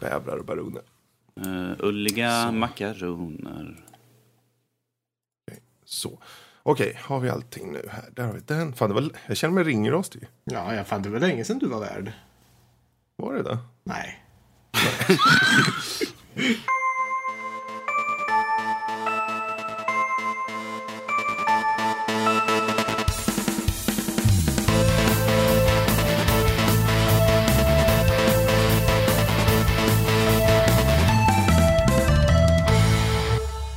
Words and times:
bävrar 0.00 0.36
och 0.36 0.44
baroner. 0.44 0.82
Uh, 1.46 1.72
ulliga 1.78 2.52
makaroner. 2.52 3.84
Så. 5.84 6.18
Okej, 6.62 6.98
har 7.02 7.20
vi 7.20 7.30
allting 7.30 7.72
nu 7.72 7.88
här? 7.90 8.10
Där 8.12 8.26
har 8.26 8.32
vi 8.32 8.40
den. 8.40 8.72
Fan, 8.72 8.88
det 8.88 8.94
var, 8.94 9.10
jag 9.26 9.36
känner 9.36 9.54
mig 9.54 9.64
ringrostig. 9.64 10.28
Ja, 10.44 10.74
jag 10.74 10.86
fan, 10.86 11.02
det 11.02 11.08
var 11.08 11.20
länge 11.20 11.44
sedan 11.44 11.58
du 11.58 11.66
var 11.66 11.80
värd. 11.80 12.12
Var 13.16 13.34
det 13.34 13.42
det? 13.42 13.58
Nej. 13.84 14.24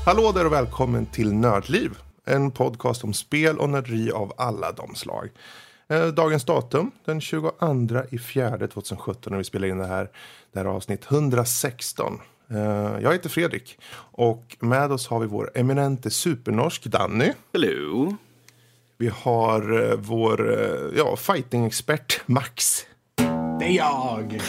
Hallå 0.09 0.31
där 0.31 0.45
och 0.45 0.53
välkommen 0.53 1.05
till 1.05 1.33
Nördliv. 1.33 1.97
En 2.25 2.51
podcast 2.51 3.03
om 3.03 3.13
spel 3.13 3.57
och 3.57 3.69
nörderi 3.69 4.11
av 4.11 4.33
alla 4.37 4.71
de 4.71 4.95
slag. 4.95 5.29
Eh, 5.89 6.07
Dagens 6.07 6.45
datum, 6.45 6.91
den 7.05 7.21
22 7.21 7.51
i 8.11 8.17
fjärde 8.17 8.67
2017 8.67 9.31
när 9.31 9.37
vi 9.37 9.43
spelar 9.43 9.67
in 9.67 9.77
det 9.77 9.85
här. 9.85 10.09
Det 10.51 10.59
här 10.59 10.65
är 10.65 10.69
avsnitt 10.69 11.11
116. 11.11 12.19
Eh, 12.51 12.57
Jag 13.01 13.11
heter 13.11 13.29
Fredrik 13.29 13.77
och 14.11 14.57
med 14.59 14.91
oss 14.91 15.07
har 15.07 15.19
vi 15.19 15.27
vår 15.27 15.51
eminente 15.55 16.09
supernorsk 16.09 16.85
Danny. 16.85 17.33
Hello. 17.53 18.15
Vi 18.97 19.07
har 19.07 19.91
eh, 19.91 19.97
vår 19.97 20.59
ja, 20.97 21.15
fighting-expert 21.15 22.21
Max. 22.25 22.85
Det 23.59 23.65
är 23.65 23.77
jag! 23.77 24.41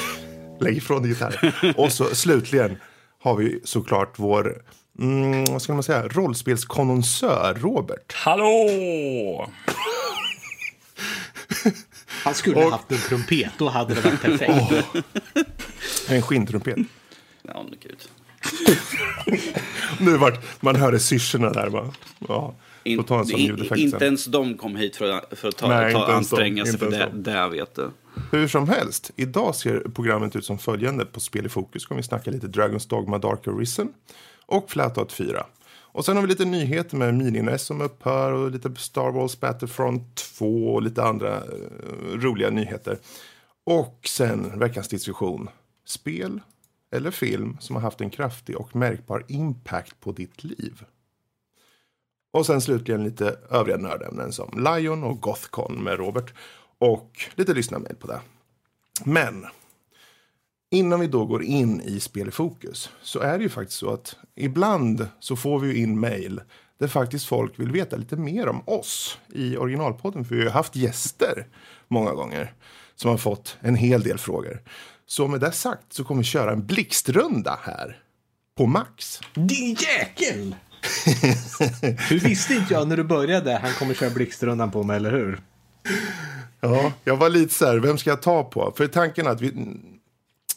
Lägg 0.61 0.77
ifrån 0.77 1.03
dig 1.03 1.11
gitarr. 1.11 1.75
Och 1.77 1.93
så 1.93 2.05
slutligen 2.05 2.77
har 3.23 3.37
vi 3.37 3.61
såklart 3.65 4.19
vår 4.19 4.63
mm, 5.01 5.45
vad 5.45 5.63
ska 5.63 5.73
man 5.75 5.83
säga, 5.83 6.09
rollspelskonnonsör 6.09 7.55
Robert. 7.61 8.13
Hallå! 8.15 9.51
Han 12.25 12.35
skulle 12.35 12.57
ha 12.57 12.71
haft 12.71 12.93
en 12.93 12.99
trumpet, 12.99 13.51
då 13.59 13.69
hade 13.69 13.95
det 13.95 14.01
varit 14.01 14.21
perfekt. 14.23 14.85
En 16.09 16.23
skinntrumpet. 16.23 16.77
Ja, 17.43 17.63
men 17.71 17.75
gud. 17.83 17.99
Nu 20.01 20.17
vart 20.17 20.63
man 20.63 20.77
hörde 20.77 20.99
syrsorna 21.01 21.51
där 21.51 21.71
bara. 21.71 21.91
Ja, 22.29 22.55
In, 22.85 23.05
ta 23.05 23.19
en 23.19 23.27
sån 23.27 23.41
in, 23.41 23.59
inte 23.77 23.91
sen. 23.91 24.03
ens 24.03 24.25
de 24.25 24.57
kom 24.59 24.77
hit 24.77 24.97
för, 24.97 25.11
att- 25.11 25.39
för 25.39 25.49
att 25.49 25.57
ta, 25.57 25.69
Nej, 25.69 25.93
ta 25.93 26.13
anstränga 26.13 26.65
sig 26.65 26.73
inte 26.75 26.85
för 26.85 26.91
det, 26.91 27.11
det 27.33 27.49
vet 27.49 27.75
du. 27.75 27.91
Hur 28.33 28.49
som 28.49 28.69
helst, 28.69 29.11
idag 29.17 29.55
ser 29.55 29.81
programmet 29.95 30.37
ut 30.37 30.45
som 30.45 30.59
följande. 30.59 31.05
På 31.05 31.21
Spel 31.21 31.47
i 31.47 31.49
fokus 31.49 31.87
kommer 31.87 32.03
vi 32.03 32.07
snacka 32.09 32.31
lite 32.31 32.47
Dragons 32.47 32.87
Dogma 32.87 33.19
Dark 33.19 33.49
Arisen 33.49 33.89
och 34.51 34.71
Flatout 34.71 35.13
4. 35.13 35.47
Och 35.93 36.05
sen 36.05 36.17
har 36.17 36.23
vi 36.23 36.29
lite 36.29 36.45
nyheter 36.45 36.97
med 36.97 37.15
Mini-NES 37.15 37.59
som 37.59 37.81
upphör 37.81 38.33
och 38.33 38.51
lite 38.51 38.75
Star 38.77 39.11
Wars 39.11 39.41
Battlefront 39.41 40.15
2 40.15 40.75
och 40.75 40.83
lite 40.83 41.05
andra 41.05 41.37
eh, 41.37 41.43
roliga 42.15 42.51
nyheter. 42.51 42.99
Och 43.65 44.01
sen 44.07 44.59
veckans 44.59 44.89
diskussion. 44.89 45.49
Spel 45.85 46.41
eller 46.93 47.11
film 47.11 47.57
som 47.61 47.77
har 47.77 47.83
haft 47.83 48.01
en 48.01 48.11
kraftig 48.11 48.57
och 48.57 48.77
märkbar 48.77 49.25
impact 49.29 50.01
på 50.01 50.13
ditt 50.13 50.45
liv. 50.45 50.85
Och 52.33 52.47
sen 52.47 52.61
slutligen 52.61 53.05
lite 53.05 53.37
övriga 53.51 53.77
nördämnen 53.77 54.33
som 54.33 54.67
Lion 54.77 55.05
och 55.05 55.21
Gothcon 55.21 55.85
med 55.85 55.99
Robert. 55.99 56.35
Och 56.79 57.11
lite 57.35 57.55
lyssnarmail 57.55 57.97
på 57.97 58.07
det. 58.07 58.21
Men 59.05 59.47
innan 60.71 61.01
vi 61.01 61.07
då 61.07 61.25
går 61.25 61.43
in 61.43 61.81
i 61.81 62.01
spel 62.01 62.29
i 62.29 62.31
fokus 62.31 62.91
så 63.03 63.21
är 63.21 63.39
det 63.39 63.43
ju 63.43 63.49
faktiskt 63.49 63.79
så 63.79 63.91
att 63.91 64.17
ibland 64.37 65.09
så 65.21 65.37
får 65.37 65.59
vi 65.59 65.69
ju 65.69 65.83
in 65.83 66.01
mail 66.01 66.41
där 66.81 66.89
faktiskt 66.89 67.27
folk 67.27 67.59
vill 67.61 67.73
veta 67.73 67.97
lite 67.97 68.17
mer 68.17 68.49
om 68.49 68.63
oss 68.67 69.19
i 69.29 69.57
originalpodden. 69.57 70.25
För 70.25 70.35
vi 70.35 70.45
har 70.45 70.51
haft 70.51 70.77
gäster 70.77 71.47
många 71.89 72.13
gånger 72.13 72.55
som 72.97 73.11
har 73.11 73.19
fått 73.19 73.57
en 73.61 73.75
hel 73.75 74.03
del 74.03 74.19
frågor. 74.19 74.63
Så 75.07 75.29
med 75.29 75.41
det 75.41 75.53
sagt 75.53 75.93
så 75.93 76.05
kommer 76.05 76.23
vi 76.23 76.25
köra 76.25 76.53
en 76.53 76.67
blixtrunda 76.67 77.59
här 77.63 77.99
på 78.57 78.67
Max. 78.67 79.21
Din 79.35 79.75
jäkel! 79.75 80.55
hur 82.09 82.19
visste 82.21 82.55
inte 82.55 82.75
jag 82.75 82.89
när 82.89 82.97
du 82.97 83.05
började 83.05 83.59
han 83.59 83.73
kommer 83.73 83.95
köra 83.95 84.11
blixtrundan 84.11 84.71
på 84.71 84.83
mig, 84.83 84.97
eller 84.97 85.11
hur? 85.11 85.41
Ja, 86.61 86.93
jag 87.05 87.17
var 87.17 87.29
lite 87.29 87.55
så 87.55 87.67
här, 87.67 87.77
vem 87.77 87.99
ska 87.99 88.11
jag 88.11 88.23
ta 88.23 88.45
på? 88.45 88.73
För 88.77 88.87
tanken 88.87 89.27
är 89.27 89.31
att 89.31 89.41
vi, 89.41 89.53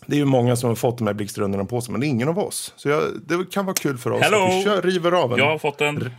det 0.07 0.15
är 0.15 0.17
ju 0.19 0.25
många 0.25 0.55
som 0.55 0.69
har 0.69 0.75
fått 0.75 0.97
de 0.97 1.07
här 1.07 1.13
blixtrundorna 1.13 1.65
på 1.65 1.81
sig, 1.81 1.91
men 1.91 2.01
det 2.01 2.07
är 2.07 2.09
ingen 2.09 2.27
av 2.29 2.39
oss. 2.39 2.73
Så 2.75 2.89
jag, 2.89 3.03
det 3.27 3.51
kan 3.51 3.65
vara 3.65 3.75
kul 3.75 3.97
för 3.97 4.11
oss 4.11 4.21
Hello! 4.23 4.43
att 4.45 4.53
vi 4.53 4.63
kör, 4.63 4.81
river 4.81 5.11
av 5.11 5.31
en. 5.33 5.37
Jag 5.39 5.45
har 5.45 5.57
fått 5.57 5.81
en. 5.81 6.09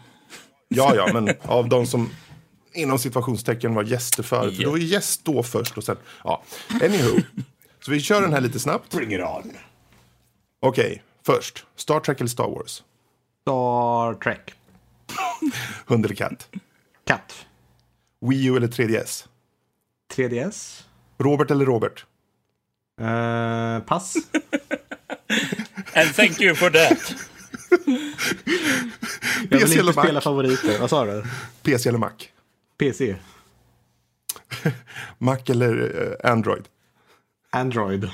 Ja, 0.68 0.92
ja, 0.96 1.08
men 1.12 1.34
av 1.42 1.68
de 1.68 1.86
som 1.86 2.10
inom 2.74 2.98
situationstecken 2.98 3.74
var 3.74 3.82
gäster 3.82 4.22
förut. 4.22 4.56
För 4.56 4.62
Ja. 4.62 4.68
då 4.70 4.78
ju 4.78 4.84
gäst 4.86 5.24
då 5.24 5.42
först 5.42 5.76
och 5.78 5.84
sen, 5.84 5.96
ja. 6.24 6.42
Anywho. 6.82 7.20
Så 7.80 7.90
vi 7.90 8.00
kör 8.00 8.20
den 8.22 8.32
här 8.32 8.40
lite 8.40 8.60
snabbt. 8.60 8.90
Bring 8.94 9.14
it 9.14 9.20
on. 9.20 9.52
Okej, 10.60 11.02
först. 11.26 11.64
Star 11.76 12.00
Trek 12.00 12.20
eller 12.20 12.28
Star 12.30 12.48
Wars? 12.48 12.82
Star 13.42 14.14
Trek. 14.14 14.52
Hund 15.86 16.04
eller 16.04 16.14
katt? 16.14 16.48
Katt. 17.06 17.46
Wii 18.20 18.46
U 18.46 18.56
eller 18.56 18.68
3DS? 18.68 19.24
3DS. 20.16 20.82
Robert 21.18 21.50
eller 21.50 21.64
Robert? 21.64 22.06
Eh, 23.00 23.80
pass. 23.80 24.14
And 25.96 26.14
thank 26.14 26.40
you 26.40 26.54
for 26.54 26.70
that. 26.70 27.14
Jag 29.50 29.60
PC 29.60 29.66
vill 29.66 29.78
eller 29.78 29.88
inte 29.90 29.92
spela 29.92 30.12
Mac? 30.12 30.20
favoriter. 30.20 30.78
Vad 30.80 30.90
sa 30.90 31.04
du? 31.04 31.24
PC 31.62 31.88
eller 31.88 31.98
Mac? 31.98 32.10
PC. 32.78 33.16
Mac 35.18 35.38
eller 35.46 36.02
eh, 36.24 36.30
Android? 36.32 36.64
Android. 37.50 38.10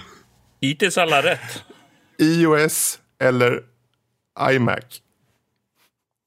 Hittills 0.60 0.98
alla 0.98 1.22
rätt. 1.22 1.62
iOS 2.18 2.98
eller 3.18 3.62
iMac? 4.50 5.02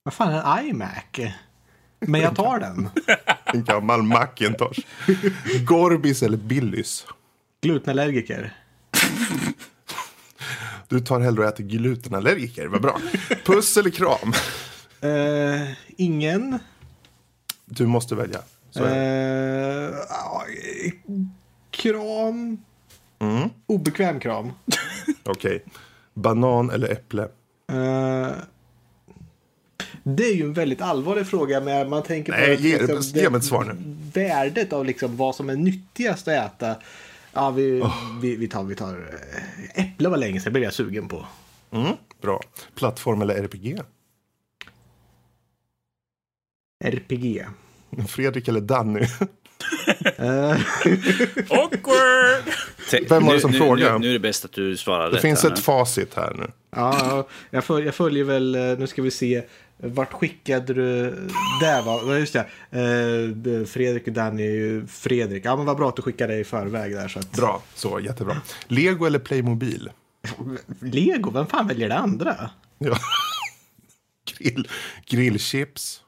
Vad 0.03 0.13
fan 0.13 0.33
är 0.33 0.59
en 0.59 0.65
iMac? 0.69 1.33
Men 1.99 2.21
jag 2.21 2.35
tar 2.35 2.59
den. 2.59 2.89
En 3.45 3.63
gammal 3.63 4.03
Macintosh. 4.03 4.79
Gorbis 5.65 6.23
eller 6.23 6.37
Billys? 6.37 7.05
Glutenallergiker. 7.63 8.53
Du 10.87 10.99
tar 10.99 11.19
hellre 11.19 11.41
och 11.41 11.47
äter 11.47 11.63
glutenallergiker, 11.63 12.67
vad 12.67 12.81
bra. 12.81 12.99
Puss 13.45 13.77
eller 13.77 13.89
kram? 13.89 14.33
Eh, 15.01 15.71
ingen. 15.97 16.59
Du 17.65 17.87
måste 17.87 18.15
välja. 18.15 18.39
Eh, 18.75 19.93
kram. 21.71 22.57
Mm. 23.19 23.49
Obekväm 23.65 24.19
kram. 24.19 24.51
Okej. 25.23 25.63
Banan 26.13 26.69
eller 26.69 26.91
äpple? 26.91 27.21
Eh, 27.71 28.31
det 30.03 30.23
är 30.23 30.35
ju 30.35 30.43
en 30.43 30.53
väldigt 30.53 30.81
allvarlig 30.81 31.27
fråga. 31.27 31.61
Men 31.61 31.89
man 31.89 32.03
tänker 32.03 32.31
Nej, 32.31 32.57
på 32.57 32.63
ge- 32.63 32.77
liksom, 32.79 33.01
ge 33.21 33.29
mig 33.29 33.37
ett 33.39 33.45
svar 33.45 33.63
nu. 33.63 33.75
värdet 34.13 34.73
av 34.73 34.85
liksom 34.85 35.17
vad 35.17 35.35
som 35.35 35.49
är 35.49 35.55
nyttigast 35.55 36.27
att 36.27 36.33
äta. 36.61 36.75
Ja, 37.33 37.51
vi, 37.51 37.83
vi, 38.21 38.35
vi 38.35 38.47
tar, 38.47 38.63
vi 38.63 38.75
tar 38.75 39.19
eh, 39.75 39.83
äpple 39.85 40.09
var 40.09 40.17
länge 40.17 40.39
sedan 40.39 40.53
blev 40.53 40.63
jag 40.63 40.73
sugen 40.73 41.07
på. 41.07 41.25
Mm. 41.71 41.91
Bra. 42.21 42.41
Plattform 42.75 43.21
eller 43.21 43.35
RPG? 43.43 43.79
RPG. 46.83 47.45
Fredrik 48.07 48.47
eller 48.47 48.61
Danny? 48.61 48.99
Eh, 50.17 50.51
Awkward! 51.49 52.43
Vem 53.09 53.25
var 53.25 53.33
det 53.33 53.39
som 53.39 53.51
nu, 53.51 53.57
frågade? 53.57 53.93
Nu, 53.93 53.99
nu 53.99 54.09
är 54.09 54.13
det 54.13 54.19
bäst 54.19 54.45
att 54.45 54.51
du 54.53 54.77
svarar 54.77 55.09
Det 55.09 55.15
rätt 55.15 55.21
finns 55.21 55.43
här 55.43 55.49
ett 55.49 55.55
nu. 55.57 55.61
facit 55.61 56.13
här 56.13 56.33
nu. 56.33 56.51
ja, 56.75 57.27
jag 57.49 57.95
följer 57.95 58.23
väl, 58.23 58.55
eh, 58.55 58.61
nu 58.61 58.87
ska 58.87 59.01
vi 59.01 59.11
se. 59.11 59.43
Vart 59.83 60.13
skickade 60.13 60.73
du? 60.73 61.09
Där 61.61 61.81
var 61.81 62.13
ja, 62.13 62.19
just 62.19 62.33
det. 62.33 62.39
Eh, 62.39 63.65
Fredrik 63.65 64.07
och 64.07 64.13
Danny 64.13 64.43
är 64.43 64.51
ju 64.51 64.87
Fredrik. 64.87 65.45
Ja 65.45 65.55
men 65.55 65.65
vad 65.65 65.77
bra 65.77 65.89
att 65.89 65.95
du 65.95 66.01
skickade 66.01 66.33
det 66.33 66.39
i 66.39 66.43
förväg 66.43 66.91
där. 66.91 67.07
Så 67.07 67.19
att... 67.19 67.31
Bra, 67.31 67.61
så 67.75 67.99
jättebra. 67.99 68.41
Lego 68.67 69.05
eller 69.05 69.19
Playmobil? 69.19 69.89
Lego, 70.79 71.31
vem 71.31 71.47
fan 71.47 71.67
väljer 71.67 71.89
det 71.89 71.97
andra? 71.97 72.49
Ja. 72.77 72.97
Grill, 74.37 74.67
grillchips 75.05 76.01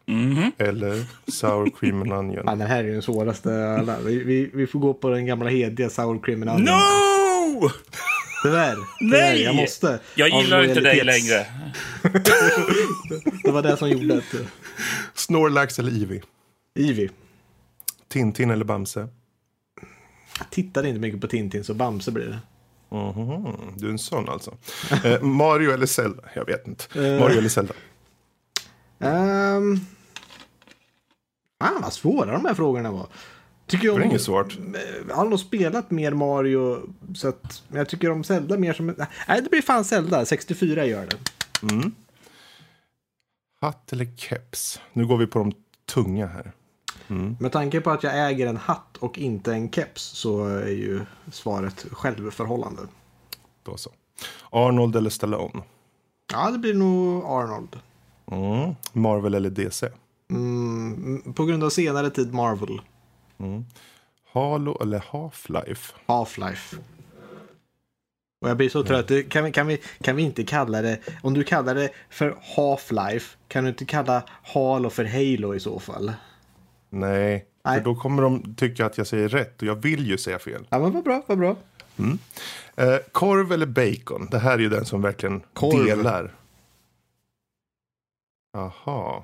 eller 0.58 1.06
sour 1.32 1.70
cream 1.80 2.02
and 2.02 2.14
onion? 2.14 2.44
Fan, 2.46 2.60
den 2.60 2.68
här 2.68 2.80
är 2.80 2.84
ju 2.84 2.94
den 2.94 3.02
svåraste 3.02 3.70
alla. 3.80 3.98
Vi, 4.00 4.24
vi, 4.24 4.52
vi 4.54 4.68
får 4.68 4.80
gå 4.80 4.94
på 4.94 5.10
den 5.10 5.26
gamla 5.26 5.50
hediga 5.50 5.90
sour 5.90 6.20
cream 6.24 6.42
and 6.42 6.52
onion. 6.52 6.66
No! 6.66 7.70
Tyvärr. 8.46 8.78
Nej! 9.02 9.42
Jag 9.44 9.56
måste. 9.56 10.00
Jag 10.16 10.30
gillar 10.30 10.64
inte 10.64 10.82
dig 10.82 11.04
längre. 11.04 11.46
Det 13.44 13.52
var 13.52 13.62
det 13.62 13.78
som 13.78 13.90
gjorde 13.90 14.18
att... 14.18 14.36
Snorlax 15.14 15.80
eller 15.80 15.92
Ivy? 15.92 16.22
Ivy. 16.76 17.10
Tintin 18.08 18.52
eller 18.52 18.66
Bamse? 18.66 19.08
Jag 20.40 20.50
tittade 20.50 20.88
inte 20.88 21.00
mycket 21.00 21.22
på 21.22 21.28
Tintin 21.28 21.64
så 21.64 21.74
Bamse 21.74 22.12
blir 22.12 22.26
det. 22.26 22.40
Mhm, 22.96 23.58
Du 23.78 23.88
är 23.88 23.92
en 23.92 24.00
sån 24.00 24.30
alltså. 24.30 24.58
Eh, 25.04 25.22
Mario 25.22 25.72
eller 25.72 25.86
Zelda? 25.86 26.24
Jag 26.36 26.46
vet 26.46 26.68
inte. 26.68 26.84
Mario 27.20 27.38
eller 27.38 27.50
Zelda? 27.50 27.74
Um, 29.00 29.86
fan 31.62 31.82
vad 31.82 31.94
svåra 31.94 32.32
de 32.32 32.46
här 32.46 32.54
frågorna 32.54 32.92
var. 32.92 33.08
Tycker 33.68 33.88
jag 33.88 34.00
Det 34.00 34.04
är 34.04 34.06
inget 34.06 34.22
svårt. 34.22 34.58
Jag 35.10 35.16
har 35.16 35.26
nog 35.26 35.40
spelat 35.40 35.92
mer 35.92 36.12
Mario. 36.12 36.90
Så 37.16 37.28
att, 37.28 37.64
men 37.68 37.78
jag 37.78 37.90
tycker 37.90 38.12
om 38.12 38.24
Zelda 38.24 38.58
mer 38.58 38.74
som... 38.74 38.96
Nej, 39.28 39.42
det 39.42 39.50
blir 39.50 39.62
fan 39.62 39.86
Zelda. 39.86 40.26
64 40.26 40.86
gör 40.86 41.06
det. 41.06 41.18
Hatt 43.62 43.94
eller 43.94 44.16
keps? 44.18 44.82
Nu 44.94 45.08
går 45.08 45.18
vi 45.18 45.28
på 45.28 45.40
de 45.40 45.54
tunga 45.86 46.28
här. 46.28 46.52
Med 47.40 47.52
tanke 47.52 47.82
på 47.82 47.92
att 47.92 48.04
jag 48.04 48.30
äger 48.30 48.48
en 48.48 48.58
hatt 48.58 48.98
och 48.98 49.18
inte 49.18 49.54
en 49.54 49.72
keps 49.72 50.04
så 50.04 50.46
är 50.46 50.68
ju 50.68 51.02
svaret 51.32 51.86
självförhållande. 51.92 52.82
Då 53.64 53.78
så. 53.78 53.92
Arnold 54.50 54.96
eller 54.96 55.10
Stallone? 55.10 55.64
Ja, 56.32 56.52
det 56.52 56.58
blir 56.58 56.74
nog 56.74 57.24
Arnold. 57.26 57.80
Mm. 58.32 58.76
Marvel 58.94 59.34
eller 59.34 59.50
DC? 59.50 59.90
Mm, 60.30 61.34
på 61.34 61.46
grund 61.46 61.64
av 61.64 61.70
senare 61.70 62.10
tid 62.10 62.34
Marvel. 62.34 62.82
Halo 64.34 64.82
eller 64.82 65.00
Half-Life? 65.00 65.94
Half-Life. 66.06 66.78
Och 68.42 68.50
jag 68.50 68.58
blir 68.58 68.70
så 68.70 68.84
trött. 68.84 69.30
Kan 69.30 69.44
vi, 69.44 69.52
kan, 69.52 69.68
vi, 69.68 69.82
kan 70.02 70.16
vi 70.16 70.24
inte 70.24 70.44
kalla 70.44 70.82
det... 70.82 71.00
Om 71.22 71.34
du 71.34 71.44
kallar 71.44 71.76
det 71.76 71.90
för 72.10 72.36
Half-Life, 72.56 73.36
kan 73.48 73.64
du 73.64 73.70
inte 73.70 73.86
kalla 73.86 74.24
Halo 74.44 74.90
för 74.90 75.06
Halo 75.06 75.56
i 75.56 75.60
så 75.60 75.80
fall? 75.80 76.14
Nej, 76.90 77.46
Nej. 77.64 77.78
för 77.78 77.84
då 77.86 77.96
kommer 77.96 78.24
de 78.24 78.56
tycka 78.56 78.86
att 78.86 78.98
jag 78.98 79.08
säger 79.08 79.30
rätt 79.30 79.62
och 79.62 79.68
jag 79.68 79.76
vill 79.76 80.08
ju 80.08 80.18
säga 80.18 80.40
fel. 80.40 80.68
Ja, 80.70 80.80
men 80.80 80.92
vad 80.92 81.04
bra, 81.04 81.22
vad 81.28 81.38
bra. 81.38 81.56
Eh, 82.76 82.98
korv 83.12 83.52
eller 83.52 83.66
bacon? 83.66 84.28
Det 84.32 84.40
här 84.40 84.54
är 84.54 84.60
ju 84.60 84.70
den 84.70 84.86
som 84.86 85.02
verkligen 85.02 85.42
Korv. 85.54 85.86
delar. 85.86 86.36
Jaha. 88.54 89.24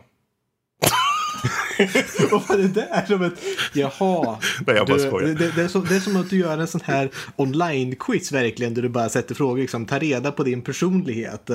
Vad 2.32 2.48
var 2.48 2.58
det 2.58 2.68
där 2.68 3.06
som 3.08 3.22
ett... 3.24 3.34
Jaha. 3.74 4.38
Nej, 4.68 4.76
jag 4.76 4.88
bara 4.88 4.98
Du, 4.98 5.04
skojar. 5.08 5.28
det, 5.28 5.52
det, 5.56 5.62
är 5.62 5.68
som, 5.68 5.86
det 5.86 5.96
är 5.96 6.00
som 6.00 6.16
att 6.16 6.30
du 6.30 6.38
gör 6.38 6.58
en 6.58 6.68
sån 6.68 6.82
här 6.84 7.10
online-quiz 7.36 8.32
verkligen. 8.32 8.74
Där 8.74 8.82
du 8.82 8.90
bara 8.90 9.10
sätter 9.10 9.36
frågor, 9.36 9.58
liksom, 9.62 9.86
tar 9.86 10.00
reda 10.00 10.32
på 10.32 10.44
din 10.44 10.62
personlighet. 10.62 11.50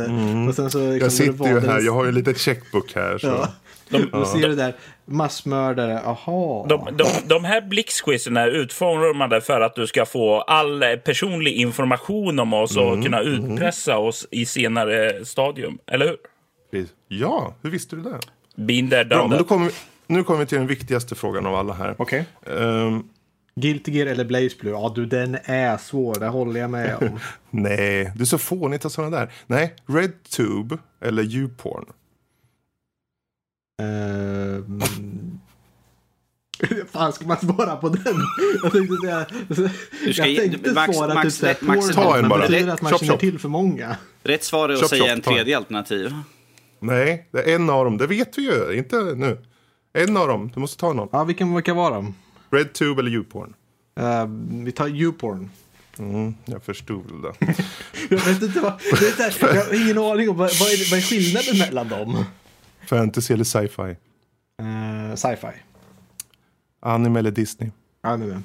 Och 0.49 0.55
sen 0.55 0.71
så, 0.71 0.79
liksom, 0.79 0.99
Jag 0.99 1.13
sitter 1.13 1.45
ju 1.49 1.61
här, 1.61 1.79
en- 1.79 1.85
jag 1.85 1.93
har 1.93 2.03
ju 2.05 2.09
en 2.09 2.15
liten 2.15 2.35
checkbook 2.35 2.95
här. 2.95 3.19
Så. 3.19 3.27
Ja. 3.27 3.49
Då 4.13 4.25
ser 4.25 4.49
du 4.49 4.55
där, 4.55 4.75
massmördare, 5.05 6.01
aha. 6.01 6.67
De, 6.69 6.89
de, 6.97 7.07
de 7.27 7.45
här 7.45 7.61
blixtquizen 7.61 8.37
är 8.37 8.49
utformade 8.49 9.41
för 9.41 9.61
att 9.61 9.75
du 9.75 9.87
ska 9.87 10.07
få 10.07 10.41
all 10.41 10.85
personlig 11.05 11.53
information 11.53 12.39
om 12.39 12.53
oss 12.53 12.77
och 12.77 13.03
kunna 13.05 13.21
utpressa 13.21 13.99
oss 13.99 14.27
i 14.31 14.47
senare 14.47 15.25
stadium. 15.25 15.79
Eller 15.87 16.07
hur? 16.07 16.17
Ja, 17.09 17.55
hur 17.63 17.71
visste 17.71 17.97
du 17.97 18.03
det? 18.03 18.19
Been 18.57 18.91
there, 18.91 19.05
Bra, 19.05 19.29
men 19.29 19.39
då 19.39 19.45
kommer 19.45 19.67
vi, 19.67 19.73
nu 20.07 20.25
kommer 20.25 20.41
vi 20.41 20.47
till 20.47 20.59
den 20.59 20.67
viktigaste 20.67 21.15
frågan 21.15 21.47
av 21.47 21.55
alla 21.55 21.73
här. 21.75 21.95
Okej. 21.99 22.27
Ehm, 22.47 23.03
Guilty 23.61 23.93
Gear 23.93 24.07
eller 24.07 24.25
Blaze 24.25 24.57
Blue? 24.61 24.73
Ja 24.73 24.93
du, 24.95 25.07
den 25.07 25.39
är 25.45 25.77
svår, 25.77 26.15
det 26.21 26.27
håller 26.27 26.61
jag 26.61 26.71
med 26.71 26.97
om. 26.97 27.21
nej, 27.51 28.13
du 28.17 28.23
är 28.23 28.27
så 28.27 28.39
fånigt 28.39 28.85
av 28.85 28.89
sådana 28.89 29.17
där. 29.17 29.33
Nej, 29.47 29.75
RedTube 29.87 30.79
eller 31.01 31.23
YouPorn? 31.23 31.85
Ehm... 33.83 34.81
fan 36.93 37.13
ska 37.13 37.27
man 37.27 37.37
svara 37.41 37.77
på 37.77 37.89
den? 37.89 38.05
Jag 38.63 38.73
tänkte 38.73 38.97
säga... 38.97 39.27
Du 40.05 40.13
ska 40.13 40.27
jag 40.27 40.51
tänkte 40.51 40.73
Max- 40.73 40.97
svara 40.97 41.15
Max- 41.15 41.25
typ 41.25 41.41
såhär 41.41 41.57
Max- 41.61 41.95
Ta 41.95 42.19
en 42.19 42.29
bara. 42.29 42.41
betyder 42.49 42.73
att 42.73 42.83
man 42.83 42.93
Chop, 42.93 43.01
känner 43.01 43.13
chop. 43.13 43.21
till 43.21 43.39
för 43.39 43.49
många. 43.49 43.97
Rätt 44.23 44.45
svar 44.45 44.69
är 44.69 44.73
att 44.75 44.81
Chop, 44.81 44.89
säga 44.89 45.13
en 45.13 45.21
tredje 45.21 45.57
alternativ. 45.57 46.13
Nej, 46.87 47.29
det 47.31 47.43
är 47.43 47.55
en 47.55 47.71
av 47.71 47.85
dem. 47.85 47.99
Det 47.99 48.07
vet 48.07 48.39
vi 48.39 48.43
ju, 48.43 48.79
inte 48.79 48.97
nu. 48.97 49.45
En 49.93 50.17
av 50.17 50.29
dem, 50.29 50.51
du 50.55 50.61
måste 50.61 50.77
ta 50.77 50.93
någon. 50.93 51.09
Ja, 51.13 51.25
vilken 51.25 51.55
vilka 51.55 51.75
var 51.75 51.91
de? 51.91 52.15
RedTube 52.51 53.01
eller 53.01 53.11
YouPorn? 53.11 53.55
Ehm, 54.01 54.65
vi 54.65 54.73
tar 54.73 54.89
YouPorn. 54.89 55.51
Mm, 55.99 56.35
jag 56.45 56.63
förstod 56.63 57.23
det. 57.23 57.55
Jag 58.11 58.19
vet 58.19 58.43
inte 58.43 58.61
vad... 58.61 58.73
Det 58.79 59.21
är 59.21 59.31
här, 59.31 59.55
jag 59.55 59.65
har 59.65 59.85
ingen 59.85 59.99
aning 59.99 60.29
om 60.31 60.37
vad, 60.37 60.51
vad, 60.61 60.69
är, 60.69 60.91
vad 60.91 60.99
är 60.99 61.03
skillnaden 61.03 61.59
mellan 61.59 61.89
dem. 61.89 62.25
Fantasy 62.87 63.35
eller 63.35 63.45
sci-fi? 63.45 63.97
Uh, 64.63 65.15
Sci-fi. 65.15 65.53
Anime 66.81 67.19
eller 67.19 67.31
Disney? 67.31 67.71
Anime. 68.01 68.43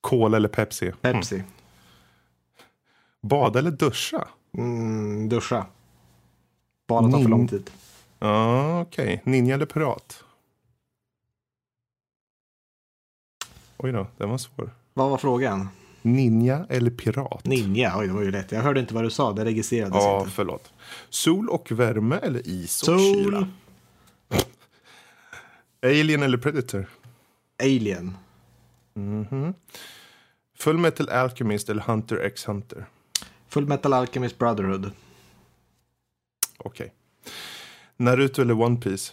Cola 0.00 0.36
eller 0.36 0.48
Pepsi? 0.48 0.92
Pepsi. 1.00 1.42
Bada 3.22 3.58
eller 3.58 3.70
duscha? 3.70 4.28
Mm, 4.58 5.28
duscha. 5.28 5.66
Bara 6.90 7.02
tar 7.02 7.10
för 7.10 7.18
Nin- 7.18 7.28
lång 7.30 7.48
tid. 7.48 7.70
Ja, 8.18 8.80
okej. 8.80 9.20
Ninja 9.24 9.54
eller 9.54 9.66
pirat? 9.66 10.24
Oj 13.76 13.92
då, 13.92 14.06
den 14.16 14.30
var 14.30 14.38
svår. 14.38 14.70
Vad 14.94 15.10
var 15.10 15.18
frågan? 15.18 15.68
Ninja 16.02 16.66
eller 16.68 16.90
pirat? 16.90 17.44
Ninja. 17.44 17.94
Oj, 17.98 18.06
det 18.06 18.12
var 18.12 18.22
ju 18.22 18.30
lätt. 18.30 18.52
Jag 18.52 18.60
hörde 18.62 18.80
inte 18.80 18.94
vad 18.94 19.04
du 19.04 19.10
sa. 19.10 19.32
Det 19.32 19.44
registrerades 19.44 19.94
Ja, 20.04 20.18
inte. 20.20 20.30
förlåt. 20.30 20.72
Sol 21.10 21.48
och 21.48 21.72
värme 21.72 22.16
eller 22.22 22.46
is 22.48 22.82
och 22.82 22.86
Sol. 22.86 22.98
kyla? 23.14 23.48
Alien 25.82 26.22
eller 26.22 26.38
Predator? 26.38 26.86
Alien. 27.62 28.16
Full 30.58 30.78
Metal 30.78 31.08
Alchemist 31.08 31.68
eller 31.68 31.82
Hunter 31.82 32.16
x 32.16 32.44
Hunter? 32.48 32.86
Full 33.48 33.66
Metal 33.66 33.92
Alchemist 33.92 34.38
Brotherhood. 34.38 34.90
Okej. 36.64 36.92
Naruto 37.96 38.42
eller 38.42 38.60
One 38.60 38.76
Piece? 38.76 39.12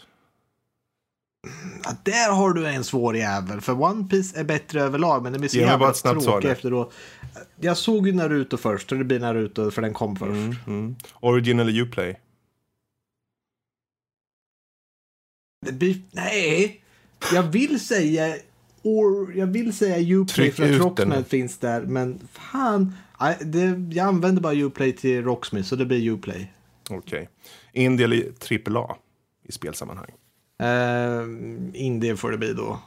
Ja, 1.84 1.92
där 2.04 2.32
har 2.32 2.54
du 2.54 2.68
en 2.68 2.84
svår 2.84 3.18
jävel. 3.18 3.62
För 3.62 3.82
One 3.82 4.08
Piece 4.10 4.40
är 4.40 4.44
bättre 4.44 4.82
överlag. 4.82 5.24
Men 5.24 5.34
det 5.34 5.40
blir 5.40 5.50
så 5.50 5.58
bara 5.58 5.68
jävla 5.68 5.90
ett 5.90 5.98
snabbt 5.98 6.24
svar 6.24 6.46
efteråt. 6.46 6.94
Jag 7.60 7.78
såg 7.78 8.08
ju 8.08 8.14
Naruto 8.14 8.58
först. 8.58 8.92
Och 8.92 8.98
det 8.98 9.04
blir 9.04 9.20
Naruto 9.20 9.72
för 9.72 9.82
den 9.82 9.94
kom 9.94 10.16
först. 10.16 10.68
Mm. 10.68 10.96
Origin 11.14 11.60
eller 11.60 11.82
Uplay? 11.82 12.20
Det 15.66 15.72
blir... 15.72 16.02
Nej! 16.12 16.84
Jag 17.34 17.44
vill 17.44 17.80
säga... 17.80 18.38
Or, 18.84 19.38
jag 19.38 19.48
vill 19.48 19.78
säga 19.78 20.16
Uplay 20.16 20.36
Tryck 20.36 20.56
för 20.56 20.74
att 20.74 20.80
Rocksmith 20.80 21.30
finns 21.30 21.58
där. 21.58 21.82
Men 21.82 22.28
fan. 22.32 22.94
Det, 23.42 23.96
jag 23.96 24.08
använder 24.08 24.42
bara 24.42 24.54
Uplay 24.54 24.94
till 24.94 25.24
Rocksmith. 25.24 25.68
Så 25.68 25.76
det 25.76 25.86
blir 25.86 26.10
Uplay. 26.10 26.54
Okej. 26.90 27.30
Indie 27.74 28.06
eller 28.06 28.78
AAA 28.78 28.96
i 29.44 29.52
spelsammanhang? 29.52 30.12
Uh, 30.64 31.72
Indie 31.74 32.16
får 32.16 32.32
det 32.32 32.38
bli 32.38 32.54
då. 32.54 32.80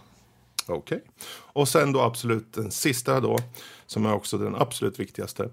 Okej. 0.66 1.02
Och 1.30 1.68
sen 1.68 1.92
då 1.92 2.00
absolut 2.00 2.52
den 2.52 2.70
sista 2.70 3.20
då, 3.20 3.38
som 3.86 4.06
är 4.06 4.12
också 4.14 4.38
den 4.38 4.54
absolut 4.54 5.00
viktigaste. 5.00 5.50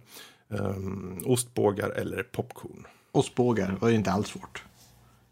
Um, 0.48 1.22
ostbågar 1.25 1.89
eller 1.89 2.24
popcorn? 2.24 2.88
Ostbågar 3.12 3.77
var 3.80 3.89
ju 3.89 3.96
inte 3.96 4.12
alls 4.12 4.27
svårt. 4.27 4.63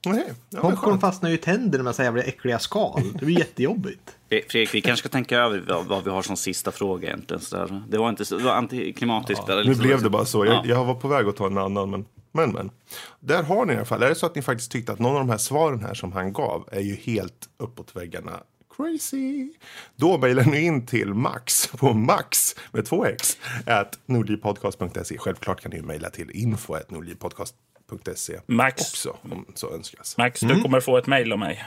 Nej, 0.08 0.34
ja, 0.50 0.62
Popcorn 0.62 1.00
fastnar 1.00 1.30
ju 1.30 1.36
i 1.36 1.38
tänderna 1.38 1.84
med 1.84 1.96
så 1.96 2.04
jävla 2.04 2.24
äckliga 2.24 2.60
skal. 2.60 3.02
Det 3.20 3.26
blir 3.26 3.40
jättejobbigt. 3.40 4.16
Fredrik, 4.30 4.74
vi 4.76 4.82
kanske 4.82 5.00
ska 5.00 5.10
tänka 5.10 5.38
över 5.38 5.64
vad, 5.68 5.86
vad 5.86 6.04
vi 6.04 6.10
har 6.10 6.22
som 6.22 6.38
sista 6.38 6.72
fråga 6.72 7.08
egentligen. 7.08 7.42
Så 7.42 7.56
där. 7.58 7.84
Det 7.90 7.98
var 7.98 8.10
inte 8.10 8.26
så, 8.26 8.38
det 8.38 8.44
var 8.44 8.52
antiklimatiskt. 8.52 9.50
eller 9.50 9.64
Nu 9.64 9.70
liksom- 9.70 9.86
blev 9.88 10.02
det 10.04 10.10
bara 10.10 10.26
så. 10.26 10.46
Jag, 10.46 10.56
Ja. 10.56 10.62
jag 10.66 10.86
var 10.86 10.96
på 10.96 11.08
väg 11.08 11.28
att 11.28 11.36
ta 11.36 11.46
en 11.48 11.58
annan, 11.58 11.90
men, 11.90 12.06
men, 12.36 12.50
men. 12.52 12.72
Där 13.20 13.44
har 13.44 13.66
ni 13.66 13.74
i 13.74 13.76
alla 13.76 13.86
fall. 13.86 14.04
Är 14.04 14.10
det 14.10 14.16
så 14.16 14.26
att 14.26 14.36
ni 14.36 14.42
faktiskt 14.42 14.72
tyckte 14.72 14.92
att 14.92 15.00
någon 15.00 15.12
av 15.14 15.20
de 15.20 15.30
här 15.30 15.38
svaren 15.38 15.80
här 15.82 15.94
som 15.94 16.12
han 16.12 16.34
gav 16.34 16.70
är 16.72 16.82
ju 16.82 16.96
helt 16.96 17.50
uppåt 17.58 17.96
väggarna 17.96 18.32
crazy. 18.78 19.50
Då 19.96 20.18
mejlar 20.18 20.44
ni 20.44 20.62
in 20.62 20.86
till 20.86 21.14
Max 21.14 21.68
på 21.68 21.94
max 21.94 22.56
med 22.72 22.86
två 22.86 23.06
x 23.06 23.38
at 23.66 24.00
nordlivpodcast.se. 24.06 25.18
Självklart 25.18 25.62
kan 25.62 25.72
ni 25.72 25.82
mejla 25.82 26.10
till 26.10 26.32
info 26.32 26.74
at 26.74 26.92
nordlivpodcast.se 26.92 28.40
Max. 28.48 28.82
också 28.82 29.18
om 29.22 29.46
så 29.56 29.74
önskas. 29.74 30.18
Max, 30.18 30.44
Mm. 30.44 30.56
du 30.58 30.62
kommer 30.64 30.80
få 30.80 30.98
ett 30.98 31.08
mejl 31.08 31.34
om 31.34 31.40
mig. 31.40 31.66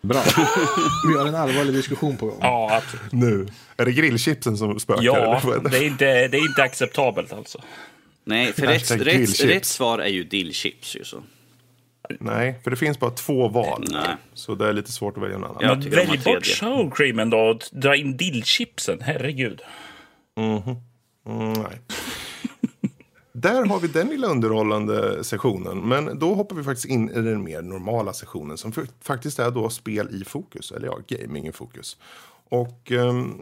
Bra. 0.00 0.22
Vi 1.12 1.18
har 1.18 1.26
en 1.26 1.34
allvarlig 1.34 1.74
diskussion 1.74 2.16
på 2.16 2.26
gång. 2.26 2.38
Ja, 2.40 2.76
absolut. 2.82 3.12
Nu, 3.12 3.48
är 3.76 3.84
det 3.84 3.92
grillchipsen 3.92 4.56
som 4.56 4.80
spökar? 4.80 5.02
Ja, 5.02 5.40
det 5.70 5.78
är 5.78 5.86
inte, 5.86 6.04
det 6.28 6.36
är 6.36 6.48
inte 6.48 6.62
acceptabelt 6.62 7.32
alltså. 7.32 7.62
Nej, 8.28 8.52
för 8.52 8.66
rätt, 8.66 8.90
rätt, 8.90 9.40
rätt 9.40 9.64
svar 9.64 9.98
är 9.98 10.08
ju 10.08 10.24
dillchips. 10.24 10.96
Ju 10.96 11.04
så. 11.04 11.22
Nej, 12.20 12.60
för 12.64 12.70
det 12.70 12.76
finns 12.76 12.98
bara 12.98 13.10
två 13.10 13.48
val. 13.48 13.84
Nej. 13.90 14.16
Så 14.34 14.54
det 14.54 14.68
är 14.68 14.72
lite 14.72 14.92
svårt 14.92 15.16
att 15.16 15.22
välja 15.22 15.36
en 15.36 15.44
annan. 15.44 15.58
Men 15.60 15.90
välj 15.90 16.18
bort 16.24 16.46
sour 16.46 16.90
creamen 16.90 17.30
då 17.30 17.38
och 17.38 17.62
dra 17.72 17.96
in 17.96 18.16
dillchipsen. 18.16 18.98
Herregud. 19.00 19.60
Mm, 20.36 20.60
nej. 21.56 21.80
Där 23.32 23.66
har 23.66 23.80
vi 23.80 23.88
den 23.88 24.08
lilla 24.08 24.26
underhållande 24.26 25.24
sessionen. 25.24 25.88
Men 25.88 26.18
då 26.18 26.34
hoppar 26.34 26.56
vi 26.56 26.62
faktiskt 26.62 26.86
in 26.86 27.10
i 27.10 27.14
den 27.14 27.44
mer 27.44 27.62
normala 27.62 28.12
sessionen 28.12 28.58
som 28.58 28.72
faktiskt 29.02 29.38
är 29.38 29.50
då 29.50 29.70
spel 29.70 30.22
i 30.22 30.24
fokus. 30.24 30.72
Eller 30.72 30.86
ja, 30.86 30.98
gaming 31.08 31.46
i 31.46 31.52
fokus. 31.52 31.96
Och 32.48 32.92
ehm, 32.92 33.40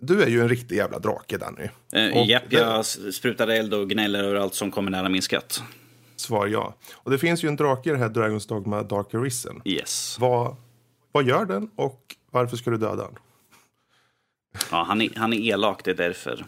du 0.00 0.22
är 0.22 0.26
ju 0.28 0.40
en 0.40 0.48
riktig 0.48 0.76
jävla 0.76 0.98
drake, 0.98 1.38
Danny. 1.38 1.68
Eh, 1.92 2.18
Och 2.18 2.26
japp, 2.26 2.42
det- 2.50 2.56
jag 2.56 2.80
s- 2.80 3.16
sprutar 3.16 3.48
eld 3.48 3.74
och 3.74 3.90
gnäller 3.90 4.24
över 4.24 4.34
allt 4.36 4.54
som 4.54 4.70
kommer 4.70 4.90
nära 4.90 5.08
min 5.08 5.22
skatt. 5.22 5.62
Svar 6.16 6.46
ja. 6.46 6.74
Och 6.94 7.10
det 7.10 7.18
finns 7.18 7.44
ju 7.44 7.48
en 7.48 7.56
drake 7.56 7.88
i 7.88 7.92
det 7.92 7.98
här 7.98 8.08
Dragons 8.08 8.46
Dogma 8.46 8.82
Dark 8.82 9.14
Arisen. 9.14 9.62
Yes. 9.64 10.16
Vad, 10.20 10.56
vad 11.12 11.24
gör 11.24 11.44
den 11.44 11.70
och 11.76 12.16
varför 12.30 12.56
ska 12.56 12.70
du 12.70 12.76
döda 12.76 12.96
den? 13.02 13.14
Ja, 14.70 14.84
han, 14.88 15.02
är, 15.02 15.08
han 15.16 15.32
är 15.32 15.36
elak, 15.36 15.84
det 15.84 15.90
är 15.90 15.94
därför. 15.94 16.44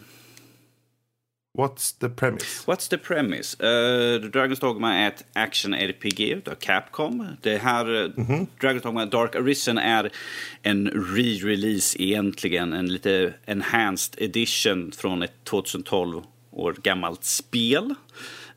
What's 1.59 1.91
the 1.91 2.09
premise? 2.09 2.67
What's 2.67 2.89
the 2.89 2.99
premise? 2.99 3.57
Uh, 3.61 4.21
Dragon's 4.31 4.61
Dogma 4.61 4.95
är 4.95 5.09
ett 5.09 5.25
action-RPG 5.33 6.49
av 6.49 6.55
Capcom. 6.55 7.27
Det 7.43 7.57
här, 7.57 7.95
uh, 7.95 8.11
Dragon's 8.61 8.83
Dogma 8.83 9.07
Dark 9.07 9.37
Arisen 9.37 9.79
är 9.79 10.11
en 10.63 10.89
re-release 10.89 11.97
egentligen. 12.03 12.73
En 12.73 12.87
lite 12.87 13.35
enhanced 13.47 14.23
edition 14.23 14.93
från 14.93 15.23
ett 15.23 15.45
2012 15.45 16.23
år 16.51 16.77
gammalt 16.83 17.25
spel. 17.25 17.95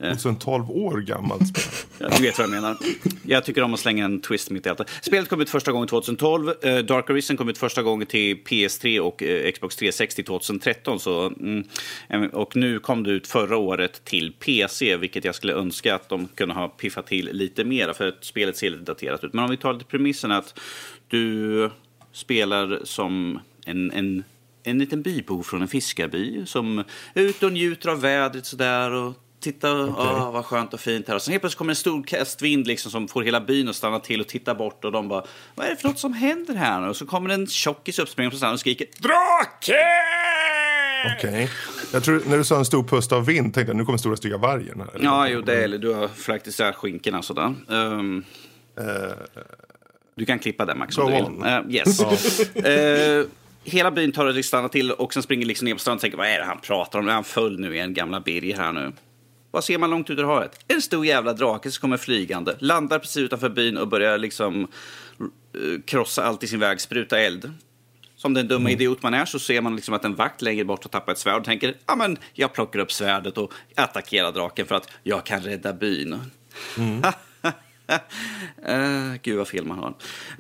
Alltså 0.04 0.30
en 0.30 0.36
12 0.36 0.72
år 0.72 1.00
gammalt 1.02 1.48
spel. 1.48 1.64
Ja, 2.00 2.10
Du 2.18 2.24
vet 2.24 2.38
vad 2.38 2.44
jag 2.44 2.52
menar. 2.52 2.78
Jag 3.24 3.46
tycker 3.46 3.62
om 3.64 3.74
att 3.74 3.80
slänga 3.80 4.06
en 4.06 4.22
twist 4.22 4.50
mitt 4.50 4.66
i 4.66 4.70
allt. 4.70 4.90
Spelet 5.02 5.30
kom 5.30 5.42
ut 5.42 5.50
första 5.50 5.72
gången 5.72 5.88
2012. 5.88 6.54
Eh, 6.62 6.78
Dark 6.78 7.10
Arisen 7.10 7.38
kom 7.38 7.50
ut 7.50 7.58
första 7.58 7.84
gången 7.84 8.08
till 8.08 8.38
PS3 8.38 9.00
och 9.00 9.24
eh, 9.24 9.52
Xbox 9.52 9.76
360 9.76 10.24
2013. 10.24 11.00
Så, 11.00 11.26
mm, 11.28 12.30
och 12.34 12.56
nu 12.56 12.80
kom 12.80 13.04
det 13.04 13.12
ut 13.12 13.28
förra 13.28 13.58
året 13.58 14.06
till 14.06 14.34
PC, 14.34 14.98
vilket 14.98 15.26
jag 15.26 15.36
skulle 15.36 15.54
önska 15.54 15.96
att 15.96 16.10
de 16.10 16.28
kunde 16.28 16.56
ha 16.56 16.68
piffat 16.68 17.08
till 17.08 17.30
lite 17.32 17.64
mer, 17.64 17.94
för 17.94 18.08
att 18.08 18.26
spelet 18.26 18.58
ser 18.58 18.70
lite 18.70 18.84
daterat 18.84 19.24
ut. 19.24 19.34
Men 19.34 19.44
om 19.44 19.52
vi 19.52 19.58
tar 19.58 19.74
lite 19.74 19.86
premissen 19.86 20.32
att 20.32 20.60
du 21.08 21.70
spelar 22.12 22.80
som 22.84 23.40
en, 23.66 23.92
en, 23.92 24.24
en 24.64 24.80
liten 24.80 25.02
bybo 25.02 25.44
från 25.44 25.62
en 25.62 25.68
fiskarby 25.68 26.46
som 26.46 26.80
är 27.14 27.22
ute 27.22 27.46
och 27.46 27.54
njuter 27.54 27.90
av 27.90 28.02
vädret 28.02 28.46
sådär 28.46 28.92
och 28.92 29.14
Titta, 29.42 29.72
åh, 29.72 30.32
vad 30.32 30.46
skönt 30.46 30.74
och 30.74 30.80
fint 30.80 31.08
här. 31.08 31.16
Och 31.16 31.22
sen 31.22 31.32
helt 31.32 31.42
plötsligt 31.42 31.58
kommer 31.58 31.72
en 31.72 31.76
stor 31.76 32.04
kastvind 32.04 32.68
liksom, 32.68 32.92
som 32.92 33.08
får 33.08 33.24
hela 33.24 33.42
byn 33.42 33.68
att 33.68 33.76
stanna 33.76 34.00
till 34.00 34.22
och 34.22 34.28
titta 34.28 34.56
bort. 34.56 34.86
Och 34.86 34.92
de 34.92 35.08
bara, 35.08 35.24
vad 35.56 35.66
är 35.66 35.70
det 35.70 35.76
för 35.76 35.88
något 35.88 36.00
som 36.00 36.14
händer 36.14 36.54
här 36.54 36.82
nu? 36.82 36.88
Och 36.88 36.96
så 36.98 37.06
kommer 37.06 37.30
en 37.30 37.48
tjockis 37.48 38.00
uppspringande 38.00 38.34
på 38.34 38.38
stranden 38.38 38.54
och 38.54 38.60
skriker, 38.60 38.88
DRAKE! 38.98 39.74
Okej. 41.18 41.50
Jag 41.94 42.04
tror 42.04 42.22
när 42.28 42.38
du 42.38 42.44
sa 42.44 42.58
en 42.58 42.66
stor 42.66 42.84
pust 42.84 43.12
av 43.12 43.26
vind 43.26 43.54
tänkte 43.54 43.70
jag 43.70 43.78
nu 43.78 43.86
kommer 43.86 43.98
stora 43.98 44.16
stygga 44.16 44.38
vargen 44.38 44.80
här. 44.80 45.00
Ja, 45.04 45.28
jo, 45.30 45.42
det 45.42 45.54
är 45.54 45.64
eller 45.64 45.78
du 45.78 45.94
har 45.94 46.08
flaggt 46.08 46.48
isär 46.48 46.72
skinkorna 46.72 47.22
sådär. 47.22 47.54
Um, 47.68 48.26
du 50.16 50.26
kan 50.26 50.40
klippa 50.40 50.66
det, 50.66 50.76
Max, 50.76 50.98
om 50.98 51.12
du 51.12 51.14
vill. 51.14 51.26
Eh, 51.46 51.62
yes. 51.70 52.00
Eh, 52.66 53.26
hela 53.64 53.92
byn 53.92 54.12
tar 54.12 54.40
ett 54.40 54.46
stannar 54.46 54.70
till 54.70 54.92
och 54.92 55.14
sen 55.14 55.24
springer 55.24 55.46
liksom 55.46 55.66
ner 55.66 55.74
på 55.74 55.80
stranden 55.80 55.98
och 55.98 56.02
tänker, 56.02 56.18
vad 56.18 56.28
är 56.28 56.40
det 56.40 56.46
han 56.46 56.60
pratar 56.60 57.00
om? 57.00 57.08
Är 57.08 57.14
han 57.14 57.24
full 57.24 57.60
nu 57.60 57.76
igen, 57.76 57.94
gamla 57.94 58.20
Birger 58.20 58.58
här 58.58 58.72
nu? 58.72 58.92
Vad 59.52 59.64
ser 59.64 59.78
man 59.78 59.90
långt 59.90 60.10
ut 60.10 60.20
i 60.20 60.22
havet? 60.22 60.66
En 60.68 60.82
stor 60.82 61.06
jävla 61.06 61.34
drake 61.34 61.72
som 61.72 61.82
kommer 61.82 61.98
flygande, 61.98 62.56
landar 62.60 63.00
precis 63.00 63.18
utanför 63.18 63.50
byn 63.50 63.78
och 63.78 63.88
börjar 63.88 64.18
liksom 64.18 64.68
eh, 65.54 65.82
krossa 65.86 66.24
allt 66.24 66.44
i 66.44 66.48
sin 66.48 66.60
väg, 66.60 66.82
spruta 66.82 67.20
eld. 67.20 67.54
Som 68.16 68.34
den 68.34 68.48
dumma 68.48 68.72
idiot 68.72 69.04
man 69.04 69.14
är 69.14 69.26
så 69.26 69.40
ser 69.40 69.62
man 69.62 69.76
liksom 69.76 69.94
att 69.94 70.06
en 70.06 70.16
vakt 70.16 70.42
längre 70.42 70.66
bort 70.66 70.84
har 70.84 70.90
tappat 70.90 71.16
ett 71.16 71.22
svärd 71.22 71.40
och 71.40 71.46
tänker 71.46 71.76
ja 71.88 71.96
men 71.96 72.18
jag 72.34 72.54
plockar 72.54 72.80
upp 72.80 72.92
svärdet 72.92 73.38
och 73.38 73.54
attackerar 73.76 74.32
draken 74.32 74.66
för 74.66 74.76
att 74.76 74.90
jag 75.04 75.26
kan 75.26 75.42
rädda 75.42 75.74
byn. 75.74 76.20
Eh, 78.66 79.14
gud 79.22 79.38
vad 79.38 79.48
fel 79.48 79.66
man 79.66 79.80
har. 79.80 79.94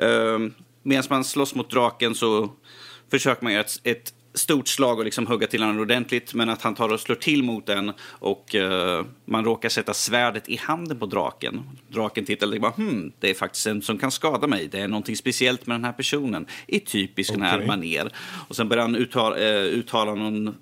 Uh, 0.08 0.50
Medan 0.84 1.04
man 1.10 1.24
slåss 1.24 1.56
mot 1.56 1.70
draken 1.70 2.16
så 2.16 2.50
försöker 3.12 3.44
man 3.44 3.54
göra 3.54 3.64
ett, 3.64 3.80
ett 3.84 4.14
stort 4.34 4.68
slag 4.68 5.00
och 5.00 5.06
liksom 5.06 5.28
hugga 5.28 5.48
till 5.48 5.62
honom 5.62 5.80
ordentligt. 5.80 6.34
Men 6.34 6.50
att 6.50 6.62
han 6.62 6.76
tar 6.76 6.94
och 6.94 7.00
slår 7.00 7.16
till 7.16 7.44
mot 7.44 7.66
den 7.66 7.94
och 8.04 8.56
eh, 8.56 9.06
man 9.26 9.46
råkar 9.46 9.70
sätta 9.70 9.94
svärdet 9.94 10.50
i 10.50 10.56
handen 10.56 11.00
på 11.00 11.06
draken. 11.06 11.62
Draken 11.88 12.26
tittar 12.26 12.56
och 12.56 12.62
bara, 12.62 12.72
hmm, 12.72 13.12
det 13.20 13.30
är 13.30 13.34
faktiskt 13.34 13.68
en 13.68 13.82
som 13.82 13.98
kan 13.98 14.12
skada 14.12 14.48
mig. 14.48 14.68
Det 14.68 14.80
är 14.80 14.88
någonting 14.88 15.16
speciellt 15.16 15.68
med 15.68 15.76
den 15.76 15.86
här 15.86 15.94
personen. 15.94 16.46
I 16.68 16.80
typisk 16.80 17.34
sån 17.34 17.42
här 17.42 17.66
maner. 17.66 18.14
Och 18.48 18.56
sen 18.56 18.70
börjar 18.70 18.82
han 18.82 18.96
uttala, 18.96 19.38
eh, 19.38 19.64
uttala 19.64 20.16
någon 20.16 20.56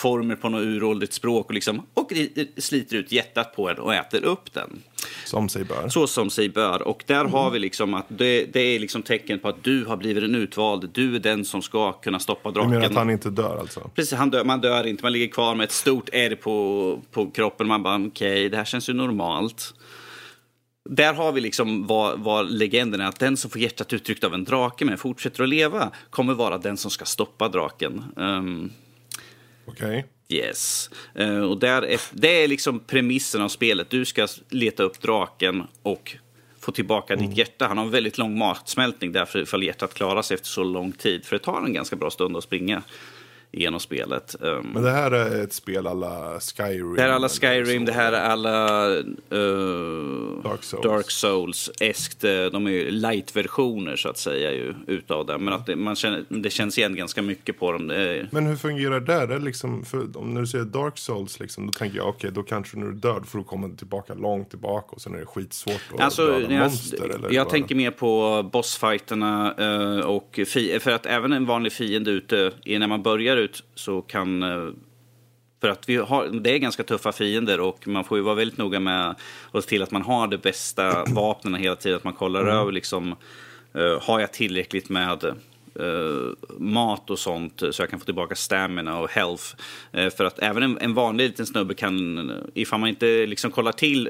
former 0.00 0.36
på 0.36 0.48
något 0.48 0.62
uråldrigt 0.62 1.12
språk 1.12 1.46
och, 1.46 1.54
liksom, 1.54 1.82
och 1.94 2.12
sliter 2.56 2.96
ut 2.96 3.12
hjärtat 3.12 3.56
på 3.56 3.68
den 3.68 3.78
och 3.78 3.94
äter 3.94 4.24
upp 4.24 4.52
den. 4.52 4.82
Som 5.24 5.48
sig 5.48 5.64
bör. 5.64 5.88
Så 5.88 6.06
som 6.06 6.30
sig 6.30 6.48
bör. 6.48 6.82
Och 6.82 7.02
där 7.06 7.24
har 7.24 7.50
vi 7.50 7.58
liksom 7.58 7.94
att 7.94 8.06
det, 8.08 8.44
det 8.52 8.60
är 8.60 8.78
liksom 8.78 9.02
tecken 9.02 9.38
på 9.38 9.48
att 9.48 9.64
du 9.64 9.84
har 9.84 9.96
blivit 9.96 10.24
en 10.24 10.34
utvald. 10.34 10.90
Du 10.92 11.16
är 11.16 11.20
den 11.20 11.44
som 11.44 11.62
ska 11.62 11.92
kunna 11.92 12.18
stoppa 12.18 12.48
Du 12.48 12.54
draken. 12.54 12.70
menar 12.70 12.86
att 12.86 12.94
han 12.94 13.10
inte 13.10 13.30
dör 13.30 13.58
alltså? 13.60 13.90
Precis, 13.94 14.18
han 14.18 14.30
dör, 14.30 14.44
man 14.44 14.60
dör 14.60 14.86
inte. 14.86 15.02
Man 15.02 15.12
ligger 15.12 15.26
kvar 15.26 15.54
med 15.54 15.64
ett 15.64 15.72
stort 15.72 16.08
ärr 16.12 16.34
på, 16.34 17.00
på 17.10 17.30
kroppen. 17.30 17.66
Man 17.66 17.82
bara, 17.82 18.06
okej, 18.06 18.48
det 18.48 18.56
här 18.56 18.64
känns 18.64 18.88
ju 18.88 18.92
normalt. 18.92 19.74
Där 20.90 21.14
har 21.14 21.32
vi 21.32 21.40
liksom 21.40 21.86
vad, 21.86 22.20
vad 22.20 22.50
legenden 22.50 23.00
är. 23.00 23.04
Att 23.08 23.18
den 23.18 23.36
som 23.36 23.50
får 23.50 23.60
hjärtat 23.60 23.92
uttryckt 23.92 24.24
av 24.24 24.34
en 24.34 24.44
drake 24.44 24.84
men 24.84 24.98
fortsätter 24.98 25.42
att 25.42 25.48
leva 25.48 25.90
kommer 26.10 26.34
vara 26.34 26.58
den 26.58 26.76
som 26.76 26.90
ska 26.90 27.04
stoppa 27.04 27.48
draken. 27.48 28.04
Ehm, 28.16 28.70
Okej. 29.64 30.04
Yes. 30.28 30.90
Eh, 31.14 31.40
och 31.40 31.58
där 31.58 31.82
är, 31.82 32.00
det 32.12 32.44
är 32.44 32.48
liksom 32.48 32.80
premissen 32.80 33.42
av 33.42 33.48
spelet. 33.48 33.90
Du 33.90 34.04
ska 34.04 34.28
leta 34.48 34.82
upp 34.82 35.00
draken 35.00 35.62
och 35.82 36.16
få 36.60 36.72
tillbaka 36.72 37.16
ditt 37.16 37.36
hjärta. 37.36 37.66
Han 37.66 37.78
har 37.78 37.84
en 37.84 37.90
väldigt 37.90 38.18
lång 38.18 38.38
matsmältning 38.38 39.12
därför 39.12 39.38
ifall 39.38 39.62
hjärtat 39.62 39.94
klarar 39.94 40.22
sig 40.22 40.34
efter 40.34 40.48
så 40.48 40.64
lång 40.64 40.92
tid. 40.92 41.24
För 41.24 41.36
det 41.36 41.44
tar 41.44 41.62
en 41.62 41.72
ganska 41.72 41.96
bra 41.96 42.10
stund 42.10 42.36
att 42.36 42.44
springa 42.44 42.82
genom 43.52 43.80
spelet. 43.80 44.36
Um, 44.40 44.66
Men 44.74 44.82
det 44.82 44.90
här 44.90 45.10
är 45.10 45.44
ett 45.44 45.52
spel 45.52 45.86
alla 45.86 46.40
Skyrim? 46.40 46.94
det 46.94 47.02
här 47.02 47.08
är 47.08 47.12
alla 47.12 47.28
Skyrim, 47.28 47.84
det 47.84 47.92
här 47.92 48.12
är 48.12 48.20
alla 48.20 48.88
uh, 48.88 50.42
Dark 50.42 50.62
Souls. 50.62 50.82
Dark 50.82 51.10
Souls-eskt. 51.10 52.24
Eh, 52.24 52.52
De 52.52 52.66
är 52.66 52.70
ju 52.70 52.90
light-versioner 52.90 53.96
så 53.96 54.08
att 54.08 54.18
säga 54.18 54.52
ju, 54.52 54.74
utav 54.86 55.26
det. 55.26 55.38
Men 55.38 55.54
att 55.54 55.66
det, 55.66 55.76
man 55.76 55.96
känner, 55.96 56.24
det 56.28 56.50
känns 56.50 56.78
igen 56.78 56.94
ganska 56.96 57.22
mycket 57.22 57.58
på 57.58 57.72
dem. 57.72 57.86
Men 58.30 58.46
hur 58.46 58.56
fungerar 58.56 59.00
det? 59.00 59.26
det 59.26 59.38
liksom, 59.38 59.84
om 60.14 60.34
när 60.34 60.40
du 60.40 60.46
säger 60.46 60.64
Dark 60.64 60.98
Souls, 60.98 61.40
liksom, 61.40 61.66
då 61.66 61.72
tänker 61.72 61.96
jag 61.96 62.08
okej, 62.08 62.30
då 62.32 62.42
kanske 62.42 62.76
när 62.76 62.86
du 62.86 62.92
är 62.92 62.96
död 62.96 63.26
får 63.26 63.38
du 63.38 63.44
komma 63.44 63.70
tillbaka 63.76 64.14
långt 64.14 64.50
tillbaka 64.50 64.86
och 64.90 65.00
sen 65.00 65.14
är 65.14 65.18
det 65.18 65.26
skitsvårt 65.26 65.80
att 65.94 66.00
Alltså, 66.00 66.26
döda 66.26 66.54
jag, 66.54 66.60
monster. 66.60 67.08
Eller 67.14 67.32
jag 67.32 67.48
tänker 67.48 67.74
mer 67.74 67.90
på 67.90 68.42
bossfighterna 68.52 69.54
eh, 69.58 70.06
och 70.06 70.40
för 70.80 70.90
att 70.90 71.06
även 71.06 71.32
en 71.32 71.46
vanlig 71.46 71.72
fiende 71.72 72.10
ute, 72.10 72.52
när 72.64 72.86
man 72.86 73.02
börjar 73.02 73.36
ut 73.40 73.64
så 73.74 74.02
kan 74.02 74.42
eh, 74.42 74.68
för 75.60 75.68
att 75.68 75.88
vi 75.88 75.96
har, 75.96 76.26
det 76.26 76.50
är 76.54 76.58
ganska 76.58 76.82
tuffa 76.82 77.12
fiender 77.12 77.60
och 77.60 77.88
man 77.88 78.04
får 78.04 78.18
ju 78.18 78.24
vara 78.24 78.34
väldigt 78.34 78.58
noga 78.58 78.80
med 78.80 79.14
att 79.52 79.64
se 79.64 79.68
till 79.68 79.82
att 79.82 79.90
man 79.90 80.02
har 80.02 80.26
de 80.26 80.36
bästa 80.36 81.04
vapnen 81.04 81.54
hela 81.54 81.76
tiden. 81.76 81.96
Att 81.96 82.04
man 82.04 82.12
kollar 82.12 82.40
Mm. 82.40 82.54
över 82.56 82.72
liksom, 82.72 83.14
eh, 83.74 84.02
har 84.02 84.20
jag 84.20 84.32
tillräckligt 84.32 84.88
med 84.88 85.24
eh, 85.24 86.48
mat 86.58 87.10
och 87.10 87.18
sånt 87.18 87.62
så 87.70 87.82
jag 87.82 87.90
kan 87.90 87.98
få 87.98 88.04
tillbaka 88.04 88.34
stamina 88.34 88.98
och 89.00 89.10
health. 89.10 89.44
Eh, 89.92 90.10
för 90.10 90.24
att 90.24 90.38
även 90.38 90.62
en, 90.62 90.78
en 90.80 90.94
vanlig 90.94 91.24
liten 91.24 91.46
snubbe 91.46 91.74
kan, 91.74 92.32
ifall 92.54 92.80
man 92.80 92.88
inte 92.88 93.26
liksom 93.26 93.50
kollar 93.50 93.72
till 93.72 94.08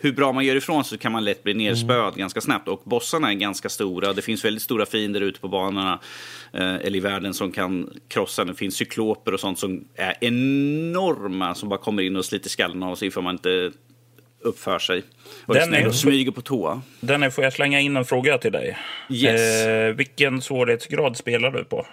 hur 0.00 0.12
bra 0.12 0.32
man 0.32 0.44
gör 0.44 0.56
ifrån 0.56 0.84
sig 0.84 0.98
kan 0.98 1.12
man 1.12 1.24
lätt 1.24 1.42
bli 1.42 1.54
nerspöad 1.54 2.14
ganska 2.16 2.40
snabbt. 2.40 2.68
Och 2.68 2.82
bossarna 2.84 3.30
är 3.30 3.34
ganska 3.34 3.68
stora. 3.68 4.12
Det 4.12 4.22
finns 4.22 4.44
väldigt 4.44 4.62
stora 4.62 4.86
fiender 4.86 5.20
ute 5.20 5.40
på 5.40 5.48
banorna 5.48 5.98
eh, 6.52 6.74
eller 6.74 6.96
i 6.96 7.00
världen 7.00 7.34
som 7.34 7.52
kan 7.52 7.90
krossa. 8.08 8.44
Det 8.44 8.54
finns 8.54 8.74
cykloper 8.76 9.34
och 9.34 9.40
sånt 9.40 9.58
som 9.58 9.84
är 9.94 10.14
enorma 10.20 11.54
som 11.54 11.68
bara 11.68 11.78
kommer 11.80 12.02
in 12.02 12.16
och 12.16 12.24
sliter 12.24 12.48
skallen 12.50 12.82
av 12.82 12.94
sig 12.96 13.08
ifall 13.08 13.22
man 13.22 13.34
inte 13.34 13.70
uppför 14.40 14.78
sig. 14.78 15.02
Och 15.46 15.54
Den 15.54 15.70
Den 15.70 15.86
är- 15.86 15.90
smyger 15.90 16.30
på 16.32 16.40
tå. 16.40 16.80
Denny, 17.00 17.30
får 17.30 17.44
jag 17.44 17.52
slänga 17.52 17.80
in 17.80 17.96
en 17.96 18.04
fråga 18.04 18.38
till 18.38 18.52
dig? 18.52 18.78
Yes. 19.10 19.66
Eh, 19.66 19.94
vilken 19.94 20.42
svårighetsgrad 20.42 21.16
spelar 21.16 21.50
du 21.50 21.64
på? 21.64 21.86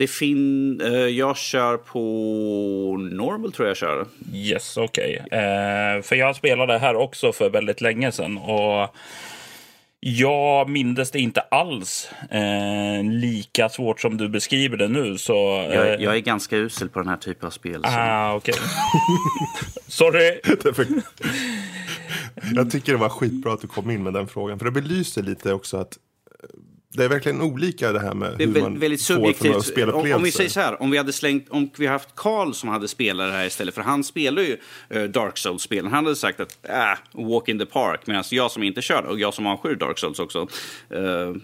Det 0.00 0.06
fin 0.06 0.80
eh, 0.80 0.92
jag 0.92 1.36
kör 1.36 1.76
på 1.76 2.00
normal 3.12 3.52
tror 3.52 3.68
jag 3.68 3.76
kör. 3.76 4.06
Yes, 4.34 4.76
okej. 4.76 5.22
Eh, 5.30 6.02
för 6.02 6.14
jag 6.14 6.36
spelade 6.36 6.78
här 6.78 6.94
också 6.94 7.32
för 7.32 7.50
väldigt 7.50 7.80
länge 7.80 8.12
sedan. 8.12 8.38
Och 8.38 8.94
jag 10.00 10.68
mindes 10.68 11.10
det 11.10 11.18
inte 11.20 11.40
alls 11.40 12.10
eh, 12.30 13.04
lika 13.04 13.68
svårt 13.68 14.00
som 14.00 14.16
du 14.16 14.28
beskriver 14.28 14.76
det 14.76 14.88
nu. 14.88 15.18
Så, 15.18 15.60
eh, 15.60 15.74
Jag, 15.74 16.00
jag 16.00 16.16
är 16.16 16.20
ganska 16.20 16.56
usel 16.56 16.88
på 16.88 16.98
den 16.98 17.08
här 17.08 17.16
typen 17.16 17.46
av 17.46 17.50
spel. 17.50 17.82
Så. 17.82 17.88
Ah, 17.90 18.34
okej. 18.34 18.54
Sorry. 19.88 20.40
Jag 22.54 22.70
tycker 22.70 22.92
det 22.92 22.98
var 22.98 23.08
skitbra 23.08 23.52
att 23.52 23.60
du 23.60 23.66
kom 23.66 23.90
in 23.90 24.02
med 24.02 24.12
den 24.12 24.28
frågan. 24.28 24.58
För 24.58 24.64
det 24.64 24.70
belyser 24.70 25.22
lite 25.22 25.52
också 25.52 25.76
att 25.76 25.98
det 26.92 27.04
är 27.04 27.08
verkligen 27.08 27.40
olika 27.40 27.92
det 27.92 28.00
här 28.00 28.14
med 28.14 28.38
Det 28.38 28.44
är 28.44 28.48
hur 28.48 28.60
man 28.60 28.78
väldigt 28.78 29.06
får 29.06 29.14
för 29.14 29.20
några 29.20 29.62
subjektivt. 29.62 29.94
Om, 29.94 30.12
om 30.12 30.22
vi 30.22 30.32
säger 30.32 30.50
så 30.50 30.60
här, 30.60 30.82
om 30.82 30.90
vi 30.90 30.98
hade 30.98 31.12
slängt, 31.12 31.48
om 31.48 31.70
vi 31.76 31.86
haft 31.86 32.14
Karl 32.14 32.52
som 32.52 32.68
hade 32.68 32.88
spelat 32.88 33.28
det 33.28 33.32
här 33.32 33.46
istället, 33.46 33.74
för 33.74 33.82
han 33.82 34.04
spelar 34.04 34.42
ju 34.42 34.56
eh, 34.88 35.02
Dark 35.02 35.38
Souls-spelen. 35.38 35.92
Han 35.92 36.04
hade 36.04 36.16
sagt 36.16 36.40
att 36.40 36.58
äh, 36.62 37.24
walk 37.24 37.48
in 37.48 37.58
the 37.58 37.66
park, 37.66 38.00
medan 38.04 38.24
jag 38.30 38.50
som 38.50 38.62
inte 38.62 38.82
kör 38.82 39.02
och 39.02 39.20
jag 39.20 39.34
som 39.34 39.46
avskyr 39.46 39.74
Dark 39.74 39.98
Souls 39.98 40.18
också, 40.18 40.48
eh, 40.90 41.34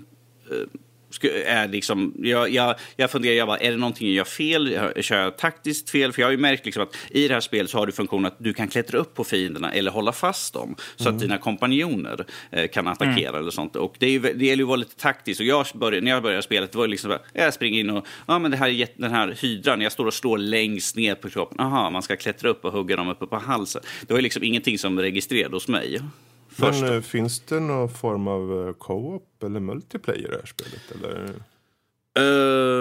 är 1.25 1.69
liksom, 1.69 2.15
jag, 2.19 2.51
jag, 2.51 2.75
jag 2.97 3.11
funderar, 3.11 3.35
jag 3.35 3.49
bara, 3.49 3.59
är 3.59 3.71
det 3.71 3.77
någonting 3.77 4.09
jag 4.09 4.15
gör 4.15 4.25
fel? 4.25 4.79
Kör 5.03 5.23
jag 5.23 5.39
taktiskt 5.39 5.91
fel? 5.91 6.13
För 6.13 6.23
jag 6.23 6.27
har 6.27 6.33
ju 6.33 6.39
märkt 6.39 6.65
liksom 6.65 6.83
att 6.83 6.97
i 7.11 7.29
det 7.29 7.35
här 7.35 7.41
spelet 7.41 7.71
så 7.71 7.79
har 7.79 7.87
du 7.87 7.93
funktionen 7.93 8.27
att 8.27 8.37
du 8.39 8.55
kan 8.55 8.69
klättra 8.69 8.99
upp 8.99 9.15
på 9.15 9.25
fienderna 9.25 9.73
eller 9.73 9.91
hålla 9.91 10.13
fast 10.13 10.55
dem 10.55 10.77
så 10.97 11.09
att 11.09 11.19
dina 11.19 11.39
kompanjoner 11.39 12.27
eh, 12.51 12.69
kan 12.69 12.89
attackera 12.89 13.39
eller 13.39 13.51
sånt. 13.51 13.77
Och 13.77 13.95
det, 13.99 14.07
är 14.07 14.11
ju, 14.11 14.19
det 14.19 14.29
gäller 14.29 14.57
ju 14.57 14.63
att 14.63 14.69
vara 14.69 14.77
lite 14.77 14.97
taktisk. 14.97 15.41
Och 15.41 15.47
jag 15.47 15.67
började, 15.75 16.05
när 16.05 16.11
jag 16.11 16.23
började 16.23 16.43
spelet, 16.43 16.73
det 16.73 16.79
var 16.79 16.89
liksom 16.89 17.09
bara, 17.09 17.21
jag 17.33 17.55
springer 17.55 17.81
in 17.81 17.91
och, 17.91 18.07
ja 18.27 18.39
men 18.39 18.51
det 18.51 18.57
här, 18.57 18.69
är 18.69 18.89
den 18.97 19.11
här 19.11 19.37
hydran, 19.41 19.81
jag 19.81 19.93
står 19.93 20.07
och 20.07 20.15
slår 20.15 20.39
längst 20.39 20.97
ner 20.97 21.15
på 21.15 21.31
kroppen. 21.31 21.61
Aha, 21.61 21.91
man 21.91 22.03
ska 22.03 22.17
klättra 22.17 22.49
upp 22.49 22.65
och 22.65 22.73
hugga 22.73 22.97
dem 22.97 23.09
uppe 23.09 23.27
på 23.27 23.37
halsen. 23.37 23.83
Det 24.01 24.13
var 24.13 24.19
ju 24.19 24.23
liksom 24.23 24.43
ingenting 24.43 24.79
som 24.79 25.01
registrerade 25.01 25.57
hos 25.57 25.69
mig. 25.69 26.01
Först. 26.59 26.81
Men 26.83 26.95
eh, 26.95 27.01
finns 27.01 27.41
det 27.41 27.61
någon 27.61 27.89
form 27.89 28.29
av 28.29 28.67
eh, 28.69 28.73
co-op 28.75 29.43
eller 29.43 29.61
multiplayer 29.61 30.19
i 30.19 30.23
det 30.31 30.37
här 30.37 30.47
spelet? 30.47 30.83
Eller? 30.95 31.33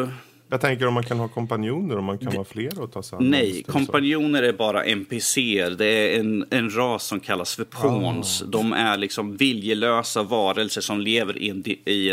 Eh, 0.03 0.09
Jag 0.49 0.61
tänker 0.61 0.87
om 0.87 0.93
man 0.93 1.03
kan 1.03 1.19
ha 1.19 1.27
kompanjoner, 1.27 1.97
om 1.97 2.05
man 2.05 2.17
kan 2.17 2.33
vara 2.33 2.43
fler 2.45 2.79
och 2.81 2.91
ta 2.91 3.03
sig 3.03 3.17
an 3.17 3.29
Nej, 3.29 3.63
så. 3.65 3.71
kompanjoner 3.71 4.43
är 4.43 4.53
bara 4.53 4.83
NPCer. 4.85 5.69
Det 5.71 5.85
är 6.15 6.19
en, 6.19 6.45
en 6.49 6.75
ras 6.75 7.03
som 7.07 7.19
kallas 7.19 7.55
för 7.55 7.63
pawns. 7.63 8.43
De 8.47 8.73
är 8.73 8.97
liksom 8.97 9.37
viljelösa 9.37 10.23
varelser 10.23 10.81
som 10.81 10.99
lever 11.01 11.37
i, 11.37 11.49
en, 11.49 11.63
i, 11.67 12.09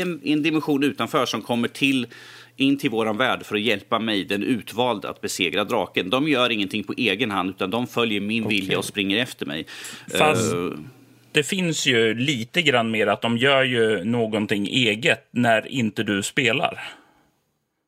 en, 0.00 0.20
i 0.22 0.32
en 0.32 0.42
dimension 0.42 0.84
utanför 0.84 1.26
som 1.26 1.42
kommer 1.42 1.68
till 1.68 2.06
in 2.56 2.78
till 2.78 2.90
våran 2.90 3.16
värld 3.16 3.42
för 3.46 3.54
att 3.56 3.60
hjälpa 3.62 3.98
mig, 3.98 4.24
den 4.24 4.42
utvalde, 4.42 5.08
att 5.08 5.20
besegra 5.20 5.64
draken. 5.64 6.10
De 6.10 6.28
gör 6.28 6.50
ingenting 6.50 6.84
på 6.84 6.94
egen 6.96 7.30
hand, 7.30 7.50
utan 7.50 7.70
de 7.70 7.86
följer 7.86 8.20
min 8.20 8.48
vilja 8.48 8.78
och 8.78 8.84
springer 8.84 9.18
efter 9.22 9.46
mig. 9.46 9.66
Fast- 10.18 10.52
Eh, 10.54 10.70
Det 11.32 11.42
finns 11.42 11.86
ju 11.86 12.14
lite 12.14 12.62
grann 12.62 12.90
mer 12.90 13.06
att 13.06 13.22
de 13.22 13.38
gör 13.38 13.62
ju 13.64 14.04
någonting 14.04 14.66
eget 14.68 15.28
när 15.30 15.68
inte 15.72 16.02
du 16.02 16.22
spelar. 16.22 16.82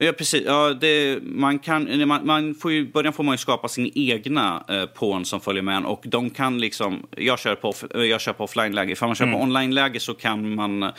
Ja, 0.00 0.12
precis. 0.12 0.43
Ja, 0.47 0.75
det, 0.75 1.19
man 1.23 1.59
kan, 1.59 2.09
man, 2.09 2.26
man 2.26 2.55
får 2.55 2.73
ju, 2.73 2.78
I 2.78 2.85
början 2.85 3.12
får 3.12 3.25
man 3.25 3.35
ju 3.35 3.38
skapa 3.38 3.69
sin 3.69 3.90
egna 3.95 4.64
eh, 4.69 4.87
pawn 4.87 5.25
som 5.25 5.40
följer 5.40 5.62
med 5.62 5.76
en. 5.76 5.85
Och 5.85 6.02
de 6.07 6.31
kan 6.31 6.59
liksom, 6.61 7.07
jag 7.17 7.38
kör 7.38 7.55
på, 7.55 7.69
off- 7.73 7.97
eh, 7.97 8.02
jag 8.05 8.21
kör 8.21 8.33
på 8.33 8.45
offline-läge. 8.45 8.93
Ifall 8.93 9.09
man 9.09 9.17
kör 9.17 9.33
på 9.33 9.38
online-läge 9.43 10.00
så 10.00 10.14
kan 10.14 10.55
man, 10.55 10.83
eh, 10.83 10.90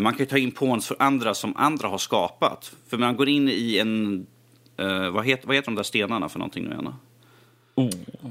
man 0.00 0.12
kan 0.12 0.18
ju 0.18 0.26
ta 0.26 0.38
in 0.38 0.50
pawns 0.50 0.86
för 0.86 0.96
andra 0.98 1.34
som 1.34 1.56
andra 1.56 1.88
har 1.88 1.98
skapat. 1.98 2.72
För 2.88 2.98
man 2.98 3.16
går 3.16 3.28
in 3.28 3.48
i 3.48 3.78
en, 3.78 4.26
eh, 4.76 5.10
vad, 5.10 5.24
heter, 5.26 5.46
vad 5.46 5.56
heter 5.56 5.66
de 5.70 5.74
där 5.76 5.82
stenarna 5.82 6.28
för 6.28 6.38
någonting 6.38 6.64
nu 6.64 6.70
igen? 6.70 6.88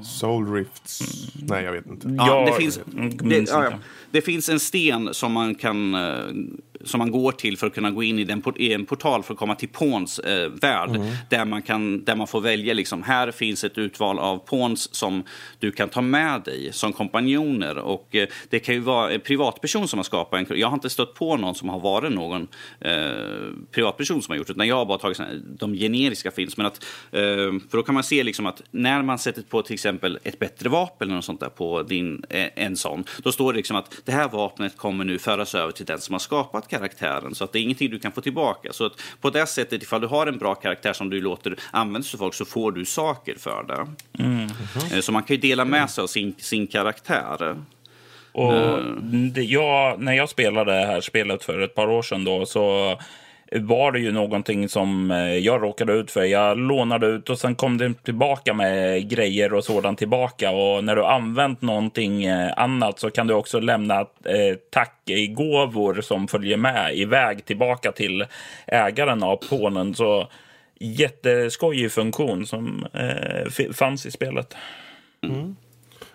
Soul 0.04 0.52
Rifts. 0.54 1.00
Nej, 1.48 1.64
jag 1.64 1.72
vet 1.72 1.86
inte. 1.86 2.08
Ja, 2.18 2.26
Jag 2.26 2.46
det, 2.46 2.52
finns, 2.52 2.80
det, 3.22 3.50
ja. 3.50 3.72
det 4.10 4.20
finns 4.22 4.48
en 4.48 4.60
sten 4.60 5.14
som 5.14 5.32
man, 5.32 5.54
kan, 5.54 5.94
eh, 5.94 6.24
som 6.84 6.98
man 6.98 7.10
går 7.10 7.32
till 7.32 7.56
för 7.56 7.66
att 7.66 7.74
kunna 7.74 7.90
gå 7.90 8.02
in 8.02 8.18
i, 8.18 8.24
den, 8.24 8.42
i 8.56 8.72
en 8.72 8.86
portal 8.86 9.22
för 9.22 9.34
att 9.34 9.38
komma 9.38 9.54
till 9.54 9.68
Pawns 9.68 10.18
eh, 10.18 10.48
värld. 10.48 11.00
Där, 11.30 11.44
man 11.44 11.62
kan, 11.62 12.04
där 12.04 12.16
man 12.16 12.26
får 12.26 12.40
välja, 12.40 12.74
liksom, 12.74 13.02
här 13.02 13.30
finns 13.30 13.64
ett 13.64 13.78
utval 13.78 14.18
av 14.18 14.38
Pawns 14.38 14.94
som 14.94 15.24
du 15.58 15.72
kan 15.72 15.88
ta 15.88 16.00
med 16.00 16.42
dig 16.42 16.72
som 16.72 16.92
kompanjoner. 16.92 17.78
Och, 17.78 18.14
eh, 18.14 18.28
det 18.48 18.58
kan 18.58 18.74
ju 18.74 18.80
vara 18.80 19.10
en 19.10 19.20
privatperson 19.20 19.88
som 19.88 19.98
har 19.98 20.04
skapat 20.04 20.50
en... 20.50 20.58
Jag 20.58 20.68
har 20.68 20.74
inte 20.74 20.90
stött 20.90 21.14
på 21.14 21.36
någon 21.36 21.54
som 21.54 21.68
har 21.68 21.80
varit 21.80 22.12
någon 22.12 22.48
eh, 22.80 22.90
privatperson 23.70 24.22
som 24.22 24.32
har 24.32 24.36
gjort 24.36 24.46
det, 24.46 24.52
utan 24.52 24.68
jag 24.68 24.76
har 24.76 24.86
bara 24.86 24.98
tagit 24.98 25.20
de 25.58 25.74
generiska 25.74 26.30
finns. 26.30 26.56
Men 26.56 26.66
att, 26.66 26.84
eh, 27.10 27.20
för 27.70 27.76
då 27.76 27.82
kan 27.82 27.94
man 27.94 28.04
se 28.04 28.24
liksom 28.24 28.46
att 28.46 28.62
när 28.70 29.02
man 29.02 29.18
sätter 29.18 29.42
på 29.42 29.62
till 29.62 29.74
exempel 29.74 30.18
ett 30.22 30.38
bättre 30.38 30.68
vapen 30.68 31.08
eller 31.08 31.14
något 31.14 31.24
sånt 31.24 31.40
där 31.40 31.48
på 31.48 31.82
din, 31.82 32.24
eh, 32.28 32.48
en 32.54 32.76
sån, 32.76 33.04
då 33.22 33.32
står 33.32 33.52
det 33.52 33.56
liksom 33.56 33.76
att 33.76 34.02
det 34.04 34.12
här 34.12 34.28
vapnet 34.28 34.76
kommer 34.76 35.04
nu 35.04 35.18
föras 35.18 35.54
över 35.54 35.72
till 35.72 35.86
den 35.86 36.00
som 36.00 36.12
har 36.12 36.18
skapat 36.18 36.69
karaktären. 36.70 37.34
Så 37.34 37.44
att 37.44 37.52
det 37.52 37.58
är 37.58 37.62
ingenting 37.62 37.90
du 37.90 37.98
kan 37.98 38.12
få 38.12 38.20
tillbaka. 38.20 38.72
Så 38.72 38.86
att 38.86 38.92
på 39.20 39.30
det 39.30 39.46
sättet, 39.46 39.82
ifall 39.82 40.00
du 40.00 40.06
har 40.06 40.26
en 40.26 40.38
bra 40.38 40.54
karaktär 40.54 40.92
som 40.92 41.10
du 41.10 41.20
låter 41.20 41.56
användas 41.70 42.14
av 42.14 42.18
folk 42.18 42.34
så 42.34 42.44
får 42.44 42.72
du 42.72 42.84
saker 42.84 43.34
för 43.38 43.64
det. 43.68 43.86
Eh, 44.94 45.00
Så 45.00 45.12
man 45.12 45.22
kan 45.22 45.36
ju 45.36 45.40
dela 45.40 45.64
med 45.64 45.90
sig 45.90 46.02
av 46.02 46.06
sin, 46.06 46.34
sin 46.38 46.66
karaktär. 46.66 47.56
Och 48.32 48.52
Mm. 48.54 49.32
det, 49.32 49.42
jag, 49.42 50.00
när 50.00 50.12
jag 50.12 50.28
spelade 50.28 50.72
det 50.80 50.86
här 50.86 51.00
spelet 51.00 51.44
för 51.44 51.58
ett 51.60 51.74
par 51.74 51.88
år 51.90 52.02
sedan 52.02 52.24
då, 52.24 52.46
så 52.46 52.98
var 53.52 53.92
det 53.92 54.00
ju 54.00 54.12
någonting 54.12 54.68
som 54.68 55.10
eh, 55.10 55.36
jag 55.38 55.62
råkade 55.62 55.92
ut 55.92 56.10
för. 56.10 56.24
Jag 56.24 56.58
lånade 56.58 57.06
ut 57.06 57.30
och 57.30 57.38
sen 57.38 57.54
kom 57.54 57.78
det 57.78 57.94
tillbaka 58.04 58.54
med 58.54 59.08
grejer 59.10 59.54
och 59.54 59.64
sådant 59.64 59.98
tillbaka. 59.98 60.50
Och 60.50 60.84
när 60.84 60.96
du 60.96 61.04
använt 61.04 61.62
någonting 61.62 62.24
eh, 62.24 62.52
annat 62.56 62.98
så 62.98 63.10
kan 63.10 63.26
du 63.26 63.34
också 63.34 63.60
lämna 63.60 64.00
eh, 64.00 64.56
tackgåvor 64.70 66.00
som 66.00 66.28
följer 66.28 66.56
med 66.56 66.96
iväg 66.96 67.44
tillbaka 67.44 67.92
till 67.92 68.26
ägaren 68.66 69.22
av 69.22 69.36
pånen. 69.36 69.94
Så 69.94 70.28
jätteskojig 70.80 71.92
funktion 71.92 72.46
som 72.46 72.86
fanns 73.72 74.06
i 74.06 74.10
spelet. 74.10 74.56
Mm. 75.22 75.56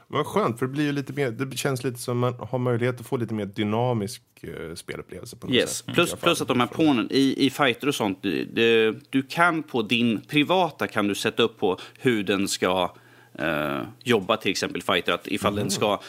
Vad 0.07 0.25
skönt, 0.25 0.59
för 0.59 0.65
det, 0.65 0.71
blir 0.71 0.83
ju 0.83 0.91
lite 0.91 1.13
mer, 1.13 1.31
det 1.31 1.57
känns 1.57 1.83
lite 1.83 1.99
som 1.99 2.19
man 2.19 2.33
har 2.39 2.59
möjlighet 2.59 2.99
att 2.99 3.05
få 3.07 3.17
lite 3.17 3.33
mer 3.33 3.45
dynamisk 3.45 4.21
eh, 4.41 4.75
spelupplevelse. 4.75 5.35
På 5.37 5.47
något 5.47 5.55
Yes. 5.55 5.77
sätt. 5.77 5.93
Plus, 5.93 6.15
plus 6.15 6.41
att 6.41 6.47
de 6.47 6.59
här 6.59 6.67
pånen 6.67 7.07
i, 7.11 7.45
i 7.45 7.49
fighter 7.49 7.87
och 7.87 7.95
sånt, 7.95 8.19
du, 8.21 8.45
du, 8.45 8.99
du 9.09 9.21
kan 9.23 9.63
på 9.63 9.81
din 9.81 10.21
privata 10.21 10.87
kan 10.87 11.07
du 11.07 11.15
sätta 11.15 11.43
upp 11.43 11.59
på 11.59 11.77
hur 11.99 12.23
den 12.23 12.47
ska 12.47 12.93
eh, 13.39 13.81
jobba 14.03 14.37
till 14.37 14.51
exempel 14.51 14.81
fighter. 14.81 15.11
Att 15.13 15.27
ifall 15.27 15.55
den 15.55 15.69
ska 15.71 15.99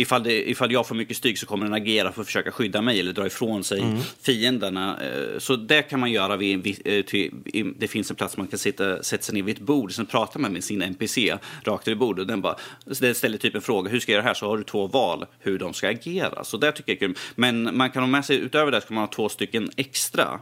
Ifall, 0.00 0.22
det, 0.22 0.50
ifall 0.50 0.72
jag 0.72 0.86
får 0.86 0.94
mycket 0.94 1.16
stryk 1.16 1.38
så 1.38 1.46
kommer 1.46 1.64
den 1.64 1.74
agera 1.74 2.12
för 2.12 2.20
att 2.20 2.26
försöka 2.26 2.50
skydda 2.52 2.82
mig 2.82 3.00
eller 3.00 3.12
dra 3.12 3.26
ifrån 3.26 3.64
sig 3.64 3.82
fienderna. 4.22 4.98
Eh, 5.02 5.38
Så 5.38 5.56
det 5.56 5.82
kan 5.82 6.00
man 6.00 6.12
göra 6.12 6.36
vid, 6.36 6.58
viss- 6.62 6.80
eh, 7.54 7.66
det 7.78 7.88
finns 7.88 8.10
en 8.10 8.16
plats 8.16 8.36
man 8.36 8.46
kan 8.46 8.58
sitta, 8.58 9.02
sätta 9.02 9.22
sig 9.22 9.34
ner 9.34 9.42
vid 9.42 9.56
ett 9.56 9.62
bord 9.62 9.92
och 10.00 10.08
prata 10.08 10.38
med, 10.38 10.50
med 10.52 10.64
sin 10.64 10.82
NPC 10.82 11.38
rakt 11.64 11.88
över 11.88 11.96
bordet. 11.96 12.28
Den, 12.28 12.40
bara, 12.40 12.56
den 13.00 13.14
ställer 13.14 13.38
typ 13.38 13.54
en 13.54 13.60
fråga, 13.62 13.90
hur 13.90 14.00
ska 14.00 14.12
jag 14.12 14.16
göra 14.16 14.22
det 14.22 14.28
här? 14.28 14.34
Så 14.34 14.48
har 14.48 14.56
du 14.56 14.64
två 14.64 14.86
val 14.86 15.26
hur 15.40 15.58
de 15.58 15.74
ska 15.74 15.88
agera. 15.88 16.44
Så 16.44 16.56
det 16.56 16.72
tycker 16.72 16.92
jag 16.92 17.02
är 17.02 17.06
kul. 17.08 17.16
Men 17.34 17.76
man 17.76 17.90
kan 17.90 18.02
ha 18.02 18.08
med 18.08 18.24
sig, 18.24 18.36
utöver 18.36 18.72
det, 18.72 18.80
så 18.80 18.86
kan 18.86 18.94
man 18.94 19.02
ha 19.02 19.12
två 19.12 19.28
stycken 19.28 19.70
extra 19.76 20.40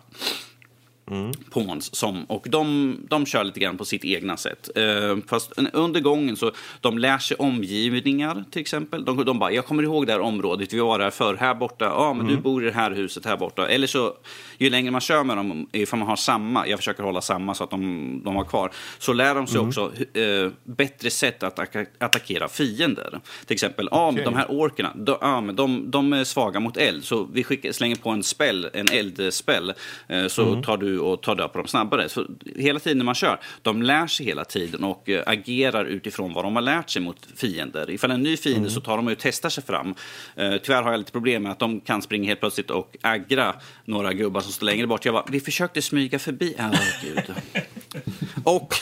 pawns 1.50 1.94
som, 1.94 2.24
och 2.24 2.46
de, 2.50 2.96
de 3.08 3.26
kör 3.26 3.44
lite 3.44 3.60
grann 3.60 3.78
på 3.78 3.84
sitt 3.84 4.04
egna 4.04 4.36
sätt. 4.36 4.70
Eh, 4.74 5.16
fast 5.26 5.52
under 5.72 6.00
gången 6.00 6.36
så 6.36 6.52
de 6.80 6.98
lär 6.98 7.18
sig 7.18 7.36
omgivningar 7.36 8.44
till 8.50 8.60
exempel. 8.60 9.04
De, 9.04 9.24
de 9.24 9.38
bara, 9.38 9.52
jag 9.52 9.66
kommer 9.66 9.82
ihåg 9.82 10.06
det 10.06 10.12
här 10.12 10.20
området, 10.20 10.72
vi 10.72 10.78
var 10.78 10.98
där 10.98 11.10
förr, 11.10 11.36
här 11.40 11.54
borta, 11.54 11.84
ja 11.84 12.14
men 12.14 12.26
du 12.26 12.36
bor 12.36 12.62
i 12.62 12.66
det 12.66 12.72
här 12.72 12.90
huset 12.90 13.24
här 13.24 13.36
borta. 13.36 13.68
Eller 13.68 13.86
så, 13.86 14.14
ju 14.58 14.70
längre 14.70 14.90
man 14.90 15.00
kör 15.00 15.24
med 15.24 15.36
dem, 15.36 15.68
ifall 15.72 15.98
man 15.98 16.08
har 16.08 16.16
samma, 16.16 16.66
jag 16.68 16.78
försöker 16.78 17.02
hålla 17.02 17.20
samma 17.20 17.54
så 17.54 17.64
att 17.64 17.70
de, 17.70 18.22
de 18.24 18.36
har 18.36 18.44
kvar, 18.44 18.70
så 18.98 19.12
lär 19.12 19.34
de 19.34 19.46
sig 19.46 19.60
också 19.60 19.92
eh, 20.14 20.50
bättre 20.64 21.10
sätt 21.10 21.42
att 21.42 21.58
attackera 21.98 22.48
fiender. 22.48 23.20
Till 23.46 23.54
exempel, 23.54 23.88
ja 23.90 24.10
men 24.10 24.24
de 24.24 24.34
här 24.34 24.46
orkerna, 24.48 24.92
de, 24.94 25.18
ja, 25.20 25.40
men 25.40 25.56
de, 25.56 25.90
de 25.90 26.12
är 26.12 26.24
svaga 26.24 26.60
mot 26.60 26.76
eld, 26.76 27.04
så 27.04 27.24
vi 27.32 27.44
skickar, 27.44 27.72
slänger 27.72 27.96
på 27.96 28.10
en 28.10 28.22
spell, 28.22 28.70
en 28.72 28.86
eldspell, 28.92 29.72
eh, 30.08 30.26
så 30.26 30.62
tar 30.62 30.76
du 30.76 30.95
och 30.98 31.22
tar 31.22 31.34
död 31.34 31.52
på 31.52 31.58
dem 31.58 31.66
snabbare. 31.66 32.08
Så 32.08 32.26
hela 32.56 32.80
tiden 32.80 32.98
när 32.98 33.04
man 33.04 33.14
kör, 33.14 33.40
de 33.62 33.82
lär 33.82 34.06
sig 34.06 34.26
hela 34.26 34.44
tiden 34.44 34.84
och 34.84 35.08
eh, 35.08 35.22
agerar 35.26 35.84
utifrån 35.84 36.32
vad 36.32 36.44
de 36.44 36.54
har 36.56 36.62
lärt 36.62 36.90
sig 36.90 37.02
mot 37.02 37.26
fiender. 37.36 37.90
Ifall 37.90 38.10
en 38.10 38.22
ny 38.22 38.36
fiende 38.36 38.70
så 38.70 38.80
tar 38.80 38.96
de 38.96 39.06
och 39.06 39.14
testar 39.18 39.48
sig 39.48 39.64
fram. 39.64 39.94
Eh, 40.36 40.56
tyvärr 40.62 40.82
har 40.82 40.90
jag 40.90 40.98
lite 40.98 41.12
problem 41.12 41.42
med 41.42 41.52
att 41.52 41.58
de 41.58 41.80
kan 41.80 42.02
springa 42.02 42.28
helt 42.28 42.40
plötsligt 42.40 42.70
och 42.70 42.96
aggra 43.00 43.54
några 43.84 44.12
gubbar 44.12 44.40
som 44.40 44.52
står 44.52 44.66
längre 44.66 44.86
bort. 44.86 45.04
Jag 45.04 45.14
bara, 45.14 45.24
vi 45.28 45.40
försökte 45.40 45.82
smyga 45.82 46.18
förbi. 46.18 46.54
Ja, 46.58 46.70
gud. 47.02 47.22
Och, 48.44 48.74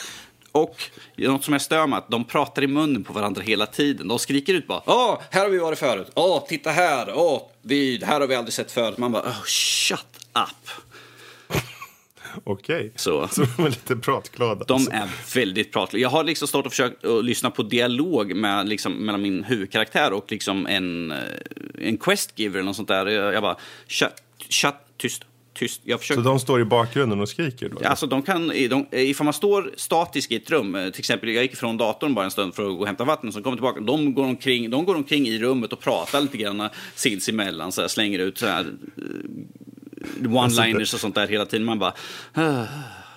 och 0.53 0.83
något 1.17 1.45
som 1.45 1.53
jag 1.53 1.63
stör 1.63 1.87
mig, 1.87 1.99
att 1.99 2.11
de 2.11 2.25
pratar 2.25 2.63
i 2.63 2.67
munnen 2.67 3.05
på 3.05 3.13
varandra 3.13 3.43
hela 3.43 3.67
tiden. 3.67 4.09
De 4.09 4.19
skriker 4.19 4.55
ut 4.55 4.67
bara 4.67 4.83
Åh, 4.87 5.21
här 5.31 5.43
har 5.43 5.51
vi 5.51 5.59
varit 5.59 5.79
förut. 5.79 6.11
Åh, 6.15 6.45
titta 6.49 6.71
här. 6.71 7.13
Åh, 7.15 7.43
vi, 7.63 8.05
här 8.05 8.21
har 8.21 8.27
vi 8.27 8.35
aldrig 8.35 8.53
sett 8.53 8.73
förut. 8.73 8.99
Man 8.99 9.13
bara, 9.13 9.23
oh, 9.23 9.43
shut 9.45 10.07
up. 10.33 10.71
Okej, 12.45 12.93
Så. 12.97 13.29
så 13.33 13.47
de 13.57 13.65
är 13.65 13.69
lite 13.69 13.97
pratglada. 13.97 14.65
De 14.65 14.75
alltså. 14.75 14.91
är 14.91 15.09
väldigt 15.35 15.73
pratliga. 15.73 16.03
Jag 16.03 16.11
har 16.11 16.25
liksom 16.25 16.49
stått 16.49 16.67
och 16.67 16.73
försökt 16.73 17.05
att 17.05 17.25
lyssna 17.25 17.51
på 17.51 17.63
dialog 17.63 18.37
med, 18.37 18.69
liksom, 18.69 18.93
mellan 18.93 19.23
min 19.23 19.45
huvudkaraktär 19.45 20.13
och 20.13 20.33
liksom 20.33 20.67
en, 20.67 21.11
eh, 21.11 21.19
en 21.79 21.97
questgiver 21.97 22.59
eller 22.59 22.67
något 22.67 22.77
sånt 22.77 22.89
där. 22.89 23.07
Jag, 23.07 23.35
jag 23.35 23.43
bara, 23.43 23.57
shut, 23.89 24.13
shut, 24.49 24.75
tyst, 24.97 25.25
tyst. 25.55 25.81
Jag 25.85 26.01
försöker... 26.01 26.23
Så 26.23 26.29
de 26.29 26.41
står 26.41 26.61
i 26.61 26.65
bakgrunden 26.65 27.21
och 27.21 27.29
skriker 27.29 27.69
då? 27.69 27.89
Alltså 27.89 28.07
de 28.07 28.23
kan, 28.23 28.49
de, 28.49 28.87
ifall 28.91 29.25
man 29.25 29.35
står 29.35 29.71
statisk 29.77 30.33
i 30.33 30.37
ett 30.37 30.51
rum, 30.51 30.75
eh, 30.75 30.91
till 30.91 31.01
exempel 31.01 31.29
jag 31.29 31.43
gick 31.43 31.53
ifrån 31.53 31.77
datorn 31.77 32.15
bara 32.15 32.25
en 32.25 32.31
stund 32.31 32.55
för 32.55 32.63
att 32.63 32.75
gå 32.75 32.81
och 32.81 32.87
hämta 32.87 33.05
vatten, 33.05 33.33
så 33.33 33.43
kommer 33.43 33.57
tillbaka, 33.57 33.81
de 33.81 34.15
går, 34.15 34.25
omkring, 34.25 34.71
de 34.71 34.85
går 34.85 34.95
omkring 34.95 35.27
i 35.27 35.39
rummet 35.39 35.73
och 35.73 35.81
pratar 35.81 36.21
lite 36.21 36.37
grann 36.37 36.69
sinsemellan, 36.95 37.73
så 37.73 37.81
här, 37.81 37.89
slänger 37.89 38.19
ut 38.19 38.39
så 38.39 38.47
här, 38.47 38.61
eh, 38.61 39.03
one-liners 40.23 40.95
och 40.95 41.01
sånt 41.01 41.15
där 41.15 41.29
hela 41.29 41.47
tiden. 41.47 41.65
Man 41.65 41.79
bara, 41.79 41.93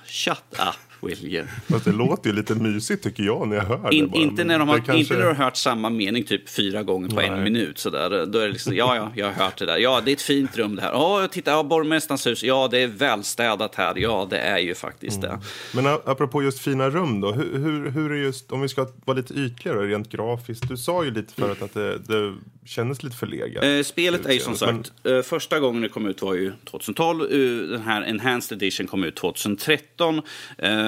shut 0.06 0.44
up. 0.52 0.87
William. 1.02 1.48
Fast 1.70 1.86
det 1.86 1.92
låter 1.92 2.30
ju 2.30 2.36
lite 2.36 2.56
mysigt 2.56 3.04
tycker 3.04 3.24
jag 3.24 3.48
när 3.48 3.56
jag 3.56 3.64
hör 3.64 3.94
In, 3.94 4.04
det. 4.06 4.12
Bara. 4.12 4.22
inte, 4.22 4.36
Men 4.36 4.48
när 4.48 4.60
de 4.60 4.68
har, 4.70 4.76
kanske- 4.78 4.98
inte 4.98 5.14
när 5.14 5.22
du 5.22 5.28
har 5.28 5.34
hört 5.36 5.58
samma 5.58 5.90
mening 5.90 6.24
typ 6.24 6.50
fyra 6.50 6.84
gånger 6.84 7.10
på 7.10 7.22
en 7.22 7.34
Nej. 7.34 7.44
minut. 7.44 7.78
Sådär. 7.80 8.26
Då 8.26 8.40
är 8.40 8.48
det 8.48 8.54
liksom, 8.54 8.76
ja, 8.76 8.96
ja, 8.96 9.12
jag 9.16 9.26
har 9.26 9.34
hört 9.46 9.58
det 9.58 9.66
där. 9.66 9.78
Ja, 9.78 10.02
det 10.06 10.12
är 10.12 10.14
ett 10.14 10.22
fint 10.22 10.58
rum 10.58 10.76
det 10.76 10.82
här. 10.82 10.92
Ja, 10.92 11.28
titta, 11.32 11.52
ja, 11.52 11.64
borgmästarens 11.64 12.28
hus. 12.28 12.44
Ja, 12.44 12.68
det 12.72 12.80
är 12.80 12.88
välstädat 12.88 13.76
här. 13.76 13.94
Ja, 13.98 14.28
det 14.30 14.38
är 14.40 14.58
ju 14.58 14.76
faktiskt 14.76 15.22
det. 15.22 15.40
Men 15.76 15.88
apropå 15.88 16.44
just 16.44 16.60
fina 16.60 16.90
rum 16.90 17.22
då, 17.22 17.32
hur, 17.32 17.58
hur, 17.60 17.90
hur 17.90 18.12
är 18.12 18.16
just, 18.16 18.52
om 18.52 18.62
vi 18.62 18.70
ska 18.70 18.88
vara 19.06 19.18
lite 19.18 19.34
ytligare 19.34 19.88
rent 19.88 20.10
grafiskt. 20.10 20.70
Du 20.70 20.78
sa 20.78 21.04
ju 21.06 21.12
lite 21.12 21.34
förut 21.34 21.62
att 21.62 21.74
det, 21.74 21.98
det 21.98 22.36
kändes 22.66 23.04
lite 23.04 23.16
förlegat. 23.16 23.64
Eh, 23.64 23.82
spelet 23.84 24.26
är 24.26 24.32
ju 24.34 24.40
som 24.40 24.52
Men- 24.52 24.84
sagt, 24.84 24.92
eh, 25.08 25.22
första 25.22 25.60
gången 25.60 25.82
det 25.82 25.90
kom 25.90 26.06
ut 26.06 26.22
var 26.22 26.34
ju 26.34 26.52
2012. 26.70 27.22
Eh, 27.24 27.70
den 27.70 27.82
här 27.82 28.02
Enhanced 28.04 28.56
Edition 28.58 28.88
kom 28.88 29.04
ut 29.04 29.16
2013. 29.16 30.22
Eh, 30.58 30.87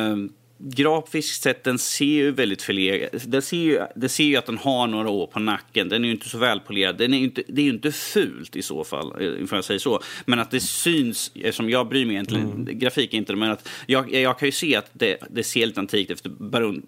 grafiskt 0.59 1.43
sett, 1.43 1.63
den 1.63 1.79
ser 1.79 2.05
ju 2.05 2.31
väldigt 2.31 2.62
förlegad 2.62 3.09
den 3.25 3.41
ser 3.41 3.57
ju, 3.57 3.81
Det 3.95 4.09
ser 4.09 4.23
ju 4.23 4.35
att 4.35 4.45
den 4.45 4.57
har 4.57 4.88
några 4.88 5.09
år 5.09 5.27
på 5.27 5.39
nacken. 5.39 5.89
Den 5.89 6.03
är 6.03 6.07
ju 6.07 6.13
inte 6.13 6.29
så 6.29 6.38
välpolerad. 6.38 6.97
Den 6.97 7.13
är 7.13 7.17
inte, 7.17 7.43
det 7.47 7.62
är 7.62 7.65
ju 7.65 7.71
inte 7.71 7.91
fult 7.91 8.55
i 8.55 8.62
så 8.62 8.83
fall, 8.83 9.07
eh, 9.07 9.45
får 9.45 9.57
jag 9.57 9.65
säga 9.65 9.79
så. 9.79 10.01
Men 10.25 10.39
att 10.39 10.51
det 10.51 10.59
syns, 10.59 11.31
eftersom 11.35 11.69
jag 11.69 11.89
bryr 11.89 12.05
mig 12.05 12.15
egentligen, 12.15 12.69
grafik 12.71 13.13
är 13.13 13.17
inte 13.17 13.35
men 13.35 13.51
att 13.51 13.69
jag, 13.85 14.13
jag 14.13 14.39
kan 14.39 14.47
ju 14.47 14.51
se 14.51 14.75
att 14.75 14.89
det, 14.93 15.17
det 15.29 15.43
ser 15.43 15.65
lite 15.65 15.79
antikt 15.79 16.12
efter 16.12 16.29
Baron 16.29 16.81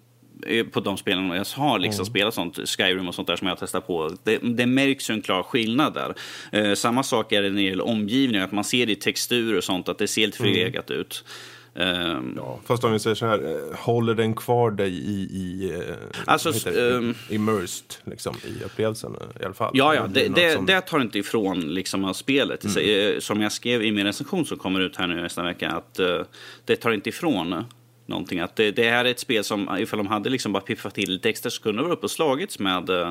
eh, 0.46 0.66
på 0.66 0.80
de 0.80 0.96
spelen 0.96 1.30
jag 1.30 1.44
har 1.54 1.78
liksom 1.78 2.06
spelat 2.06 2.34
sånt, 2.34 2.58
Skyrim 2.68 3.08
och 3.08 3.14
sånt 3.14 3.28
där 3.28 3.36
som 3.36 3.46
jag 3.46 3.54
har 3.54 3.60
testat 3.60 3.86
på. 3.86 4.16
Det, 4.24 4.38
det 4.38 4.66
märks 4.66 5.10
ju 5.10 5.14
en 5.14 5.22
klar 5.22 5.42
skillnad 5.42 5.94
där. 5.94 6.14
Eh, 6.52 6.74
samma 6.74 7.02
sak 7.02 7.32
är 7.32 7.42
det 7.42 7.48
när 7.48 7.56
det 7.56 7.68
gäller 7.68 7.86
omgivningen, 7.86 8.44
att 8.44 8.52
man 8.52 8.64
ser 8.64 8.86
det 8.86 8.92
i 8.92 8.96
texturer 8.96 9.56
och 9.56 9.64
sånt, 9.64 9.88
att 9.88 9.98
det 9.98 10.08
ser 10.08 10.26
lite 10.26 10.38
förlegat 10.38 10.90
ut. 10.90 11.24
Ehm, 11.74 12.32
Ja, 12.36 12.58
fast 12.64 12.84
om 12.84 12.92
vi 12.92 12.98
säger 12.98 13.14
så 13.16 13.26
här, 13.26 13.38
eh, 13.38 13.76
håller 13.78 14.14
den 14.14 14.34
kvar 14.34 14.70
dig 14.70 14.90
i, 14.92 15.20
i 15.32 15.72
eh, 15.88 15.94
Alltså, 16.24 16.68
ehm, 16.70 17.14
immersed 17.28 17.84
liksom, 18.04 18.36
i 18.44 18.64
upplevelsen 18.64 19.16
i 19.40 19.44
alla 19.44 19.54
fall? 19.54 19.70
Ja, 19.74 19.94
ja, 19.94 20.06
det, 20.06 20.28
det, 20.28 20.52
som- 20.52 20.66
det 20.66 20.80
tar 20.80 21.00
inte 21.00 21.18
ifrån 21.18 21.60
liksom, 21.60 22.04
av 22.04 22.12
spelet. 22.12 22.70
sig. 22.72 23.12
Eh, 23.14 23.20
Som 23.20 23.40
jag 23.40 23.52
skrev 23.52 23.82
i 23.82 23.92
min 23.92 24.06
recension 24.06 24.46
som 24.46 24.58
kommer 24.58 24.80
ut 24.80 24.96
här 24.96 25.06
nu 25.06 25.22
nästa 25.22 25.42
vecka, 25.42 25.70
att 25.70 25.98
eh, 25.98 26.18
det 26.64 26.76
tar 26.76 26.90
inte 26.92 27.08
ifrån 27.08 27.64
någonting. 28.12 28.40
Att 28.40 28.56
det, 28.56 28.70
det 28.70 28.90
här 28.90 29.04
är 29.04 29.10
ett 29.10 29.18
spel 29.18 29.44
som, 29.44 29.76
ifall 29.78 29.96
de 29.96 30.06
hade 30.06 30.30
liksom 30.30 30.52
bara 30.52 30.62
piffat 30.62 30.94
till 30.94 31.10
lite 31.10 31.28
extra, 31.28 31.50
så 31.50 31.62
kunde 31.62 31.82
det 31.82 31.84
vara 31.84 31.94
uppe 31.94 32.04
och 32.04 32.10
slagits 32.10 32.58
med 32.58 32.90
eh, 32.90 33.08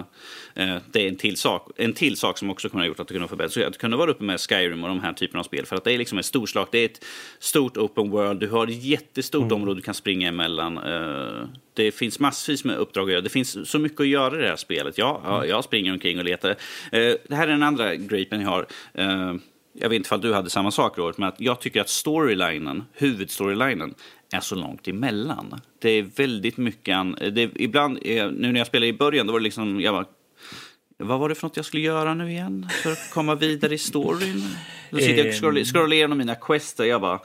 eh, 0.56 0.78
det 0.92 1.04
är 1.04 1.08
en 1.08 1.16
till, 1.16 1.38
sak, 1.38 1.72
en 1.76 1.94
till 1.94 2.18
sak 2.18 2.38
som 2.38 2.50
också 2.50 2.70
kunde 2.70 2.84
ha 2.84 2.88
gjort 2.88 3.00
att 3.00 3.08
det 3.08 3.14
kunde 3.14 3.28
förbättras. 3.28 3.58
Att 3.58 3.74
det 3.74 3.80
kunde 3.80 3.98
vara 3.98 4.12
uppe 4.12 4.24
med 4.24 4.40
Skyrim 4.40 4.84
och 4.84 4.90
de 4.90 5.00
här 5.00 5.14
typerna 5.14 5.40
av 5.40 5.44
spel. 5.44 5.66
För 5.66 5.76
att 5.76 5.84
det 5.84 5.94
är 5.94 5.98
liksom 5.98 6.18
ett 6.18 6.26
storslag, 6.26 6.68
det 6.72 6.78
är 6.80 6.86
ett 6.86 7.06
stort 7.40 7.78
open 7.78 8.10
world, 8.10 8.40
du 8.40 8.50
har 8.50 8.68
ett 8.68 8.84
jättestort 8.84 9.52
område 9.52 9.80
du 9.80 9.82
kan 9.82 9.94
springa 9.94 10.28
emellan. 10.28 10.78
Eh, 10.78 11.48
det 11.74 11.92
finns 11.92 12.20
massvis 12.20 12.64
med 12.64 12.78
uppdrag 12.78 13.04
att 13.04 13.12
göra. 13.12 13.22
Det 13.22 13.30
finns 13.30 13.70
så 13.70 13.80
mycket 13.80 14.00
att 14.00 14.08
göra 14.08 14.38
i 14.38 14.42
det 14.42 14.48
här 14.48 14.56
spelet. 14.56 14.98
Ja, 14.98 15.22
ja 15.26 15.46
jag 15.46 15.64
springer 15.64 15.92
omkring 15.92 16.20
och 16.20 16.26
letar. 16.26 16.50
Eh, 16.50 16.56
det 17.28 17.36
här 17.36 17.48
är 17.48 17.52
den 17.52 17.64
andra 17.64 17.96
gripen 17.96 18.42
jag 18.42 18.50
har. 18.50 18.68
Jag 19.74 19.90
vet 19.90 19.96
inte 19.96 20.16
om 20.16 20.22
du 20.22 20.34
hade 20.34 20.50
samma 20.50 20.72
sak, 20.72 20.98
Robert, 20.98 21.18
men 21.18 21.30
att 21.30 21.42
jag 21.42 21.60
tycker 21.60 21.82
att 21.82 21.90
storylinen, 21.90 22.84
huvudstorylinen, 22.94 23.94
är 24.34 24.40
så 24.40 24.56
långt 24.56 24.88
emellan. 24.88 25.62
Det 25.82 25.90
är 25.90 26.04
väldigt 26.04 26.58
mycket... 26.58 26.96
An, 26.96 27.16
det, 27.32 27.52
ibland, 27.56 28.00
eh, 28.02 28.32
nu 28.32 28.52
när 28.52 28.60
jag 28.60 28.68
spelade 28.68 28.88
i 28.88 28.94
början, 28.94 29.28
då 29.28 29.34
var 29.34 29.40
det 29.40 29.44
liksom... 29.44 29.82
Jag 29.82 29.94
bara, 29.94 30.06
vad 30.98 31.20
var 31.20 31.30
det 31.30 31.36
för 31.36 31.48
något 31.48 31.58
jag 31.58 31.66
skulle 31.66 31.84
göra 31.84 32.14
nu 32.14 32.32
igen 32.32 32.70
för 32.84 32.92
att 32.92 33.12
komma 33.14 33.36
vidare 33.36 33.74
i 33.74 33.78
storyn? 33.78 34.44
Då 34.92 34.98
sitter 34.98 35.18
jag 35.18 35.28
och 35.28 35.34
scrollar, 35.34 35.64
scrollar 35.64 35.94
igenom 35.94 36.18
mina 36.18 36.36
quester. 36.36 36.84
Jag 36.84 37.02
bara, 37.02 37.20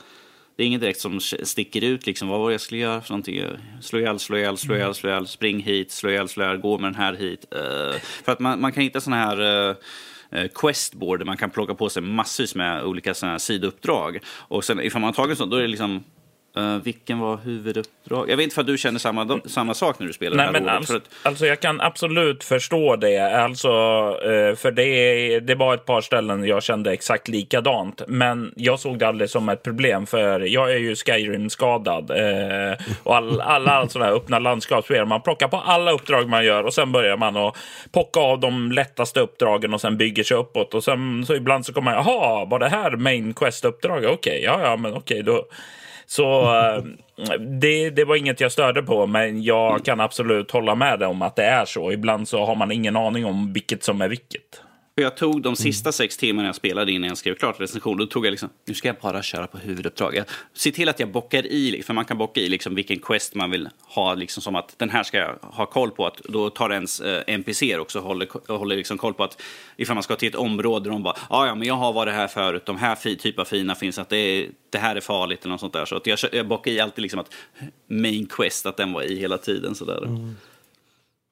det 0.57 0.63
är 0.63 0.67
inget 0.67 0.81
direkt 0.81 1.01
som 1.01 1.21
sticker 1.21 1.85
ut. 1.85 2.07
Liksom. 2.07 2.29
Vad 2.29 2.41
var 2.41 2.49
det 2.49 2.55
jag 2.55 2.61
skulle 2.61 2.81
göra 2.81 3.01
för 3.01 3.11
någonting? 3.11 3.43
Slå 3.81 3.99
ihjäl, 3.99 4.19
slå 4.19 4.37
ihjäl, 4.37 4.57
slå 4.57 4.75
ihjäl, 4.75 4.95
slå 4.95 5.11
ihjäl, 5.11 5.27
spring 5.27 5.61
hit, 5.61 5.93
slå 5.93 6.11
ihjäl, 6.11 6.29
slå 6.29 6.45
ihjäl, 6.45 6.57
gå 6.57 6.79
med 6.79 6.93
den 6.93 7.01
här 7.01 7.15
hit. 7.15 7.45
Eh, 7.51 8.01
för 8.25 8.33
att 8.33 8.41
man, 8.41 8.61
man 8.61 8.73
kan 8.73 8.83
hitta 8.83 9.01
såna 9.01 9.17
här... 9.17 9.69
eh, 9.71 9.77
Eh, 10.31 10.49
questboard 10.55 11.21
där 11.21 11.27
man 11.27 11.37
kan 11.37 11.51
plocka 11.51 11.75
på 11.75 11.89
sig 11.89 12.03
massvis 12.03 12.55
med 12.55 12.85
olika 12.85 13.15
såna 13.15 13.33
här 13.33 13.39
sidouppdrag. 13.39 14.19
Och 14.27 14.65
sen 14.65 14.81
ifall 14.81 15.01
man 15.01 15.09
har 15.09 15.13
tagit 15.13 15.39
sånt, 15.39 15.51
då 15.51 15.57
är 15.57 15.63
det 15.63 15.69
liksom 15.69 16.05
eh, 16.57 16.77
vilken 16.83 17.19
var 17.19 17.37
huvuduppdrag? 17.37 18.31
Jag 18.31 18.37
vet 18.37 18.45
inte 18.45 18.55
för 18.55 18.61
att 18.61 18.67
du 18.67 18.79
känner 18.79 18.99
samma, 18.99 19.41
samma 19.45 19.75
sak 19.75 19.99
när 19.99 20.07
du 20.07 20.13
spelar 20.13 20.37
Nej, 20.37 20.47
det 20.47 20.71
här 20.71 20.79
men 20.79 20.85
för 20.85 20.97
att, 20.97 21.11
alltså 21.23 21.47
jag 21.47 21.61
kan 21.61 21.81
absolut 21.81 22.45
förstå 22.45 22.97
det. 22.97 23.19
Alltså, 23.19 23.69
eh, 24.23 24.57
för 24.57 24.71
det, 24.71 25.41
det 25.41 25.55
var 25.55 25.75
ett 25.75 25.85
par 25.85 26.01
ställen 26.01 26.45
jag 26.45 26.63
kände 26.63 26.93
exakt 26.93 27.29
likadant. 27.29 28.03
Men 28.09 28.53
jag 28.57 28.81
såg 28.81 28.99
det 28.99 29.09
aldrig 29.09 29.31
som 29.31 29.49
ett 29.49 29.63
problem, 29.63 30.07
för 30.07 30.41
jag 30.41 30.73
är 30.73 30.79
ju 30.79 30.95
Skyrim-skadad. 30.95 32.11
Eh, 32.11 32.79
och 33.03 33.17
all, 33.17 33.41
alla 33.41 33.89
sådana 33.89 34.11
här 34.11 34.17
öppna 34.17 34.39
landskapsspel, 34.39 35.07
man 35.07 35.23
plockar 35.23 35.49
på 35.49 35.57
alla 35.57 35.93
uppdrag 35.93 36.29
man 36.29 36.45
gör 36.45 36.65
och 36.65 36.75
sen 36.75 36.93
börjar 36.93 37.17
man 37.17 37.37
att 37.37 37.57
pocka 37.93 38.21
av 38.21 38.41
de 38.41 38.73
lättaste 38.73 39.21
uppdragen 39.21 39.75
och 39.75 39.81
sen 39.81 39.97
bygger 39.97 40.25
sig 40.25 40.37
uppåt. 40.37 40.75
Och 40.75 40.85
sen 40.85 41.27
så 41.27 41.35
ibland 41.35 41.67
så 41.67 41.73
kommer 41.73 41.95
man, 41.95 42.05
jaha, 42.05 42.45
var 42.45 42.59
det 42.59 42.69
här 42.69 42.91
main 42.97 43.35
quest-uppdraget? 43.35 44.11
Okej, 44.11 44.41
ja, 44.45 44.61
ja, 44.63 44.77
men 44.77 44.95
okej, 44.95 45.23
då. 45.23 45.45
Så 46.07 46.43
eh, 46.43 46.83
det, 47.39 47.91
det 47.91 48.05
var 48.05 48.17
inget 48.17 48.41
jag 48.41 48.53
störde 48.53 48.83
på, 48.83 49.07
men 49.07 49.43
jag 49.43 49.85
kan 49.85 50.01
absolut 50.01 50.51
hålla 50.51 50.75
med 50.75 51.03
om 51.03 51.23
att 51.23 51.37
det 51.37 51.45
är 51.45 51.65
så. 51.65 51.93
Ibland 51.93 52.29
så 52.29 52.45
har 52.45 52.55
man 52.55 52.73
ingen 52.73 52.97
aning 52.97 53.27
om 53.27 53.53
vilket 53.53 53.85
som 53.85 54.01
är 54.01 54.09
vilket. 54.09 54.63
För 54.99 55.03
jag 55.03 55.17
tog 55.17 55.43
de 55.43 55.57
sista 55.57 55.93
sex 55.93 56.17
timmarna 56.17 56.49
jag 56.49 56.55
spelade 56.55 56.93
innan 56.93 57.09
jag 57.09 57.19
skrev 57.19 57.35
klart 57.35 57.61
recension. 57.61 57.97
Då 57.97 58.07
tog 58.07 58.27
jag 58.27 58.31
liksom, 58.31 58.49
nu 58.65 58.75
ska 58.75 58.89
jag 58.89 58.97
bara 58.97 59.23
köra 59.23 59.47
på 59.47 59.59
huvuduppdrag. 59.59 60.15
Jag 60.15 60.25
ser 60.55 60.71
till 60.71 60.89
att 60.89 61.01
jag 61.01 61.09
bockar 61.13 61.47
i, 61.47 61.83
för 61.83 61.95
man 61.95 62.05
kan 62.05 62.19
bocka 62.19 62.41
i 62.41 62.49
liksom 62.49 62.75
vilken 62.75 62.99
quest 62.99 63.35
man 63.35 63.51
vill 63.51 63.69
ha. 63.83 64.15
Liksom 64.15 64.43
som 64.43 64.57
att 64.57 64.79
den 64.79 64.91
här 64.91 65.03
ska 65.03 65.19
jag 65.19 65.39
ha 65.43 65.67
koll 65.67 65.91
på. 65.91 66.07
Att 66.07 66.17
då 66.25 66.51
tar 66.51 66.71
ens 66.71 67.01
eh, 67.01 67.23
NPC 67.27 67.79
också 67.79 68.01
håller, 68.01 68.57
håller 68.59 68.77
liksom 68.77 68.99
koll 68.99 69.15
på 69.15 69.25
att 69.25 69.43
ifall 69.77 69.95
man 69.95 70.03
ska 70.03 70.17
till 70.17 70.29
ett 70.29 70.35
område 70.35 70.91
de 70.91 71.03
bara, 71.03 71.17
ja 71.31 71.47
ja 71.47 71.55
men 71.55 71.69
jag 71.69 71.75
har 71.75 71.93
varit 71.93 72.15
här 72.15 72.29
förut, 72.29 72.67
de 72.67 72.77
här 72.77 72.95
fi, 72.95 73.17
typ 73.17 73.39
av 73.39 73.45
fina 73.45 73.75
finns, 73.75 73.99
att 73.99 74.09
det, 74.09 74.17
är, 74.17 74.49
det 74.71 74.79
här 74.79 74.97
är 74.97 75.01
farligt 75.01 75.45
eller 75.45 75.53
något 75.53 75.61
sånt 75.61 75.73
där. 75.73 75.85
Så 75.85 75.97
att 75.97 76.07
jag, 76.07 76.19
jag 76.33 76.49
bockar 76.49 76.71
i 76.71 76.81
alltid 76.81 77.03
liksom 77.03 77.21
att 77.21 77.35
main 77.87 78.27
quest, 78.27 78.67
att 78.67 78.77
den 78.77 78.93
var 78.93 79.03
i 79.03 79.19
hela 79.19 79.39
tiden 79.39 79.75
sådär. 79.75 80.03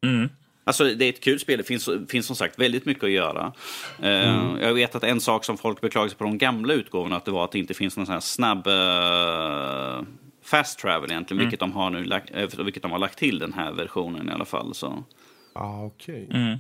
Mm. 0.03 0.29
Alltså 0.67 0.85
det 0.85 1.05
är 1.05 1.09
ett 1.09 1.21
kul 1.25 1.41
spel, 1.41 1.59
det 1.59 1.65
finns, 1.65 1.89
finns 2.09 2.27
som 2.27 2.37
sagt 2.37 2.59
väldigt 2.59 2.85
mycket 2.85 3.05
att 3.05 3.11
göra. 3.11 3.53
Eh, 4.03 4.55
Jag 4.61 4.75
vet 4.75 4.95
att 4.95 5.05
en 5.05 5.21
sak 5.21 5.45
som 5.45 5.59
folk 5.59 5.81
beklagade 5.81 6.11
sig 6.11 6.19
på 6.19 6.25
de 6.25 6.39
gamla 6.39 6.75
utgåvorna, 6.75 7.17
att 7.17 7.25
det 7.25 7.31
var 7.31 7.45
att 7.45 7.53
det 7.53 7.59
inte 7.59 7.75
finns 7.75 7.97
någon 7.97 8.07
sån 8.07 8.13
här 8.13 8.21
snabb 8.21 8.67
eh, 8.67 10.07
fast 10.45 10.79
travel 10.79 11.11
egentligen, 11.11 11.41
vilket, 11.43 11.61
de 11.61 11.73
har 11.73 11.91
nu, 11.91 12.05
lagt- 12.05 12.31
eh, 12.35 12.65
vilket 12.65 12.83
de 12.83 12.93
har 12.93 12.99
lagt 12.99 13.19
till 13.19 13.39
den 13.39 13.53
här 13.53 13.73
versionen 13.73 14.29
i 14.29 14.33
alla 14.33 14.45
fall. 14.45 14.75
Så. 14.75 15.05
Ah, 15.53 15.85
okej. 15.85 16.29
Mm. 16.33 16.59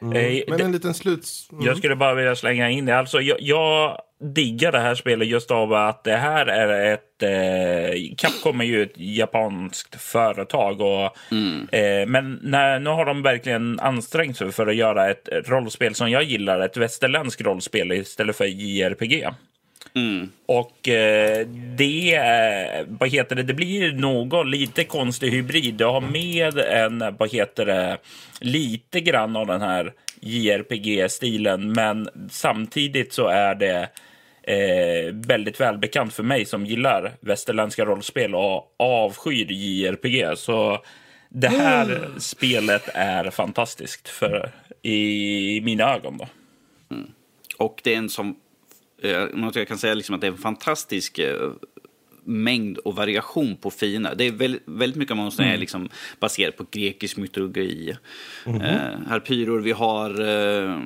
Mm. 0.00 0.42
Men 0.48 0.60
en 0.60 0.72
liten 0.72 0.94
sluts... 0.94 1.50
Mm. 1.52 1.64
Jag 1.66 1.76
skulle 1.78 1.96
bara 1.96 2.14
vilja 2.14 2.36
slänga 2.36 2.70
in 2.70 2.86
det. 2.86 2.98
Alltså, 2.98 3.20
jag, 3.20 3.40
jag 3.40 3.98
diggar 4.18 4.72
det 4.72 4.78
här 4.78 4.94
spelet 4.94 5.28
just 5.28 5.50
av 5.50 5.72
att 5.72 6.04
det 6.04 6.16
här 6.16 6.46
är 6.46 6.94
ett... 6.94 7.22
Eh, 7.22 8.14
Capcom 8.16 8.60
är 8.60 8.64
ju 8.64 8.82
ett 8.82 8.92
japanskt 8.96 10.02
företag. 10.02 10.80
Och, 10.80 11.04
eh, 11.74 12.06
men 12.06 12.40
när, 12.42 12.78
nu 12.78 12.90
har 12.90 13.04
de 13.04 13.22
verkligen 13.22 13.80
ansträngt 13.80 14.36
sig 14.36 14.52
för 14.52 14.66
att 14.66 14.76
göra 14.76 15.10
ett 15.10 15.28
rollspel 15.46 15.94
som 15.94 16.10
jag 16.10 16.22
gillar. 16.22 16.60
Ett 16.60 16.76
västerländskt 16.76 17.40
rollspel 17.40 17.92
istället 17.92 18.36
för 18.36 18.44
JRPG. 18.44 19.26
Mm. 19.94 20.30
Och 20.46 20.88
eh, 20.88 21.46
det, 21.76 22.20
vad 22.88 23.08
heter 23.08 23.36
det, 23.36 23.42
det 23.42 23.54
blir 23.54 23.92
något 23.92 24.46
lite 24.46 24.84
konstig 24.84 25.30
hybrid. 25.30 25.74
Det 25.74 25.84
har 25.84 26.00
med 26.00 26.58
en, 26.58 27.16
vad 27.18 27.32
heter 27.32 27.66
det, 27.66 27.98
lite 28.40 29.00
grann 29.00 29.36
av 29.36 29.46
den 29.46 29.60
här 29.60 29.92
JRPG-stilen, 30.20 31.72
men 31.72 32.08
samtidigt 32.30 33.12
så 33.12 33.28
är 33.28 33.54
det 33.54 33.88
eh, 34.42 35.14
väldigt 35.14 35.60
välbekant 35.60 36.14
för 36.14 36.22
mig 36.22 36.44
som 36.44 36.66
gillar 36.66 37.12
västerländska 37.20 37.84
rollspel 37.84 38.34
och 38.34 38.74
avskyr 38.76 39.52
JRPG. 39.52 40.38
Så 40.38 40.82
det 41.28 41.48
här 41.48 42.10
spelet 42.18 42.88
är 42.94 43.30
fantastiskt 43.30 44.08
för, 44.08 44.50
i 44.82 45.60
mina 45.64 45.94
ögon. 45.94 46.18
Då. 46.18 46.28
Och 47.58 47.80
det 47.84 47.94
är 47.94 47.98
en 47.98 48.08
som, 48.08 48.36
eh, 49.02 49.24
något 49.34 49.56
jag 49.56 49.68
kan 49.68 49.78
säga 49.78 49.94
liksom 49.94 50.14
att 50.14 50.20
det 50.20 50.26
är 50.26 50.32
en 50.32 50.38
fantastisk 50.38 51.18
eh, 51.18 51.50
mängd 52.26 52.78
och 52.78 52.96
variation 52.96 53.56
på 53.56 53.70
fiender. 53.70 54.14
Det 54.14 54.24
är 54.24 54.32
väldigt, 54.32 54.62
väldigt 54.66 54.96
mycket 54.96 55.10
av 55.10 55.16
monstren 55.16 55.48
är 55.48 55.58
liksom 55.58 55.88
baserat 56.20 56.56
på 56.56 56.66
grekisk 56.70 57.16
mytologi. 57.16 57.96
Eh, 58.46 59.00
harpyror, 59.06 59.60
vi 59.60 59.72
har 59.72 60.20
eh, 60.20 60.78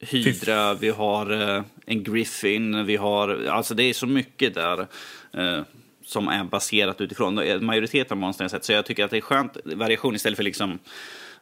Hydra, 0.00 0.74
vi 0.74 0.88
har 0.88 1.30
eh, 1.30 1.62
en 1.86 2.04
Griffin, 2.04 2.86
vi 2.86 2.96
har... 2.96 3.46
Alltså 3.46 3.74
det 3.74 3.82
är 3.82 3.92
så 3.92 4.06
mycket 4.06 4.54
där 4.54 4.86
eh, 5.32 5.62
som 6.04 6.28
är 6.28 6.44
baserat 6.44 7.00
utifrån 7.00 7.38
eh, 7.38 7.60
majoriteten 7.60 8.18
av 8.18 8.20
monstren 8.20 8.44
jag 8.44 8.50
sett. 8.50 8.64
Så 8.64 8.72
jag 8.72 8.86
tycker 8.86 9.04
att 9.04 9.10
det 9.10 9.16
är 9.16 9.20
skönt 9.20 9.56
variation 9.64 10.14
istället 10.14 10.36
för 10.36 10.44
liksom... 10.44 10.78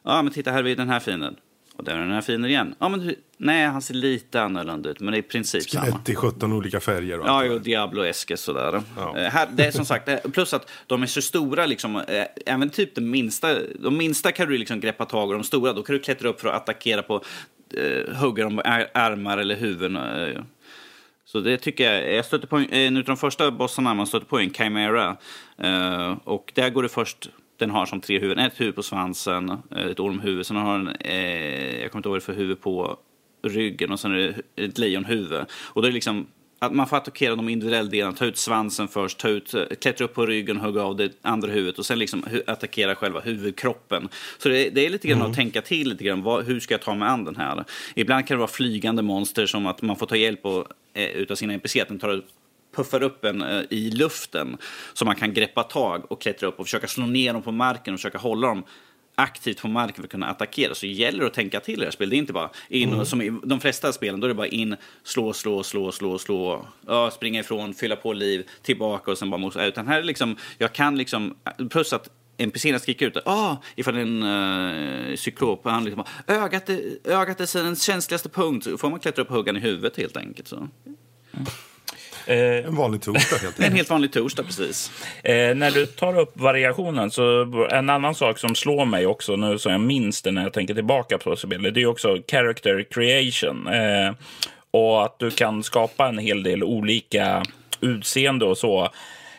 Ja, 0.03 0.21
men 0.21 0.33
titta 0.33 0.51
här 0.51 0.63
vid 0.63 0.77
den 0.77 0.89
här 0.89 0.99
fienden. 0.99 1.35
Och 1.79 1.85
där 1.85 1.93
är 1.95 1.99
den 1.99 2.11
här 2.11 2.21
fienden 2.21 2.51
igen. 2.51 2.75
Ja, 2.79 2.89
men, 2.89 3.15
nej, 3.37 3.65
han 3.65 3.81
ser 3.81 3.93
lite 3.93 4.41
annorlunda 4.41 4.89
ut, 4.89 4.99
men 4.99 5.11
det 5.11 5.17
är 5.17 5.19
i 5.19 5.21
princip 5.21 5.69
samma. 5.69 5.85
Skelett 5.85 6.09
i 6.09 6.15
17 6.15 6.53
olika 6.53 6.79
färger. 6.79 7.21
Ja, 7.25 7.45
jo, 7.45 7.59
Diablo-eske 7.59 8.37
sådär. 8.37 8.81
Ja. 8.97 9.17
Eh, 9.17 9.29
här, 9.31 9.47
det 9.51 9.65
är 9.65 9.71
som 9.71 9.85
sagt, 9.85 10.33
plus 10.33 10.53
att 10.53 10.69
de 10.87 11.03
är 11.03 11.07
så 11.07 11.21
stora, 11.21 11.65
liksom, 11.65 11.95
eh, 11.95 12.25
även 12.45 12.69
typ 12.69 12.95
de 12.95 13.01
minsta, 13.01 13.55
de 13.79 13.97
minsta 13.97 14.31
kan 14.31 14.47
du 14.49 14.57
liksom 14.57 14.79
greppa 14.79 15.05
tag 15.05 15.29
i, 15.29 15.33
de 15.33 15.43
stora, 15.43 15.73
då 15.73 15.83
kan 15.83 15.93
du 15.95 15.99
klättra 16.01 16.29
upp 16.29 16.41
för 16.41 16.49
att 16.49 16.55
attackera 16.55 17.01
på, 17.01 17.23
eh, 17.77 18.15
hugga 18.15 18.43
dem 18.43 18.55
på 18.55 18.61
ar- 18.61 18.89
armar 18.93 19.37
eller 19.37 19.55
huvuden. 19.55 19.95
Eh. 19.95 20.41
Så 21.25 21.39
det 21.39 21.57
tycker 21.57 21.93
jag, 21.93 22.13
jag 22.13 22.25
stötte 22.25 22.47
på 22.47 22.57
en, 22.57 22.73
en 22.73 22.97
av 22.97 23.03
de 23.03 23.17
första 23.17 23.51
bossarna 23.51 23.93
man 23.93 24.07
stötte 24.07 24.25
på 24.25 24.39
en 24.39 24.53
Chimera. 24.53 25.17
Eh, 25.57 26.17
och 26.23 26.51
där 26.55 26.69
går 26.69 26.83
det 26.83 26.89
först, 26.89 27.29
den 27.59 27.69
har 27.69 27.85
som 27.85 28.01
tre 28.01 28.19
huvuden, 28.19 28.45
ett 28.45 28.61
huvud 28.61 28.75
på 28.75 28.83
svansen, 28.83 29.49
eh, 29.49 29.85
ett 29.85 29.99
ormhuvud, 29.99 30.45
sen 30.45 30.57
har 30.57 30.77
den, 30.77 30.87
eh, 30.87 31.81
jag 31.81 31.91
kommer 31.91 31.99
inte 31.99 32.09
ihåg 32.09 32.13
vad 32.13 32.21
det 32.21 32.25
för 32.25 32.33
huvud 32.33 32.61
på 32.61 32.97
ryggen 33.43 33.91
och 33.91 33.99
sen 33.99 34.13
är 34.13 34.17
det 34.55 34.65
ett 34.65 34.77
lejonhuvud. 34.77 35.45
Och 35.51 35.81
det 35.81 35.87
är 35.87 35.91
liksom 35.91 36.27
att 36.59 36.73
man 36.73 36.87
får 36.87 36.97
attackera 36.97 37.35
de 37.35 37.49
individuella 37.49 37.89
delarna, 37.89 38.15
ta 38.15 38.25
ut 38.25 38.37
svansen 38.37 38.87
först, 38.87 39.17
ta 39.17 39.29
ut, 39.29 39.53
eh, 39.53 39.63
klättra 39.81 40.05
upp 40.05 40.13
på 40.13 40.25
ryggen, 40.25 40.57
hugga 40.57 40.83
av 40.83 40.95
det 40.95 41.11
andra 41.21 41.51
huvudet 41.51 41.79
och 41.79 41.85
sen 41.85 41.99
liksom 41.99 42.23
attackera 42.47 42.95
själva 42.95 43.19
huvudkroppen. 43.19 44.09
Så 44.37 44.49
det, 44.49 44.69
det 44.69 44.85
är 44.85 44.89
lite 44.89 45.07
grann 45.07 45.21
att 45.21 45.35
tänka 45.35 45.61
till 45.61 45.89
lite 45.89 46.03
grann, 46.03 46.23
vad, 46.23 46.45
hur 46.45 46.59
ska 46.59 46.73
jag 46.73 46.81
ta 46.81 46.95
mig 46.95 47.07
an 47.07 47.23
den 47.23 47.35
här? 47.35 47.63
Ibland 47.95 48.27
kan 48.27 48.35
det 48.35 48.39
vara 48.39 48.47
flygande 48.47 49.01
monster 49.01 49.45
som 49.45 49.67
att 49.67 49.81
man 49.81 49.95
får 49.95 50.05
ta 50.05 50.15
hjälp 50.15 50.45
av, 50.45 50.67
eh, 50.93 51.09
utav 51.09 51.35
sina 51.35 51.53
NPC, 51.53 51.81
att 51.81 51.87
den 51.87 51.99
tar 51.99 52.21
puffar 52.79 53.03
upp 53.03 53.25
en 53.25 53.41
eh, 53.41 53.61
i 53.69 53.91
luften 53.91 54.57
så 54.93 55.05
man 55.05 55.15
kan 55.15 55.33
greppa 55.33 55.63
tag 55.63 56.11
och 56.11 56.21
klättra 56.21 56.47
upp 56.47 56.59
och 56.59 56.65
försöka 56.65 56.87
slå 56.87 57.05
ner 57.05 57.33
dem 57.33 57.41
på 57.41 57.51
marken 57.51 57.93
och 57.93 57.99
försöka 57.99 58.17
hålla 58.17 58.47
dem 58.47 58.63
aktivt 59.15 59.61
på 59.61 59.67
marken 59.67 59.95
för 59.95 60.03
att 60.03 60.09
kunna 60.09 60.27
attackera. 60.27 60.75
Så 60.75 60.85
gäller 60.85 61.19
det 61.19 61.27
att 61.27 61.33
tänka 61.33 61.59
till 61.59 61.73
i 61.73 61.77
det 61.77 61.83
här 61.83 61.91
spelet. 61.91 62.09
Det 62.09 62.15
är 62.15 62.19
inte 62.19 62.33
bara 62.33 62.49
in 62.69 62.93
och 62.93 63.07
som 63.07 63.21
i 63.21 63.39
de 63.43 63.59
flesta 63.59 63.93
spelen, 63.93 64.19
då 64.19 64.25
är 64.25 64.29
det 64.29 64.35
bara 64.35 64.47
in, 64.47 64.75
slå, 65.03 65.33
slå, 65.33 65.63
slå, 65.63 65.91
slå, 65.91 66.17
slå, 66.17 66.67
ja, 66.87 67.11
springa 67.11 67.39
ifrån, 67.39 67.73
fylla 67.73 67.95
på 67.95 68.13
liv, 68.13 68.47
tillbaka 68.61 69.11
och 69.11 69.17
sen 69.17 69.29
bara 69.29 69.37
mosa. 69.37 69.65
Utan 69.65 69.87
här 69.87 69.99
är 69.99 70.03
liksom, 70.03 70.35
jag 70.57 70.73
kan 70.73 70.97
liksom, 70.97 71.35
plus 71.69 71.93
att 71.93 72.09
NPCerna 72.37 72.79
skriker 72.79 73.07
ut 73.07 73.17
ah, 73.25 73.57
ifall 73.75 73.93
det 73.93 73.99
är 73.99 74.05
en 74.05 74.23
uh, 74.23 75.15
cyklop, 75.15 75.61
han 75.65 75.85
liksom 75.85 76.03
ögat, 76.27 76.69
är, 76.69 76.81
ögat 77.03 77.39
är 77.39 77.63
den 77.63 77.75
känsligaste 77.75 78.29
punkt, 78.29 78.63
så 78.63 78.77
får 78.77 78.89
man 78.89 78.99
klättra 78.99 79.21
upp 79.21 79.29
och 79.29 79.35
hugga 79.35 79.53
i 79.53 79.59
huvudet 79.59 79.97
helt 79.97 80.17
enkelt. 80.17 80.47
Så. 80.47 80.55
Eh, 80.55 81.41
En 82.33 82.75
vanlig 82.75 83.01
torsdag 83.01 83.37
helt 83.37 83.43
En 83.59 83.63
enkelt. 83.63 83.75
helt 83.77 83.89
vanlig 83.89 84.13
torsdag 84.13 84.43
precis. 84.43 84.91
Eh, 85.23 85.55
när 85.55 85.71
du 85.71 85.85
tar 85.85 86.19
upp 86.19 86.31
variationen, 86.33 87.11
så 87.11 87.41
en 87.71 87.89
annan 87.89 88.15
sak 88.15 88.37
som 88.37 88.55
slår 88.55 88.85
mig 88.85 89.05
också 89.05 89.35
nu 89.35 89.57
som 89.59 89.71
jag 89.71 89.81
minns 89.81 90.21
det 90.21 90.31
när 90.31 90.43
jag 90.43 90.53
tänker 90.53 90.73
tillbaka 90.73 91.17
på 91.17 91.35
spelet, 91.35 91.73
det 91.73 91.81
är 91.81 91.85
också 91.85 92.17
character 92.31 92.85
creation. 92.91 93.67
Eh, 93.67 94.13
och 94.71 95.03
att 95.05 95.19
du 95.19 95.31
kan 95.31 95.63
skapa 95.63 96.07
en 96.07 96.17
hel 96.17 96.43
del 96.43 96.63
olika 96.63 97.43
utseende 97.81 98.45
och 98.45 98.57
så. 98.57 98.89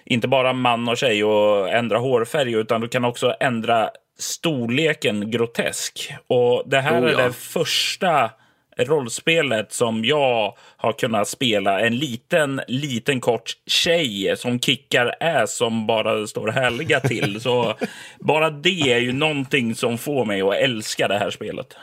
Inte 0.05 0.29
bara 0.29 0.53
man 0.53 0.89
och 0.89 0.97
tjej 0.97 1.25
och 1.25 1.69
ändra 1.71 1.99
hårfärg, 1.99 2.53
utan 2.53 2.81
du 2.81 2.89
kan 2.89 3.05
också 3.05 3.35
ändra 3.41 3.91
storleken 4.19 5.31
grotesk. 5.31 6.15
Och 6.27 6.63
det 6.67 6.81
här 6.81 7.03
Oh, 7.03 7.09
är 7.09 7.13
ja. 7.13 7.25
det 7.27 7.33
första 7.33 8.31
rollspelet 8.77 9.73
som 9.73 10.05
jag 10.05 10.55
har 10.77 10.93
kunnat 10.93 11.29
spela 11.29 11.81
en 11.81 11.97
liten, 11.97 12.61
liten 12.69 13.21
kort 13.21 13.53
tjej 13.67 14.35
som 14.37 14.61
kickar 14.61 15.15
ass 15.21 15.57
som 15.57 15.87
bara 15.87 16.27
står 16.27 16.49
härliga 16.49 17.01
till. 17.01 17.41
Så 17.41 17.75
bara 18.19 18.51
det 18.51 18.93
är 18.93 18.99
ju 18.99 19.13
någonting 19.13 19.75
som 19.75 19.99
får 19.99 20.25
mig 20.25 20.41
att 20.43 20.55
älska 20.55 21.09
det 21.09 21.19
här 21.19 21.31
spelet. 21.31 21.77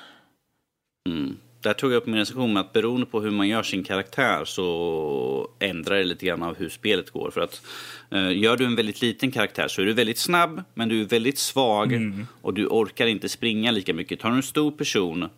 Där 1.61 1.73
tog 1.73 1.91
jag 1.91 1.97
upp 1.97 2.05
min 2.05 2.15
recension 2.15 2.53
med 2.53 2.59
att 2.59 2.73
beroende 2.73 3.05
på 3.05 3.21
hur 3.21 3.31
man 3.31 3.47
gör 3.47 3.63
sin 3.63 3.83
karaktär 3.83 4.45
så 4.45 5.49
ändrar 5.59 5.95
det 5.95 6.03
lite 6.03 6.25
grann 6.25 6.43
av 6.43 6.57
hur 6.57 6.69
spelet 6.69 7.11
går. 7.11 7.31
För 7.31 7.41
att 7.41 7.61
eh, 8.11 8.37
gör 8.37 8.57
du 8.57 8.65
en 8.65 8.75
väldigt 8.75 9.01
liten 9.01 9.31
karaktär 9.31 9.67
så 9.67 9.81
är 9.81 9.85
du 9.85 9.93
väldigt 9.93 10.17
snabb, 10.17 10.63
men 10.73 10.89
du 10.89 11.01
är 11.01 11.05
väldigt 11.05 11.37
svag 11.37 11.93
och 12.41 12.53
du 12.53 12.67
orkar 12.67 13.07
inte 13.07 13.29
springa 13.29 13.71
lika 13.71 13.93
mycket. 13.93 14.19
Tar 14.19 14.29
du 14.29 14.35
en 14.35 14.43
stor 14.43 14.71
person 14.71 15.29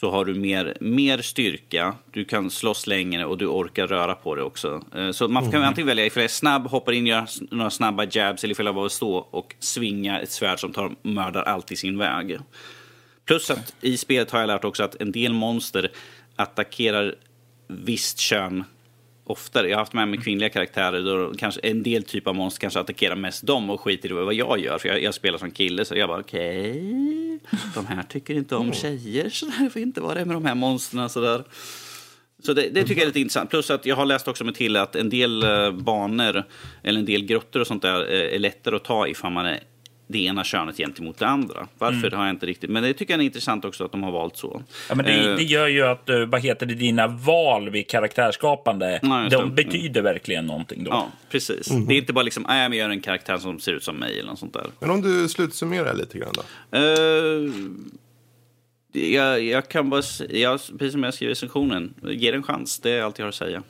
så 0.00 0.10
har 0.10 0.24
du 0.24 0.34
mer, 0.34 0.76
mer 0.80 1.18
styrka, 1.18 1.94
du 2.12 2.24
kan 2.24 2.50
slåss 2.50 2.86
längre 2.86 3.24
och 3.24 3.38
du 3.38 3.46
orkar 3.46 3.86
röra 3.86 4.14
på 4.14 4.34
dig 4.34 4.44
också. 4.44 4.82
Eh, 4.94 5.10
Så 5.10 5.28
man 5.28 5.50
kan 5.50 5.62
antingen 5.62 5.86
välja 5.86 6.06
ifall 6.06 6.20
jag 6.20 6.24
är 6.24 6.28
snabb, 6.28 6.66
hoppar 6.66 6.92
in, 6.92 7.06
gör 7.06 7.26
några 7.54 7.70
snabba 7.70 8.04
jabs 8.10 8.44
eller 8.44 8.52
ifall 8.52 8.66
jag 8.66 8.74
bara 8.74 8.88
stå 8.88 9.16
och 9.16 9.54
svinga 9.58 10.20
ett 10.20 10.30
svärd 10.30 10.60
som 10.60 10.72
tar, 10.72 10.94
mördar 11.02 11.42
allt 11.42 11.72
i 11.72 11.76
sin 11.76 11.98
väg. 11.98 12.38
Plus 13.24 13.50
att 13.50 13.74
i 13.80 13.96
spelet 13.96 14.30
har 14.30 14.40
jag 14.40 14.46
lärt 14.46 14.64
också 14.64 14.82
att 14.84 14.94
en 15.00 15.12
del 15.12 15.32
monster 15.32 15.90
attackerar 16.36 17.14
visst 17.68 18.18
kön 18.18 18.64
oftare. 19.26 19.68
Jag 19.68 19.76
har 19.76 19.80
haft 19.80 19.92
med 19.92 20.08
mig 20.08 20.20
kvinnliga 20.20 20.48
karaktärer 20.48 21.02
då 21.02 21.34
kanske 21.38 21.60
en 21.60 21.82
del 21.82 22.02
typ 22.02 22.26
av 22.26 22.34
monster 22.34 22.60
kanske 22.60 22.80
attackerar 22.80 23.16
mest 23.16 23.46
dem 23.46 23.70
och 23.70 23.80
skiter 23.80 24.08
i 24.08 24.12
vad 24.12 24.34
jag 24.34 24.58
gör. 24.58 24.78
För 24.78 24.88
jag, 24.88 25.02
jag 25.02 25.14
spelar 25.14 25.38
som 25.38 25.50
kille 25.50 25.84
så 25.84 25.96
jag 25.96 26.08
bara 26.08 26.20
okej, 26.20 27.38
de 27.74 27.86
här 27.86 28.02
tycker 28.02 28.34
inte 28.34 28.56
om 28.56 28.72
tjejer 28.72 29.30
så 29.30 29.46
det 29.46 29.70
får 29.70 29.82
inte 29.82 30.00
vara 30.00 30.14
det 30.14 30.24
med 30.24 30.36
de 30.36 30.44
här 30.44 30.54
monstren 30.54 31.08
sådär. 31.08 31.44
Så 32.42 32.52
det, 32.52 32.68
det 32.68 32.82
tycker 32.82 32.94
jag 32.94 33.02
är 33.02 33.06
lite 33.06 33.20
intressant. 33.20 33.50
Plus 33.50 33.70
att 33.70 33.86
jag 33.86 33.96
har 33.96 34.06
läst 34.06 34.28
också 34.28 34.44
med 34.44 34.54
till 34.54 34.76
att 34.76 34.96
en 34.96 35.10
del 35.10 35.42
eh, 35.42 35.70
banor 35.72 36.44
eller 36.82 36.98
en 36.98 37.06
del 37.06 37.24
grottor 37.24 37.60
och 37.60 37.66
sånt 37.66 37.82
där 37.82 38.12
eh, 38.12 38.34
är 38.34 38.38
lättare 38.38 38.76
att 38.76 38.84
ta 38.84 39.08
ifall 39.08 39.32
man 39.32 39.46
är 39.46 39.60
det 40.08 40.24
ena 40.24 40.44
könet 40.44 40.76
gentemot 40.76 41.18
det 41.18 41.26
andra. 41.26 41.66
Varför 41.78 42.10
har 42.10 42.24
jag 42.26 42.34
inte 42.34 42.46
riktigt... 42.46 42.70
Men 42.70 42.82
det 42.82 42.94
tycker 42.94 43.14
jag 43.14 43.20
är 43.20 43.24
intressant 43.24 43.64
också 43.64 43.84
att 43.84 43.92
de 43.92 44.02
har 44.02 44.12
valt 44.12 44.36
så. 44.36 44.62
Ja, 44.88 44.94
men 44.94 45.04
det, 45.04 45.12
Eh, 45.30 45.36
det 45.36 45.42
gör 45.42 45.66
ju 45.66 45.82
att, 45.86 46.08
eh, 46.08 46.18
vad 46.26 46.40
heter 46.40 46.66
det, 46.66 46.74
dina 46.74 47.06
val 47.06 47.70
vid 47.70 47.88
karaktärsskapande, 47.88 49.00
Ja, 49.02 49.20
just 49.22 49.30
de 49.36 49.54
det. 49.54 49.64
betyder 49.64 50.02
verkligen 50.02 50.46
någonting 50.46 50.84
då. 50.84 50.90
Ja, 50.90 51.08
precis. 51.30 51.66
Det 51.68 51.94
är 51.94 51.98
inte 51.98 52.12
bara 52.12 52.22
liksom, 52.22 52.46
"Ah, 52.48 52.56
jag 52.62 52.74
gör 52.74 52.90
en 52.90 53.00
karaktär 53.00 53.38
som 53.38 53.58
ser 53.60 53.72
ut 53.72 53.84
som 53.84 53.96
mig 53.96 54.18
eller 54.18 54.30
något 54.30 54.38
sånt 54.38 54.52
där. 54.54 54.66
Men 54.80 54.90
om 54.90 55.02
du 55.02 55.28
slutsummerar 55.28 55.94
lite 55.94 56.18
grann 56.18 56.32
då? 56.34 56.78
Eh, 56.78 57.50
jag, 59.12 59.42
jag 59.42 59.68
kan 59.68 59.90
bara, 59.90 60.02
jag, 60.30 60.60
precis 60.78 60.92
som 60.92 61.02
jag 61.02 61.14
skriver 61.14 61.30
i 61.30 61.32
recensionen, 61.34 61.94
ge 62.02 62.30
det 62.30 62.36
en 62.36 62.42
chans. 62.42 62.78
Det 62.78 62.90
är 62.90 63.02
allt 63.02 63.18
jag 63.18 63.24
har 63.24 63.28
att 63.28 63.34
säga. 63.34 63.62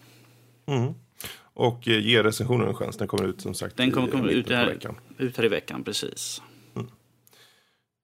Och 1.59 1.89
eh, 1.89 1.99
ge 2.07 2.23
recensionen 2.23 2.69
en 2.69 2.75
chans. 2.75 2.97
Den 2.97 3.09
kommer 3.09 3.29
ut 3.29 3.41
som 3.41 3.55
sagt 3.55 3.77
Den 3.77 3.91
kommer 3.93 4.09
i 4.09 4.13
mitten 4.23 4.29
ut 4.31 4.49
här, 4.51 4.67
veckan. 4.67 4.95
ut 5.19 5.37
här 5.37 5.45
i 5.45 5.49
veckan, 5.49 5.85
precis. 5.85 6.43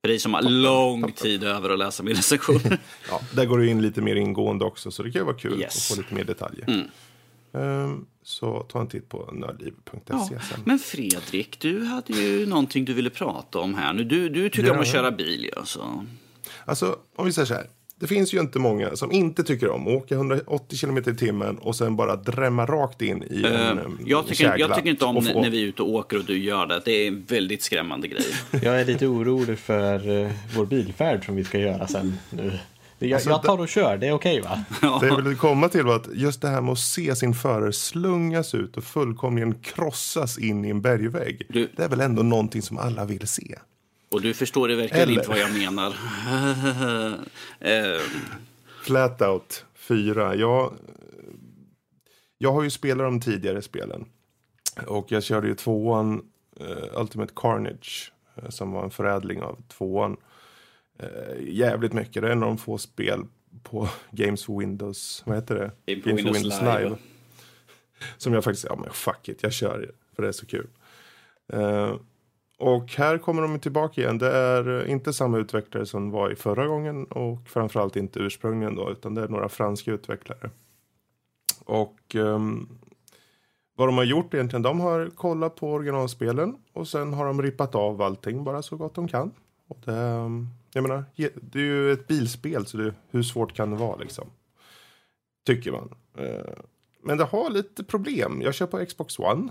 För 0.00 0.08
dig 0.08 0.18
som 0.18 0.34
har 0.34 0.42
lång 0.42 1.12
tid 1.12 1.44
över 1.44 1.70
att 1.70 1.78
läsa 1.78 2.02
min 2.02 2.14
recension. 2.14 2.60
Ja, 3.10 3.20
där 3.34 3.44
går 3.46 3.58
du 3.58 3.68
in 3.70 3.82
lite 3.82 4.00
mer 4.00 4.16
ingående 4.16 4.64
också, 4.64 4.90
så 4.90 5.02
det 5.02 5.10
kan 5.10 5.20
ju 5.20 5.24
vara 5.26 5.36
kul 5.36 5.60
Yes. 5.60 5.76
att 5.90 5.96
få 5.96 6.02
lite 6.02 6.14
mer 6.14 6.24
detaljer. 6.24 6.64
Mm. 6.68 6.86
Ehm, 7.54 8.06
så 8.22 8.60
ta 8.62 8.80
en 8.80 8.88
titt 8.88 9.08
på 9.08 9.30
nördliv.se 9.32 10.00
Ja, 10.06 10.26
sen. 10.26 10.60
men 10.64 10.78
Fredrik, 10.78 11.60
du 11.60 11.84
hade 11.84 12.12
ju 12.12 12.46
någonting 12.46 12.84
du 12.84 12.92
ville 12.94 13.10
prata 13.10 13.58
om 13.58 13.74
här 13.74 13.92
nu. 13.92 14.04
Du, 14.04 14.28
du 14.28 14.48
tycker 14.50 14.68
Ja. 14.68 14.74
om 14.74 14.80
att 14.80 14.86
köra 14.92 15.10
bil, 15.10 15.50
ja, 15.56 15.64
så. 15.64 16.06
Alltså, 16.64 16.98
om 17.16 17.26
vi 17.26 17.32
säger 17.32 17.46
så 17.46 17.54
här. 17.54 17.66
Det 18.02 18.08
finns 18.08 18.34
ju 18.34 18.40
inte 18.40 18.58
många 18.58 18.96
som 18.96 19.12
inte 19.12 19.44
tycker 19.44 19.70
om 19.70 19.82
att 19.88 19.92
åka 19.94 20.14
180 20.14 20.78
km 20.78 20.98
i 20.98 21.02
timmen 21.02 21.58
och 21.58 21.76
sen 21.76 21.96
bara 21.96 22.16
drämma 22.16 22.66
rakt 22.66 23.02
in 23.02 23.22
i 23.30 23.38
en 23.46 23.52
Eh, 23.54 23.68
em, 23.68 23.98
jag, 24.06 24.26
tycker, 24.26 24.44
jag 24.44 24.58
kägla 24.58 24.76
tycker 24.76 24.90
inte 24.90 25.04
om 25.04 25.24
få- 25.24 25.40
när 25.42 25.50
vi 25.50 25.62
är 25.62 25.66
ute 25.66 25.82
och 25.82 25.90
åker 25.90 26.18
och 26.18 26.24
du 26.24 26.38
gör 26.38 26.66
det. 26.66 26.82
Det 26.84 26.92
är 26.92 27.08
en 27.08 27.24
väldigt 27.28 27.62
skrämmande 27.62 28.08
grej. 28.08 28.24
Jag 28.62 28.80
är 28.80 28.84
lite 28.84 29.06
orolig 29.06 29.58
för 29.58 30.22
eh, 30.24 30.30
vår 30.56 30.66
bilfärd 30.66 31.24
som 31.26 31.36
vi 31.36 31.44
ska 31.44 31.58
göra 31.58 31.86
sen. 31.86 32.18
Nu. 32.30 32.52
Jag, 32.98 33.12
Alltså, 33.12 33.30
jag 33.30 33.42
tar 33.42 33.58
och 33.60 33.68
kör, 33.68 33.96
det 33.98 34.06
är 34.06 34.12
okej 34.12 34.40
va? 34.40 34.64
Det 35.00 35.06
jag 35.06 35.22
vill 35.22 35.36
komma 35.36 35.68
till 35.68 35.82
var 35.82 35.96
att 35.96 36.08
just 36.14 36.42
det 36.42 36.48
här 36.48 36.60
med 36.60 36.72
att 36.72 36.78
se 36.78 37.16
sin 37.16 37.34
förare 37.34 37.72
slungas 37.72 38.54
ut 38.54 38.76
och 38.76 38.84
fullkomligen 38.84 39.54
krossas 39.54 40.38
in 40.38 40.64
i 40.64 40.68
en 40.70 40.80
bergvägg. 40.82 41.42
Du- 41.48 41.68
Det 41.76 41.82
är 41.84 41.88
väl 41.88 42.00
ändå 42.00 42.22
någonting 42.22 42.62
som 42.62 42.78
alla 42.78 43.04
vill 43.04 43.28
se. 43.28 43.58
Och 44.12 44.22
du 44.22 44.35
förstår 44.35 44.68
det 44.68 44.77
verkligen 44.77 45.03
Eller- 45.03 45.12
inte 45.12 45.29
vad 45.29 45.38
jag 45.38 45.53
menar. 45.53 45.94
Eh, 47.61 48.01
Flatout 48.83 49.64
4. 49.75 50.35
Jag, 50.35 50.75
jag 52.38 52.53
har 52.53 52.62
ju 52.62 52.70
spelat 52.70 53.07
de 53.07 53.20
tidigare 53.20 53.62
spelen. 53.62 54.05
Och 54.87 55.12
jag 55.12 55.22
körde 55.22 55.48
ju 55.48 55.55
tvåan, 55.55 56.22
eh, 56.61 57.01
Ultimate 57.01 57.33
Carnage, 57.37 58.12
eh, 58.37 58.48
som 58.48 58.72
var 58.72 58.85
en 58.85 58.90
förädling 58.90 59.42
av 59.42 59.62
tvåan. 59.68 60.16
Eh, 60.98 61.09
jävligt 61.40 61.92
mycket. 61.92 62.22
Det 62.22 62.29
är 62.29 62.33
en 62.33 62.42
av 62.42 62.48
de 62.48 62.59
få 62.59 62.79
spel 62.79 63.25
på 63.62 63.88
Games 64.11 64.44
for 64.44 64.61
Windows, 64.61 65.22
vad 65.27 65.37
heter 65.37 65.55
det? 65.55 65.94
Game 65.94 66.22
for 66.22 66.33
Windows 66.33 66.61
Live. 66.61 66.96
Som 68.16 68.33
jag 68.33 68.44
faktiskt, 68.44 68.66
ja 68.68 68.77
men 68.77 68.90
fuck 68.92 69.29
it, 69.29 69.42
jag 69.42 69.53
kör 69.53 69.90
för 70.16 70.22
det 70.22 70.29
är 70.29 70.33
så 70.33 70.46
kul. 70.46 70.66
Och 72.62 72.92
här 72.92 73.18
kommer 73.18 73.42
de 73.42 73.59
tillbaka 73.59 74.01
igen. 74.01 74.18
Det 74.18 74.33
är 74.33 74.87
inte 74.87 75.12
samma 75.12 75.38
utvecklare 75.38 75.87
som 75.87 76.11
var 76.11 76.31
i 76.31 76.37
förra 76.37 76.66
gången 76.66 77.05
och 77.05 77.48
framförallt 77.48 77.96
inte 77.96 78.18
ursprungligen 78.18 78.75
då, 78.75 78.90
utan 78.90 79.14
det 79.14 79.22
är 79.22 79.29
några 79.29 79.48
franska 79.48 79.92
utvecklare. 79.92 80.51
Och 81.64 82.14
um, 82.14 82.79
vad 83.77 83.88
de 83.88 83.96
har 83.96 84.05
gjort 84.05 84.35
egentligen, 84.35 84.62
de 84.62 84.81
har 84.81 85.11
kollat 85.14 85.57
på 85.57 85.72
originalspelen 85.72 86.57
och 86.72 86.88
sen 86.88 87.12
har 87.12 87.27
de 87.27 87.42
rippat 87.42 87.75
av 87.75 88.03
allting 88.03 88.44
bara 88.44 88.62
så 88.62 88.77
gott 88.77 88.94
de 88.94 89.09
kan. 89.09 89.31
Och 89.68 89.79
det, 89.85 89.96
ehm, 89.96 90.48
jag 90.72 90.83
menar, 90.83 91.05
det 91.35 91.59
är 91.59 91.64
ju 91.64 91.92
ett 91.92 92.07
bilspel 92.07 92.66
så 92.66 92.77
det, 92.77 92.94
hur 93.11 93.22
svårt 93.22 93.53
kan 93.53 93.70
det 93.70 93.77
vara 93.77 93.96
liksom? 93.96 94.27
Tycker 95.46 95.72
man. 95.72 95.94
Eh, 96.18 96.55
men 97.03 97.18
det 97.18 97.25
har 97.25 97.51
lite 97.51 97.85
problem. 97.85 98.42
Jag 98.42 98.55
kör 98.55 98.66
på 98.66 98.87
Xbox 98.87 99.18
One 99.18 99.48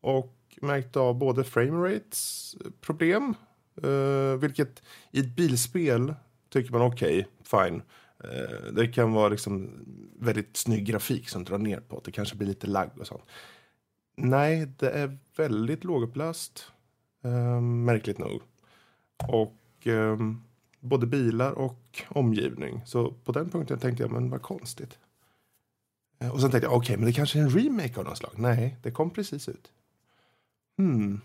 och 0.00 0.34
märkt 0.62 0.96
av 0.96 1.14
både 1.18 1.44
framerates 1.44 2.54
problem, 2.80 3.34
eh, 3.82 4.38
vilket 4.40 4.82
i 5.10 5.20
ett 5.20 5.36
bilspel 5.36 6.14
tycker 6.48 6.72
man 6.72 6.82
okej, 6.82 7.18
okay, 7.18 7.68
fine. 7.68 7.82
Eh, 8.24 8.72
det 8.72 8.88
kan 8.88 9.12
vara 9.12 9.28
liksom 9.28 9.70
väldigt 10.18 10.56
snygg 10.56 10.86
grafik 10.86 11.28
som 11.28 11.44
drar 11.44 11.58
ner 11.58 11.80
på 11.80 12.00
det. 12.04 12.12
kanske 12.12 12.36
blir 12.36 12.48
lite 12.48 12.66
lagg 12.66 12.90
och 13.00 13.06
sånt. 13.06 13.24
Nej, 14.16 14.68
det 14.78 14.90
är 14.90 15.18
väldigt 15.36 15.84
lågupplöst. 15.84 16.72
Eh, 17.24 17.60
märkligt 17.60 18.18
nog. 18.18 18.40
Och 19.28 19.86
eh, 19.86 20.18
både 20.80 21.06
bilar 21.06 21.52
och 21.52 22.02
omgivning. 22.08 22.82
Så 22.86 23.12
på 23.24 23.32
den 23.32 23.50
punkten 23.50 23.78
tänkte 23.78 24.02
jag, 24.02 24.12
men 24.12 24.30
vad 24.30 24.42
konstigt. 24.42 24.98
Eh, 26.18 26.30
och 26.30 26.40
sen 26.40 26.50
tänkte 26.50 26.66
jag, 26.66 26.76
okej, 26.76 26.84
okay, 26.84 26.96
men 26.96 27.06
det 27.06 27.12
kanske 27.12 27.38
är 27.38 27.42
en 27.42 27.50
remake 27.50 28.00
av 28.00 28.04
något 28.04 28.18
slag. 28.18 28.32
Nej, 28.36 28.76
det 28.82 28.90
kom 28.90 29.10
precis 29.10 29.48
ut. 29.48 29.72
Hmm. 30.82 31.20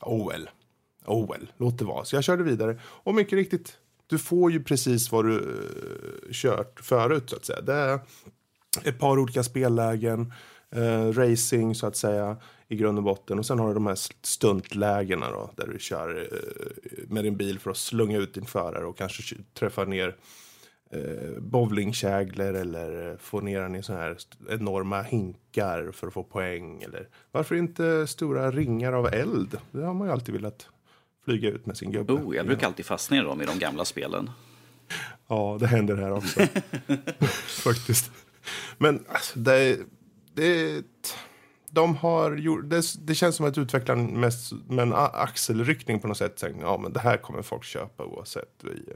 Oh 0.00 0.28
well. 0.28 0.48
Oh 1.06 1.30
well, 1.30 1.52
låt 1.56 1.78
det 1.78 1.84
vara. 1.84 2.04
Så 2.04 2.16
jag 2.16 2.24
körde 2.24 2.42
vidare. 2.42 2.78
Och 2.84 3.14
mycket 3.14 3.32
riktigt, 3.32 3.78
du 4.06 4.18
får 4.18 4.52
ju 4.52 4.62
precis 4.62 5.12
vad 5.12 5.24
du 5.24 5.32
uh, 5.32 6.32
kört 6.32 6.80
förut 6.80 7.30
så 7.30 7.36
att 7.36 7.44
säga. 7.44 7.60
Det 7.60 7.74
är 7.74 8.00
ett 8.84 8.98
par 8.98 9.18
olika 9.18 9.42
spellägen, 9.42 10.32
uh, 10.76 11.12
racing 11.12 11.74
så 11.74 11.86
att 11.86 11.96
säga 11.96 12.36
i 12.68 12.76
grund 12.76 12.98
och 12.98 13.04
botten. 13.04 13.38
Och 13.38 13.46
sen 13.46 13.58
har 13.58 13.68
du 13.68 13.74
de 13.74 13.86
här 13.86 13.98
stuntlägena 14.22 15.30
då, 15.30 15.50
där 15.56 15.66
du 15.66 15.78
kör 15.78 16.18
uh, 16.18 17.08
med 17.08 17.24
din 17.24 17.36
bil 17.36 17.58
för 17.58 17.70
att 17.70 17.76
slunga 17.76 18.18
ut 18.18 18.34
din 18.34 18.46
förare 18.46 18.84
och 18.84 18.98
kanske 18.98 19.36
träffa 19.54 19.84
ner 19.84 20.16
eh, 20.90 21.40
bowlingkäglor 21.40 22.54
eller 22.54 23.16
få 23.16 23.40
ner 23.40 23.60
den 23.60 23.74
i 23.74 23.82
sådana 23.82 24.04
här 24.04 24.16
enorma 24.48 25.02
hinkar 25.02 25.90
för 25.92 26.06
att 26.06 26.12
få 26.12 26.24
poäng. 26.24 26.82
Eller 26.82 27.08
varför 27.32 27.54
inte 27.54 28.06
stora 28.06 28.50
ringar 28.50 28.92
av 28.92 29.06
eld? 29.06 29.58
Det 29.70 29.82
har 29.82 29.94
man 29.94 30.06
ju 30.06 30.12
alltid 30.12 30.34
velat 30.34 30.68
flyga 31.24 31.48
ut 31.48 31.66
med 31.66 31.76
sin 31.76 31.92
gubbe. 31.92 32.12
Oh, 32.12 32.36
jag 32.36 32.46
brukar 32.46 32.66
alltid 32.66 32.86
fastna 32.86 33.16
i 33.16 33.20
dem 33.20 33.42
i 33.42 33.44
de 33.44 33.58
gamla 33.58 33.84
spelen. 33.84 34.30
Ja, 35.28 35.56
det 35.60 35.66
händer 35.66 35.96
här 35.96 36.12
också. 36.12 36.40
Faktiskt. 37.64 38.10
Men 38.78 39.04
alltså, 39.08 39.38
det, 39.38 39.78
det, 40.34 40.84
de 41.70 41.96
har 41.96 42.36
gjort, 42.36 42.70
det, 42.70 42.82
det 43.06 43.14
känns 43.14 43.36
som 43.36 43.46
att 43.46 43.58
utvecklaren 43.58 44.20
mest 44.20 44.52
med 44.68 44.82
en 44.82 44.92
axelryckning 44.94 46.00
på 46.00 46.08
något 46.08 46.16
sätt. 46.16 46.44
Ja, 46.60 46.78
men 46.78 46.92
det 46.92 47.00
här 47.00 47.16
kommer 47.16 47.42
folk 47.42 47.64
köpa 47.64 48.04
oavsett. 48.04 48.54
Vi, 48.62 48.92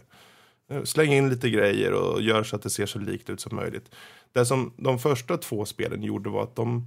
Eh, 0.68 0.82
släng 0.82 1.12
in 1.12 1.28
lite 1.30 1.50
grejer 1.50 1.92
och 1.92 2.22
gör 2.22 2.42
så 2.42 2.56
att 2.56 2.62
det 2.62 2.70
ser 2.70 2.86
så 2.86 2.98
likt 2.98 3.30
ut 3.30 3.40
som 3.40 3.56
möjligt. 3.56 3.94
Det 4.32 4.46
som 4.46 4.72
de 4.76 4.98
första 4.98 5.36
två 5.36 5.64
spelen 5.64 6.02
gjorde 6.02 6.30
var 6.30 6.42
att 6.42 6.56
de, 6.56 6.86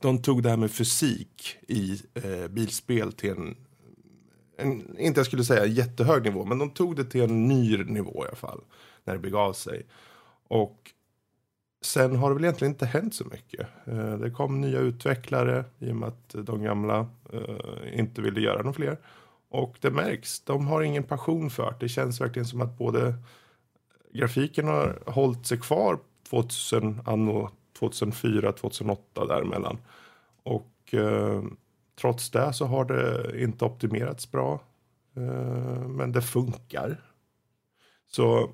de 0.00 0.22
tog 0.22 0.42
det 0.42 0.50
här 0.50 0.56
med 0.56 0.70
fysik 0.70 1.56
i 1.68 2.02
eh, 2.14 2.48
bilspel 2.48 3.12
till 3.12 3.30
en, 3.30 3.56
en, 4.56 4.98
inte 4.98 5.20
jag 5.20 5.26
skulle 5.26 5.44
säga 5.44 5.66
jättehög 5.66 6.22
nivå, 6.22 6.44
men 6.44 6.58
de 6.58 6.70
tog 6.70 6.96
det 6.96 7.04
till 7.04 7.22
en 7.22 7.48
ny 7.48 7.84
nivå 7.84 8.24
i 8.24 8.28
alla 8.28 8.36
fall. 8.36 8.60
När 9.04 9.14
det 9.14 9.20
begav 9.20 9.52
sig. 9.52 9.86
Och 10.48 10.90
sen 11.82 12.16
har 12.16 12.28
det 12.28 12.34
väl 12.34 12.44
egentligen 12.44 12.72
inte 12.72 12.86
hänt 12.86 13.14
så 13.14 13.24
mycket. 13.24 13.66
Eh, 13.84 14.18
det 14.18 14.30
kom 14.30 14.60
nya 14.60 14.78
utvecklare 14.78 15.64
i 15.78 15.90
och 15.90 15.96
med 15.96 16.08
att 16.08 16.46
de 16.46 16.62
gamla 16.62 17.08
eh, 17.32 17.98
inte 17.98 18.22
ville 18.22 18.40
göra 18.40 18.58
några 18.58 18.72
fler. 18.72 18.98
Och 19.50 19.76
det 19.80 19.90
märks, 19.90 20.40
de 20.40 20.66
har 20.66 20.82
ingen 20.82 21.04
passion 21.04 21.50
för 21.50 21.70
det. 21.70 21.76
Det 21.80 21.88
känns 21.88 22.20
verkligen 22.20 22.46
som 22.46 22.60
att 22.60 22.78
både 22.78 23.14
grafiken 24.12 24.68
har 24.68 25.02
hållit 25.06 25.46
sig 25.46 25.58
kvar 25.58 25.98
2000, 26.28 27.00
anno 27.04 27.50
2004, 27.78 28.52
2008 28.52 29.24
däremellan. 29.26 29.78
Och 30.42 30.94
eh, 30.94 31.42
trots 32.00 32.30
det 32.30 32.52
så 32.52 32.64
har 32.64 32.84
det 32.84 33.42
inte 33.42 33.64
optimerats 33.64 34.30
bra. 34.30 34.60
Eh, 35.16 35.88
men 35.88 36.12
det 36.12 36.22
funkar. 36.22 37.00
Så 38.06 38.50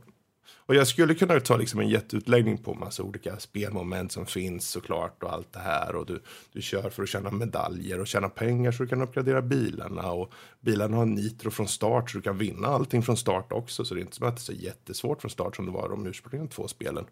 och 0.55 0.75
jag 0.75 0.87
skulle 0.87 1.15
kunna 1.15 1.41
ta 1.41 1.57
liksom 1.57 1.81
en 1.81 1.89
jätteutläggning 1.89 2.59
på 2.59 2.75
massa 2.75 3.03
olika 3.03 3.39
spelmoment 3.39 4.13
som 4.13 4.27
finns 4.27 4.69
såklart 4.69 5.23
och 5.23 5.33
allt 5.33 5.53
det 5.53 5.59
här. 5.59 5.97
Och 5.97 6.07
du, 6.07 6.23
du 6.53 6.63
kör 6.63 6.91
för 6.91 7.03
att 7.03 7.09
tjäna 7.09 7.31
medaljer 7.31 8.01
och 8.01 8.07
tjäna 8.07 8.29
pengar 8.29 8.73
så 8.73 8.83
du 8.83 8.89
kan 8.89 9.03
uppgradera 9.03 9.43
bilarna. 9.43 10.13
Och 10.13 10.33
bilarna 10.61 10.97
har 10.97 11.07
nitro 11.07 11.51
från 11.51 11.69
start 11.69 12.11
så 12.11 12.19
du 12.19 12.23
kan 12.23 12.39
vinna 12.39 12.69
allting 12.69 13.03
från 13.03 13.17
start 13.17 13.53
också. 13.53 13.85
Så 13.85 13.95
det 13.95 14.01
är 14.01 14.03
inte 14.03 14.17
som 14.17 14.29
att 14.29 14.37
det 14.37 14.41
är 14.41 14.43
så 14.43 14.53
jättesvårt 14.53 15.21
från 15.21 15.31
start 15.31 15.57
som 15.57 15.67
det 15.67 15.73
var 15.73 15.89
de 15.89 16.07
ursprungliga 16.07 16.51
två 16.51 16.69
spelen. 16.69 17.07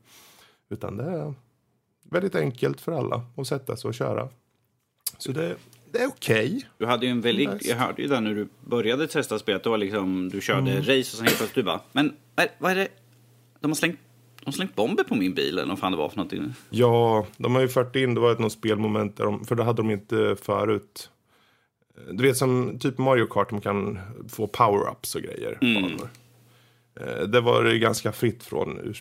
Utan 0.70 0.96
det 0.96 1.04
är 1.04 1.34
väldigt 2.10 2.34
enkelt 2.34 2.80
för 2.80 2.92
alla 2.92 3.26
att 3.36 3.46
sätta 3.46 3.76
sig 3.76 3.88
och 3.88 3.94
köra. 3.94 4.28
Så 5.18 5.32
det, 5.32 5.56
det 5.92 5.98
är 5.98 6.06
okej. 6.06 6.46
Okay. 6.46 6.62
Du 6.78 6.86
hade 6.86 7.06
ju 7.06 7.12
en 7.12 7.20
väldigt, 7.20 7.52
nice. 7.52 7.68
jag 7.68 7.76
hörde 7.76 8.02
ju 8.02 8.08
där 8.08 8.20
när 8.20 8.34
du 8.34 8.48
började 8.60 9.06
testa 9.06 9.38
spelet, 9.38 9.62
det 9.62 9.70
var 9.70 9.78
liksom, 9.78 10.28
du 10.28 10.40
körde 10.40 10.70
mm. 10.70 10.78
race 10.78 10.98
och 10.98 11.06
sen 11.06 11.26
helt 11.26 11.36
plötsligt 11.36 11.54
du 11.54 11.62
bara, 11.62 11.80
men 11.92 12.16
vad 12.58 12.72
är 12.72 12.76
det, 12.76 12.88
de 13.64 13.70
har 13.70 13.76
slängt 13.76 13.98
de 14.38 14.44
har 14.46 14.52
slängt 14.52 14.76
bomber 14.76 15.04
på 15.04 15.14
min 15.14 15.34
bil 15.34 15.58
eller 15.58 15.68
vad 15.68 15.78
fan 15.78 15.92
det 15.92 15.98
var 15.98 16.08
för 16.08 16.16
någonting. 16.16 16.54
Ja, 16.70 17.26
de 17.36 17.54
har 17.54 17.62
ju 17.62 17.68
fört 17.68 17.96
in, 17.96 18.14
det 18.14 18.20
var 18.20 18.32
ett 18.32 18.38
något 18.38 18.52
spelmoment 18.52 19.16
där 19.16 19.24
de, 19.24 19.44
för 19.44 19.54
det 19.54 19.64
hade 19.64 19.82
de 19.82 19.90
inte 19.90 20.36
förut. 20.42 21.10
Du 22.10 22.22
vet 22.22 22.36
som 22.36 22.78
typ 22.78 22.98
Mario 22.98 23.26
Kart, 23.26 23.50
de 23.50 23.60
kan 23.60 23.98
få 24.28 24.46
power-ups 24.46 25.16
och 25.16 25.22
grejer. 25.22 25.58
Mm. 25.60 25.92
Eh, 27.00 27.28
det 27.28 27.40
var 27.40 27.74
ganska 27.74 28.12
fritt 28.12 28.42
från, 28.42 28.94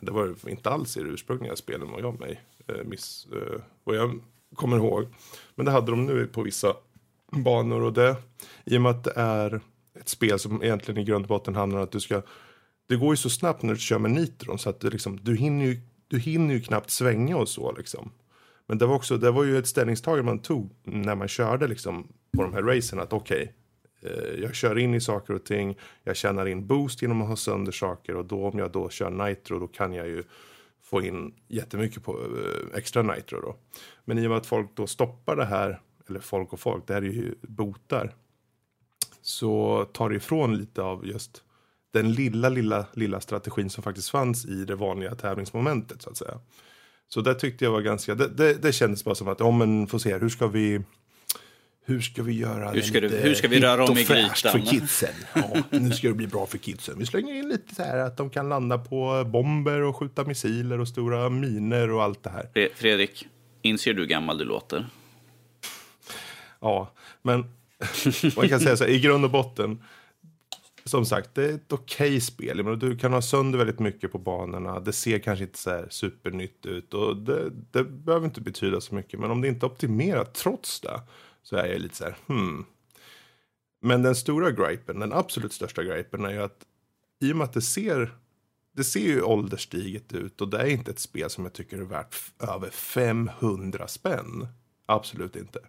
det 0.00 0.10
var 0.10 0.48
inte 0.48 0.70
alls 0.70 0.96
i 0.96 1.02
det 1.02 1.08
ursprungliga 1.08 1.56
spelet 1.56 1.88
vad 1.88 2.00
jag 2.00 2.20
mig 2.20 2.40
eh, 2.66 2.84
miss, 2.84 3.26
eh, 3.32 3.60
vad 3.84 3.96
jag 3.96 4.20
kommer 4.54 4.76
ihåg. 4.76 5.06
Men 5.54 5.66
det 5.66 5.72
hade 5.72 5.90
de 5.90 6.06
nu 6.06 6.26
på 6.26 6.42
vissa 6.42 6.74
banor 7.30 7.82
och 7.82 7.92
det, 7.92 8.16
i 8.64 8.76
och 8.76 8.82
med 8.82 8.90
att 8.90 9.04
det 9.04 9.12
är 9.16 9.60
ett 10.00 10.08
spel 10.08 10.38
som 10.38 10.62
egentligen 10.62 11.00
i 11.00 11.04
grund 11.04 11.24
och 11.24 11.28
botten 11.28 11.54
handlar 11.54 11.78
om 11.78 11.84
att 11.84 11.92
du 11.92 12.00
ska 12.00 12.22
det 12.88 12.96
går 12.96 13.12
ju 13.12 13.16
så 13.16 13.30
snabbt 13.30 13.62
när 13.62 13.74
du 13.74 13.80
kör 13.80 13.98
med 13.98 14.10
nitron 14.10 14.58
så 14.58 14.70
att 14.70 14.80
du, 14.80 14.90
liksom, 14.90 15.18
du, 15.22 15.36
hinner 15.36 15.64
ju, 15.66 15.80
du 16.08 16.18
hinner 16.18 16.54
ju 16.54 16.60
knappt 16.60 16.90
svänga 16.90 17.36
och 17.36 17.48
så 17.48 17.72
liksom. 17.72 18.10
Men 18.66 18.78
det 18.78 18.86
var 18.86 18.94
också, 18.94 19.16
det 19.16 19.30
var 19.30 19.44
ju 19.44 19.58
ett 19.58 19.66
ställningstagande 19.66 20.22
man 20.22 20.38
tog 20.38 20.70
när 20.82 21.14
man 21.14 21.28
körde 21.28 21.66
liksom 21.66 22.08
på 22.36 22.42
de 22.42 22.52
här 22.54 22.62
racen 22.62 23.00
att 23.00 23.12
okej, 23.12 23.54
okay, 24.02 24.12
eh, 24.12 24.42
jag 24.42 24.54
kör 24.54 24.78
in 24.78 24.94
i 24.94 25.00
saker 25.00 25.34
och 25.34 25.44
ting, 25.44 25.78
jag 26.04 26.16
tjänar 26.16 26.46
in 26.46 26.66
boost 26.66 27.02
genom 27.02 27.22
att 27.22 27.28
ha 27.28 27.36
sönder 27.36 27.72
saker 27.72 28.16
och 28.16 28.24
då 28.24 28.46
om 28.46 28.58
jag 28.58 28.72
då 28.72 28.88
kör 28.88 29.10
nitro 29.10 29.58
då 29.58 29.66
kan 29.66 29.92
jag 29.92 30.08
ju 30.08 30.22
få 30.82 31.02
in 31.02 31.34
jättemycket 31.48 32.02
på 32.02 32.12
eh, 32.12 32.78
extra 32.78 33.02
nitro 33.02 33.40
då. 33.40 33.56
Men 34.04 34.18
i 34.18 34.26
och 34.26 34.30
med 34.30 34.38
att 34.38 34.46
folk 34.46 34.70
då 34.74 34.86
stoppar 34.86 35.36
det 35.36 35.44
här, 35.44 35.80
eller 36.08 36.20
folk 36.20 36.52
och 36.52 36.60
folk, 36.60 36.86
det 36.86 36.94
här 36.94 37.02
är 37.02 37.06
ju 37.06 37.34
botar, 37.42 38.14
så 39.22 39.84
tar 39.84 40.08
det 40.08 40.16
ifrån 40.16 40.56
lite 40.56 40.82
av 40.82 41.06
just 41.06 41.42
den 41.92 42.12
lilla, 42.12 42.48
lilla, 42.48 42.86
lilla 42.92 43.20
strategin 43.20 43.70
som 43.70 43.82
faktiskt 43.82 44.10
fanns 44.10 44.46
i 44.46 44.64
det 44.64 44.74
vanliga 44.74 45.14
tävlingsmomentet 45.14 46.02
så 46.02 46.10
att 46.10 46.16
säga. 46.16 46.40
Så 47.08 47.20
det 47.20 47.34
tyckte 47.34 47.64
jag 47.64 47.72
var 47.72 47.80
ganska, 47.80 48.14
det, 48.14 48.28
det, 48.28 48.54
det 48.54 48.72
kändes 48.72 49.04
bara 49.04 49.14
som 49.14 49.28
att, 49.28 49.40
ja 49.40 49.50
men 49.50 49.86
få 49.86 49.98
se, 49.98 50.18
hur 50.18 50.28
ska 50.28 50.46
vi 50.46 50.80
hur 51.88 52.00
ska 52.00 52.22
vi 52.22 52.32
göra 52.32 52.70
hur 52.70 52.80
ska, 52.80 53.00
du, 53.00 53.08
hur 53.08 53.34
ska 53.34 53.48
vi 53.48 53.60
röra 53.60 53.84
om 53.84 53.98
i 53.98 54.04
grytan? 54.04 54.52
för 54.52 54.58
kidsen? 54.58 55.14
Ja, 55.34 55.62
nu 55.70 55.90
ska 55.90 56.08
det 56.08 56.14
bli 56.14 56.26
bra 56.26 56.46
för 56.46 56.58
kidsen. 56.58 56.98
Vi 56.98 57.06
slänger 57.06 57.34
in 57.34 57.48
lite 57.48 57.74
så 57.74 57.82
här 57.82 57.98
att 57.98 58.16
de 58.16 58.30
kan 58.30 58.48
landa 58.48 58.78
på 58.78 59.24
bomber 59.26 59.82
och 59.82 59.96
skjuta 59.96 60.24
missiler 60.24 60.80
och 60.80 60.88
stora 60.88 61.30
miner 61.30 61.90
och 61.90 62.02
allt 62.02 62.22
det 62.22 62.30
här. 62.30 62.68
Fredrik, 62.74 63.28
inser 63.62 63.94
du 63.94 64.00
hur 64.00 64.08
gammal 64.08 64.38
du 64.38 64.44
låter? 64.44 64.86
Ja, 66.60 66.92
men 67.22 67.40
man 68.36 68.48
kan 68.48 68.60
säga 68.60 68.76
så 68.76 68.84
här, 68.84 68.90
i 68.90 69.00
grund 69.00 69.24
och 69.24 69.30
botten 69.30 69.82
som 70.88 71.06
sagt, 71.06 71.34
det 71.34 71.44
är 71.44 71.54
ett 71.54 71.72
okej 71.72 72.08
okay 72.08 72.20
spel. 72.20 72.78
Du 72.78 72.96
kan 72.96 73.12
ha 73.12 73.22
sönder 73.22 73.58
väldigt 73.58 73.78
mycket 73.78 74.12
på 74.12 74.18
banorna. 74.18 74.80
Det 74.80 74.92
ser 74.92 75.18
kanske 75.18 75.44
inte 75.44 75.58
så 75.58 75.70
här 75.70 75.86
supernytt 75.90 76.66
ut 76.66 76.94
och 76.94 77.16
det, 77.16 77.50
det 77.70 77.84
behöver 77.84 78.26
inte 78.26 78.40
betyda 78.40 78.80
så 78.80 78.94
mycket. 78.94 79.20
Men 79.20 79.30
om 79.30 79.40
det 79.40 79.48
inte 79.48 79.66
är 79.66 79.70
optimerat 79.70 80.34
trots 80.34 80.80
det 80.80 81.00
så 81.42 81.56
är 81.56 81.66
jag 81.66 81.80
lite 81.80 81.96
så 81.96 82.04
här, 82.04 82.16
hmm. 82.26 82.64
Men 83.80 84.02
den 84.02 84.14
stora 84.14 84.50
gripen, 84.50 85.00
den 85.00 85.12
absolut 85.12 85.52
största 85.52 85.84
gripen 85.84 86.24
är 86.24 86.30
ju 86.30 86.42
att 86.42 86.64
i 87.20 87.32
och 87.32 87.36
med 87.36 87.44
att 87.44 87.52
det 87.52 87.62
ser 87.62 88.14
det 88.72 88.84
ser 88.84 89.00
ju 89.00 89.22
ålderstiget 89.22 90.12
ut 90.12 90.40
och 90.40 90.48
det 90.48 90.58
är 90.58 90.66
inte 90.66 90.90
ett 90.90 90.98
spel 90.98 91.30
som 91.30 91.44
jag 91.44 91.52
tycker 91.52 91.78
är 91.78 91.82
värt 91.82 92.16
över 92.38 92.70
500 92.70 93.88
spänn. 93.88 94.48
Absolut 94.86 95.36
inte. 95.36 95.60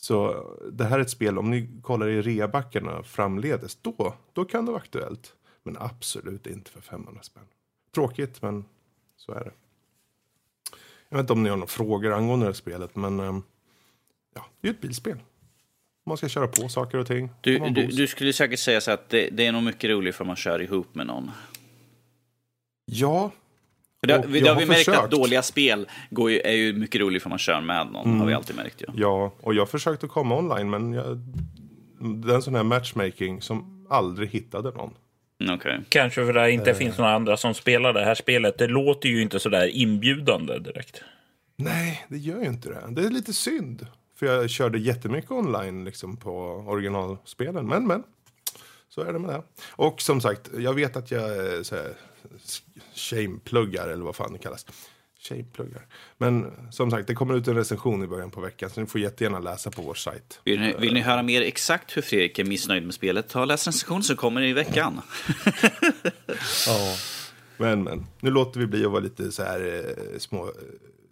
Så 0.00 0.44
det 0.72 0.84
här 0.84 0.98
är 0.98 1.02
ett 1.02 1.10
spel, 1.10 1.38
om 1.38 1.50
ni 1.50 1.68
kollar 1.82 2.08
i 2.08 2.22
reabackarna 2.22 3.02
framledes, 3.02 3.76
då, 3.82 4.14
då 4.32 4.44
kan 4.44 4.64
det 4.64 4.70
vara 4.70 4.82
aktuellt. 4.82 5.34
Men 5.62 5.76
absolut 5.80 6.46
inte 6.46 6.70
för 6.70 6.80
500 6.80 7.22
spänn. 7.22 7.46
Tråkigt, 7.94 8.42
men 8.42 8.64
så 9.16 9.32
är 9.32 9.44
det. 9.44 9.50
Jag 11.08 11.18
vet 11.18 11.24
inte 11.24 11.32
om 11.32 11.42
ni 11.42 11.48
har 11.48 11.56
några 11.56 11.66
frågor 11.66 12.12
angående 12.12 12.46
det 12.46 12.48
här 12.48 12.54
spelet, 12.54 12.96
men 12.96 13.20
ehm, 13.20 13.42
ja, 14.34 14.46
det 14.60 14.68
är 14.68 14.72
ju 14.72 14.74
ett 14.74 14.80
bilspel. 14.80 15.18
man 16.06 16.16
ska 16.16 16.28
köra 16.28 16.48
på 16.48 16.68
saker 16.68 16.98
och 16.98 17.06
ting. 17.06 17.30
Du, 17.40 17.58
du, 17.58 17.86
du 17.86 18.06
skulle 18.06 18.32
säkert 18.32 18.58
säga 18.58 18.80
så 18.80 18.90
att 18.90 19.08
det, 19.08 19.28
det 19.30 19.46
är 19.46 19.52
nog 19.52 19.62
mycket 19.62 19.90
roligare 19.90 20.12
för 20.12 20.24
man 20.24 20.36
kör 20.36 20.62
ihop 20.62 20.94
med 20.94 21.06
någon. 21.06 21.30
Ja, 22.84 23.30
det, 24.06 24.18
Och 24.18 24.28
det 24.30 24.40
har 24.40 24.54
har 24.54 24.60
vi 24.60 24.66
märkt 24.66 24.88
att 24.88 24.94
försökt. 24.94 25.10
dåliga 25.10 25.42
spel 25.42 25.88
går 26.10 26.30
ju, 26.30 26.40
är 26.40 26.52
ju 26.52 26.72
mycket 26.72 27.00
roligare 27.00 27.20
för 27.20 27.28
man 27.30 27.38
kör 27.38 27.60
med 27.60 27.86
någon. 27.92 28.18
Har 28.20 28.26
vi 28.26 28.34
alltid 28.34 28.56
märkt 28.56 28.82
ju. 28.82 28.86
ja, 28.94 29.34
och 29.40 29.54
jag 29.54 29.68
försökte 29.70 30.06
komma 30.06 30.36
online 30.38 30.70
men 30.70 30.92
jag, 30.92 31.18
det 32.24 32.32
är 32.32 32.34
en 32.34 32.42
sån 32.42 32.54
här 32.54 32.62
matchmaking 32.62 33.42
som 33.42 33.86
aldrig 33.90 34.28
hittade 34.30 34.70
någon. 34.70 34.94
Mm, 35.42 35.54
Okej. 35.54 35.80
Kanske 35.88 36.26
för 36.26 36.34
att 36.34 36.46
det 36.46 36.50
inte 36.52 36.74
finns 36.74 36.98
några 36.98 37.14
andra 37.14 37.36
som 37.36 37.54
spelar 37.54 37.92
det 37.92 38.04
här 38.04 38.14
spelet. 38.14 38.58
Det 38.58 38.66
låter 38.66 39.08
ju 39.08 39.22
inte 39.22 39.40
så 39.40 39.48
där 39.48 39.66
inbjudande 39.66 40.58
direkt. 40.58 41.02
Nej, 41.56 42.06
det 42.08 42.18
gör 42.18 42.40
ju 42.40 42.46
inte 42.46 42.68
det. 42.68 42.82
Det 42.88 43.02
är 43.02 43.10
lite 43.10 43.32
synd. 43.32 43.86
För 44.18 44.26
jag 44.26 44.50
körde 44.50 44.78
jättemycket 44.78 45.30
online 45.30 45.84
liksom, 45.84 46.16
på 46.16 46.64
originalspelen. 46.66 47.66
Men, 47.66 47.86
men. 47.86 48.02
Så 48.88 49.00
är 49.00 49.12
det 49.12 49.18
med 49.18 49.30
det. 49.30 49.42
Och 49.70 50.00
som 50.02 50.20
sagt, 50.20 50.50
jag 50.58 50.74
vet 50.74 50.96
att 50.96 51.10
jag 51.10 51.22
är 51.36 51.62
så 51.62 51.74
här, 51.76 51.92
shame-pluggar 52.94 53.88
eller 53.88 54.04
vad 54.04 54.16
fan 54.16 54.32
det 54.32 54.38
kallas. 54.38 54.66
Shame-pluggar. 55.20 55.86
Men 56.18 56.52
som 56.70 56.90
sagt, 56.90 57.06
det 57.06 57.14
kommer 57.14 57.34
ut 57.34 57.48
en 57.48 57.54
recension 57.54 58.04
i 58.04 58.06
början 58.06 58.30
på 58.30 58.40
veckan. 58.40 58.70
Så 58.70 58.80
ni 58.80 58.86
får 58.86 59.00
jättegärna 59.00 59.38
läsa 59.38 59.70
på 59.70 59.82
vår 59.82 59.94
sajt. 59.94 60.40
Vill, 60.44 60.60
ni, 60.60 60.74
vill 60.78 60.94
ni 60.94 61.00
höra 61.00 61.22
mer 61.22 61.42
exakt 61.42 61.96
hur 61.96 62.02
Fredrik 62.02 62.38
är 62.38 62.44
missnöjd 62.44 62.84
med 62.84 62.94
spelet? 62.94 63.28
Ta 63.28 63.40
och 63.40 63.46
läs 63.46 63.66
recension 63.66 64.02
som 64.02 64.16
kommer 64.16 64.42
i 64.42 64.52
veckan. 64.52 65.00
Ja. 66.66 66.96
Men, 67.56 67.82
men. 67.82 68.06
Nu 68.20 68.30
låter 68.30 68.60
vi 68.60 68.66
bli 68.66 68.84
att 68.84 68.90
vara 68.90 69.00
lite 69.00 69.32
så 69.32 69.42
här 69.42 69.84
eh, 69.84 70.18
små 70.18 70.46
eh, 70.46 70.52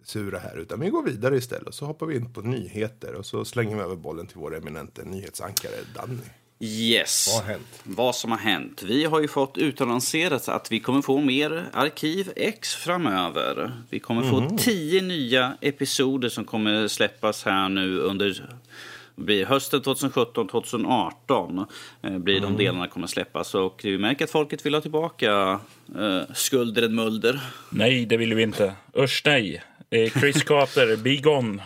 sura 0.03 0.39
här. 0.39 0.57
Utan 0.57 0.79
vi 0.79 0.89
går 0.89 1.03
vidare 1.03 1.37
istället. 1.37 1.73
Så 1.73 1.85
hoppar 1.85 2.05
vi 2.05 2.15
in 2.15 2.33
på 2.33 2.41
nyheter. 2.41 3.15
Och 3.15 3.25
så 3.25 3.45
slänger 3.45 3.75
vi 3.75 3.81
över 3.81 3.95
bollen 3.95 4.27
till 4.27 4.37
vår 4.37 4.57
eminente 4.57 5.03
nyhetsankare 5.05 5.75
Danny. 5.95 6.17
Yes. 6.59 7.27
Vad 7.27 7.43
har 7.43 7.51
hänt? 7.51 7.81
Vad 7.83 8.15
som 8.15 8.31
har 8.31 8.39
hänt. 8.39 8.83
Vi 8.83 9.05
har 9.05 9.21
ju 9.21 9.27
fått 9.27 9.57
utannonserat 9.57 10.49
att 10.49 10.71
vi 10.71 10.79
kommer 10.79 11.01
få 11.01 11.19
mer 11.19 11.69
Arkiv 11.73 12.31
X 12.35 12.75
framöver. 12.75 13.71
Vi 13.89 13.99
kommer 13.99 14.23
få 14.23 14.57
tio 14.57 15.01
nya 15.01 15.57
episoder 15.61 16.29
som 16.29 16.45
kommer 16.45 16.87
släppas 16.87 17.45
här 17.45 17.69
nu 17.69 17.99
under 17.99 18.49
blir 19.17 19.45
hösten 19.45 19.81
2017, 19.81 20.47
2018 20.47 21.65
eh, 22.01 22.17
blir 22.17 22.41
de 22.41 22.57
delarna 22.57 22.87
kommer 22.87 23.07
släppas. 23.07 23.55
Och 23.55 23.81
vi 23.83 23.97
märker 23.97 24.25
att 24.25 24.31
folket 24.31 24.65
vill 24.65 24.73
ha 24.73 24.81
tillbaka 24.81 25.59
eh, 25.99 26.21
Skulder 26.33 26.89
Mulder. 26.89 27.39
Nej, 27.69 28.05
det 28.05 28.17
vill 28.17 28.33
vi 28.33 28.43
inte. 28.43 28.73
Usch 28.97 29.21
nej. 29.25 29.63
Eh, 29.89 30.09
Chris 30.19 30.43
Carter, 30.43 30.95
be 30.95 31.15
gone. 31.15 31.63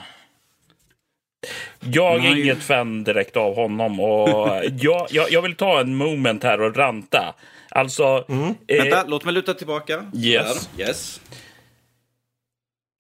Jag 1.80 2.16
är 2.16 2.20
Nej. 2.20 2.42
inget 2.42 2.64
fan 2.64 3.04
direkt 3.04 3.38
av 3.38 3.56
honom. 3.56 4.00
Och 4.00 4.50
jag, 4.80 5.08
jag, 5.10 5.32
jag 5.32 5.42
vill 5.42 5.56
ta 5.56 5.80
en 5.80 5.96
moment 5.96 6.44
här 6.44 6.62
och 6.62 6.76
ranta. 6.76 7.36
Alltså, 7.70 8.26
eh, 8.68 8.78
Vänta, 8.78 9.04
låt 9.08 9.26
mig 9.26 9.34
luta 9.34 9.54
tillbaka. 9.54 10.06
Yes. 10.16 10.70
Där. 10.78 10.86
yes. 10.86 11.22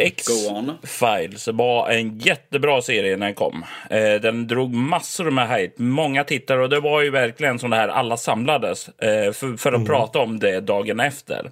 X-Files 0.01 1.47
var 1.47 1.89
en 1.89 2.19
jättebra 2.19 2.81
serie 2.81 3.17
när 3.17 3.25
den 3.25 3.35
kom. 3.35 3.65
Eh, 3.89 4.13
den 4.21 4.47
drog 4.47 4.73
massor 4.73 5.31
med 5.31 5.49
hype, 5.49 5.81
många 5.81 6.23
tittare 6.23 6.61
och 6.61 6.69
det 6.69 6.79
var 6.79 7.01
ju 7.01 7.09
verkligen 7.09 7.59
sån 7.59 7.73
här 7.73 7.87
alla 7.87 8.17
samlades 8.17 8.87
eh, 8.87 9.31
för, 9.31 9.57
för 9.57 9.73
att 9.73 9.85
prata 9.85 10.19
om 10.19 10.39
det 10.39 10.59
dagen 10.59 10.99
efter. 10.99 11.51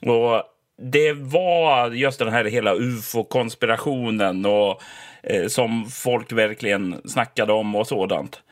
Och 0.00 0.42
det 0.82 1.12
var 1.12 1.90
just 1.90 2.18
den 2.18 2.28
här 2.28 2.44
hela 2.44 2.74
ufo-konspirationen 2.74 4.46
och 4.46 4.82
eh, 5.22 5.46
som 5.46 5.86
folk 5.90 6.32
verkligen 6.32 7.00
snackade 7.04 7.52
om 7.52 7.74
och 7.74 7.86
sådant. 7.86 8.42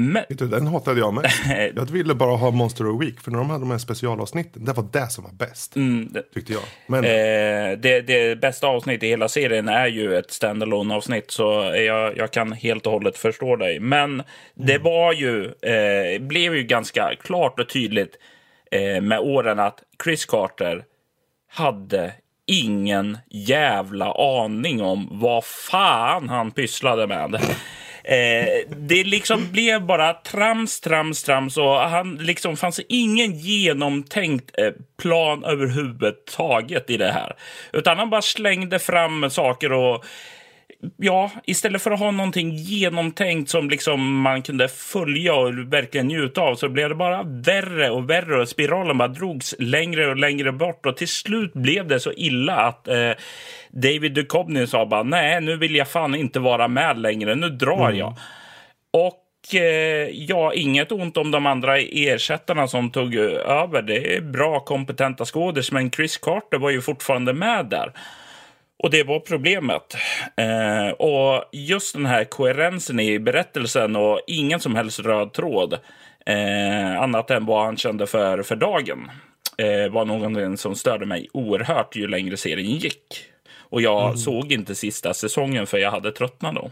Men, 0.00 0.24
du, 0.28 0.48
den 0.48 0.66
hatade 0.66 1.00
jag 1.00 1.14
med. 1.14 1.30
Jag 1.76 1.90
ville 1.90 2.14
bara 2.14 2.36
ha 2.36 2.50
Monster 2.50 2.86
of 2.86 3.02
Week. 3.02 3.20
För 3.20 3.30
när 3.30 3.38
de 3.38 3.50
hade 3.50 3.62
de 3.62 3.70
här 3.70 3.78
specialavsnitten, 3.78 4.64
det 4.64 4.72
var 4.72 4.88
det 4.92 5.08
som 5.08 5.24
var 5.24 5.32
bäst. 5.32 5.74
Tyckte 6.34 6.52
jag. 6.52 6.62
Men 6.86 7.04
Eh, 7.04 7.78
det, 7.78 8.00
det 8.00 8.40
bästa 8.40 8.66
avsnittet 8.66 9.02
i 9.02 9.08
hela 9.08 9.28
serien 9.28 9.68
är 9.68 9.86
ju 9.86 10.16
ett 10.18 10.30
standalone 10.30 10.94
avsnitt 10.94 11.30
så 11.30 11.72
jag, 11.76 12.16
jag 12.16 12.30
kan 12.30 12.52
helt 12.52 12.86
och 12.86 12.92
hållet 12.92 13.18
förstå 13.18 13.56
dig. 13.56 13.80
Men 13.80 14.22
det 14.54 14.78
var 14.78 15.12
ju, 15.12 15.44
eh, 15.44 16.20
blev 16.20 16.56
ju 16.56 16.62
ganska 16.62 17.14
klart 17.22 17.60
och 17.60 17.68
tydligt 17.68 18.18
eh, 18.70 19.00
med 19.00 19.18
åren 19.18 19.58
att 19.58 19.82
Chris 20.04 20.24
Carter 20.24 20.84
hade 21.50 22.12
ingen 22.48 23.18
jävla 23.30 24.12
aning 24.12 24.82
om 24.82 25.08
vad 25.10 25.44
fan 25.44 26.28
han 26.28 26.50
pysslade 26.50 27.06
med. 27.06 27.34
Eh, 28.04 28.74
det 28.76 29.04
liksom 29.04 29.52
blev 29.52 29.86
bara 29.86 30.14
trams, 30.14 30.80
trams, 30.80 31.22
trams 31.22 31.56
och 31.56 31.74
han 31.74 32.16
liksom 32.16 32.56
fanns 32.56 32.80
ingen 32.88 33.38
genomtänkt 33.38 34.58
eh, 34.58 34.72
plan 35.02 35.44
överhuvudtaget 35.44 36.90
i 36.90 36.96
det 36.96 37.12
här. 37.12 37.36
Utan 37.72 37.98
han 37.98 38.10
bara 38.10 38.22
slängde 38.22 38.78
fram 38.78 39.30
saker 39.30 39.72
och 39.72 40.04
ja, 40.96 41.30
istället 41.44 41.82
för 41.82 41.90
att 41.90 41.98
ha 41.98 42.10
någonting 42.10 42.54
genomtänkt 42.54 43.50
som 43.50 43.70
liksom 43.70 44.20
man 44.20 44.42
kunde 44.42 44.68
följa 44.68 45.34
och 45.34 45.72
verkligen 45.72 46.06
njuta 46.06 46.40
av 46.40 46.54
så 46.54 46.68
blev 46.68 46.88
det 46.88 46.94
bara 46.94 47.22
värre 47.22 47.90
och 47.90 48.10
värre 48.10 48.40
och 48.40 48.48
spiralen 48.48 48.98
bara 48.98 49.08
drogs 49.08 49.54
längre 49.58 50.10
och 50.10 50.16
längre 50.16 50.52
bort 50.52 50.86
och 50.86 50.96
till 50.96 51.08
slut 51.08 51.52
blev 51.52 51.86
det 51.86 52.00
så 52.00 52.12
illa 52.12 52.56
att 52.56 52.88
eh, 52.88 53.10
David 53.70 54.12
Duchovny 54.12 54.66
sa 54.66 54.86
bara 54.86 55.02
nej, 55.02 55.40
nu 55.40 55.56
vill 55.56 55.74
jag 55.74 55.88
fan 55.88 56.14
inte 56.14 56.40
vara 56.40 56.68
med 56.68 56.98
längre, 56.98 57.34
nu 57.34 57.48
drar 57.48 57.92
jag. 57.92 58.14
Och 58.90 59.54
eh, 59.54 60.08
ja, 60.12 60.52
inget 60.54 60.92
ont 60.92 61.16
om 61.16 61.30
de 61.30 61.46
andra 61.46 61.78
ersättarna 61.78 62.68
som 62.68 62.90
tog 62.90 63.14
över. 63.14 63.82
Det 63.82 64.16
är 64.16 64.20
bra, 64.20 64.60
kompetenta 64.60 65.24
skådis, 65.24 65.72
men 65.72 65.90
Chris 65.90 66.16
Carter 66.16 66.58
var 66.58 66.70
ju 66.70 66.80
fortfarande 66.80 67.32
med 67.32 67.66
där. 67.66 67.92
Och 68.78 68.90
det 68.90 69.02
var 69.02 69.20
problemet. 69.20 69.96
Eh, 70.36 70.88
och 70.88 71.44
just 71.52 71.94
den 71.94 72.06
här 72.06 72.24
koherensen 72.24 73.00
i 73.00 73.18
berättelsen 73.18 73.96
och 73.96 74.20
ingen 74.26 74.60
som 74.60 74.74
helst 74.74 75.00
röd 75.00 75.32
tråd 75.32 75.78
eh, 76.26 77.02
annat 77.02 77.30
än 77.30 77.46
vad 77.46 77.64
han 77.64 77.76
kände 77.76 78.06
för, 78.06 78.42
för 78.42 78.56
dagen 78.56 79.10
eh, 79.58 79.92
var 79.92 80.04
någonting 80.04 80.56
som 80.56 80.74
störde 80.74 81.06
mig 81.06 81.28
oerhört 81.32 81.96
ju 81.96 82.08
längre 82.08 82.36
serien 82.36 82.70
gick. 82.70 83.24
Och 83.70 83.82
jag 83.82 84.18
såg 84.18 84.52
inte 84.52 84.74
sista 84.74 85.14
säsongen 85.14 85.66
för 85.66 85.78
jag 85.78 85.90
hade 85.90 86.12
tröttnat 86.12 86.54
då. 86.54 86.70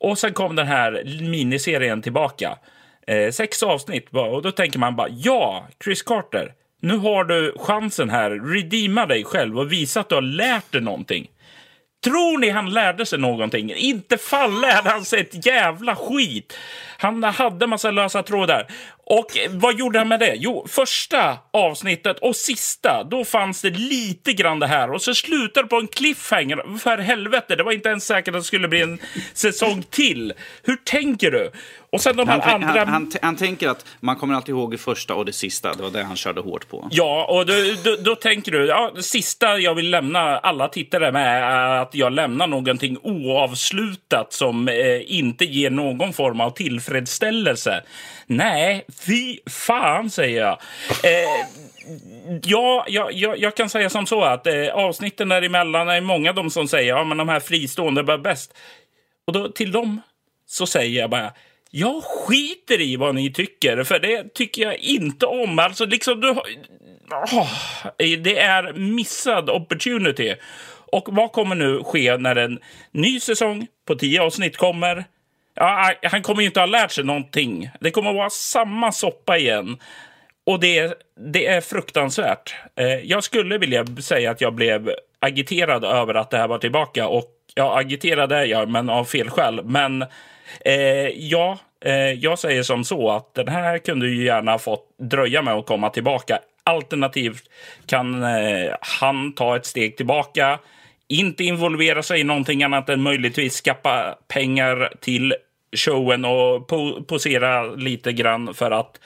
Och 0.00 0.18
sen 0.18 0.32
kom 0.32 0.56
den 0.56 0.66
här 0.66 1.02
miniserien 1.30 2.02
tillbaka. 2.02 2.58
Eh, 3.06 3.30
sex 3.30 3.62
avsnitt 3.62 4.08
och 4.10 4.42
då 4.42 4.50
tänker 4.50 4.78
man 4.78 4.96
bara 4.96 5.08
ja, 5.10 5.68
Chris 5.84 6.02
Carter, 6.02 6.52
nu 6.84 6.96
har 6.96 7.24
du 7.24 7.54
chansen 7.58 8.10
här. 8.10 8.30
Redeema 8.30 9.06
dig 9.06 9.24
själv 9.24 9.58
och 9.58 9.72
visa 9.72 10.00
att 10.00 10.08
du 10.08 10.14
har 10.14 10.22
lärt 10.22 10.72
dig 10.72 10.80
någonting. 10.80 11.30
Tror 12.04 12.38
ni 12.38 12.50
han 12.50 12.70
lärde 12.70 13.06
sig 13.06 13.18
någonting? 13.18 13.74
Inte 13.74 14.18
fan 14.18 14.60
lärde 14.60 14.90
han 14.90 15.04
sig 15.04 15.20
ett 15.20 15.46
jävla 15.46 15.96
skit. 15.96 16.58
Han 16.98 17.24
hade 17.24 17.66
massa 17.66 17.90
lösa 17.90 18.22
trådar. 18.22 18.66
Och 19.06 19.26
vad 19.50 19.78
gjorde 19.78 19.98
han 19.98 20.08
med 20.08 20.20
det? 20.20 20.34
Jo, 20.36 20.66
första 20.68 21.38
avsnittet 21.50 22.18
och 22.18 22.36
sista, 22.36 23.04
då 23.10 23.24
fanns 23.24 23.62
det 23.62 23.70
lite 23.70 24.32
grann 24.32 24.58
det 24.58 24.66
här. 24.66 24.90
Och 24.90 25.02
så 25.02 25.14
slutade 25.14 25.66
det 25.66 25.70
på 25.70 25.76
en 25.76 25.88
cliffhanger. 25.88 26.78
För 26.78 26.98
helvete, 26.98 27.56
det 27.56 27.62
var 27.62 27.72
inte 27.72 27.88
ens 27.88 28.06
säkert 28.06 28.34
att 28.34 28.40
det 28.40 28.44
skulle 28.44 28.68
bli 28.68 28.80
en 28.80 28.98
säsong 29.34 29.82
till. 29.90 30.32
Hur 30.62 30.76
tänker 30.76 31.30
du? 31.30 31.50
Och 31.94 32.00
sen 32.00 32.16
de 32.16 32.28
här 32.28 32.40
Han, 32.40 32.64
andra... 32.64 32.78
han, 32.78 32.88
han, 32.88 33.12
han 33.22 33.36
tänker 33.36 33.68
att 33.68 33.86
man 34.00 34.16
kommer 34.16 34.34
alltid 34.34 34.52
ihåg 34.54 34.70
det 34.70 34.78
första 34.78 35.14
och 35.14 35.24
det 35.24 35.32
sista. 35.32 35.74
Det 35.74 35.82
var 35.82 35.90
det 35.90 36.02
han 36.02 36.16
körde 36.16 36.40
hårt 36.40 36.68
på. 36.68 36.88
Ja, 36.90 37.26
och 37.30 37.46
då, 37.46 37.52
då, 37.84 37.96
då 37.96 38.14
tänker 38.14 38.52
du, 38.52 38.66
ja, 38.66 38.92
det 38.94 39.02
sista 39.02 39.58
jag 39.58 39.74
vill 39.74 39.90
lämna 39.90 40.38
alla 40.38 40.68
tittare 40.68 41.12
med 41.12 41.42
är 41.42 41.82
att 41.82 41.94
jag 41.94 42.12
lämnar 42.12 42.46
någonting 42.46 42.98
oavslutat 43.02 44.32
som 44.32 44.68
eh, 44.68 44.74
inte 45.18 45.44
ger 45.44 45.70
någon 45.70 46.12
form 46.12 46.40
av 46.40 46.50
tillfredsställelse. 46.50 47.82
Nej, 48.26 48.84
fy 49.06 49.38
fan 49.50 50.10
säger 50.10 50.40
jag. 50.40 50.58
Eh, 51.04 51.46
ja, 52.42 52.84
jag, 52.88 53.12
jag, 53.12 53.38
jag 53.38 53.54
kan 53.54 53.70
säga 53.70 53.90
som 53.90 54.06
så 54.06 54.22
att 54.22 54.46
eh, 54.46 54.68
avsnitten 54.72 55.28
däremellan 55.28 55.88
är 55.88 56.00
många 56.00 56.32
de 56.32 56.50
som 56.50 56.68
säger 56.68 56.88
ja, 56.88 57.04
men 57.04 57.18
de 57.18 57.28
här 57.28 57.40
fristående 57.40 58.02
var 58.02 58.18
bäst. 58.18 58.54
Och 59.26 59.32
då 59.32 59.48
till 59.48 59.72
dem 59.72 60.00
så 60.46 60.66
säger 60.66 61.00
jag 61.00 61.10
bara 61.10 61.32
jag 61.76 62.04
skiter 62.04 62.80
i 62.80 62.96
vad 62.96 63.14
ni 63.14 63.32
tycker, 63.32 63.84
för 63.84 63.98
det 63.98 64.34
tycker 64.34 64.62
jag 64.62 64.76
inte 64.76 65.26
om. 65.26 65.58
Alltså, 65.58 65.86
liksom, 65.86 66.20
du, 66.20 66.34
Oh, 67.10 67.50
det 67.98 68.38
är 68.38 68.72
missad 68.72 69.50
opportunity. 69.50 70.34
Och 70.92 71.08
vad 71.10 71.32
kommer 71.32 71.54
nu 71.54 71.84
ske 71.84 72.16
när 72.16 72.36
en 72.36 72.58
ny 72.92 73.20
säsong 73.20 73.66
på 73.86 73.94
tio 73.94 74.22
avsnitt 74.22 74.56
kommer? 74.56 75.04
Ja, 75.54 75.92
han 76.02 76.22
kommer 76.22 76.40
ju 76.40 76.46
inte 76.46 76.60
ha 76.60 76.66
lärt 76.66 76.90
sig 76.90 77.04
någonting. 77.04 77.70
Det 77.80 77.90
kommer 77.90 78.10
att 78.10 78.16
vara 78.16 78.30
samma 78.30 78.92
soppa 78.92 79.38
igen. 79.38 79.78
Och 80.46 80.60
det, 80.60 80.94
det 81.32 81.46
är 81.46 81.60
fruktansvärt. 81.60 82.54
Eh, 82.76 82.86
jag 82.86 83.24
skulle 83.24 83.58
vilja 83.58 83.86
säga 84.02 84.30
att 84.30 84.40
jag 84.40 84.54
blev 84.54 84.90
agiterad 85.18 85.84
över 85.84 86.14
att 86.14 86.30
det 86.30 86.38
här 86.38 86.48
var 86.48 86.58
tillbaka. 86.58 87.08
Och 87.08 87.30
ja, 87.54 87.78
agiterad 87.78 88.32
är 88.32 88.44
jag, 88.44 88.68
men 88.68 88.90
av 88.90 89.04
fel 89.04 89.30
skäl. 89.30 89.64
Men 89.64 90.04
Eh, 90.64 91.08
ja, 91.08 91.58
eh, 91.84 92.12
jag 92.12 92.38
säger 92.38 92.62
som 92.62 92.84
så 92.84 93.10
att 93.10 93.34
den 93.34 93.48
här 93.48 93.78
kunde 93.78 94.08
ju 94.08 94.24
gärna 94.24 94.58
fått 94.58 94.98
dröja 94.98 95.42
med 95.42 95.54
att 95.54 95.66
komma 95.66 95.90
tillbaka. 95.90 96.38
Alternativt 96.64 97.50
kan 97.86 98.22
eh, 98.22 98.74
han 98.80 99.32
ta 99.32 99.56
ett 99.56 99.66
steg 99.66 99.96
tillbaka, 99.96 100.58
inte 101.08 101.44
involvera 101.44 102.02
sig 102.02 102.20
i 102.20 102.24
någonting 102.24 102.62
annat 102.62 102.88
än 102.88 103.02
möjligtvis 103.02 103.60
skaffa 103.60 104.18
pengar 104.28 104.92
till 105.00 105.34
showen 105.76 106.24
och 106.24 106.68
po 106.68 107.02
posera 107.04 107.64
lite 107.64 108.12
grann 108.12 108.54
för 108.54 108.70
att 108.70 109.00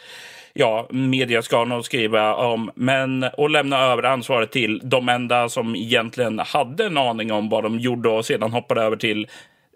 ja, 0.53 0.86
media 0.90 1.42
ska 1.42 1.64
nog 1.64 1.84
skriva 1.84 2.34
om, 2.34 2.70
men 2.74 3.22
och 3.22 3.51
lämna 3.51 3.78
över 3.78 4.03
ansvaret 4.03 4.53
till 4.53 4.80
de 4.84 5.09
enda 5.09 5.49
som 5.49 5.76
egentligen 5.76 6.38
hade 6.38 6.84
en 6.86 6.99
aning 6.99 7.32
om 7.32 7.49
vad 7.49 7.62
de 7.62 7.78
gjorde 7.78 8.09
och 8.09 8.24
sedan 8.24 8.53
hoppade 8.53 8.82
över 8.82 8.96
till 8.96 9.26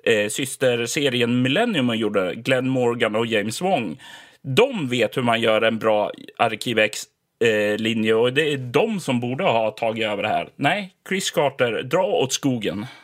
eh, 0.02 0.28
systerserien 0.28 1.42
Millennium 1.42 1.94
gjorde, 1.94 2.34
Glenn 2.34 2.68
Morgan 2.68 3.16
och 3.16 3.26
James 3.26 3.60
Wong. 3.60 4.00
De 4.42 4.88
vet 4.88 5.16
hur 5.16 5.22
man 5.22 5.40
gör 5.40 5.62
en 5.62 5.78
bra 5.78 6.10
Arkiv 6.38 6.78
X 6.78 7.02
eh, 7.44 7.78
linje 7.78 8.14
och 8.14 8.32
det 8.32 8.52
är 8.52 8.58
de 8.58 9.00
som 9.00 9.20
borde 9.20 9.44
ha 9.44 9.70
tagit 9.70 10.04
över 10.04 10.22
det 10.22 10.28
här. 10.28 10.48
Nej, 10.56 10.94
Chris 11.08 11.30
Carter, 11.30 11.82
dra 11.82 12.04
åt 12.04 12.32
skogen. 12.32 12.86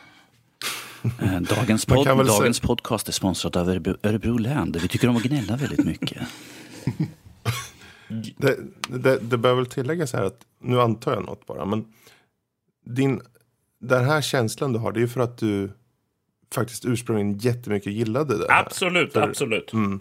Eh, 1.21 1.41
Dagens, 1.41 1.85
pod 1.85 2.07
dagens 2.07 2.59
podcast 2.59 3.07
är 3.07 3.11
sponsrat 3.11 3.55
av 3.55 3.69
Örebro, 3.69 3.95
Örebro 4.03 4.37
län. 4.37 4.71
där 4.71 4.79
Vi 4.79 4.87
tycker 4.87 5.07
om 5.07 5.15
att 5.15 5.23
gnälla 5.23 5.55
väldigt 5.55 5.85
mycket. 5.85 6.17
Det, 8.37 8.57
det, 8.87 9.19
det 9.19 9.37
bör 9.37 9.53
väl 9.53 9.65
tilläggas 9.65 10.13
här 10.13 10.23
att, 10.23 10.41
nu 10.61 10.81
antar 10.81 11.13
jag 11.13 11.25
något 11.25 11.45
bara, 11.45 11.65
men 11.65 11.85
din, 12.85 13.21
den 13.81 14.05
här 14.05 14.21
känslan 14.21 14.73
du 14.73 14.79
har, 14.79 14.91
det 14.91 14.99
är 14.99 15.01
ju 15.01 15.07
för 15.07 15.21
att 15.21 15.37
du 15.37 15.71
faktiskt 16.53 16.85
ursprungligen 16.85 17.37
jättemycket 17.37 17.93
gillade 17.93 18.37
det 18.37 18.51
här. 18.53 18.61
Absolut, 18.65 19.13
För- 19.13 19.21
absolut. 19.21 19.73
Mm. 19.73 19.99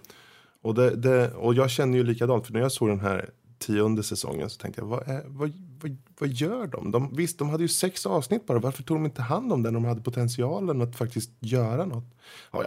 Och, 0.62 0.74
det, 0.74 0.96
det, 0.96 1.32
och 1.34 1.54
jag 1.54 1.70
känner 1.70 1.98
ju 1.98 2.04
likadant, 2.04 2.46
för 2.46 2.52
när 2.52 2.60
jag 2.60 2.72
såg 2.72 2.88
den 2.88 3.00
här 3.00 3.30
tionde 3.58 4.02
säsongen 4.02 4.50
så 4.50 4.58
tänkte 4.58 4.80
jag, 4.80 4.86
vad, 4.86 5.08
är, 5.08 5.22
vad, 5.26 5.52
vad, 5.82 5.96
vad 6.18 6.28
gör 6.28 6.66
de? 6.66 6.90
de? 6.90 7.16
Visst, 7.16 7.38
de 7.38 7.48
hade 7.48 7.62
ju 7.64 7.68
sex 7.68 8.06
avsnitt 8.06 8.46
bara, 8.46 8.58
varför 8.58 8.82
tog 8.82 8.96
de 8.96 9.04
inte 9.04 9.22
hand 9.22 9.52
om 9.52 9.62
det 9.62 9.70
när 9.70 9.80
de 9.80 9.84
hade 9.84 10.00
potentialen 10.02 10.82
att 10.82 10.96
faktiskt 10.96 11.30
göra 11.40 11.84
något? 11.84 12.04
Ja, 12.52 12.62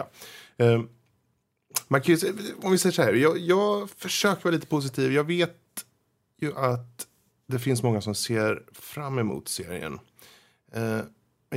ja. 0.56 0.64
Eh, 0.64 0.82
man 1.88 2.00
kan 2.00 2.12
ju, 2.14 2.18
säga- 2.18 2.32
om 2.62 2.72
vi 2.72 2.78
säger 2.78 2.92
så 2.92 3.02
här, 3.02 3.12
jag, 3.12 3.38
jag 3.38 3.90
försöker 3.90 4.44
vara 4.44 4.54
lite 4.54 4.66
positiv. 4.66 5.12
Jag 5.12 5.24
vet 5.24 5.56
ju 6.40 6.56
att 6.56 7.06
det 7.46 7.58
finns 7.58 7.82
många 7.82 8.00
som 8.00 8.14
ser 8.14 8.62
fram 8.72 9.18
emot 9.18 9.48
serien. 9.48 9.98
Eh, 10.72 10.98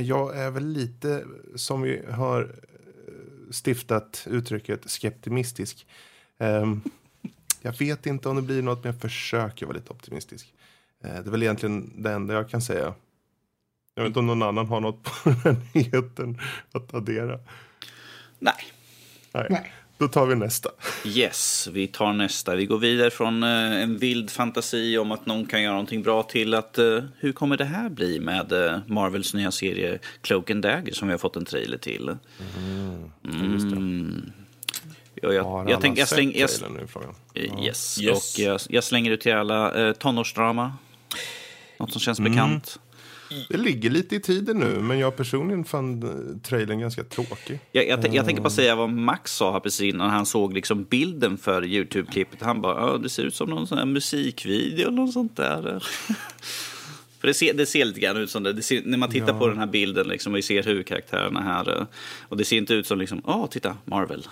jag 0.02 0.38
är 0.38 0.50
väl 0.50 0.66
lite, 0.66 1.24
som 1.54 1.82
vi 1.82 2.02
har 2.10 2.42
eh, 2.42 3.52
stiftat 3.52 4.26
uttrycket, 4.30 4.90
skeptimistisk. 4.90 5.86
Ehm, 6.38 6.80
jag 7.62 7.78
vet 7.78 8.06
inte 8.06 8.28
om 8.28 8.36
det 8.36 8.42
blir 8.42 8.62
något, 8.62 8.84
men 8.84 8.92
jag 8.92 9.00
försöker 9.00 9.66
vara 9.66 9.76
lite 9.76 9.92
optimistisk. 9.92 10.54
Eh, 11.04 11.10
det 11.10 11.28
är 11.28 11.30
väl 11.30 11.42
egentligen 11.42 12.02
det 12.02 12.12
enda 12.12 12.34
jag 12.34 12.50
kan 12.50 12.62
säga. 12.62 12.94
Jag 13.94 14.02
vet 14.02 14.10
inte 14.10 14.18
om 14.18 14.26
någon 14.26 14.42
annan 14.42 14.66
har 14.66 14.80
något 14.80 15.02
på 15.02 15.10
den 15.30 15.36
här 15.36 15.56
nyheten 15.74 16.40
att 16.72 16.94
addera. 16.94 17.38
Nej. 18.38 18.54
Nej. 19.32 19.46
Nej. 19.50 19.72
Då 19.98 20.08
tar 20.08 20.26
vi 20.26 20.34
nästa. 20.34 20.70
Yes, 21.04 21.68
vi 21.72 21.86
tar 21.86 22.12
nästa. 22.12 22.54
Vi 22.54 22.66
går 22.66 22.78
vidare 22.78 23.10
från 23.10 23.42
eh, 23.42 23.82
en 23.82 23.98
vild 23.98 24.30
fantasi 24.30 24.98
om 24.98 25.12
att 25.12 25.26
någon 25.26 25.46
kan 25.46 25.62
göra 25.62 25.72
någonting 25.72 26.02
bra 26.02 26.22
till 26.22 26.54
att 26.54 26.78
eh, 26.78 27.02
hur 27.18 27.32
kommer 27.32 27.56
det 27.56 27.64
här 27.64 27.88
bli 27.88 28.20
med 28.20 28.52
eh, 28.52 28.78
Marvels 28.86 29.34
nya 29.34 29.50
serie 29.50 29.98
Cloak 30.20 30.50
and 30.50 30.62
Dagger 30.62 30.92
som 30.92 31.08
vi 31.08 31.12
har 31.12 31.18
fått 31.18 31.36
en 31.36 31.44
trailer 31.44 31.78
till. 31.78 32.06
Det. 32.06 32.18
Mm. 33.24 34.32
Ja, 35.22 35.32
jag, 35.32 35.44
Har 35.44 35.58
jag, 35.58 35.70
alla 35.70 35.80
tänker, 35.80 36.00
jag, 36.00 36.08
släng, 36.08 36.32
jag, 36.36 36.50
trailern 36.50 36.76
nu, 36.80 36.86
frågan? 36.86 37.14
eh, 37.34 37.64
yes. 37.64 38.00
Yes. 38.02 38.34
Och 38.36 38.44
jag, 38.44 38.60
jag 38.68 38.84
slänger 38.84 39.10
ut 39.10 39.20
till 39.20 39.34
alla 39.34 39.86
eh, 39.86 39.92
tonårsdrama. 39.92 40.72
Något 41.78 41.92
som 41.92 42.00
känns 42.00 42.20
bekant. 42.20 42.80
Det 43.48 43.56
ligger 43.56 43.90
lite 43.90 44.16
i 44.16 44.20
tiden 44.20 44.58
nu, 44.58 44.78
men 44.80 44.98
jag 44.98 45.16
personligen 45.16 45.64
fann 45.64 46.02
eh, 46.02 46.40
trailern 46.48 46.80
ganska 46.80 47.04
tråkig. 47.04 47.58
Jag, 47.72 47.88
jag, 47.88 48.14
jag 48.14 48.24
tänker 48.26 48.42
bara 48.42 48.50
säga 48.50 48.74
vad 48.76 48.90
Max 48.90 49.32
sa 49.36 49.52
här 49.52 49.60
precis 49.60 49.94
innan 49.94 50.10
han 50.10 50.26
såg 50.26 50.54
liksom 50.54 50.84
bilden 50.84 51.38
för 51.38 51.62
YouTube-klippet. 51.64 52.42
Han 52.42 52.60
bara, 52.60 52.98
det 52.98 53.08
ser 53.08 53.22
ut 53.24 53.34
som 53.34 53.50
någon 53.50 53.66
sån 53.66 53.78
här 53.78 53.84
musikvideo 53.86 54.86
eller 54.88 54.96
något 54.96 55.12
sånt 55.12 55.36
där. 55.36 55.82
För 57.20 57.28
det 57.28 57.34
ser, 57.34 57.54
det 57.54 57.66
ser 57.66 57.84
lite 57.84 58.00
grann 58.00 58.16
ut 58.16 58.30
som 58.30 58.42
det. 58.42 58.52
det 58.52 58.62
ser, 58.62 58.82
när 58.84 58.98
man 58.98 59.10
tittar 59.10 59.32
Ja. 59.32 59.38
på 59.38 59.48
den 59.48 59.58
här 59.58 59.66
bilden 59.66 60.08
liksom, 60.08 60.32
och 60.32 60.36
vi 60.38 60.42
ser 60.42 60.62
huvudkaraktärerna 60.62 61.40
här. 61.42 61.78
eh, 61.80 61.86
Och 62.28 62.36
det 62.36 62.44
ser 62.44 62.56
inte 62.56 62.74
ut 62.74 62.86
som 62.86 62.98
liksom, 62.98 63.22
åh, 63.24 63.46
titta, 63.50 63.76
Marvel. 63.84 64.26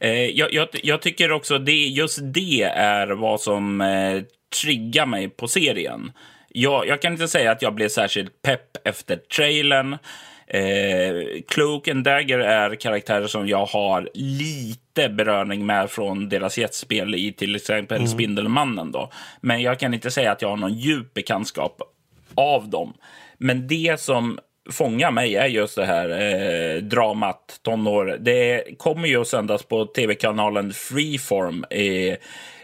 Eh, 0.00 0.10
jag, 0.12 0.52
jag, 0.52 0.68
jag 0.82 1.02
tycker 1.02 1.32
också 1.32 1.58
det, 1.58 1.72
just 1.86 2.18
det 2.22 2.62
är 2.76 3.06
vad 3.08 3.40
som 3.40 3.80
eh, 3.80 4.22
triggar 4.62 5.06
mig 5.06 5.28
på 5.28 5.48
serien. 5.48 6.12
Jag, 6.48 6.86
jag 6.86 7.02
kan 7.02 7.12
inte 7.12 7.28
säga 7.28 7.50
att 7.50 7.62
jag 7.62 7.74
blev 7.74 7.88
särskilt 7.88 8.42
pepp 8.42 8.86
efter 8.86 9.16
trailern. 9.16 9.98
Eh, 10.46 11.42
Cloak 11.48 11.88
and 11.88 12.04
Dagger 12.04 12.38
är 12.38 12.74
karaktärer 12.74 13.26
som 13.26 13.48
jag 13.48 13.66
har 13.66 14.08
lite 14.14 15.08
beröring 15.08 15.66
med 15.66 15.90
från 15.90 16.28
deras 16.28 16.58
jetspel 16.58 17.14
i 17.14 17.32
till 17.32 17.56
exempel 17.56 18.08
Spindelmannen. 18.08 18.92
Då. 18.92 19.10
Men 19.40 19.62
jag 19.62 19.78
kan 19.78 19.94
inte 19.94 20.10
säga 20.10 20.32
att 20.32 20.42
jag 20.42 20.48
har 20.48 20.56
någon 20.56 20.74
djup 20.74 21.14
bekantskap 21.14 21.82
av 22.34 22.68
dem. 22.68 22.94
Men 23.38 23.66
det 23.66 24.00
som 24.00 24.38
fångar 24.70 25.10
mig 25.10 25.36
är 25.36 25.46
just 25.46 25.76
det 25.76 25.84
här 25.84 26.10
eh, 26.10 26.82
dramat 26.82 27.60
tonår. 27.62 28.16
Det 28.20 28.64
kommer 28.78 29.08
ju 29.08 29.20
att 29.20 29.28
sändas 29.28 29.62
på 29.62 29.86
tv-kanalen 29.86 30.72
Freeform, 30.72 31.64
eh, 31.70 32.16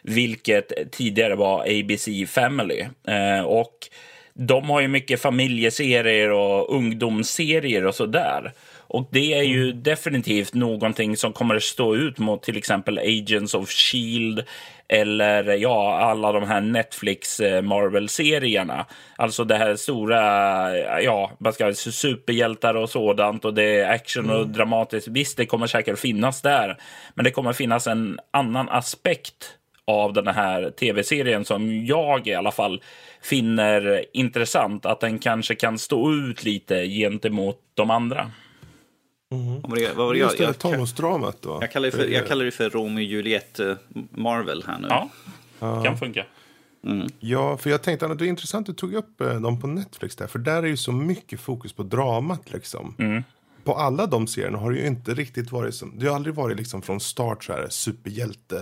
vilket 0.05 0.93
tidigare 0.93 1.35
var 1.35 1.61
ABC 1.61 2.09
Family. 2.29 2.87
Eh, 3.09 3.45
och 3.45 3.89
de 4.35 4.71
har 4.71 4.81
ju 4.81 4.89
mycket 4.89 5.21
familjeserier 5.21 6.31
och 6.31 6.77
ungdomsserier 6.77 7.87
och 7.87 7.95
sådär. 7.95 8.53
Och 8.87 9.09
det 9.11 9.35
är 9.35 9.43
ju 9.43 9.73
definitivt 9.73 10.55
någonting 10.55 11.17
som 11.17 11.33
kommer 11.33 11.55
att 11.55 11.63
stå 11.63 11.97
ut 11.97 12.19
mot 12.19 12.43
till 12.43 12.57
exempel 12.57 12.99
Agents 12.99 13.55
of 13.55 13.71
Shield 13.71 14.45
eller 14.89 15.45
ja, 15.45 15.99
alla 15.99 16.33
de 16.33 16.45
här 16.45 16.61
Netflix 16.61 17.41
eh, 17.41 17.63
Marvel-serierna. 17.63 18.87
Alltså 19.17 19.45
det 19.45 19.57
här 19.57 19.77
stora, 19.77 20.21
ja, 21.01 21.31
man 21.39 21.53
ska 21.53 21.75
säga 21.75 21.93
superhjältar 21.93 22.75
och 22.75 22.91
sådant 22.91 23.45
och 23.45 23.55
det 23.55 23.81
är 23.81 23.91
action 23.91 24.31
och 24.31 24.49
dramatiskt. 24.49 25.09
Visst, 25.09 25.37
det 25.37 25.47
kommer 25.47 25.67
säkert 25.67 25.99
finnas 25.99 26.43
där, 26.43 26.77
men 27.15 27.25
det 27.25 27.31
kommer 27.31 27.53
finnas 27.53 27.87
en 27.87 28.19
annan 28.31 28.69
aspekt 28.69 29.57
av 29.87 30.13
den 30.13 30.27
här 30.27 30.71
tv-serien 30.71 31.45
som 31.45 31.87
jag 31.87 32.27
i 32.27 32.35
alla 32.35 32.53
fall 32.53 32.83
finner 33.23 34.05
intressant. 34.13 34.87
Att 34.87 35.01
den 35.01 35.19
kanske 35.19 35.55
kan 35.55 35.79
stå 35.79 36.13
ut 36.13 36.45
lite 36.45 36.87
gentemot 36.87 37.61
de 37.75 37.91
andra. 37.91 38.31
Vad 39.29 39.71
var 39.71 39.77
det, 39.77 39.93
vad 39.97 40.07
var 40.07 40.15
det, 40.15 40.19
Just 40.21 40.41
jag, 40.41 40.49
det, 40.49 40.49
jag, 40.49 40.59
då. 41.43 41.59
jag, 41.61 41.73
kallar 41.73 41.87
det 41.87 41.97
för, 41.97 42.07
jag 42.07 42.27
kallar 42.27 42.45
det 42.45 42.51
för 42.51 42.71
Romeo 42.71 42.97
och 42.97 43.03
Juliet 43.03 43.61
eh, 43.61 43.77
Marvel 44.11 44.65
här 44.67 44.79
nu. 44.79 44.89
Ja, 44.91 45.83
kan 45.85 45.99
funka. 45.99 46.25
Ja, 47.21 47.57
för 47.57 47.71
jag 47.71 47.83
tänkte 47.83 48.07
att 48.07 48.19
det 48.19 48.27
är 48.27 48.29
intressant 48.29 48.69
att 48.69 48.77
du 48.77 48.81
tog 48.81 48.95
upp 48.95 49.21
eh, 49.21 49.41
dem 49.41 49.61
på 49.61 49.67
Netflix 49.67 50.17
där. 50.17 50.27
För 50.27 50.39
där 50.39 50.63
är 50.63 50.67
ju 50.67 50.77
så 50.77 50.93
mycket 50.93 51.41
fokus 51.41 51.73
på 51.73 51.83
dramat 51.83 52.53
liksom. 52.53 52.95
På 53.65 53.75
alla 53.75 54.07
de 54.07 54.27
serierna 54.27 54.59
har 54.59 54.71
det 54.71 54.79
ju 54.79 54.87
inte 54.87 55.15
riktigt 55.15 55.53
varit 55.53 55.75
som, 55.75 55.99
det 55.99 56.07
har 56.07 56.15
aldrig 56.15 56.35
varit 56.35 56.57
liksom 56.57 56.83
från 56.83 57.01
start 57.01 57.45
så 57.45 57.53
här 57.53 57.67
superhjälte 57.69 58.59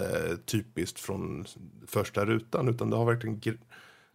typiskt 0.47 1.01
från 1.01 1.45
första 1.87 2.25
rutan. 2.25 2.69
Utan 2.69 2.91
det 2.91 2.97
har 2.97 3.05
verkligen, 3.05 3.41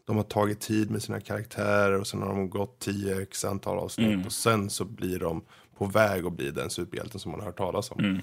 de 0.08 0.16
har 0.16 0.24
tagit 0.24 0.60
tid 0.60 0.92
med 0.92 1.04
sina 1.04 1.20
karaktärer 1.22 2.00
och 2.00 2.08
sen 2.08 2.22
har 2.22 2.30
de 2.30 2.50
gått 2.50 2.80
10 2.80 3.22
x 3.22 3.46
antal 3.46 3.78
avsnitt. 3.78 4.26
Och 4.26 4.32
sen 4.32 4.70
så 4.70 4.86
blir 4.86 5.20
de 5.20 5.42
på 5.78 5.86
väg 5.86 6.26
att 6.26 6.34
bli 6.34 6.52
den 6.52 6.70
superhjälten 6.70 7.20
som 7.20 7.32
man 7.32 7.40
har 7.40 7.48
hört 7.48 7.58
talas 7.58 7.92
om. 7.92 8.22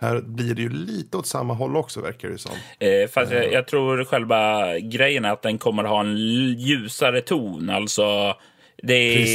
Här 0.00 0.20
blir 0.20 0.54
det 0.54 0.62
ju 0.62 0.68
lite 0.68 1.16
åt 1.16 1.26
samma 1.26 1.54
håll 1.54 1.76
också 1.76 2.00
verkar 2.00 2.28
det 2.28 2.38
som. 2.38 2.52
Eh, 2.78 3.08
fast 3.08 3.32
jag, 3.32 3.52
jag 3.52 3.66
tror 3.66 4.04
själva 4.04 4.78
grejen 4.78 5.24
är 5.24 5.32
att 5.32 5.42
den 5.42 5.58
kommer 5.58 5.84
ha 5.84 6.00
en 6.00 6.16
ljusare 6.58 7.20
ton. 7.20 7.70
Alltså. 7.70 8.34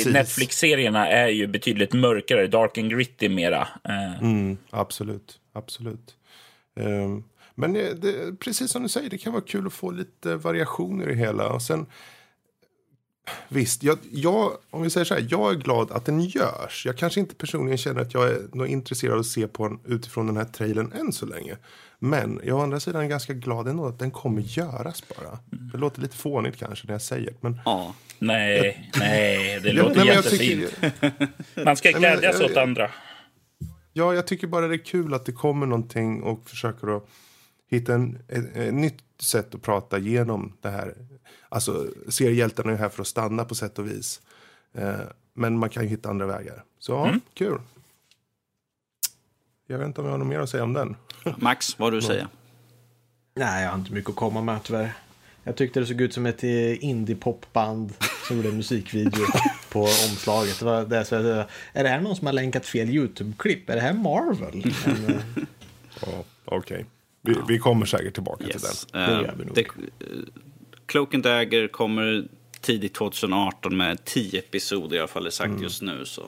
Netflix-serierna 0.05 1.07
är 1.07 1.27
ju 1.27 1.47
betydligt 1.47 1.93
mörkare, 1.93 2.47
dark 2.47 2.77
and 2.77 2.89
gritty 2.89 3.29
mera. 3.29 3.67
Eh, 3.83 4.21
Mm, 4.21 4.57
absolut, 4.69 5.39
absolut. 5.53 6.15
Ehm, 6.79 7.23
men 7.55 7.73
det, 7.73 7.93
det, 7.93 8.39
precis 8.39 8.71
som 8.71 8.83
du 8.83 8.89
säger, 8.89 9.09
det 9.09 9.17
kan 9.17 9.33
vara 9.33 9.43
kul 9.43 9.67
att 9.67 9.73
få 9.73 9.91
lite 9.91 10.35
variationer 10.35 11.05
i 11.05 11.07
det 11.07 11.19
hela. 11.19 11.49
Och 11.49 11.61
sen, 11.61 11.85
visst, 13.47 13.83
jag, 13.83 13.97
jag, 14.11 14.51
om 14.69 14.81
vi 14.81 14.89
säger 14.89 15.05
så 15.05 15.13
här, 15.13 15.27
jag 15.29 15.51
är 15.51 15.55
glad 15.55 15.91
att 15.91 16.05
den 16.05 16.21
görs. 16.21 16.85
Jag 16.85 16.97
kanske 16.97 17.19
inte 17.19 17.35
personligen 17.35 17.77
känner 17.77 18.01
att 18.01 18.13
jag 18.13 18.27
är 18.27 18.41
något 18.53 18.69
intresserad 18.69 19.13
av 19.13 19.19
att 19.19 19.25
se 19.25 19.47
på 19.47 19.67
den 19.67 19.79
utifrån 19.85 20.27
den 20.27 20.37
här 20.37 20.45
trailern 20.45 20.91
än 20.99 21.13
så 21.13 21.25
länge. 21.25 21.57
Men 21.99 22.39
jag 22.43 22.47
är 22.47 22.53
å 22.53 22.63
andra 22.63 22.79
sidan 22.79 23.09
ganska 23.09 23.33
glad 23.33 23.67
ändå 23.67 23.85
att 23.85 23.99
den 23.99 24.11
kommer 24.11 24.41
göras 24.41 25.03
bara. 25.17 25.39
Det 25.71 25.77
låter 25.77 26.01
lite 26.01 26.17
fånigt 26.17 26.57
kanske 26.57 26.87
när 26.87 26.93
jag 26.93 27.01
säger 27.01 27.31
det, 27.31 27.37
men... 27.41 27.61
Ja. 27.65 27.95
Nej, 28.19 28.89
nej, 28.99 29.59
det 29.63 29.73
låter 29.73 29.95
nej, 30.05 30.07
jättefint. 30.07 30.69
tycker- 30.81 31.63
Man 31.65 31.77
ska 31.77 31.91
glädjas 31.91 32.41
åt 32.41 32.57
andra. 32.57 32.91
Ja, 33.93 34.13
jag 34.13 34.27
tycker 34.27 34.47
bara 34.47 34.67
det 34.67 34.75
är 34.75 34.85
kul 34.85 35.13
att 35.13 35.25
det 35.25 35.31
kommer 35.31 35.65
någonting 35.65 36.23
och 36.23 36.49
försöker 36.49 36.97
att 36.97 37.07
hitta 37.69 37.93
en, 37.93 38.19
ett, 38.27 38.55
ett 38.55 38.73
nytt 38.73 39.03
sätt 39.21 39.55
att 39.55 39.61
prata 39.61 39.97
igenom 39.97 40.57
det 40.61 40.69
här. 40.69 40.95
Alltså, 41.49 41.87
seriehjältarna 42.09 42.71
är 42.71 42.75
här 42.75 42.89
för 42.89 43.01
att 43.01 43.07
stanna 43.07 43.45
på 43.45 43.55
sätt 43.55 43.79
och 43.79 43.87
vis. 43.87 44.21
Eh, 44.73 44.93
men 45.33 45.57
man 45.59 45.69
kan 45.69 45.83
ju 45.83 45.89
hitta 45.89 46.09
andra 46.09 46.25
vägar. 46.25 46.63
Så 46.79 46.91
ja, 46.91 47.07
Mm. 47.07 47.21
kul. 47.33 47.59
Jag 49.67 49.77
vet 49.77 49.87
inte 49.87 50.01
om 50.01 50.05
jag 50.07 50.13
har 50.13 50.17
något 50.19 50.27
mer 50.27 50.39
att 50.39 50.49
säga 50.49 50.63
om 50.63 50.73
den. 50.73 50.95
Max, 51.37 51.79
vad 51.79 51.85
har 51.85 51.91
du 51.91 52.01
säga? 52.01 52.27
Nej, 53.35 53.63
jag 53.63 53.71
har 53.71 53.77
inte 53.79 53.93
mycket 53.93 54.09
att 54.09 54.15
komma 54.15 54.41
med 54.41 54.63
tyvärr. 54.63 54.93
Jag 55.47 55.55
tyckte 55.55 55.79
det 55.79 55.85
såg 55.85 56.01
ut 56.01 56.13
som 56.13 56.25
ett 56.25 56.43
eh, 56.43 56.83
indie-popband 56.83 57.93
som 58.27 58.35
gjorde 58.37 58.49
en 58.49 58.57
musikvideo 58.57 59.25
på 59.69 59.79
omslaget. 59.81 60.59
Det 60.59 60.65
var 60.65 60.85
det, 60.85 61.05
så 61.05 61.15
jag, 61.15 61.45
är 61.73 61.83
det 61.83 61.89
här 61.89 62.01
någon 62.01 62.15
som 62.15 62.25
har 62.27 62.33
länkat 62.33 62.65
fel 62.65 62.89
YouTube-klipp? 62.89 63.69
Är 63.69 63.75
det 63.75 63.81
här 63.81 63.93
Marvel? 63.93 64.73
Men, 64.85 65.21
Ja, 66.01 66.23
Okej, 66.45 66.85
vi, 67.21 67.35
vi 67.47 67.57
kommer 67.59 67.85
säkert 67.85 68.13
tillbaka 68.13 68.43
till 68.43 68.53
Yes. 68.53 68.85
den. 68.91 69.01
Det 69.01 69.13
Eh, 69.13 69.21
gör 69.21 69.35
vi 69.39 69.45
nog. 69.45 69.55
det, 69.55 69.65
Cloak 70.85 71.13
and 71.13 71.23
Dagger 71.23 71.67
kommer 71.67 72.27
tidigt 72.61 72.93
2018 72.93 73.77
med 73.77 74.05
10 74.05 74.39
episoder 74.39 74.95
i 74.95 74.99
alla 74.99 75.07
fall 75.07 75.25
är 75.25 75.29
sagt 75.29 75.61
just 75.61 75.81
nu. 75.81 76.05
Så. 76.05 76.23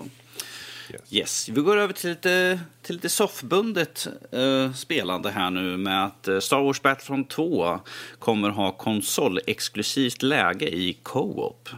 Yes. 0.90 1.02
Yes. 1.14 1.50
Vi 1.50 1.62
går 1.62 1.78
över 1.78 1.94
till 1.94 2.10
lite, 2.10 2.60
till 2.82 2.96
lite 2.96 3.10
soffbundet 3.10 4.08
eh, 4.32 4.74
spelande 4.74 5.30
här 5.30 5.50
nu 5.50 5.78
med 5.78 6.06
att 6.06 6.28
eh, 6.28 6.40
Star 6.40 6.62
Wars 6.62 6.82
Battlefront 6.82 7.30
2 7.30 7.80
kommer 8.20 8.50
ha 8.50 8.72
konsolexklusivt 8.72 10.22
läge 10.22 10.68
i 10.68 10.98
Co-op. 11.04 11.70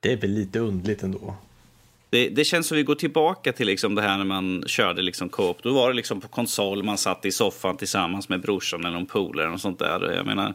det 0.00 0.12
är 0.12 0.16
väl 0.16 0.30
lite 0.30 0.58
underligt 0.58 1.02
ändå. 1.02 1.36
Det, 2.10 2.28
det 2.28 2.44
känns 2.44 2.66
som 2.66 2.76
vi 2.76 2.82
går 2.82 2.94
tillbaka 2.94 3.52
till 3.52 3.66
liksom 3.66 3.94
det 3.94 4.02
här 4.02 4.18
när 4.18 4.24
man 4.24 4.64
körde 4.66 5.02
liksom 5.02 5.28
co-op. 5.28 5.62
Då 5.62 5.72
var 5.72 5.88
det 5.88 5.94
liksom 5.94 6.20
på 6.20 6.28
konsol, 6.28 6.82
man 6.82 6.98
satt 6.98 7.24
i 7.24 7.32
soffan 7.32 7.76
tillsammans 7.76 8.28
med 8.28 8.40
brorsan 8.40 8.80
eller 8.80 8.90
någon 8.90 9.06
polare 9.06 9.50
och 9.50 9.60
sånt 9.60 9.78
där. 9.78 10.12
Jag 10.12 10.26
menar, 10.26 10.54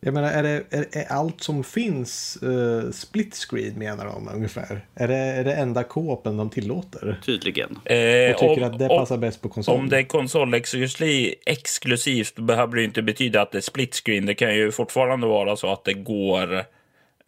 Jag 0.00 0.14
menar, 0.14 0.30
är, 0.32 0.42
det, 0.42 0.62
är, 0.70 0.86
är 0.92 1.12
allt 1.12 1.42
som 1.42 1.64
finns 1.64 2.38
eh, 2.42 2.90
split 2.90 3.34
screen 3.34 3.74
menar 3.78 4.04
de 4.04 4.28
ungefär? 4.34 4.80
Är 4.94 5.08
det, 5.08 5.14
är 5.16 5.44
det 5.44 5.54
enda 5.54 5.82
co-open 5.84 6.36
de 6.36 6.50
tillåter? 6.50 7.20
tydligen. 7.24 7.70
Eh, 7.84 8.30
Och 8.32 8.38
tycker 8.38 8.58
om- 8.58 8.62
att 8.72 8.78
det 8.78 8.88
om- 8.88 8.98
passar 8.98 9.16
bäst 9.18 9.42
på 9.42 9.48
konsol? 9.48 9.74
Om 9.76 9.88
det 9.88 9.98
är 9.98 10.02
konsolexklusivt 10.02 11.34
exklusivt 11.46 12.34
behöver 12.38 12.76
det 12.76 12.84
inte 12.84 13.02
betyda 13.02 13.42
att 13.42 13.52
det 13.52 13.58
är 13.58 13.62
split 13.62 13.94
screen. 13.94 14.26
Det 14.26 14.34
kan 14.34 14.54
ju 14.54 14.70
fortfarande 14.72 15.26
vara 15.26 15.56
så 15.56 15.72
att 15.72 15.84
det 15.84 15.92
går 15.94 16.64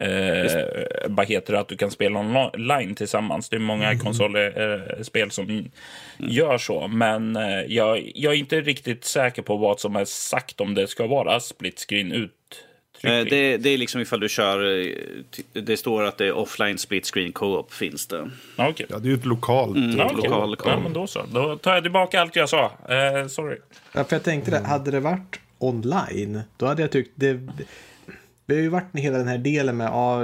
Eh, 0.03 0.63
vad 1.09 1.27
heter 1.29 1.53
det? 1.53 1.59
Att 1.59 1.67
du 1.67 1.77
kan 1.77 1.91
spela 1.91 2.19
online 2.19 2.95
tillsammans. 2.95 3.49
Det 3.49 3.55
är 3.55 3.59
många 3.59 3.99
konsolspel 3.99 5.31
som 5.31 5.69
gör 6.17 6.57
så. 6.57 6.87
Men 6.87 7.35
eh, 7.35 7.61
jag, 7.67 8.11
jag 8.15 8.33
är 8.33 8.37
inte 8.37 8.61
riktigt 8.61 9.03
säker 9.05 9.41
på 9.41 9.57
vad 9.57 9.79
som 9.79 9.95
är 9.95 10.05
sagt 10.05 10.61
om 10.61 10.73
det 10.75 10.87
ska 10.87 11.07
vara 11.07 11.39
split 11.39 11.79
screen 11.89 12.11
Eh, 12.11 12.17
uttryckligt. 12.17 12.40
Det, 13.01 13.57
det 13.57 13.69
är 13.69 13.77
liksom 13.77 14.01
ifall 14.01 14.19
du 14.19 14.29
kör, 14.29 14.79
eh, 14.79 14.93
det 15.53 15.77
står 15.77 16.03
att 16.03 16.17
det 16.17 16.27
är 16.27 16.31
offline 16.31 16.77
split 16.77 17.05
screen 17.05 17.31
co-op 17.31 17.73
finns 17.73 18.07
det. 18.07 18.29
Ja, 18.55 18.69
okej. 18.69 18.85
Ja, 18.89 18.99
det 18.99 19.07
är 19.07 19.09
ju 19.09 19.15
ett 19.15 19.25
lokalt... 19.25 19.77
Mm. 19.77 19.97
Ja, 19.97 20.03
eh, 20.03 20.11
okej. 20.17 20.29
lokal- 20.29 20.57
ja, 20.65 20.79
men 20.79 20.93
då 20.93 21.07
så. 21.07 21.25
Då 21.33 21.57
tar 21.57 21.73
jag 21.73 21.83
tillbaka 21.83 22.21
allt 22.21 22.35
jag 22.35 22.49
sa. 22.49 22.71
Eh, 22.89 23.27
sorry. 23.27 23.57
Ja, 23.93 24.03
för 24.03 24.15
jag 24.15 24.23
tänkte 24.23 24.51
det, 24.51 24.59
hade 24.59 24.91
det 24.91 24.99
varit 24.99 25.39
online, 25.57 26.41
då 26.57 26.65
hade 26.65 26.81
jag 26.81 26.91
tyckt 26.91 27.11
det... 27.15 27.39
Det 28.45 28.55
har 28.55 28.61
ju 28.61 28.69
varit 28.69 28.85
hela 28.93 29.17
den 29.17 29.27
här 29.27 29.37
delen 29.37 29.77
med 29.77 29.87
ja, 29.87 30.23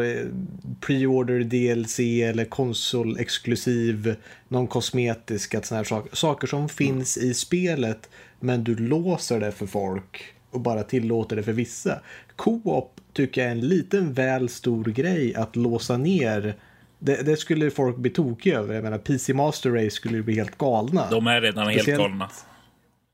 pre-order 0.82 1.40
DLC 1.44 2.00
eller 2.00 2.46
konsolexklusiv, 2.46 4.16
någon 4.48 4.68
kosmetisk, 4.68 5.56
att 5.56 5.66
såna 5.66 5.78
här 5.80 5.86
saker, 5.86 6.16
saker 6.16 6.48
som 6.48 6.70
finns 6.70 7.18
i 7.18 7.34
spelet 7.34 8.10
men 8.40 8.64
du 8.64 8.76
låser 8.76 9.40
det 9.40 9.52
för 9.52 9.66
folk 9.66 10.26
och 10.52 10.60
bara 10.60 10.84
tillåter 10.84 11.36
det 11.36 11.44
för 11.44 11.52
vissa. 11.52 12.00
Co-op 12.38 13.02
tycker 13.14 13.42
jag 13.42 13.48
är 13.48 13.52
en 13.56 13.68
liten 13.68 14.14
väl 14.14 14.50
stor 14.50 14.84
grej 14.86 15.36
att 15.36 15.56
låsa 15.56 15.98
ner. 15.98 16.56
Det, 17.00 17.26
det 17.26 17.38
skulle 17.38 17.72
folk 17.72 17.98
bli 17.98 18.10
tokiga 18.10 18.60
över. 18.60 18.76
Jag 18.76 18.84
menar, 18.84 18.98
PC 18.98 19.34
Master 19.34 19.72
Race 19.72 19.90
skulle 19.92 20.24
bli 20.24 20.36
helt 20.36 20.58
galna. 20.58 21.08
De 21.12 21.28
är 21.28 21.42
redan 21.42 21.68
helt 21.68 21.82
Speciellt- 21.82 22.02
galna. 22.02 22.30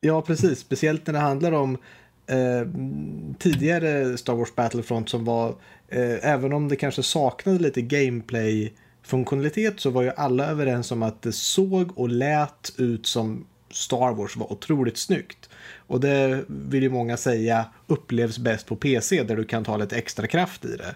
Ja, 0.01 0.21
precis. 0.21 0.59
Speciellt 0.59 1.07
när 1.07 1.13
det 1.13 1.19
handlar 1.19 1.51
om 1.51 1.77
eh, 2.27 2.67
tidigare 3.39 4.17
Star 4.17 4.33
Wars 4.33 4.55
Battlefront 4.55 5.09
som 5.09 5.25
var, 5.25 5.49
eh, 5.89 6.29
även 6.29 6.53
om 6.53 6.67
det 6.69 6.75
kanske 6.75 7.03
saknade 7.03 7.59
lite 7.59 7.81
gameplay-funktionalitet 7.81 9.79
så 9.79 9.89
var 9.89 10.01
ju 10.01 10.11
alla 10.17 10.45
överens 10.47 10.91
om 10.91 11.03
att 11.03 11.21
det 11.21 11.31
såg 11.31 11.97
och 11.97 12.09
lät 12.09 12.73
ut 12.77 13.05
som 13.05 13.45
Star 13.71 14.13
Wars 14.13 14.35
var 14.37 14.51
otroligt 14.51 14.97
snyggt. 14.97 15.49
Och 15.87 15.99
det 15.99 16.43
vill 16.47 16.83
ju 16.83 16.89
många 16.89 17.17
säga 17.17 17.65
upplevs 17.87 18.37
bäst 18.37 18.65
på 18.65 18.75
PC 18.75 19.23
där 19.23 19.35
du 19.35 19.43
kan 19.43 19.63
ta 19.63 19.77
lite 19.77 19.97
extra 19.97 20.27
kraft 20.27 20.65
i 20.65 20.77
det. 20.77 20.95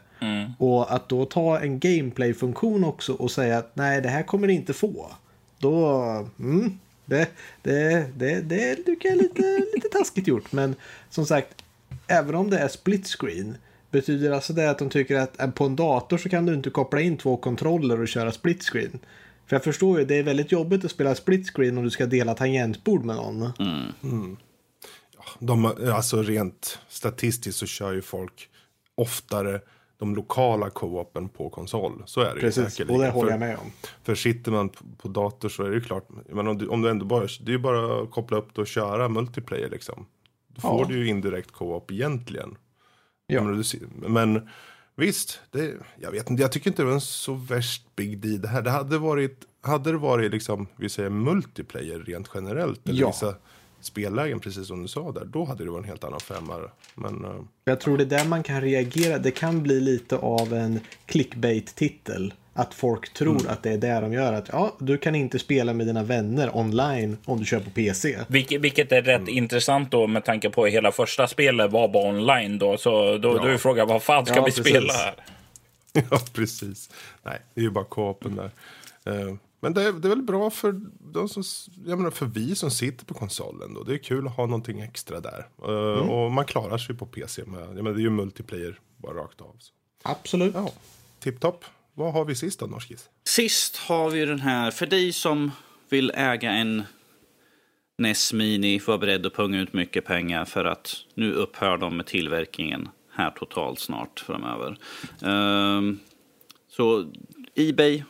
Och 0.57 0.93
att 0.93 1.09
då 1.09 1.25
ta 1.25 1.59
en 1.59 1.79
gameplay-funktion 1.79 2.83
också 2.83 3.13
och 3.13 3.31
säga 3.31 3.57
att 3.57 3.71
nej, 3.73 4.01
det 4.01 4.09
här 4.09 4.23
kommer 4.23 4.47
det 4.47 4.53
inte 4.53 4.73
få. 4.73 5.11
Då, 5.59 5.95
mm, 6.39 6.79
det, 7.05 7.29
det, 7.61 8.07
det, 8.15 8.41
det 8.41 8.69
är 8.69 9.15
lite, 9.15 9.41
lite 9.75 9.89
taskigt 9.91 10.27
gjort. 10.27 10.51
Men 10.51 10.75
som 11.09 11.25
sagt, 11.25 11.63
även 12.07 12.35
om 12.35 12.49
det 12.49 12.57
är 12.57 12.67
split 12.67 13.07
screen 13.07 13.57
betyder 13.91 14.31
alltså 14.31 14.53
det 14.53 14.69
att 14.69 14.79
de 14.79 14.89
tycker 14.89 15.15
att 15.15 15.41
äh, 15.41 15.49
på 15.49 15.65
en 15.65 15.75
dator 15.75 16.17
så 16.17 16.29
kan 16.29 16.45
du 16.45 16.53
inte 16.53 16.69
koppla 16.69 17.01
in 17.01 17.17
två 17.17 17.37
kontroller 17.37 18.01
och 18.01 18.07
köra 18.07 18.31
split 18.31 18.63
screen. 18.63 18.99
För 19.47 19.55
jag 19.55 19.63
förstår 19.63 19.99
ju, 19.99 20.05
det 20.05 20.15
är 20.15 20.23
väldigt 20.23 20.51
jobbigt 20.51 20.85
att 20.85 20.91
spela 20.91 21.15
split 21.15 21.49
screen 21.49 21.77
om 21.77 21.83
du 21.83 21.89
ska 21.89 22.05
dela 22.05 22.33
tangentbord 22.33 23.05
med 23.05 23.15
någon. 23.15 23.51
De, 25.39 25.65
alltså 25.93 26.21
rent 26.21 26.79
statistiskt 26.89 27.59
så 27.59 27.65
kör 27.65 27.93
ju 27.93 28.01
folk 28.01 28.49
oftare 28.95 29.61
de 29.97 30.15
lokala 30.15 30.69
co-open 30.69 31.29
på 31.29 31.49
konsol. 31.49 32.03
Så 32.05 32.21
är 32.21 32.25
det 32.29 32.35
ju 32.35 32.39
Precis, 32.41 32.63
säkerligen. 32.73 32.95
och 32.95 33.01
det 33.05 33.09
håller 33.11 33.27
För- 33.27 33.33
jag 33.33 33.39
med 33.39 33.57
om. 33.57 33.71
För 34.03 34.15
sitter 34.15 34.51
man 34.51 34.69
på, 34.69 34.83
på 34.97 35.07
dator 35.07 35.49
så 35.49 35.63
är 35.63 35.69
det 35.69 35.75
ju 35.75 35.81
klart. 35.81 36.07
Men 36.29 36.47
om 36.47 36.57
du, 36.57 36.67
om 36.67 36.81
du 36.81 36.89
ändå 36.89 37.05
bara, 37.05 37.21
det 37.41 37.49
är 37.51 37.53
ju 37.53 37.57
bara 37.57 38.01
att 38.03 38.11
koppla 38.11 38.37
upp 38.37 38.55
det 38.55 38.61
och 38.61 38.67
köra 38.67 39.09
multiplayer 39.09 39.69
liksom. 39.69 40.05
Då 40.47 40.61
får 40.61 40.81
Ja. 40.81 40.87
du 40.87 40.97
ju 40.97 41.07
indirekt 41.07 41.51
co-op 41.51 41.91
egentligen. 41.91 42.57
Ja. 43.27 43.43
Men, 43.43 43.63
men 44.13 44.49
visst, 44.95 45.41
det, 45.51 45.73
jag 45.99 46.11
vet 46.11 46.29
inte, 46.29 46.41
jag 46.41 46.51
tycker 46.51 46.69
inte 46.69 46.81
det 46.81 46.85
var 46.85 46.93
en 46.93 47.01
så 47.01 47.33
värst 47.33 47.95
big 47.95 48.19
deal. 48.19 48.41
Det, 48.41 48.47
här, 48.47 48.61
det 48.61 48.69
hade 48.71 48.97
varit, 48.97 49.45
hade 49.61 49.91
det 49.91 49.97
varit 49.97 50.31
liksom, 50.31 50.67
vi 50.75 50.89
säger 50.89 51.09
multiplayer 51.09 51.99
rent 51.99 52.29
generellt. 52.33 52.89
Eller 52.89 53.01
Ja. 53.01 53.07
vissa 53.07 53.35
spellägen, 53.81 54.39
precis 54.39 54.67
som 54.67 54.81
du 54.81 54.87
sa 54.87 55.11
där. 55.11 55.25
Då 55.25 55.45
hade 55.45 55.63
det 55.63 55.69
varit 55.71 55.83
en 55.83 55.89
helt 55.89 56.03
annan 56.03 56.19
femma. 56.19 56.55
Men 56.95 57.25
eh, 57.25 57.31
Jag 57.65 57.79
tror 57.79 57.97
det 57.97 58.03
är 58.03 58.19
där 58.19 58.25
man 58.25 58.43
kan 58.43 58.61
reagera. 58.61 59.17
Det 59.17 59.31
kan 59.31 59.63
bli 59.63 59.79
lite 59.79 60.17
av 60.17 60.53
en 60.53 60.79
clickbait-titel. 61.05 62.33
Att 62.53 62.73
folk 62.73 63.13
tror 63.13 63.47
att 63.49 63.63
det 63.63 63.71
är 63.71 63.77
det 63.77 63.99
de 63.99 64.13
gör. 64.13 64.33
Att 64.33 64.49
ja, 64.51 64.75
du 64.79 64.97
kan 64.97 65.15
inte 65.15 65.39
spela 65.39 65.73
med 65.73 65.87
dina 65.87 66.03
vänner 66.03 66.57
online 66.57 67.17
om 67.25 67.39
du 67.39 67.45
kör 67.45 67.59
på 67.59 67.69
PC. 67.69 68.17
Vilket, 68.27 68.61
vilket 68.61 68.91
är 68.91 69.01
rätt 69.01 69.27
intressant 69.27 69.91
då 69.91 70.07
med 70.07 70.25
tanke 70.25 70.49
på 70.49 70.63
att 70.63 70.71
hela 70.71 70.91
första 70.91 71.27
spelet 71.27 71.71
var 71.71 71.87
bara 71.87 72.09
online 72.09 72.57
då. 72.59 72.77
Så 72.77 73.17
då, 73.17 73.33
då 73.37 73.45
är 73.45 73.57
frågan 73.57 73.87
vad 73.87 74.03
fan 74.03 74.25
ska 74.25 74.35
Ja, 74.35 74.45
vi 74.45 74.51
precis. 74.51 74.67
spela 74.67 74.93
här? 74.93 75.13
ja, 76.11 76.19
precis. 76.33 76.89
Nej, 77.23 77.39
det 77.53 77.61
är 77.61 77.63
ju 77.63 77.69
bara 77.71 77.85
co-open 77.85 78.35
där. 78.35 78.51
Eh, 79.13 79.35
men 79.59 79.73
det 79.73 79.83
är, 79.83 79.91
det 79.93 80.07
är 80.07 80.09
väl 80.09 80.21
bra 80.21 80.49
för, 80.49 80.81
de 81.13 81.29
som, 81.29 81.43
jag 81.85 81.97
menar 81.97 82.11
för 82.11 82.25
vi 82.25 82.55
som 82.55 82.71
sitter 82.71 83.05
på 83.05 83.13
konsolen. 83.13 83.73
Då. 83.73 83.83
Det 83.83 83.93
är 83.93 83.97
kul 83.97 84.27
att 84.27 84.35
ha 84.35 84.45
någonting 84.45 84.79
extra 84.79 85.19
där. 85.19 85.47
Eh, 85.63 86.09
Och 86.09 86.31
man 86.31 86.45
klarar 86.45 86.77
sig 86.77 86.95
på 86.95 87.05
PC 87.05 87.45
med, 87.45 87.61
jag 87.61 87.75
menar, 87.75 87.91
det 87.93 87.99
är 87.99 88.03
ju 88.03 88.09
multiplayer 88.09 88.79
bara 88.97 89.13
rakt 89.17 89.41
av. 89.41 89.55
Så. 89.59 89.73
Absolut. 90.03 90.53
Ja, 90.55 90.71
tipptopp. 91.19 91.65
Vad 91.93 92.13
har 92.13 92.25
vi 92.25 92.35
sist 92.35 92.59
då, 92.59 92.65
Norskis? 92.65 93.09
Sist 93.23 93.77
har 93.77 94.09
vi 94.09 94.25
den 94.25 94.39
här, 94.39 94.71
för 94.71 94.85
dig 94.85 95.13
som 95.13 95.51
vill 95.89 96.11
äga 96.15 96.51
en 96.51 96.83
NES 97.97 98.33
Mini, 98.33 98.79
var 98.87 98.97
beredd 98.97 99.25
att 99.25 99.35
punga 99.35 99.61
ut 99.61 99.73
mycket 99.73 100.05
pengar 100.05 100.45
för 100.45 100.65
att 100.65 100.95
nu 101.13 101.33
upphör 101.33 101.77
de 101.77 101.97
med 101.97 102.05
tillverkningen 102.05 102.89
här 103.11 103.31
totalt 103.31 103.79
snart 103.79 104.19
framöver. 104.19 104.77
Ehm, 105.21 105.99
så 106.69 107.11
Ebay, 107.55 108.03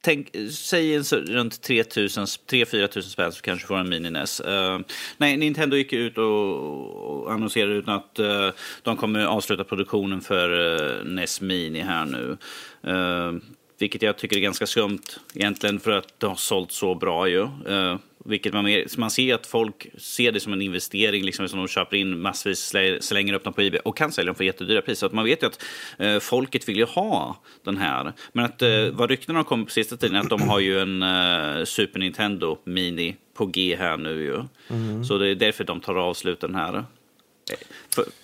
tänk, 0.00 0.30
säg 0.50 0.94
en 0.94 1.02
runt 1.02 1.68
3-4 1.68 2.96
000 2.96 3.04
spänn 3.04 3.32
så 3.32 3.42
kanske 3.42 3.64
du 3.64 3.66
får 3.66 3.78
en 3.78 3.88
Mini 3.88 4.10
NES. 4.10 4.40
Uh, 4.40 4.54
eh, 4.54 4.78
nej, 5.16 5.36
Nintendo 5.36 5.76
gick 5.76 5.92
ut 5.92 6.18
och, 6.18 7.24
och 7.24 7.32
annonserade 7.32 7.74
ut 7.74 7.88
att 7.88 8.18
uh, 8.18 8.50
de 8.82 8.96
kommer 8.96 9.24
avsluta 9.24 9.64
produktionen 9.64 10.20
för 10.20 10.50
eh, 10.50 10.98
uh, 10.98 11.04
NES 11.04 11.40
Mini 11.40 11.80
här 11.80 12.04
nu. 12.04 12.36
Uh, 12.92 13.40
vilket 13.78 14.02
jag 14.02 14.18
tycker 14.18 14.36
är 14.36 14.40
ganska 14.40 14.66
skumt 14.66 15.02
egentligen 15.34 15.80
för 15.80 15.90
att 15.90 16.20
det 16.20 16.26
har 16.26 16.34
sålt 16.34 16.72
så 16.72 16.94
bra 16.94 17.28
ju. 17.28 17.48
Eh, 18.24 18.30
Vilket 18.30 18.52
man, 18.52 18.64
mer, 18.64 18.86
man 18.98 19.10
ser 19.10 19.34
att 19.34 19.46
folk 19.46 19.86
ser 19.98 20.32
det 20.32 20.40
som 20.40 20.52
en 20.52 20.62
investering, 20.62 21.24
liksom, 21.24 21.48
som 21.48 21.58
de 21.58 21.68
köper 21.68 21.96
in 21.96 22.20
massvis, 22.20 22.74
slänger 23.00 23.34
upp 23.34 23.44
dem 23.44 23.52
på 23.52 23.62
Ebay 23.62 23.80
och 23.84 23.96
kan 23.96 24.12
sälja 24.12 24.26
dem 24.26 24.34
för 24.34 24.44
jättedyra 24.44 24.82
priser. 24.82 25.06
Att 25.06 25.12
man 25.12 25.24
vet 25.24 25.42
ju 25.42 25.46
att 25.46 25.64
eh, 25.98 26.18
folket 26.18 26.68
vill 26.68 26.76
ju 26.76 26.84
ha 26.84 27.42
den 27.64 27.76
här. 27.76 28.12
Men 28.32 28.44
att 28.44 28.62
eh, 28.62 28.88
vad 28.92 29.10
ryktena 29.10 29.38
har 29.38 29.44
kommit 29.44 29.66
på 29.66 29.72
sista 29.72 29.96
tiden 29.96 30.16
är 30.16 30.20
att 30.20 30.30
de 30.30 30.48
har 30.48 30.60
ju 30.60 30.80
en 30.80 31.02
eh, 31.02 31.64
Super 31.64 31.98
Nintendo 32.00 32.58
Mini 32.64 33.16
på 33.34 33.46
G 33.46 33.76
här 33.76 33.96
nu 33.96 34.22
ju. 34.22 34.42
Mm. 34.70 35.04
Så 35.04 35.18
det 35.18 35.28
är 35.28 35.34
därför 35.34 35.64
de 35.64 35.80
tar 35.80 35.94
avslut 35.94 36.40
den 36.40 36.54
här. 36.54 36.84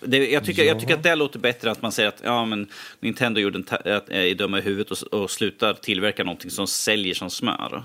Det, 0.00 0.30
jag, 0.30 0.44
tycker, 0.44 0.62
ja. 0.62 0.68
jag 0.68 0.80
tycker 0.80 0.94
att 0.94 1.02
det 1.02 1.14
låter 1.14 1.38
bättre 1.38 1.70
att 1.70 1.82
man 1.82 1.92
säger 1.92 2.08
att 2.08 2.20
ja, 2.24 2.44
men 2.44 2.68
Nintendo 3.00 3.40
gjorde 3.40 3.58
en 3.58 3.64
är 4.08 4.34
dumma 4.34 4.58
i 4.58 4.62
huvudet 4.62 4.90
och, 4.90 5.22
och 5.22 5.30
slutar 5.30 5.74
tillverka 5.74 6.24
någonting 6.24 6.50
som 6.50 6.66
säljer 6.66 7.14
som 7.14 7.30
smör. 7.30 7.82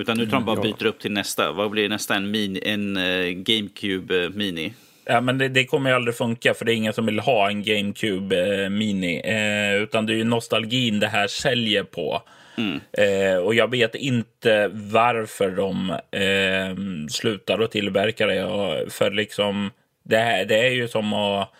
Utan 0.00 0.18
nu 0.18 0.26
tar 0.26 0.32
de 0.32 0.44
bara 0.44 0.56
ja. 0.56 0.62
byter 0.62 0.86
upp 0.86 0.98
till 0.98 1.12
nästa. 1.12 1.52
Vad 1.52 1.70
blir 1.70 1.88
nästa? 1.88 2.14
En, 2.14 2.30
mini, 2.30 2.60
en 2.64 2.96
uh, 2.96 3.30
GameCube 3.30 4.14
uh, 4.14 4.30
Mini? 4.30 4.72
Ja, 5.04 5.20
men 5.20 5.38
det, 5.38 5.48
det, 5.48 5.64
kommer 5.64 5.90
ju 5.90 5.96
aldrig 5.96 6.16
funka 6.16 6.54
för 6.54 6.64
det 6.64 6.72
är 6.72 6.76
ingen 6.76 6.92
som 6.92 7.06
vill 7.06 7.20
ha 7.20 7.50
en 7.50 7.62
GameCube 7.62 8.62
eh, 8.64 8.70
Mini. 8.70 9.20
Eh, 9.24 9.82
utan 9.82 10.06
det 10.06 10.12
är 10.12 10.16
ju 10.16 10.24
nostalgin 10.24 11.00
det 11.00 11.06
här 11.06 11.26
säljer 11.26 11.82
på. 11.82 12.22
Mm. 12.58 12.80
Eh, 12.92 13.36
och 13.36 13.54
jag 13.54 13.70
vet 13.70 13.94
inte 13.94 14.70
varför 14.72 15.50
de 15.50 15.90
eh, 16.10 16.76
slutar 17.10 17.58
att 17.58 17.70
tillverka 17.70 18.26
det. 18.26 18.46
För 18.90 19.10
liksom, 19.10 19.70
det, 20.02 20.16
här, 20.16 20.44
det 20.44 20.66
är 20.66 20.70
ju 20.70 20.88
som 20.88 21.12
att 21.12 21.52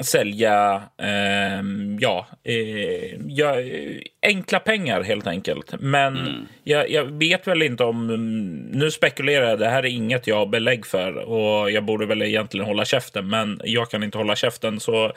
sälja 0.00 0.82
eh, 0.98 1.62
ja, 2.00 2.26
eh, 2.44 3.20
ja, 3.26 3.54
enkla 4.22 4.58
pengar 4.58 5.02
helt 5.02 5.26
enkelt. 5.26 5.74
Men 5.80 6.16
mm. 6.16 6.46
jag, 6.64 6.90
jag, 6.90 7.04
vet 7.04 7.46
väl 7.46 7.62
inte 7.62 7.84
om... 7.84 8.06
Nu 8.72 8.90
spekulerar 8.90 9.48
jag, 9.48 9.58
det 9.58 9.68
här 9.68 9.82
är 9.82 9.88
inget 9.88 10.26
jag 10.26 10.36
har 10.36 10.46
belägg 10.46 10.86
för 10.86 11.16
och 11.16 11.70
jag 11.70 11.84
borde 11.84 12.06
väl 12.06 12.22
egentligen 12.22 12.66
hålla 12.66 12.84
käften, 12.84 13.28
men 13.28 13.60
jag 13.64 13.90
kan 13.90 14.02
inte 14.02 14.18
hålla 14.18 14.36
käften. 14.36 14.80
så... 14.80 15.12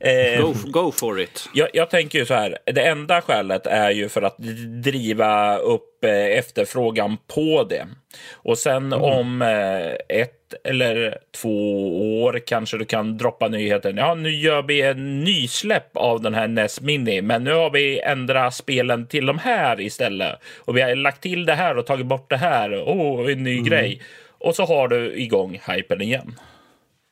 Eh, 0.00 0.40
go, 0.40 0.54
go 0.64 0.92
for 0.92 1.20
it. 1.20 1.48
Jag, 1.54 1.68
jag 1.72 1.90
tänker 1.90 2.18
ju 2.18 2.26
så 2.26 2.34
här, 2.34 2.58
det 2.64 2.82
enda 2.82 3.20
skälet 3.20 3.66
är 3.66 3.90
ju 3.90 4.08
för 4.08 4.22
att 4.22 4.38
driva 4.82 5.56
upp 5.56 6.04
eh, 6.04 6.10
efterfrågan 6.10 7.16
på 7.34 7.66
det. 7.70 7.86
Och 8.32 8.58
sen 8.58 8.92
mm. 8.92 9.02
om 9.02 9.42
eh, 9.42 10.18
ett 10.20 10.32
eller 10.64 11.18
två 11.42 12.22
år 12.22 12.40
kanske 12.46 12.78
du 12.78 12.84
kan 12.84 13.18
droppa 13.18 13.48
nyheten. 13.48 13.96
Ja, 13.96 14.14
nu 14.14 14.30
gör 14.30 14.62
vi 14.62 14.82
en 14.82 15.20
nysläpp 15.24 15.96
av 15.96 16.22
den 16.22 16.34
här 16.34 16.48
NES 16.48 16.80
Mini, 16.80 17.22
men 17.22 17.44
nu 17.44 17.52
har 17.52 17.70
vi 17.70 18.00
ändrat 18.00 18.45
spelen 18.50 19.06
till 19.06 19.26
de 19.26 19.38
här 19.38 19.80
istället. 19.80 20.38
Och 20.58 20.76
vi 20.76 20.82
har 20.82 20.94
lagt 20.94 21.22
till 21.22 21.46
det 21.46 21.54
här 21.54 21.76
och 21.76 21.86
tagit 21.86 22.06
bort 22.06 22.30
det 22.30 22.36
här. 22.36 22.82
Åh, 22.86 23.20
oh, 23.20 23.32
en 23.32 23.42
ny 23.42 23.52
mm. 23.52 23.64
grej. 23.64 24.02
Och 24.38 24.54
så 24.54 24.64
har 24.64 24.88
du 24.88 25.14
igång 25.16 25.60
hypen 25.66 26.02
igen. 26.02 26.34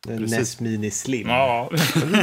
NES 0.07 0.61
Mini 0.61 0.91
Slim. 0.91 1.29
Ja. 1.29 1.71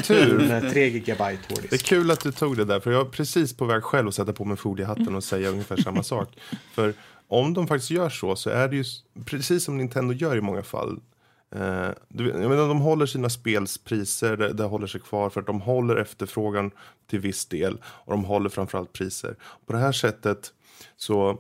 tur. 0.04 0.38
Med 0.48 0.72
3 0.72 0.88
gigabyte 0.88 1.42
hårddisk. 1.50 1.70
Det 1.70 1.76
är 1.76 1.78
kul 1.78 2.12
att 2.12 2.20
du 2.20 2.32
tog 2.32 2.58
det 2.58 2.66
där, 2.66 2.80
för 2.80 2.92
jag 2.92 3.02
är 3.02 3.10
precis 3.10 3.58
på 3.58 3.66
väg 3.66 3.84
själv 3.84 4.08
att 4.08 4.16
sätta 4.16 4.34
på 4.34 4.46
mig 4.46 4.58
foliehatten 4.58 5.16
och 5.16 5.24
säga 5.24 5.50
ungefär 5.50 5.78
samma 5.78 6.04
sak. 6.04 6.30
För 6.74 6.94
om 7.28 7.54
de 7.54 7.68
faktiskt 7.68 7.92
gör 7.92 8.10
så, 8.10 8.36
så 8.36 8.50
är 8.50 8.68
det 8.68 8.76
ju 8.76 8.84
precis 9.26 9.64
som 9.64 9.78
Nintendo 9.78 10.14
gör 10.14 10.38
i 10.38 10.42
många 10.42 10.64
fall. 10.64 11.00
Eh, 11.56 11.90
du, 12.08 12.30
jag 12.30 12.50
menar, 12.50 12.68
de 12.68 12.82
håller 12.82 13.06
sina 13.06 13.30
spelspriser, 13.30 14.38
det, 14.38 14.54
det 14.54 14.64
håller 14.64 14.88
sig 14.88 15.02
kvar 15.02 15.30
för 15.30 15.40
att 15.40 15.48
de 15.48 15.62
håller 15.62 15.96
efterfrågan 15.96 16.72
till 17.08 17.20
viss 17.20 17.46
del 17.46 17.78
och 17.84 18.12
de 18.12 18.24
håller 18.24 18.50
framförallt 18.50 18.94
priser. 18.94 19.36
På 19.66 19.74
det 19.74 19.80
här 19.80 19.92
sättet 19.92 20.54
så 20.98 21.40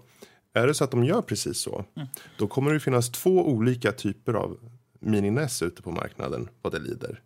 är 0.53 0.67
det 0.67 0.73
så 0.73 0.83
att 0.83 0.91
de 0.91 1.03
gör 1.03 1.21
precis 1.21 1.57
så, 1.57 1.85
mm. 1.95 2.07
då 2.37 2.47
kommer 2.47 2.73
det 2.73 2.79
finnas 2.79 3.11
två 3.11 3.47
olika 3.47 3.91
typer 3.91 4.33
av 4.33 4.57
Mini-NES 4.99 5.65
ute 5.65 5.81
på 5.81 5.91
marknaden 5.91 6.49
vad 6.61 6.73
det 6.73 6.79
lider. 6.79 7.21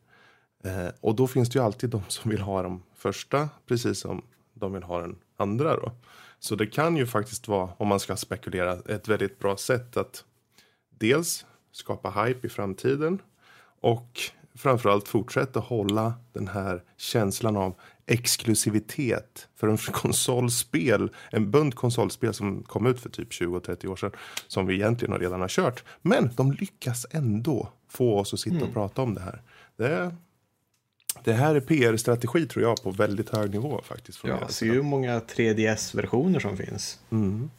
Eh, 0.64 0.90
och 1.02 1.16
då 1.16 1.28
finns 1.28 1.50
det 1.50 1.60
ju 1.60 1.66
alltid 1.66 1.90
de 1.90 2.02
som 2.08 2.32
vill 2.32 2.42
ha 2.42 2.64
de 2.64 2.84
första, 2.96 3.50
precis 3.66 4.00
som 4.00 4.22
de 4.54 4.74
vill 4.74 4.84
ha 4.84 5.02
den 5.02 5.16
andra 5.38 5.76
då. 5.76 5.92
Så 6.40 6.56
det 6.56 6.68
kan 6.68 6.98
ju 6.98 7.08
faktiskt 7.08 7.48
vara, 7.48 7.70
om 7.78 7.88
man 7.88 8.00
ska 8.00 8.16
spekulera, 8.16 8.74
ett 8.74 9.08
väldigt 9.08 9.40
bra 9.40 9.58
sätt 9.58 9.98
att 9.98 10.24
dels 10.90 11.46
skapa 11.76 12.24
hype 12.24 12.48
i 12.48 12.50
framtiden 12.50 13.22
och 13.82 14.20
framförallt 14.56 15.08
fortsätta 15.08 15.60
hålla 15.60 16.14
den 16.34 16.48
här 16.48 16.84
känslan 16.98 17.58
av 17.58 17.76
exklusivitet 18.06 19.48
för 19.56 19.68
en 19.68 19.78
konsolspel, 19.92 21.10
en 21.32 21.52
bunt 21.52 21.76
konsolspel 21.76 22.34
som 22.34 22.64
kom 22.64 22.86
ut 22.88 23.00
för 23.00 23.10
typ 23.10 23.32
20-30 23.32 23.88
år 23.88 23.96
sedan 23.96 24.12
som 24.48 24.66
vi 24.66 24.76
egentligen 24.76 25.20
redan 25.20 25.42
har 25.42 25.48
kört. 25.48 25.84
Men 26.02 26.30
de 26.36 26.52
lyckas 26.52 27.06
ändå 27.12 27.70
få 27.90 28.20
oss 28.20 28.34
att 28.34 28.40
sitta 28.40 28.56
och 28.56 28.62
mm. 28.62 28.74
prata 28.74 29.02
om 29.02 29.14
det 29.14 29.22
här. 29.22 29.42
Det, 29.78 30.16
det 31.24 31.34
här 31.34 31.56
är 31.56 31.60
PR-strategi 31.60 32.46
tror 32.46 32.64
jag 32.64 32.84
på 32.84 32.92
väldigt 32.92 33.30
hög 33.30 33.52
nivå 33.52 33.82
faktiskt. 33.84 34.18
Från 34.18 34.32
ja, 34.32 34.48
ser 34.48 34.66
ju 34.66 34.74
hur 34.74 34.82
många 34.82 35.20
3DS-versioner 35.20 36.40
som 36.40 36.58
finns. 36.58 37.00
Mm. 37.10 37.50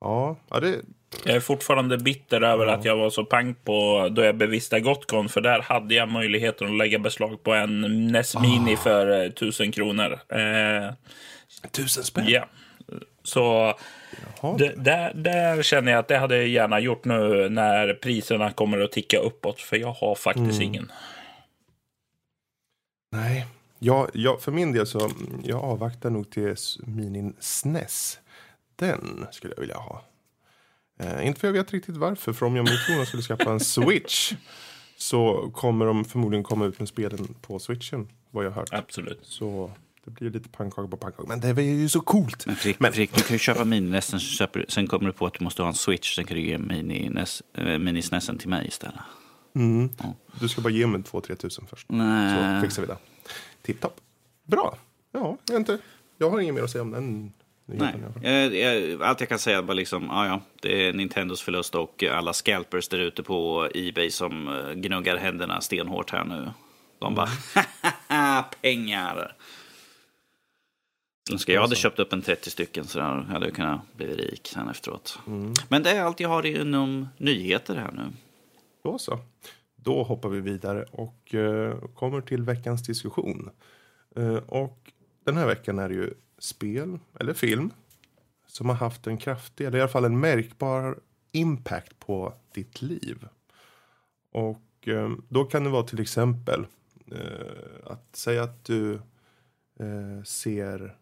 Ja, 0.00 0.36
ja 0.50 0.60
det... 0.60 0.80
Jag 1.24 1.36
är 1.36 1.40
fortfarande 1.40 1.98
bitter 1.98 2.40
över 2.40 2.66
ja. 2.66 2.74
att 2.74 2.84
jag 2.84 2.96
var 2.96 3.10
så 3.10 3.24
pang 3.24 3.54
på 3.54 4.08
då 4.12 4.22
jag 4.22 4.36
bevistade 4.36 4.82
Gotcon. 4.82 5.28
För 5.28 5.40
där 5.40 5.60
hade 5.60 5.94
jag 5.94 6.08
möjligheten 6.08 6.68
att 6.68 6.76
lägga 6.76 6.98
beslag 6.98 7.42
på 7.42 7.54
en 7.54 8.06
NES 8.06 8.36
Mini 8.40 8.74
oh. 8.74 8.78
för 8.78 9.24
eh, 9.24 9.30
tusen 9.30 9.72
kronor. 9.72 10.18
Eh, 10.28 10.94
tusen 11.70 12.04
spänn? 12.04 12.24
Ja. 12.28 12.48
Så 13.22 13.74
det, 14.58 14.72
där, 14.76 15.12
där 15.14 15.62
känner 15.62 15.92
jag 15.92 15.98
att 15.98 16.08
det 16.08 16.18
hade 16.18 16.36
jag 16.36 16.48
gärna 16.48 16.80
gjort 16.80 17.04
nu 17.04 17.48
när 17.48 17.94
priserna 17.94 18.50
kommer 18.50 18.80
att 18.80 18.92
ticka 18.92 19.18
uppåt. 19.18 19.60
För 19.60 19.76
jag 19.76 19.92
har 19.92 20.14
faktiskt 20.14 20.60
mm. 20.60 20.62
ingen. 20.62 20.92
Nej, 23.12 23.46
jag, 23.78 24.10
jag, 24.12 24.42
för 24.42 24.52
min 24.52 24.72
del 24.72 24.86
så 24.86 25.10
jag 25.44 25.64
avvaktar 25.64 26.10
nog 26.10 26.30
till 26.30 26.54
Minin 26.86 27.36
SNES. 27.40 28.18
Den 28.78 29.26
skulle 29.32 29.54
jag 29.54 29.60
vilja 29.60 29.76
ha. 29.76 30.04
Eh, 31.00 31.26
inte 31.26 31.40
för 31.40 31.48
jag 31.48 31.52
vet 31.52 31.72
riktigt 31.72 31.96
varför. 31.96 32.32
För 32.32 32.46
om 32.46 32.56
jag 32.56 32.62
mot 32.62 32.78
förmodan 32.86 33.06
skulle 33.06 33.22
skaffa 33.22 33.50
en 33.50 33.60
Switch 33.60 34.34
så 34.96 35.50
kommer 35.54 35.86
de 35.86 36.04
förmodligen 36.04 36.44
komma 36.44 36.66
ut 36.66 36.78
med 36.78 36.88
spelen 36.88 37.34
på 37.40 37.58
Switchen. 37.58 38.08
Vad 38.30 38.44
jag 38.44 38.50
har 38.50 38.60
hört. 38.60 38.72
Absolut. 38.72 39.20
Så 39.22 39.70
det 40.04 40.10
blir 40.10 40.30
lite 40.30 40.48
pannkaka 40.48 40.88
på 40.88 40.96
pannkaka. 40.96 41.28
Men 41.28 41.40
det 41.40 41.48
är 41.48 41.60
ju 41.60 41.88
så 41.88 42.00
coolt. 42.00 42.46
Men 42.46 42.56
Frick, 42.56 42.80
men... 42.80 42.92
Frick 42.92 43.14
du 43.14 43.22
kan 43.22 43.34
ju 43.34 43.38
köpa 43.38 43.64
mini-nessen. 43.64 44.20
Sen 44.68 44.86
kommer 44.86 45.06
du 45.06 45.12
på 45.12 45.26
att 45.26 45.34
du 45.34 45.44
måste 45.44 45.62
ha 45.62 45.68
en 45.68 45.74
Switch. 45.74 46.16
Sen 46.16 46.24
kan 46.24 46.36
du 46.36 46.42
ge 46.42 46.58
mini-snessen 46.58 48.34
äh, 48.34 48.38
till 48.38 48.48
mig 48.48 48.68
istället. 48.68 49.00
Mm. 49.54 49.90
Ja. 49.98 50.14
Du 50.40 50.48
ska 50.48 50.60
bara 50.60 50.72
ge 50.72 50.86
mig 50.86 51.00
2-3 51.00 51.34
tusen 51.34 51.66
först. 51.66 51.86
Nej. 51.88 52.60
Så 52.60 52.66
fixar 52.66 52.82
vi 52.82 52.88
det. 52.88 52.96
Tipptopp. 53.62 54.00
Bra. 54.44 54.78
Ja, 55.12 55.36
jag, 55.48 55.56
inte, 55.56 55.78
jag 56.18 56.30
har 56.30 56.40
inget 56.40 56.54
mer 56.54 56.62
att 56.62 56.70
säga 56.70 56.82
om 56.82 56.90
den 56.90 57.32
Nej. 57.70 57.94
Jag, 58.22 58.54
jag, 58.54 59.02
allt 59.02 59.20
jag 59.20 59.28
kan 59.28 59.38
säga 59.38 59.58
är 59.58 59.62
bara 59.62 59.72
liksom, 59.72 60.06
ja, 60.10 60.26
ja, 60.26 60.40
det 60.62 60.88
är 60.88 60.92
Nintendos 60.92 61.42
förlust 61.42 61.74
och 61.74 62.04
alla 62.04 62.32
scalpers 62.32 62.88
där 62.88 62.98
ute 62.98 63.22
på 63.22 63.68
Ebay 63.74 64.10
som 64.10 64.48
eh, 64.48 64.72
gnuggar 64.72 65.16
händerna 65.16 65.60
stenhårt 65.60 66.10
här 66.10 66.24
nu. 66.24 66.50
De 66.98 67.14
bara, 67.14 67.28
mm. 68.08 68.44
pengar! 68.60 69.34
Önskar 71.32 71.52
jag 71.52 71.60
hade 71.60 71.76
köpt 71.76 71.98
upp 71.98 72.12
en 72.12 72.22
30 72.22 72.50
stycken 72.50 72.84
så 72.84 72.98
jag 72.98 73.22
hade 73.22 73.46
jag 73.46 73.54
kunnat 73.54 73.80
bli 73.96 74.06
rik 74.06 74.48
sen 74.54 74.68
efteråt. 74.68 75.18
Mm. 75.26 75.52
Men 75.68 75.82
det 75.82 75.90
är 75.90 76.02
allt 76.02 76.20
jag 76.20 76.28
har 76.28 76.46
inom 76.46 77.08
nyheter 77.16 77.76
här 77.76 77.92
nu. 77.92 78.02
Då 78.82 78.98
så. 78.98 79.18
Då 79.76 80.02
hoppar 80.02 80.28
vi 80.28 80.40
vidare 80.40 80.84
och 80.90 81.34
uh, 81.34 81.74
kommer 81.94 82.20
till 82.20 82.42
veckans 82.42 82.82
diskussion. 82.82 83.50
Uh, 84.18 84.36
och 84.36 84.92
den 85.24 85.36
här 85.36 85.46
veckan 85.46 85.78
är 85.78 85.88
det 85.88 85.94
ju 85.94 86.14
spel 86.38 86.98
eller 87.20 87.34
film 87.34 87.70
som 88.46 88.68
har 88.68 88.76
haft 88.76 89.06
en 89.06 89.18
kraftig, 89.18 89.66
eller 89.66 89.78
i 89.78 89.80
alla 89.80 89.90
fall 89.90 90.04
en 90.04 90.20
märkbar 90.20 90.98
impact 91.32 91.98
på 91.98 92.34
ditt 92.54 92.82
liv. 92.82 93.28
Och 94.32 94.88
eh, 94.88 95.10
då 95.28 95.44
kan 95.44 95.64
det 95.64 95.70
vara 95.70 95.82
till 95.82 96.00
exempel 96.00 96.66
eh, 97.12 97.92
att 97.92 98.16
säga 98.16 98.42
att 98.42 98.64
du 98.64 98.94
eh, 99.80 100.22
ser 100.24 100.96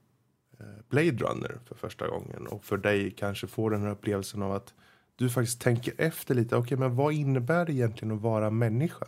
eh, 0.58 0.66
Blade 0.88 1.24
Runner 1.24 1.58
för 1.64 1.74
första 1.74 2.08
gången 2.08 2.46
och 2.46 2.64
för 2.64 2.76
dig 2.76 3.10
kanske 3.10 3.46
får 3.46 3.70
den 3.70 3.82
här 3.82 3.90
upplevelsen 3.90 4.42
av 4.42 4.52
att 4.52 4.74
du 5.16 5.30
faktiskt 5.30 5.60
tänker 5.60 5.94
efter 5.98 6.34
lite. 6.34 6.56
Okej, 6.56 6.64
okay, 6.64 6.78
men 6.78 6.96
vad 6.96 7.12
innebär 7.12 7.66
det 7.66 7.72
egentligen 7.72 8.14
att 8.14 8.22
vara 8.22 8.50
människa? 8.50 9.06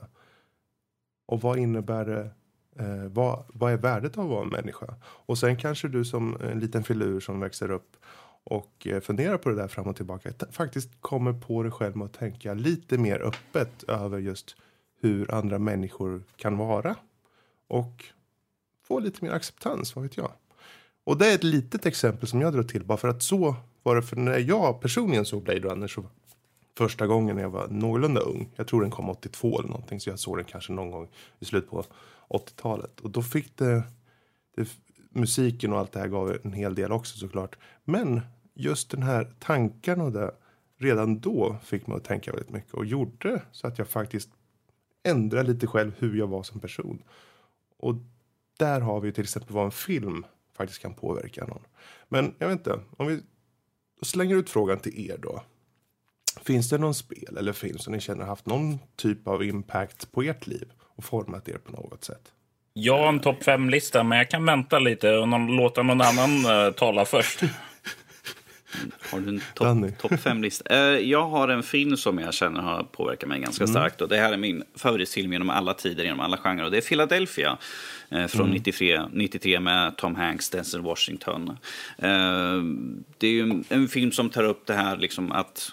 Och 1.26 1.40
vad 1.40 1.58
innebär 1.58 2.04
det? 2.04 2.30
Eh, 2.78 3.04
vad, 3.08 3.44
vad 3.48 3.72
är 3.72 3.76
värdet 3.76 4.18
av 4.18 4.24
att 4.24 4.30
vara 4.30 4.42
en 4.42 4.48
människa? 4.48 4.94
Och 5.02 5.38
sen 5.38 5.56
kanske 5.56 5.88
du 5.88 6.04
som 6.04 6.36
en 6.40 6.60
liten 6.60 6.84
filur 6.84 7.20
som 7.20 7.40
växer 7.40 7.70
upp 7.70 7.96
och 8.44 8.86
eh, 8.86 9.00
funderar 9.00 9.38
på 9.38 9.48
det 9.48 9.54
där 9.54 9.68
fram 9.68 9.86
och 9.86 9.96
tillbaka 9.96 10.32
faktiskt 10.50 10.90
kommer 11.00 11.32
på 11.32 11.62
dig 11.62 11.72
själv 11.72 11.96
med 11.96 12.04
att 12.04 12.12
tänka 12.12 12.54
lite 12.54 12.98
mer 12.98 13.20
öppet 13.20 13.82
över 13.82 14.18
just 14.18 14.56
hur 15.00 15.34
andra 15.34 15.58
människor 15.58 16.22
kan 16.36 16.56
vara. 16.56 16.96
Och 17.68 18.04
få 18.86 18.98
lite 18.98 19.24
mer 19.24 19.32
acceptans, 19.32 19.96
vad 19.96 20.02
vet 20.02 20.16
jag. 20.16 20.30
Och 21.04 21.18
det 21.18 21.26
är 21.26 21.34
ett 21.34 21.44
litet 21.44 21.86
exempel 21.86 22.28
som 22.28 22.40
jag 22.40 22.52
drar 22.52 22.62
till 22.62 22.84
bara 22.84 22.98
för 22.98 23.08
att 23.08 23.22
så 23.22 23.56
var 23.82 23.96
det 23.96 24.02
för 24.02 24.16
när 24.16 24.38
jag 24.38 24.80
personligen 24.80 25.24
såg 25.24 25.42
Blade 25.42 25.60
Runner 25.60 25.88
så 25.88 26.04
första 26.78 27.06
gången 27.06 27.36
när 27.36 27.42
jag 27.42 27.50
var 27.50 27.68
någorlunda 27.68 28.20
ung. 28.20 28.48
Jag 28.56 28.66
tror 28.66 28.80
den 28.80 28.90
kom 28.90 29.08
82 29.08 29.58
eller 29.58 29.68
någonting 29.68 30.00
så 30.00 30.10
jag 30.10 30.18
såg 30.18 30.36
den 30.36 30.44
kanske 30.44 30.72
någon 30.72 30.90
gång 30.90 31.08
i 31.38 31.44
slutet 31.44 31.70
på 31.70 31.84
80-talet. 32.28 33.00
Och 33.00 33.10
då 33.10 33.22
fick 33.22 33.56
det, 33.56 33.82
det, 34.56 34.68
musiken 35.10 35.72
och 35.72 35.78
allt 35.78 35.92
det 35.92 36.00
här 36.00 36.08
gav 36.08 36.38
en 36.44 36.52
hel 36.52 36.74
del 36.74 36.92
också 36.92 37.18
såklart. 37.18 37.58
Men 37.84 38.20
just 38.54 38.90
den 38.90 39.02
här 39.02 39.32
tanken 39.38 40.00
och 40.00 40.12
det 40.12 40.34
redan 40.78 41.20
då 41.20 41.56
fick 41.62 41.86
mig 41.86 41.96
att 41.96 42.04
tänka 42.04 42.32
väldigt 42.32 42.50
mycket 42.50 42.74
och 42.74 42.86
gjorde 42.86 43.42
så 43.52 43.66
att 43.66 43.78
jag 43.78 43.88
faktiskt 43.88 44.30
ändrade 45.02 45.52
lite 45.52 45.66
själv 45.66 45.92
hur 45.98 46.16
jag 46.16 46.26
var 46.26 46.42
som 46.42 46.60
person. 46.60 47.02
Och 47.76 47.94
där 48.56 48.80
har 48.80 49.00
vi 49.00 49.12
till 49.12 49.22
exempel 49.24 49.54
vad 49.54 49.64
en 49.64 49.70
film 49.70 50.26
faktiskt 50.56 50.82
kan 50.82 50.94
påverka 50.94 51.46
någon. 51.46 51.62
Men 52.08 52.34
jag 52.38 52.48
vet 52.48 52.58
inte, 52.58 52.80
om 52.96 53.06
vi 53.06 53.22
slänger 54.02 54.36
ut 54.36 54.50
frågan 54.50 54.78
till 54.78 55.10
er 55.10 55.18
då. 55.18 55.42
Finns 56.40 56.70
det 56.70 56.78
någon 56.78 56.94
spel 56.94 57.36
eller 57.36 57.52
film 57.52 57.78
som 57.78 57.92
ni 57.92 58.00
känner 58.00 58.24
haft 58.24 58.46
någon 58.46 58.78
typ 58.96 59.28
av 59.28 59.42
impact 59.42 60.12
på 60.12 60.22
ert 60.22 60.46
liv 60.46 60.72
och 60.98 61.04
format 61.04 61.48
er 61.48 61.58
på 61.58 61.72
något 61.72 62.04
sätt? 62.04 62.32
Jag 62.72 62.98
har 62.98 63.08
en 63.08 63.20
topp 63.20 63.44
fem-lista, 63.44 64.02
men 64.02 64.18
jag 64.18 64.30
kan 64.30 64.44
vänta 64.44 64.78
lite 64.78 65.12
och 65.12 65.28
någon, 65.28 65.56
låta 65.56 65.82
någon 65.82 66.00
annan 66.00 66.46
uh, 66.46 66.72
tala 66.72 67.04
först. 67.04 67.40
Har 69.10 69.20
du 69.20 69.28
en 69.28 69.40
topp 69.54 69.98
top 69.98 70.20
fem-lista? 70.20 70.74
Uh, 70.74 70.98
jag 70.98 71.28
har 71.28 71.48
en 71.48 71.62
film 71.62 71.96
som 71.96 72.18
jag 72.18 72.34
känner 72.34 72.60
har 72.60 72.82
påverkat 72.82 73.28
mig 73.28 73.40
ganska 73.40 73.64
mm. 73.64 73.74
starkt. 73.74 74.00
Och 74.00 74.08
det 74.08 74.16
här 74.16 74.32
är 74.32 74.36
min 74.36 74.64
favoritfilm 74.74 75.32
genom 75.32 75.50
alla 75.50 75.74
tider, 75.74 76.04
genom 76.04 76.20
alla 76.20 76.36
genrer. 76.36 76.64
Och 76.64 76.70
det 76.70 76.76
är 76.76 76.80
Philadelphia 76.80 77.58
uh, 78.12 78.26
från 78.26 78.46
mm. 78.46 78.54
93, 78.54 79.02
93 79.12 79.60
med 79.60 79.96
Tom 79.96 80.14
Hanks, 80.14 80.50
Denzel 80.50 80.80
Washington. 80.80 81.58
det 83.18 83.26
är 83.26 83.32
ju 83.32 83.42
en, 83.42 83.64
en, 83.68 83.88
film 83.88 84.12
som 84.12 84.30
tar 84.30 84.44
upp 84.44 84.66
det 84.66 84.74
här 84.74 84.96
liksom 84.96 85.32
att 85.32 85.72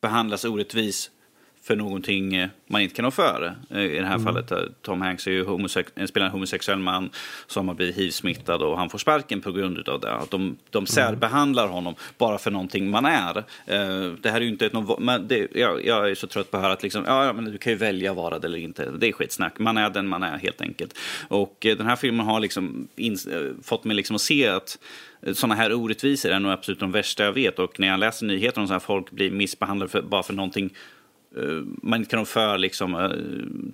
behandlas 0.00 0.44
orättvis 0.44 1.10
för 1.62 1.76
någonting 1.76 2.34
eh, 2.34 2.48
man 2.66 2.80
inte 2.80 2.94
kan 2.94 3.04
ha 3.04 3.12
för. 3.12 3.54
Eh, 3.70 3.80
I 3.80 3.98
det 3.98 4.06
här 4.06 4.14
mm. 4.14 4.24
fallet, 4.24 4.50
eh, 4.50 4.58
Tom 4.82 5.00
Hanks 5.00 5.26
är 5.26 5.30
ju 5.30 5.44
homosex- 5.44 6.06
spelar 6.06 6.26
en 6.26 6.32
homosexuell 6.32 6.78
man 6.78 7.10
som 7.46 7.68
har 7.68 7.74
blivit 7.74 7.96
hiv-smittad 7.96 8.62
och 8.62 8.78
han 8.78 8.90
får 8.90 8.98
sparken 8.98 9.40
på 9.40 9.52
grund 9.52 9.88
av 9.88 10.00
det. 10.00 10.12
Att 10.12 10.30
de, 10.30 10.56
de 10.70 10.78
mm. 10.78 10.86
särbehandlar 10.86 11.68
honom 11.68 11.94
bara 12.18 12.38
för 12.38 12.50
någonting 12.50 12.90
man 12.90 13.04
är. 13.04 13.44
Det 14.20 14.30
här 14.30 14.36
är 14.36 14.40
ju 14.40 14.48
inte 14.48 14.66
ett... 14.66 14.72
Men 14.98 15.28
det, 15.28 15.48
jag, 15.54 15.86
jag, 15.86 16.10
är 16.10 16.14
så 16.14 16.26
trött 16.26 16.50
på 16.50 16.56
att 16.56 16.62
höra 16.62 16.72
att 16.72 16.82
liksom, 16.82 17.04
ja, 17.06 17.32
men 17.32 17.44
du 17.44 17.58
kan 17.58 17.72
ju 17.72 17.78
välja 17.78 18.10
att 18.10 18.16
vara 18.16 18.38
det 18.38 18.46
eller 18.46 18.58
inte. 18.58 18.90
Det 18.90 19.08
är 19.08 19.12
skitsnack. 19.12 19.58
Man 19.58 19.76
är 19.76 19.90
den 19.90 20.08
man 20.08 20.22
är 20.22 20.38
helt 20.38 20.60
enkelt. 20.60 20.98
Och 21.28 21.56
den 21.60 21.86
här 21.86 21.96
filmen 21.96 22.26
har 22.26 22.40
liksom 22.40 22.88
in, 22.96 23.18
fått 23.62 23.84
mig 23.84 23.96
liksom 23.96 24.16
att 24.16 24.22
se 24.22 24.48
att 24.48 24.78
sådana 25.32 25.54
här 25.54 25.72
orättvisor 25.72 26.30
är 26.30 26.40
nog 26.40 26.52
absolut 26.52 26.80
de 26.80 26.92
värsta 26.92 27.24
jag 27.24 27.32
vet. 27.32 27.58
Och 27.58 27.80
när 27.80 27.88
jag 27.88 28.00
läser 28.00 28.26
nyheter 28.26 28.60
om 28.60 28.66
så 28.66 28.72
här 28.72 28.80
folk 28.80 29.10
blir 29.10 29.30
missbehandlade 29.30 29.90
för, 29.90 30.02
bara 30.02 30.22
för 30.22 30.32
någonting 30.32 30.70
man 31.82 32.00
inte 32.00 32.10
kan 32.10 32.26
för 32.26 32.58
liksom, 32.58 32.94
uh, 32.94 33.10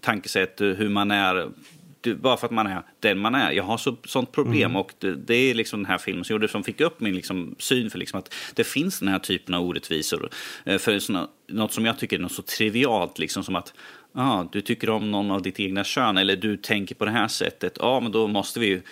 tankesätt, 0.00 0.60
uh, 0.60 0.74
hur 0.74 0.88
man 0.88 1.10
är 1.10 1.48
bara 2.14 2.36
för 2.36 2.46
att 2.46 2.52
man 2.52 2.66
är 2.66 2.82
den 3.00 3.18
man 3.18 3.34
är. 3.34 3.52
Jag 3.52 3.64
har 3.64 3.78
så, 3.78 3.96
sånt 4.04 4.32
problem 4.32 4.70
mm. 4.70 4.76
och 4.76 4.92
det, 4.98 5.14
det, 5.14 5.34
är 5.34 5.54
liksom 5.54 5.80
den 5.82 5.86
här 5.86 5.98
filmen 5.98 6.24
som 6.24 6.34
gjorde 6.34 6.48
som 6.48 6.64
fick 6.64 6.80
upp 6.80 7.00
min 7.00 7.14
liksom, 7.14 7.54
syn 7.58 7.90
för 7.90 7.98
liksom 7.98 8.18
att 8.18 8.34
det 8.54 8.64
finns 8.64 9.00
den 9.00 9.08
här 9.08 9.18
typen 9.18 9.54
av 9.54 9.64
orättvisor. 9.64 10.28
För 10.78 10.98
såna, 10.98 11.28
något 11.48 11.72
som 11.72 11.86
jag 11.86 11.98
tycker 11.98 12.16
är 12.16 12.20
något 12.20 12.32
så 12.32 12.42
trivialt 12.42 13.18
liksom 13.18 13.44
som 13.44 13.56
att 13.56 13.74
ah, 14.16 14.44
du 14.52 14.60
tycker 14.60 14.90
om 14.90 15.10
någon 15.10 15.30
av 15.30 15.42
ditt 15.42 15.60
egna 15.60 15.84
kön 15.84 16.18
eller 16.18 16.36
du 16.36 16.56
tänker 16.56 16.94
på 16.94 17.04
det 17.04 17.10
här 17.10 17.28
sättet. 17.28 17.76
Ja, 17.80 18.00
men 18.00 18.12
då 18.12 18.26
måste 18.26 18.60
vi 18.60 18.82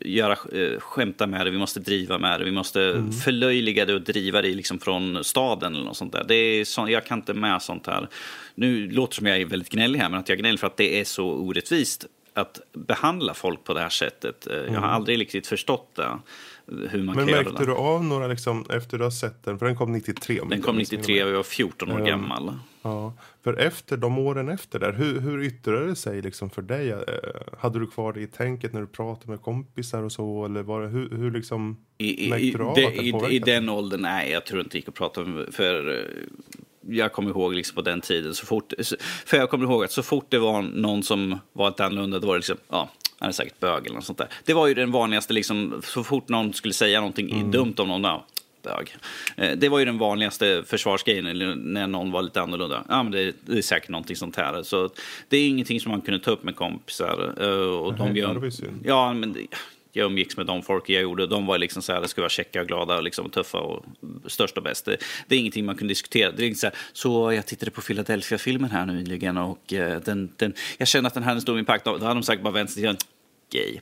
göra, 0.00 0.32
äh, 0.32 0.80
skämta 0.80 1.26
med 1.26 1.46
det, 1.46 1.50
vi 1.50 1.58
måste 1.58 1.80
driva 1.80 2.18
med 2.18 2.40
det, 2.40 2.44
vi 2.44 2.50
måste 2.50 2.82
mm. 2.84 3.12
förlöjliga 3.12 3.84
det 3.84 3.94
och 3.94 4.02
driva 4.02 4.42
det 4.42 4.48
liksom 4.48 4.78
från 4.78 5.24
staden 5.24 5.74
eller 5.74 5.84
något 5.84 5.96
sånt 5.96 6.12
där. 6.12 6.24
Det 6.28 6.34
är 6.34 6.64
så, 6.64 6.90
jag 6.90 7.06
kan 7.06 7.18
inte 7.18 7.34
med 7.34 7.62
sånt 7.62 7.86
här. 7.86 8.08
Nu 8.54 8.90
låter 8.90 9.10
det 9.10 9.16
som 9.16 9.26
jag 9.26 9.40
är 9.40 9.46
väldigt 9.46 9.68
gnällig 9.68 9.98
här, 9.98 10.08
men 10.08 10.20
att 10.20 10.28
jag 10.28 10.38
gnäller 10.38 10.58
för 10.58 10.66
att 10.66 10.76
det 10.76 11.00
är 11.00 11.04
så 11.04 11.26
orättvist 11.26 12.06
att 12.34 12.60
behandla 12.72 13.34
folk 13.34 13.64
på 13.64 13.74
det 13.74 13.80
här 13.80 13.88
sättet. 13.88 14.46
Mm. 14.46 14.64
Jag 14.64 14.72
har 14.72 14.78
mm. 14.78 14.90
aldrig 14.90 15.20
riktigt 15.20 15.46
förstått 15.46 15.90
det 15.94 16.18
hur 16.68 17.02
man 17.02 17.16
men 17.16 17.26
kan 17.26 17.36
märkte 17.36 17.64
du 17.64 17.72
av 17.72 18.04
några, 18.04 18.26
liksom, 18.26 18.66
efter 18.70 18.98
du 18.98 19.04
har 19.04 19.10
sett 19.10 19.44
den, 19.44 19.58
för 19.58 19.66
den 19.66 19.76
kom 19.76 19.92
93? 19.92 20.40
Den 20.50 20.62
kom 20.62 20.76
93 20.76 21.24
och 21.24 21.30
jag 21.30 21.36
var 21.36 21.42
14 21.42 21.92
år 21.92 21.98
gammal. 21.98 22.54
Ja, 22.82 23.12
för 23.44 23.54
efter 23.54 23.96
de 23.96 24.18
åren 24.18 24.48
efter 24.48 24.78
där, 24.78 24.92
hur, 24.92 25.20
hur 25.20 25.42
yttrade 25.42 25.86
det 25.86 25.96
sig 25.96 26.22
liksom 26.22 26.50
för 26.50 26.62
dig? 26.62 26.90
Eh, 26.90 26.98
hade 27.58 27.78
du 27.78 27.86
kvar 27.86 28.12
det 28.12 28.20
i 28.20 28.26
tänket 28.26 28.72
när 28.72 28.80
du 28.80 28.86
pratade 28.86 29.30
med 29.30 29.42
kompisar 29.42 30.02
och 30.02 30.12
så? 30.12 30.44
Eller 30.44 30.62
var 30.62 30.82
det, 30.82 30.88
hur, 30.88 31.10
hur 31.10 31.30
liksom 31.30 31.76
I, 31.98 32.30
märkte 32.30 32.58
du 32.58 32.64
av 32.64 32.74
det, 32.74 32.86
att 32.86 32.94
det 32.94 33.32
i, 33.32 33.36
I 33.36 33.38
den 33.38 33.68
åldern, 33.68 34.00
nej, 34.00 34.30
jag 34.30 34.46
tror 34.46 34.60
inte 34.60 34.72
det 34.72 34.78
gick 34.78 34.88
att 34.88 34.94
prata 34.94 35.24
med, 35.24 35.54
för 35.54 35.98
eh, 35.98 36.04
jag 36.90 37.12
kommer 37.12 37.30
ihåg 37.30 37.54
liksom 37.54 37.74
på 37.74 37.82
den 37.82 38.00
tiden, 38.00 38.34
så 38.34 38.46
fort, 38.46 38.72
för 39.26 39.36
jag 39.36 39.50
kommer 39.50 39.64
ihåg 39.64 39.84
att 39.84 39.92
så 39.92 40.02
fort 40.02 40.26
det 40.28 40.38
var 40.38 40.62
någon 40.62 41.02
som 41.02 41.38
var 41.52 41.68
ett 41.68 41.80
annorlunda, 41.80 42.18
då 42.18 42.26
var 42.26 42.34
det 42.34 42.38
liksom, 42.38 42.56
ja, 42.68 42.90
han 43.18 43.28
är 43.28 43.32
säkert 43.32 43.60
bög 43.60 43.86
eller 43.86 43.94
något 43.94 44.04
sånt 44.04 44.18
där. 44.18 44.28
Det 44.44 44.54
var 44.54 44.66
ju 44.66 44.74
den 44.74 44.90
vanligaste, 44.90 45.32
liksom, 45.32 45.82
så 45.84 46.04
fort 46.04 46.28
någon 46.28 46.52
skulle 46.52 46.74
säga 46.74 47.00
någonting 47.00 47.30
mm. 47.30 47.50
dumt 47.50 47.74
om 47.76 47.88
någon, 47.88 48.04
ja, 48.04 48.26
bög. 48.62 48.96
Eh, 49.36 49.58
det 49.58 49.68
var 49.68 49.78
ju 49.78 49.84
den 49.84 49.98
vanligaste 49.98 50.62
försvarsgrejen 50.66 51.24
när 51.72 51.86
någon 51.86 52.10
var 52.10 52.22
lite 52.22 52.42
annorlunda. 52.42 52.84
Ja, 52.88 53.02
men 53.02 53.12
det, 53.12 53.34
det 53.40 53.58
är 53.58 53.62
säkert 53.62 53.88
någonting 53.88 54.16
sånt 54.16 54.36
här. 54.36 54.62
Så 54.62 54.90
det 55.28 55.36
är 55.36 55.48
ingenting 55.48 55.80
som 55.80 55.92
man 55.92 56.00
kunde 56.00 56.20
ta 56.20 56.30
upp 56.30 56.42
med 56.42 56.56
kompisar. 56.56 57.34
Eh, 57.40 57.78
och 57.78 57.94
de 57.94 58.16
gör, 58.16 58.50
ja, 58.84 59.12
men 59.12 59.32
det, 59.32 59.46
jag 59.98 60.06
umgicks 60.06 60.36
med 60.36 60.46
de 60.46 60.62
folk 60.62 60.88
jag 60.88 61.02
gjorde. 61.02 61.26
De 61.26 61.46
var 61.46 61.58
liksom 61.58 61.82
så 61.82 61.92
här, 61.92 62.00
det 62.00 62.08
skulle 62.08 62.22
vara 62.22 62.30
checka 62.30 62.60
och 62.60 62.66
glada 62.66 62.96
och 62.96 63.02
liksom 63.02 63.30
tuffa 63.30 63.58
och 63.58 63.84
störst 64.26 64.56
och 64.56 64.62
bäst. 64.62 64.84
Det, 64.84 64.96
det, 65.26 65.34
är 65.34 65.40
ingenting 65.40 65.64
man 65.64 65.76
kunde 65.76 65.90
diskutera. 65.90 66.32
Det 66.32 66.44
är 66.44 66.46
inte 66.46 66.60
så, 66.60 66.66
här, 66.66 66.76
så 66.92 67.32
jag 67.32 67.46
tittade 67.46 67.70
på 67.70 67.80
Philadelphia-filmen 67.80 68.70
här 68.70 68.86
nyligen 68.86 69.36
och 69.36 69.72
eh, 69.72 70.00
den, 70.00 70.32
den, 70.36 70.54
jag 70.78 70.88
känner 70.88 71.06
att 71.06 71.14
den 71.14 71.22
hade 71.22 71.36
en 71.36 71.40
stor 71.40 71.58
impact. 71.58 71.84
Då 71.84 71.92
hade 71.92 72.06
de 72.06 72.22
sagt 72.22 72.42
bara 72.42 72.52
vänt 72.52 72.70
sig 72.70 72.82
till 72.82 72.96
gay. 73.50 73.80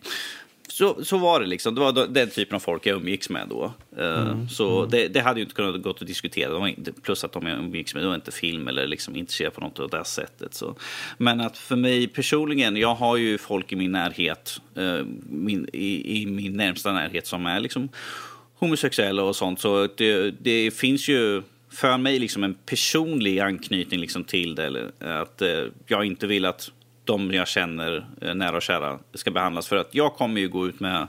Så, 0.68 1.04
så 1.04 1.18
var 1.18 1.40
det 1.40 1.46
liksom. 1.46 1.74
Det 1.74 1.80
var 1.80 2.06
den 2.06 2.30
typen 2.30 2.56
av 2.56 2.60
folk 2.60 2.86
jag 2.86 2.96
umgicks 2.96 3.30
med 3.30 3.46
då. 3.48 3.72
Eh, 3.98 4.20
mm, 4.20 4.48
så 4.48 4.78
mm. 4.78 4.90
Det, 4.90 5.08
det, 5.08 5.20
hade 5.20 5.40
ju 5.40 5.44
inte 5.44 5.54
kunnat 5.54 5.82
gått 5.82 6.02
att 6.02 6.08
diskutera. 6.08 6.72
plus 7.02 7.24
att 7.24 7.32
de 7.32 7.46
jag 7.46 7.58
umgicks 7.58 7.94
med, 7.94 8.02
det 8.02 8.08
var 8.08 8.14
inte 8.14 8.32
film 8.32 8.68
eller 8.68 8.86
liksom 8.86 9.16
intresserade 9.16 9.54
på 9.54 9.60
något 9.60 9.78
av 9.78 9.90
det 9.90 10.04
sättet. 10.04 10.54
Så. 10.54 10.76
Men 11.18 11.40
att 11.40 11.58
för 11.58 11.76
mig 11.76 12.08
personligen, 12.08 12.76
jag 12.76 12.94
har 12.94 13.16
ju 13.16 13.38
folk 13.38 13.72
i 13.72 13.76
min 13.76 13.92
närhet, 13.92 14.60
uh, 14.78 15.04
min, 15.30 15.68
i, 15.72 16.22
i, 16.22 16.26
min 16.26 16.56
närmsta 16.56 16.92
närhet 16.92 17.26
som 17.26 17.46
är 17.46 17.60
liksom 17.60 17.88
homosexuella 18.58 19.22
och 19.22 19.36
sånt. 19.36 19.60
Så 19.60 19.88
det, 19.96 20.30
det 20.30 20.70
finns 20.70 21.08
ju 21.08 21.42
för 21.70 21.98
mig 21.98 22.18
liksom 22.18 22.44
en 22.44 22.54
personlig 22.54 23.40
anknytning 23.40 24.00
liksom 24.00 24.24
till 24.24 24.54
det. 24.54 24.64
Eller 24.64 24.90
att 24.98 25.42
uh, 25.42 25.72
jag 25.86 26.04
inte 26.04 26.26
vill 26.26 26.44
att 26.44 26.70
de 27.07 27.34
jag 27.34 27.48
känner 27.48 28.07
eh, 28.20 28.34
nära 28.34 28.57
och 28.57 28.62
kära 28.62 28.98
ska 29.14 29.30
behandlas. 29.30 29.68
För 29.68 29.76
att 29.76 29.94
jag 29.94 30.14
kommer 30.14 30.40
ju 30.40 30.48
gå 30.48 30.68
ut 30.68 30.80
med, 30.80 31.07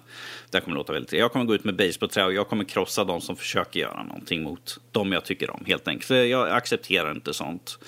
det 0.50 0.58
här 0.58 0.64
kommer 0.66 0.78
låta 0.78 0.94
väldigt, 0.94 1.14
jag 1.14 1.32
kommer 1.32 1.46
gå 1.46 1.56
ut 1.56 1.64
med 1.64 1.76
basebollträ 1.76 2.26
och 2.26 2.34
jag 2.34 2.48
kommer 2.48 2.64
krossa 2.64 3.04
de 3.04 3.22
som 3.22 3.36
försöker 3.36 3.80
göra 3.80 4.04
någonting 4.04 4.44
mot 4.44 4.80
de 4.92 5.12
jag 5.12 5.26
tycker 5.26 5.50
om 5.50 5.64
helt 5.66 5.88
enkelt. 5.88 6.06
För 6.06 6.24
jag 6.24 6.52
accepterar 6.52 7.12
inte 7.12 7.34
sånt. 7.34 7.80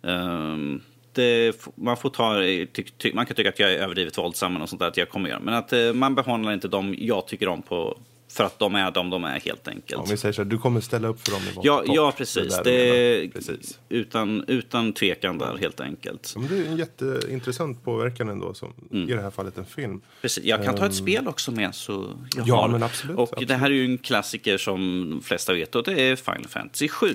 Um, 0.00 0.82
det, 1.12 1.66
man, 1.74 1.96
får 1.96 2.10
ta, 2.10 2.40
ty, 2.72 2.84
ty, 2.98 3.12
man 3.14 3.26
kan 3.26 3.36
tycka 3.36 3.48
att 3.48 3.58
jag 3.58 3.72
är 3.72 3.78
överdrivet 3.78 4.18
våldsam 4.18 4.62
och 4.62 4.68
sånt 4.68 4.80
där, 4.80 4.88
att 4.88 4.96
jag 4.96 5.08
kommer 5.08 5.28
göra. 5.28 5.40
Men 5.40 5.54
att 5.54 5.72
uh, 5.72 5.92
man 5.92 6.14
behandlar 6.14 6.52
inte 6.52 6.68
de 6.68 6.94
jag 6.98 7.26
tycker 7.26 7.48
om 7.48 7.62
på 7.62 7.98
för 8.34 8.44
att 8.44 8.58
de 8.58 8.74
är 8.74 8.90
de 8.90 9.10
de 9.10 9.24
är 9.24 9.40
helt 9.40 9.68
enkelt. 9.68 10.00
Om 10.00 10.08
vi 10.10 10.16
säger 10.16 10.32
så 10.32 10.42
här, 10.42 10.50
du 10.50 10.58
kommer 10.58 10.80
ställa 10.80 11.08
upp 11.08 11.20
för 11.20 11.32
dem 11.32 11.42
i 11.42 11.66
Ja, 11.66 11.82
ja 11.86 12.12
precis. 12.16 12.60
Det, 12.64 12.70
det 12.70 13.28
precis. 13.32 13.78
Utan, 13.88 14.44
utan 14.48 14.92
tvekan 14.92 15.38
där 15.38 15.56
helt 15.56 15.80
enkelt. 15.80 16.32
Ja, 16.34 16.40
men 16.40 16.50
det 16.50 16.56
är 16.56 16.70
en 16.70 16.76
jätteintressant 16.76 17.84
påverkan 17.84 18.28
ändå, 18.28 18.54
som, 18.54 18.72
mm. 18.92 19.08
i 19.10 19.12
det 19.12 19.22
här 19.22 19.30
fallet 19.30 19.58
en 19.58 19.66
film. 19.66 20.00
Precis. 20.22 20.44
Jag 20.44 20.64
kan 20.64 20.76
ta 20.76 20.86
ett 20.86 20.90
um, 20.90 20.96
spel 20.96 21.28
också 21.28 21.50
med. 21.50 21.74
Så 21.74 22.14
ja, 22.44 22.56
har. 22.56 22.68
men 22.68 22.82
absolut. 22.82 23.16
Och 23.16 23.22
absolut. 23.22 23.48
det 23.48 23.54
här 23.54 23.66
är 23.66 23.74
ju 23.74 23.84
en 23.84 23.98
klassiker 23.98 24.58
som 24.58 25.10
de 25.10 25.22
flesta 25.22 25.52
vet 25.52 25.74
och 25.74 25.84
det 25.84 26.02
är 26.02 26.16
Final 26.16 26.48
Fantasy 26.48 26.88
7. 26.88 27.08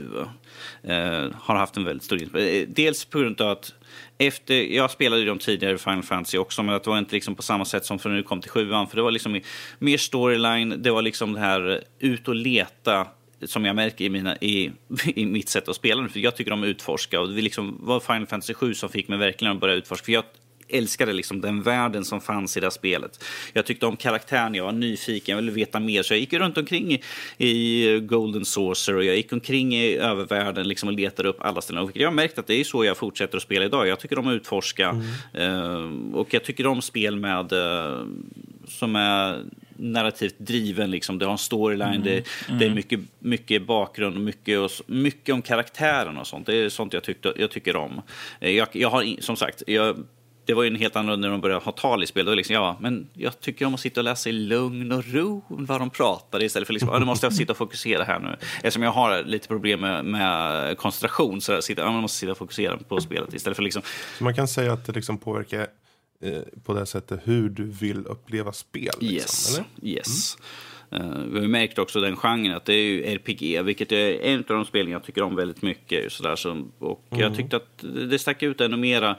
Eh, 0.83 0.95
har 1.35 1.55
haft 1.55 1.77
en 1.77 1.83
väldigt 1.83 2.03
stor 2.03 2.37
eh, 2.37 2.67
Dels 2.67 3.05
på 3.05 3.19
grund 3.19 3.41
av 3.41 3.49
att 3.49 3.73
efter, 4.19 4.55
jag 4.55 4.91
spelade 4.91 5.21
ju 5.21 5.27
de 5.27 5.39
tidigare 5.39 5.77
Final 5.77 6.03
Fantasy 6.03 6.37
också, 6.37 6.63
men 6.63 6.79
det 6.83 6.87
var 6.87 6.97
inte 6.97 7.15
liksom 7.15 7.35
på 7.35 7.41
samma 7.41 7.65
sätt 7.65 7.85
som 7.85 7.99
för 7.99 8.09
när 8.09 8.17
du 8.17 8.23
kom 8.23 8.41
till 8.41 8.51
sjuan. 8.51 8.87
För 8.87 8.95
det 8.95 9.01
var 9.01 9.11
liksom 9.11 9.41
mer 9.79 9.97
storyline, 9.97 10.83
det 10.83 10.91
var 10.91 11.01
liksom 11.01 11.33
det 11.33 11.39
här 11.39 11.83
ut 11.99 12.27
och 12.27 12.35
leta 12.35 13.07
som 13.45 13.65
jag 13.65 13.75
märker 13.75 14.05
i, 14.05 14.09
mina, 14.09 14.37
i, 14.37 14.71
i 15.15 15.25
mitt 15.25 15.49
sätt 15.49 15.69
att 15.69 15.75
spela 15.75 16.07
För 16.09 16.19
jag 16.19 16.35
tycker 16.35 16.51
om 16.51 16.63
att 16.63 16.67
utforska. 16.67 17.21
Och 17.21 17.29
det 17.29 17.41
liksom 17.41 17.77
var 17.81 17.99
Final 17.99 18.27
Fantasy 18.27 18.53
7 18.53 18.73
som 18.73 18.89
fick 18.89 19.07
mig 19.07 19.17
verkligen 19.17 19.53
att 19.53 19.61
börja 19.61 19.75
utforska. 19.75 20.05
För 20.05 20.11
jag 20.11 20.23
älskade 20.69 21.13
liksom 21.13 21.41
den 21.41 21.61
världen 21.61 22.05
som 22.05 22.21
fanns 22.21 22.57
i 22.57 22.59
det 22.59 22.65
här 22.65 22.71
spelet. 22.71 23.23
Jag 23.53 23.65
tyckte 23.65 23.85
om 23.85 23.97
karaktären, 23.97 24.55
jag 24.55 24.63
var 24.63 24.71
nyfiken, 24.71 25.35
jag 25.35 25.41
ville 25.41 25.51
veta 25.51 25.79
mer. 25.79 26.03
Så 26.03 26.13
jag 26.13 26.19
gick 26.19 26.33
runt 26.33 26.57
omkring 26.57 26.99
i, 27.37 27.99
Golden 27.99 28.45
Saucer 28.45 28.95
och 28.95 29.03
jag 29.03 29.15
gick 29.15 29.33
omkring 29.33 29.75
i 29.75 29.95
övervärlden 29.95 30.67
liksom 30.67 30.89
och 30.89 30.95
letade 30.95 31.29
upp 31.29 31.41
alla 31.41 31.61
ställen. 31.61 31.83
Och 31.83 31.91
jag 31.93 32.07
har 32.07 32.13
märkt 32.13 32.39
att 32.39 32.47
det 32.47 32.59
är 32.59 32.63
så 32.63 32.85
jag 32.85 32.97
fortsätter 32.97 33.37
att 33.37 33.43
spela 33.43 33.65
idag. 33.65 33.87
Jag 33.87 33.99
tycker 33.99 34.19
om 34.19 34.27
att 34.27 34.33
utforska 34.33 34.89
mm. 35.35 35.51
uh, 35.51 36.15
och 36.15 36.33
jag 36.33 36.43
tycker 36.43 36.67
om 36.67 36.81
spel 36.81 37.15
med 37.15 37.53
uh, 37.53 38.05
som 38.67 38.95
är 38.95 39.43
narrativt 39.79 40.35
driven. 40.37 40.91
Liksom. 40.91 41.19
Det 41.19 41.25
har 41.25 41.31
en 41.31 41.37
storyline, 41.37 42.01
mm. 42.01 42.03
Det, 42.03 42.23
det, 42.59 42.65
är 42.65 42.69
mycket, 42.69 42.99
mycket 43.19 43.67
bakgrund 43.67 44.15
och 44.15 44.21
mycket, 44.21 44.59
och 44.59 44.71
mycket 44.85 45.33
om 45.33 45.41
karaktären 45.41 46.17
och 46.17 46.27
sånt. 46.27 46.45
Det 46.45 46.55
är 46.55 46.69
sånt 46.69 46.93
jag, 46.93 47.03
tyckte, 47.03 47.33
jag 47.37 47.51
tycker 47.51 47.75
om. 47.75 48.01
Jag, 48.39 48.67
jag 48.71 48.89
har 48.89 49.21
som 49.21 49.35
sagt, 49.35 49.63
jag 49.67 49.97
det 50.49 50.55
var 50.55 50.63
ju 50.63 50.67
en 50.67 50.75
helt 50.75 50.95
annan 50.95 51.21
när 51.21 51.29
de 51.29 51.41
började 51.41 51.65
ha 51.65 51.71
tal 51.71 52.03
i 52.03 52.07
spel. 52.07 52.25
Då 52.25 52.35
liksom, 52.35 52.53
ja, 52.53 52.77
men 52.79 53.09
jag 53.13 53.39
tycker 53.39 53.65
om 53.65 53.73
att 53.73 53.79
sitta 53.79 53.99
och 53.99 54.03
läsa 54.03 54.29
i 54.29 54.31
lugn 54.31 54.91
och 54.91 55.03
ro 55.07 55.45
vad 55.47 55.81
de 55.81 55.89
pratar 55.89 56.43
istället 56.43 56.67
för 56.67 56.73
liksom, 56.73 56.89
ja, 56.93 56.99
nu 56.99 57.05
måste 57.05 57.25
jag 57.25 57.33
sitta 57.33 57.53
och 57.53 57.57
fokusera 57.57 58.03
här 58.03 58.19
nu. 58.19 58.35
Eftersom 58.55 58.83
jag 58.83 58.91
har 58.91 59.23
lite 59.23 59.47
problem 59.47 59.79
med, 59.79 60.05
med 60.05 60.77
koncentration 60.77 61.41
så 61.41 61.51
jag 61.51 61.63
sitter, 61.63 61.83
ja, 61.83 61.91
man 61.91 62.01
måste 62.01 62.17
sitta 62.17 62.31
och 62.31 62.37
fokusera 62.37 62.77
på 62.77 63.01
spelet 63.01 63.33
istället 63.33 63.55
för 63.55 63.63
liksom. 63.63 63.81
Så 64.17 64.23
man 64.23 64.35
kan 64.35 64.47
säga 64.47 64.73
att 64.73 64.85
det 64.85 64.91
liksom 64.91 65.17
påverkar 65.17 65.67
eh, 66.21 66.41
på 66.63 66.73
det 66.73 66.85
sättet 66.85 67.19
hur 67.23 67.49
du 67.49 67.63
vill 67.63 68.05
uppleva 68.05 68.53
spel? 68.53 68.91
Liksom, 68.99 69.07
yes. 69.07 69.57
Eller? 69.57 69.65
yes. 69.81 70.37
Mm. 70.91 71.11
Uh, 71.11 71.25
vi 71.33 71.39
har 71.39 71.47
märkt 71.47 71.79
också 71.79 72.01
den 72.01 72.15
genren 72.15 72.55
att 72.55 72.65
det 72.65 72.73
är 72.73 72.83
ju 72.83 73.03
RPG, 73.03 73.63
vilket 73.63 73.91
är 73.91 74.21
en 74.21 74.39
av 74.39 74.45
de 74.45 74.65
spelen 74.65 74.91
jag 74.91 75.03
tycker 75.03 75.21
om 75.21 75.35
väldigt 75.35 75.61
mycket. 75.61 76.11
Sådär, 76.11 76.35
så, 76.35 76.67
och 76.79 77.05
mm. 77.09 77.23
jag 77.23 77.35
tyckte 77.35 77.55
att 77.55 77.83
det 78.09 78.19
stack 78.19 78.43
ut 78.43 78.61
ännu 78.61 78.77
mera 78.77 79.15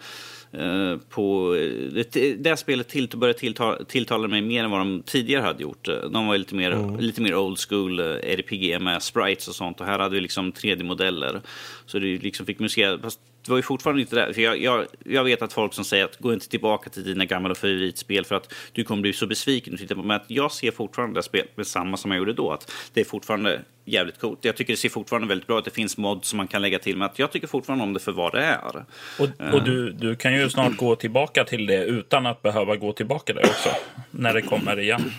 på, 1.09 1.55
det, 1.93 2.35
det 2.35 2.57
spelet 2.57 2.89
till, 2.89 3.09
började 3.17 3.39
tilltala, 3.39 3.85
tilltala 3.85 4.29
mig 4.29 4.43
mer 4.43 4.65
än 4.65 4.71
vad 4.71 4.81
de 4.81 5.03
tidigare 5.07 5.43
hade 5.43 5.63
gjort. 5.63 5.89
De 6.13 6.27
var 6.27 6.39
lite 6.39 6.55
mer, 6.55 6.71
mm. 6.71 7.01
lite 7.01 7.21
mer 7.21 7.37
old 7.37 7.59
school 7.59 8.01
eh, 8.01 8.05
RPG 8.07 8.81
med 8.81 9.03
sprites 9.03 9.49
och 9.49 9.55
sånt. 9.55 9.81
Och 9.81 9.87
här 9.87 9.99
hade 9.99 10.15
vi 10.15 10.21
liksom 10.21 10.53
3D-modeller. 10.53 11.41
Så 11.87 11.99
det 11.99 12.19
liksom 12.19 12.47
fick 12.47 12.59
musera, 12.59 12.99
fast 12.99 13.21
det 13.45 13.51
var 13.51 13.57
ju 13.57 13.63
fortfarande 13.63 14.03
inte 14.03 14.17
det. 14.17 14.35
För 14.35 14.41
jag, 14.41 14.59
jag, 14.59 14.87
jag, 15.05 15.25
vet 15.25 15.43
att 15.43 15.53
folk 15.53 15.75
som 15.75 15.85
säger 15.85 16.05
att 16.05 16.19
gå 16.19 16.33
inte 16.33 16.49
tillbaka 16.49 16.91
till 16.91 17.05
dina 17.05 17.25
gamla 17.25 17.55
favoritspel 17.55 18.25
för 18.25 18.35
att 18.35 18.55
du 18.73 18.85
kommer 18.85 19.03
bli 19.03 19.13
så 19.13 19.27
besviken. 19.27 19.79
Men 20.05 20.21
jag 20.27 20.53
ser 20.53 20.71
fortfarande 20.71 21.19
det 21.19 21.23
spelet 21.23 21.57
med 21.57 21.67
samma 21.67 21.97
som 21.97 22.11
jag 22.11 22.19
gjorde 22.19 22.33
då. 22.33 22.53
Att 22.53 22.73
det 22.93 23.01
är 23.01 23.05
fortfarande 23.05 23.61
jävligt 23.85 24.19
coolt. 24.19 24.39
Jag 24.45 24.57
tycker 24.57 24.73
det 24.73 24.77
ser 24.77 24.89
fortfarande 24.89 25.29
väldigt 25.29 25.47
bra 25.47 25.59
ut. 25.59 25.65
Det 25.65 25.71
finns 25.71 25.97
mods 25.97 26.29
som 26.29 26.37
man 26.37 26.49
kan 26.49 26.63
lägga 26.63 26.79
till. 26.79 26.97
Men 26.97 27.07
att 27.07 27.19
jag 27.19 27.33
tycker 27.33 27.47
fortfarande 27.47 27.85
om 27.85 27.93
det 27.93 28.01
för 28.01 28.13
vad 28.13 28.33
det 28.33 28.43
är. 28.43 28.85
Och, 29.19 29.55
och 29.55 29.65
du, 29.65 29.93
du 29.93 30.17
kan 30.17 30.35
ju 30.35 30.51
snart 30.51 30.77
gå 30.77 30.97
tillbaka 30.97 31.45
till 31.45 31.67
det 31.67 31.85
utan 31.85 32.27
att 32.27 32.43
behöva 32.43 32.77
gå 32.77 32.93
tillbaka 32.93 33.33
där 33.33 33.45
också. 33.45 33.71
när 34.11 34.35
det 34.35 34.43
kommer 34.43 34.79
igen. 34.79 35.13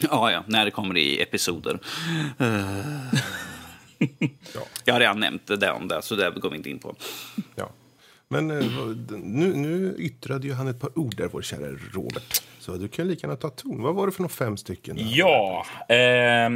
Ja, 0.00 0.32
ja, 0.32 0.44
när 0.46 0.64
det 0.64 0.70
kommer 0.70 0.96
i 0.96 1.22
episoder. 1.22 1.78
Ja. 4.54 4.60
Jag 4.84 4.94
har 4.94 5.00
redan 5.00 5.20
nämnt 5.20 5.46
det 5.60 5.70
om 5.70 5.88
det, 5.88 6.02
så 6.02 6.14
det 6.14 6.30
går 6.40 6.50
vi 6.50 6.56
inte 6.56 6.70
in 6.70 6.78
på. 6.78 6.94
Ja. 7.54 7.70
Men 8.28 8.50
eh, 8.50 8.66
nu, 9.10 9.54
nu 9.54 9.94
yttrade 9.98 10.46
ju 10.46 10.52
han 10.52 10.68
ett 10.68 10.80
par 10.80 10.98
ord 10.98 11.16
där, 11.16 11.28
vår 11.32 11.42
kära 11.42 11.66
Robert. 11.92 12.42
Så 12.58 12.72
du 12.76 12.88
kan 12.88 13.08
lika 13.08 13.26
gärna 13.26 13.36
ta 13.36 13.48
ton. 13.48 13.82
Vad 13.82 13.94
var 13.94 14.06
det 14.06 14.12
för 14.12 14.22
några 14.22 14.34
fem 14.34 14.56
stycken? 14.56 14.96
Där? 14.96 15.04
Ja, 15.08 15.66
eh, 15.88 16.50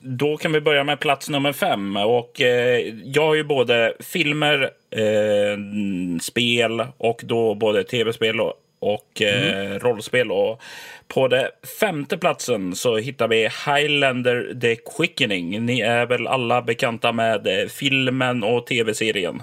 då 0.00 0.36
kan 0.36 0.52
vi 0.52 0.60
börja 0.60 0.84
med 0.84 1.00
plats 1.00 1.28
nummer 1.28 1.52
fem. 1.52 1.96
Och 1.96 2.40
eh, 2.40 2.94
jag 3.04 3.22
har 3.22 3.34
ju 3.34 3.44
både 3.44 3.94
filmer, 4.00 4.70
eh, 4.90 6.18
spel 6.20 6.86
och 6.96 7.20
då 7.24 7.54
både 7.54 7.84
tv-spel 7.84 8.40
och 8.40 8.54
och 8.84 9.22
eh, 9.22 9.66
mm. 9.66 9.78
rollspel. 9.78 10.32
Och 10.32 10.62
på 11.08 11.28
det 11.28 11.50
femte 11.80 12.18
platsen 12.18 12.74
så 12.76 12.96
hittar 12.96 13.28
vi 13.28 13.48
Highlander 13.66 14.60
The 14.60 14.76
Quickening. 14.76 15.66
Ni 15.66 15.80
är 15.80 16.06
väl 16.06 16.26
alla 16.26 16.62
bekanta 16.62 17.12
med 17.12 17.46
eh, 17.46 17.68
filmen 17.68 18.44
och 18.44 18.66
tv-serien? 18.66 19.42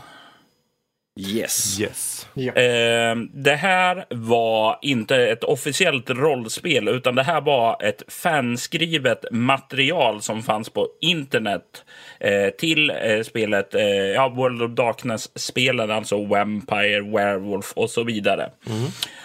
Yes. 1.19 1.79
yes. 1.79 2.20
Ja. 2.33 2.53
Eh, 2.53 3.15
det 3.33 3.55
här 3.55 4.05
var 4.09 4.79
inte 4.81 5.15
ett 5.15 5.43
officiellt 5.43 6.09
rollspel, 6.09 6.87
utan 6.87 7.15
det 7.15 7.23
här 7.23 7.41
var 7.41 7.83
ett 7.83 8.03
fanskrivet 8.07 9.25
material 9.31 10.21
som 10.21 10.43
fanns 10.43 10.69
på 10.69 10.87
internet 11.01 11.83
eh, 12.19 12.49
till 12.49 12.89
eh, 12.89 13.21
spelet 13.23 13.75
eh, 13.75 13.83
ja, 13.85 14.29
World 14.29 14.61
of 14.61 14.71
Darkness-spelen, 14.71 15.91
alltså 15.91 16.25
Vampire, 16.25 17.01
Werewolf 17.01 17.73
och 17.75 17.89
så 17.89 18.03
vidare. 18.03 18.49
Mm. 18.69 18.81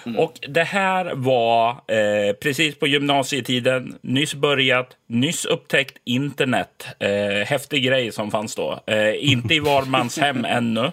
Mm. 0.06 0.18
Och 0.18 0.32
det 0.48 0.64
här 0.64 1.12
var 1.14 1.70
eh, 1.70 2.32
precis 2.32 2.78
på 2.78 2.86
gymnasietiden, 2.86 3.98
nyss 4.00 4.34
börjat, 4.34 4.88
nyss 5.06 5.44
upptäckt 5.44 5.98
internet. 6.04 6.86
Eh, 6.98 7.46
häftig 7.46 7.84
grej 7.84 8.12
som 8.12 8.30
fanns 8.30 8.54
då. 8.54 8.80
inte 9.18 9.54
i 9.54 9.60
var 9.60 9.82
mans 9.84 10.18
hem 10.18 10.44
ännu. 10.48 10.92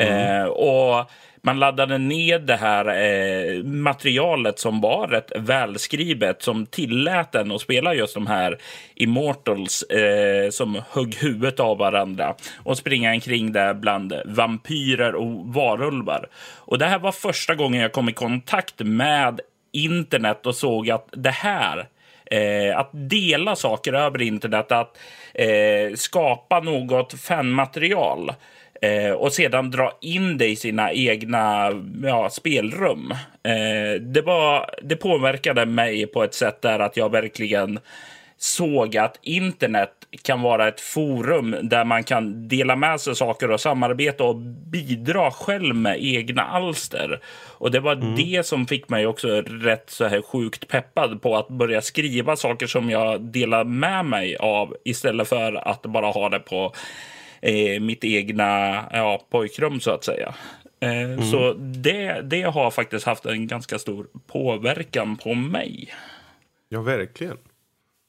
Mm. 0.00 0.42
Eh, 0.42 0.46
och 0.46 1.10
man 1.42 1.58
laddade 1.58 1.98
ner 1.98 2.38
det 2.38 2.56
här 2.56 2.86
eh, 2.86 3.64
materialet 3.64 4.58
som 4.58 4.80
var 4.80 5.08
rätt 5.08 5.32
välskrivet 5.36 6.42
som 6.42 6.66
tillät 6.66 7.34
en 7.34 7.52
att 7.52 7.60
spela 7.60 7.94
just 7.94 8.14
de 8.14 8.26
här 8.26 8.58
Immortals 8.94 9.82
eh, 9.82 10.50
som 10.50 10.82
högg 10.90 11.14
huvudet 11.14 11.60
av 11.60 11.78
varandra 11.78 12.34
och 12.56 12.78
springa 12.78 13.12
omkring 13.12 13.52
där 13.52 13.74
bland 13.74 14.14
vampyrer 14.24 15.14
och 15.14 15.46
varulvar. 15.54 16.28
Och 16.56 16.78
det 16.78 16.86
här 16.86 16.98
var 16.98 17.12
första 17.12 17.54
gången 17.54 17.80
jag 17.80 17.92
kom 17.92 18.08
i 18.08 18.12
kontakt 18.12 18.74
med 18.78 19.40
internet 19.72 20.46
och 20.46 20.54
såg 20.54 20.90
att 20.90 21.08
det 21.12 21.30
här 21.30 21.88
Eh, 22.32 22.78
att 22.78 22.90
dela 22.92 23.56
saker 23.56 23.92
över 23.92 24.22
internet, 24.22 24.72
att 24.72 24.98
eh, 25.34 25.94
skapa 25.94 26.60
något 26.60 27.20
fanmaterial 27.20 28.32
Eh, 28.82 29.12
och 29.12 29.32
sedan 29.32 29.70
dra 29.70 29.92
in 30.00 30.38
det 30.38 30.48
i 30.48 30.56
sina 30.56 30.92
egna 30.92 31.70
ja, 32.02 32.30
spelrum. 32.30 33.10
Eh, 33.42 34.00
det, 34.00 34.22
var, 34.22 34.70
det 34.82 34.96
påverkade 34.96 35.66
mig 35.66 36.06
på 36.06 36.24
ett 36.24 36.34
sätt 36.34 36.62
där 36.62 36.78
att 36.78 36.96
jag 36.96 37.12
verkligen 37.12 37.78
såg 38.38 38.96
att 38.96 39.18
internet 39.22 39.90
kan 40.22 40.42
vara 40.42 40.68
ett 40.68 40.80
forum 40.80 41.56
där 41.62 41.84
man 41.84 42.04
kan 42.04 42.48
dela 42.48 42.76
med 42.76 43.00
sig 43.00 43.16
saker 43.16 43.50
och 43.50 43.60
samarbeta 43.60 44.24
och 44.24 44.36
bidra 44.36 45.30
själv 45.30 45.74
med 45.74 46.04
egna 46.04 46.42
alster. 46.42 47.20
Och 47.58 47.70
det 47.70 47.80
var 47.80 47.92
mm. 47.92 48.16
det 48.16 48.46
som 48.46 48.66
fick 48.66 48.88
mig 48.88 49.06
också 49.06 49.28
rätt 49.40 49.90
så 49.90 50.04
här 50.04 50.22
sjukt 50.22 50.68
peppad 50.68 51.22
på 51.22 51.36
att 51.36 51.48
börja 51.48 51.82
skriva 51.82 52.36
saker 52.36 52.66
som 52.66 52.90
jag 52.90 53.20
delar 53.20 53.64
med 53.64 54.04
mig 54.04 54.36
av 54.36 54.76
istället 54.84 55.28
för 55.28 55.68
att 55.68 55.82
bara 55.82 56.06
ha 56.06 56.28
det 56.28 56.40
på 56.40 56.72
eh, 57.40 57.80
mitt 57.80 58.04
egna 58.04 58.84
ja, 58.92 59.26
pojkrum 59.30 59.80
så 59.80 59.90
att 59.90 60.04
säga. 60.04 60.34
Eh, 60.80 61.02
mm. 61.02 61.22
Så 61.22 61.52
det, 61.58 62.20
det 62.20 62.42
har 62.42 62.70
faktiskt 62.70 63.06
haft 63.06 63.26
en 63.26 63.46
ganska 63.46 63.78
stor 63.78 64.06
påverkan 64.26 65.16
på 65.16 65.34
mig. 65.34 65.94
Ja, 66.68 66.80
verkligen. 66.80 67.38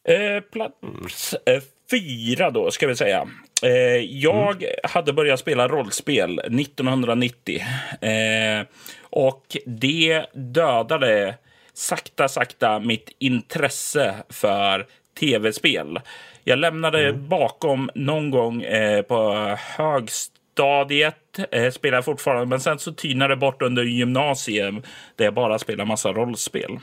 Eh, 0.08 0.44
plats 0.52 1.36
mm. 1.48 1.62
fyra 1.92 2.52
då, 2.52 2.72
ska 2.72 2.88
vi 2.88 2.96
säga. 2.96 3.28
Eh, 3.64 3.72
jag 3.98 4.64
mm. 4.64 4.76
hade 4.84 5.14
börjat 5.14 5.40
spela 5.40 5.68
rollspel 5.68 6.40
1990. 6.40 7.62
Eh, 8.02 8.66
och 9.02 9.58
det 9.66 10.26
dödade 10.34 11.36
sakta, 11.74 12.28
sakta 12.28 12.80
mitt 12.80 13.16
intresse 13.20 14.16
för 14.30 14.88
tv-spel. 15.20 16.00
Jag 16.44 16.60
lämnade 16.60 17.10
mm. 17.10 17.28
bakom 17.28 17.90
någon 17.96 18.32
gång 18.32 18.62
eh, 18.62 19.02
på 19.02 19.34
högstadiet. 19.78 21.40
Eh, 21.52 21.72
spelar 21.72 22.02
fortfarande, 22.02 22.46
men 22.46 22.60
sen 22.60 22.80
så 22.80 22.92
tynade 22.94 23.34
det 23.34 23.38
bort 23.38 23.62
under 23.62 23.84
gymnasiet 23.84 24.76
där 25.16 25.26
jag 25.26 25.34
bara 25.34 25.60
spelar 25.60 25.86
massa 25.86 26.12
rollspel. 26.12 26.80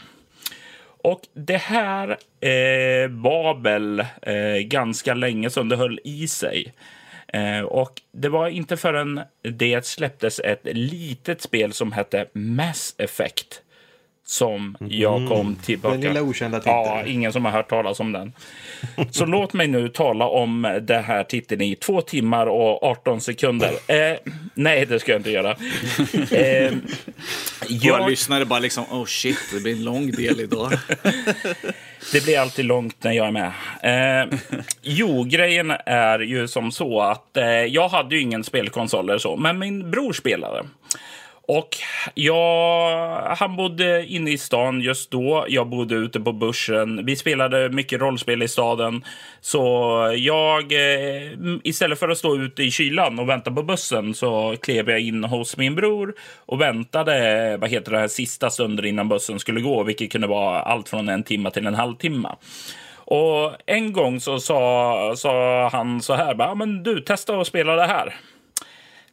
Och 1.03 1.21
det 1.35 1.57
här 1.57 2.09
eh, 2.41 3.11
var 3.11 3.63
väl 3.63 4.01
eh, 4.23 4.59
ganska 4.63 5.15
länge 5.15 5.51
som 5.51 5.69
det 5.69 5.77
höll 5.77 6.01
i 6.05 6.29
sig. 6.29 6.75
Eh, 7.33 7.61
och 7.61 8.03
det 8.13 8.29
var 8.29 8.49
inte 8.49 8.77
förrän 8.77 9.21
det 9.43 9.87
släpptes 9.87 10.41
ett 10.41 10.61
litet 10.65 11.43
spel 11.43 11.73
som 11.73 11.93
hette 11.93 12.27
Mass 12.33 12.95
Effect 12.99 13.63
som 14.31 14.77
jag 14.81 15.17
mm. 15.17 15.29
kom 15.29 15.57
tillbaka. 15.57 15.97
Den 15.97 16.01
lilla 16.01 16.23
okända 16.23 16.59
titeln. 16.59 16.77
Ja, 16.77 17.05
ingen 17.07 17.33
som 17.33 17.45
har 17.45 17.53
hört 17.53 17.69
talas 17.69 18.01
om 18.01 18.13
den. 18.13 18.33
Så 19.11 19.25
låt 19.27 19.53
mig 19.53 19.69
nu 19.69 19.89
tala 19.89 20.27
om 20.27 20.79
den 20.83 21.05
här 21.05 21.25
titeln 21.25 21.61
i 21.61 21.77
två 21.77 22.01
timmar 22.01 22.47
och 22.47 22.83
18 22.83 23.21
sekunder. 23.21 23.71
Eh, 23.87 24.17
nej, 24.55 24.87
det 24.87 25.01
ska 25.01 25.13
jag 25.13 25.19
inte 25.19 25.31
göra. 25.31 25.51
Eh, 26.31 26.73
jag... 27.69 27.99
Våra 27.99 28.09
lyssnare 28.09 28.45
bara 28.45 28.59
liksom, 28.59 28.85
oh 28.91 29.05
shit, 29.05 29.39
det 29.53 29.61
blir 29.61 29.73
en 29.73 29.85
lång 29.85 30.11
del 30.11 30.41
idag. 30.41 30.73
det 32.13 32.25
blir 32.25 32.39
alltid 32.39 32.65
långt 32.65 33.05
när 33.05 33.13
jag 33.13 33.27
är 33.27 33.33
med. 33.33 33.53
Eh, 33.83 34.39
jo, 34.83 35.25
grejen 35.25 35.73
är 35.87 36.19
ju 36.19 36.49
som 36.49 36.73
så 36.73 37.01
att 37.01 37.37
eh, 37.37 37.45
jag 37.47 37.89
hade 37.89 38.15
ju 38.15 38.21
ingen 38.21 38.45
spelkonsol 38.45 39.09
eller 39.09 39.19
så, 39.19 39.37
men 39.37 39.59
min 39.59 39.91
bror 39.91 40.13
spelade. 40.13 40.65
Och 41.51 41.69
jag, 42.15 43.37
han 43.39 43.57
bodde 43.57 44.07
inne 44.07 44.31
i 44.31 44.39
stan 44.39 44.81
just 44.81 45.11
då. 45.11 45.47
Jag 45.49 45.69
bodde 45.69 45.95
ute 45.95 46.21
på 46.21 46.33
börsen. 46.33 47.07
Vi 47.07 47.17
spelade 47.17 47.69
mycket 47.69 48.01
rollspel 48.01 48.43
i 48.43 48.49
staden. 48.49 49.05
Så 49.41 49.59
jag, 50.17 50.73
eh, 50.73 51.33
istället 51.65 51.99
för 51.99 52.09
att 52.09 52.19
stå 52.19 52.37
ute 52.37 52.63
i 52.63 52.71
kylan 52.71 53.19
och 53.19 53.29
vänta 53.29 53.51
på 53.51 53.63
bussen 53.63 54.15
så 54.15 54.57
klev 54.63 54.91
jag 54.91 55.01
in 55.01 55.25
hos 55.25 55.57
min 55.57 55.75
bror 55.75 56.15
och 56.47 56.61
väntade 56.61 57.57
vad 57.57 57.71
heter 57.71 57.93
det, 57.93 58.09
sista 58.09 58.51
stunden 58.51 58.85
innan 58.85 59.09
bussen 59.09 59.39
skulle 59.39 59.61
gå, 59.61 59.83
vilket 59.83 60.13
kunde 60.13 60.27
vara 60.27 60.61
allt 60.61 60.89
från 60.89 61.09
en 61.09 61.23
timme 61.23 61.51
till 61.51 61.67
en 61.67 61.75
halvtimme. 61.75 62.29
Och 62.95 63.53
en 63.67 63.93
gång 63.93 64.21
så 64.21 64.41
sa, 64.41 65.15
sa 65.17 65.69
han 65.69 66.03
så 66.03 66.15
här, 66.15 66.35
bara, 66.35 66.55
men 66.55 66.83
du, 66.83 67.01
testa 67.01 67.41
att 67.41 67.47
spela 67.47 67.77
det 67.77 67.87
här. 67.87 68.15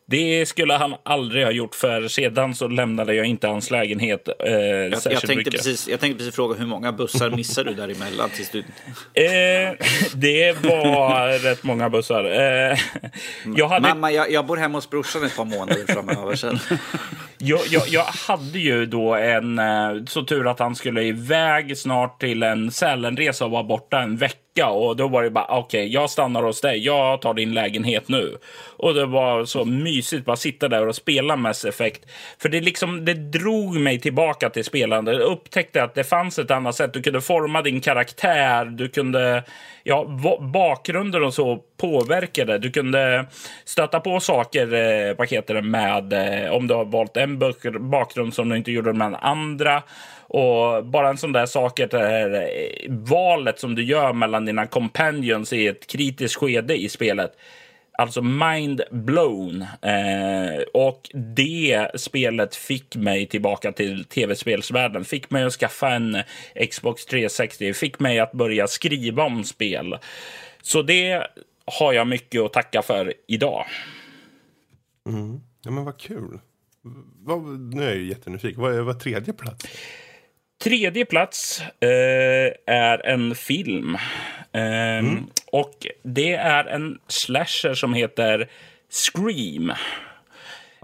Det 0.08 0.46
skulle 0.46 0.74
han 0.74 0.96
aldrig 1.04 1.44
ha 1.46 1.52
gjort, 1.52 1.76
för 1.76 2.08
sedan 2.08 2.56
så 2.56 2.68
lämnade 2.68 3.14
jag 3.14 3.26
inte 3.26 3.48
hans 3.48 3.72
lägenhet 3.72 4.28
eh, 4.40 4.54
Jag, 4.54 4.92
jag, 4.92 5.04
tänkte 5.04 5.36
mycket. 5.36 5.54
precis, 5.54 5.88
jag 5.88 6.00
tänkte 6.00 6.18
precis 6.18 6.36
fråga 6.36 6.56
hur 6.56 6.66
många 6.66 6.92
bussar 6.92 7.30
missar 7.30 7.64
du 7.64 7.74
däremellan 7.74 8.30
tills 8.30 8.50
du... 8.50 8.60
Eh, 8.60 9.74
det 10.16 10.64
var 10.64 11.40
rätt 11.40 11.64
många 11.64 11.90
bussar. 11.90 12.26
Eh, 12.26 12.78
jag, 13.56 13.68
hade, 13.68 13.90
Mamma, 13.90 14.12
jag, 14.12 14.32
jag 14.32 14.46
bor 14.46 14.58
hemma 14.58 14.78
hos 14.78 14.90
brorsan 14.90 15.24
ett 15.24 15.38
par 15.38 15.46
månader 15.46 15.86
framöver 15.94 16.36
sen. 16.36 16.60
jag, 17.38 17.62
jag, 17.70 17.88
jag 17.88 18.04
hade 18.04 18.60
ju 18.60 18.86
då 18.86 19.16
en 19.16 19.60
eh, 19.60 20.06
så 20.08 20.24
tur 20.24 20.48
att 20.48 20.60
han 20.60 20.76
skulle 20.76 21.04
iväg 21.04 21.78
snart 21.78 22.20
till 22.20 22.44
en 22.44 22.72
Sälenresa 22.72 23.46
och 23.46 23.52
var 23.52 23.64
borta 23.64 24.00
en 24.02 24.18
vecka. 24.18 24.45
Och 24.64 24.96
då 24.96 25.08
var 25.08 25.24
det 25.24 25.30
bara 25.30 25.58
okej, 25.58 25.94
jag 25.94 26.10
stannar 26.10 26.44
hos 26.44 26.62
dig. 26.62 26.86
Jag 26.86 27.22
tar 27.22 27.34
din 27.34 27.54
lägenhet 27.54 28.08
nu. 28.08 28.38
Och 28.78 28.94
det 28.94 29.06
var 29.06 29.46
så 29.46 29.66
mysigt 29.66 30.26
bara 30.26 30.36
sitta 30.36 30.68
där 30.68 30.88
och 30.88 30.96
spela 30.96 31.36
Mass 31.36 31.66
Effect. 31.66 32.12
För 32.42 32.50
det 32.50 32.62
liksom, 32.62 33.06
det 33.06 33.14
drog 33.14 33.76
mig 33.76 34.00
tillbaka 34.00 34.50
till 34.50 34.64
spelande. 34.64 35.14
Jag 35.14 35.22
upptäckte 35.22 35.84
att 35.84 35.96
det 35.96 36.04
fanns 36.04 36.40
ett 36.40 36.52
annat 36.52 36.76
sätt. 36.76 36.94
Du 36.94 37.02
kunde 37.02 37.22
forma 37.22 37.62
din 37.62 37.82
karaktär. 37.82 38.66
Du 38.66 38.90
kunde, 38.90 39.44
ja, 39.84 40.06
bakgrunden 40.54 41.24
och 41.24 41.34
så 41.34 41.60
påverkade. 41.78 42.58
Du 42.58 42.72
kunde 42.72 43.26
stöta 43.66 44.00
på 44.00 44.20
saker, 44.20 44.74
eh, 44.74 45.16
vad 45.18 45.64
med 45.64 46.14
eh, 46.14 46.52
om 46.52 46.68
du 46.68 46.74
har 46.74 46.86
valt 46.86 47.18
en 47.18 47.40
bakgrund 47.90 48.34
som 48.34 48.50
du 48.50 48.58
inte 48.58 48.72
gjorde 48.72 48.94
med 48.94 49.08
den 49.08 49.16
andra. 49.16 49.84
Och 50.28 50.86
bara 50.86 51.10
en 51.10 51.18
sån 51.18 51.32
där 51.32 51.46
sak, 51.46 51.78
det 51.78 51.98
här 51.98 52.34
eh, 52.34 52.92
valet 52.92 53.60
som 53.60 53.76
du 53.76 53.84
gör 53.84 54.14
mellan 54.14 54.46
dina 54.46 54.68
companions 54.68 55.54
i 55.54 55.68
ett 55.68 55.88
kritiskt 55.88 56.36
skede 56.36 56.78
i 56.78 56.90
spelet. 56.90 57.32
Alltså 57.98 58.22
mind 58.22 58.82
blown. 58.92 59.62
Eh, 59.62 60.64
och 60.74 61.10
det 61.14 61.92
spelet 61.96 62.56
fick 62.56 62.96
mig 62.96 63.26
tillbaka 63.26 63.72
till 63.72 64.06
tv-spelsvärlden. 64.06 65.06
Fick 65.06 65.30
mig 65.30 65.44
att 65.44 65.54
skaffa 65.54 65.90
en 65.90 66.18
Xbox 66.72 67.06
360. 67.06 67.74
Fick 67.74 68.00
mig 68.00 68.20
att 68.20 68.32
börja 68.32 68.68
skriva 68.68 69.24
om 69.24 69.44
spel. 69.44 69.98
Så 70.62 70.82
det 70.82 71.28
har 71.66 71.94
jag 71.94 72.08
mycket 72.08 72.42
att 72.42 72.54
tacka 72.54 72.82
för 72.82 73.14
idag. 73.28 73.66
Mm. 75.10 75.40
Ja, 75.62 75.72
men 75.72 75.86
vad 75.86 75.98
kul. 75.98 76.40
Vad, 77.24 77.60
nu 77.60 77.84
är 77.84 77.88
jag 77.88 77.98
ju 77.98 78.08
jättenyfiken. 78.08 78.62
Vad 78.62 78.76
är 78.76 78.82
vad 78.82 79.00
tredje 79.00 79.34
plats? 79.34 79.66
Tredje 80.64 81.06
plats 81.06 81.62
eh, 81.62 82.54
är 82.76 83.06
en 83.06 83.36
film. 83.36 83.96
Eh, 84.52 85.02
Och 85.52 85.88
det 86.04 86.34
är 86.34 86.66
en 86.66 87.00
slasher 87.08 87.74
som 87.74 87.94
heter 87.94 88.50
Scream. 88.90 89.70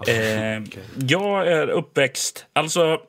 Eh, 0.07 0.63
Jag 1.07 1.47
är 1.47 1.67
uppväxt... 1.69 2.45
Alltså, 2.53 3.01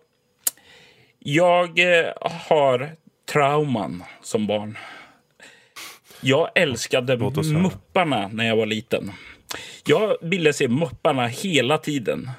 jag 1.18 1.78
eh, 1.78 2.12
har 2.48 2.90
trauman 3.32 4.04
som 4.22 4.46
barn. 4.46 4.78
Jag 6.20 6.50
älskade. 6.54 7.16
Mupparna 7.62 8.28
när 8.32 8.46
jag 8.48 8.56
var 8.56 8.66
liten. 8.66 9.12
Jag 9.86 10.16
ville 10.22 10.52
se 10.52 10.68
Mupparna 10.68 11.26
hela 11.26 11.78
tiden. 11.78 12.30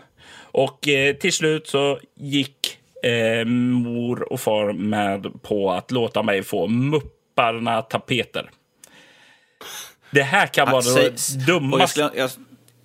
Och 0.41 0.87
eh, 0.87 1.15
till 1.15 1.33
slut 1.33 1.67
så 1.67 1.99
gick 2.15 2.62
eh, 3.03 3.45
mor 3.45 4.33
och 4.33 4.39
far 4.39 4.73
med 4.73 5.43
på 5.43 5.71
att 5.71 5.91
låta 5.91 6.23
mig 6.23 6.43
få 6.43 6.67
Mupparna-tapeter. 6.67 8.49
Det 10.11 10.23
här 10.23 10.47
kan 10.47 10.71
vara 10.71 10.81
Säg- 10.81 11.09
det 11.09 11.45
dummaste. 11.45 12.29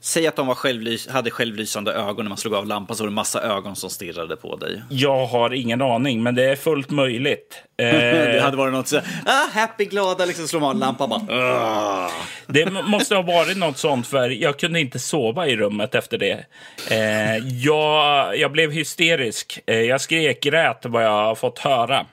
Säg 0.00 0.26
att 0.26 0.36
de 0.36 0.46
var 0.46 0.54
självlys, 0.54 1.08
hade 1.08 1.30
självlysande 1.30 1.92
ögon 1.92 2.24
när 2.24 2.28
man 2.28 2.38
slog 2.38 2.54
av 2.54 2.66
lampan 2.66 2.96
så 2.96 3.02
var 3.02 3.08
det 3.08 3.14
massa 3.14 3.40
ögon 3.42 3.76
som 3.76 3.90
stirrade 3.90 4.36
på 4.36 4.56
dig. 4.56 4.82
Jag 4.90 5.26
har 5.26 5.54
ingen 5.54 5.82
aning, 5.82 6.22
men 6.22 6.34
det 6.34 6.44
är 6.44 6.56
fullt 6.56 6.90
möjligt. 6.90 7.62
Det 7.76 8.36
Eh, 8.36 8.42
hade 8.42 8.56
varit 8.56 8.72
något 8.74 8.88
så 8.88 8.96
ah, 9.26 9.46
happy, 9.52 9.84
glada, 9.84 10.24
liksom 10.24 10.48
slår 10.48 10.60
man 10.60 10.70
av 10.70 10.76
lampan 10.76 11.08
bara. 11.10 11.20
"Ah." 11.54 12.10
det 12.46 12.70
måste 12.70 13.14
ha 13.14 13.22
varit 13.22 13.56
något 13.56 13.78
sånt, 13.78 14.06
för 14.06 14.30
jag 14.30 14.58
kunde 14.58 14.80
inte 14.80 14.98
sova 14.98 15.46
i 15.46 15.56
rummet 15.56 15.94
efter 15.94 16.18
det. 16.18 16.44
Eh, 16.90 17.36
jag, 17.64 18.38
jag 18.38 18.52
blev 18.52 18.70
hysterisk. 18.70 19.58
Eh, 19.66 19.80
jag 19.80 20.00
skrek, 20.00 20.42
grät 20.42 20.80
vad 20.82 21.04
jag 21.04 21.10
har 21.10 21.34
fått 21.34 21.58
höra. 21.58 22.06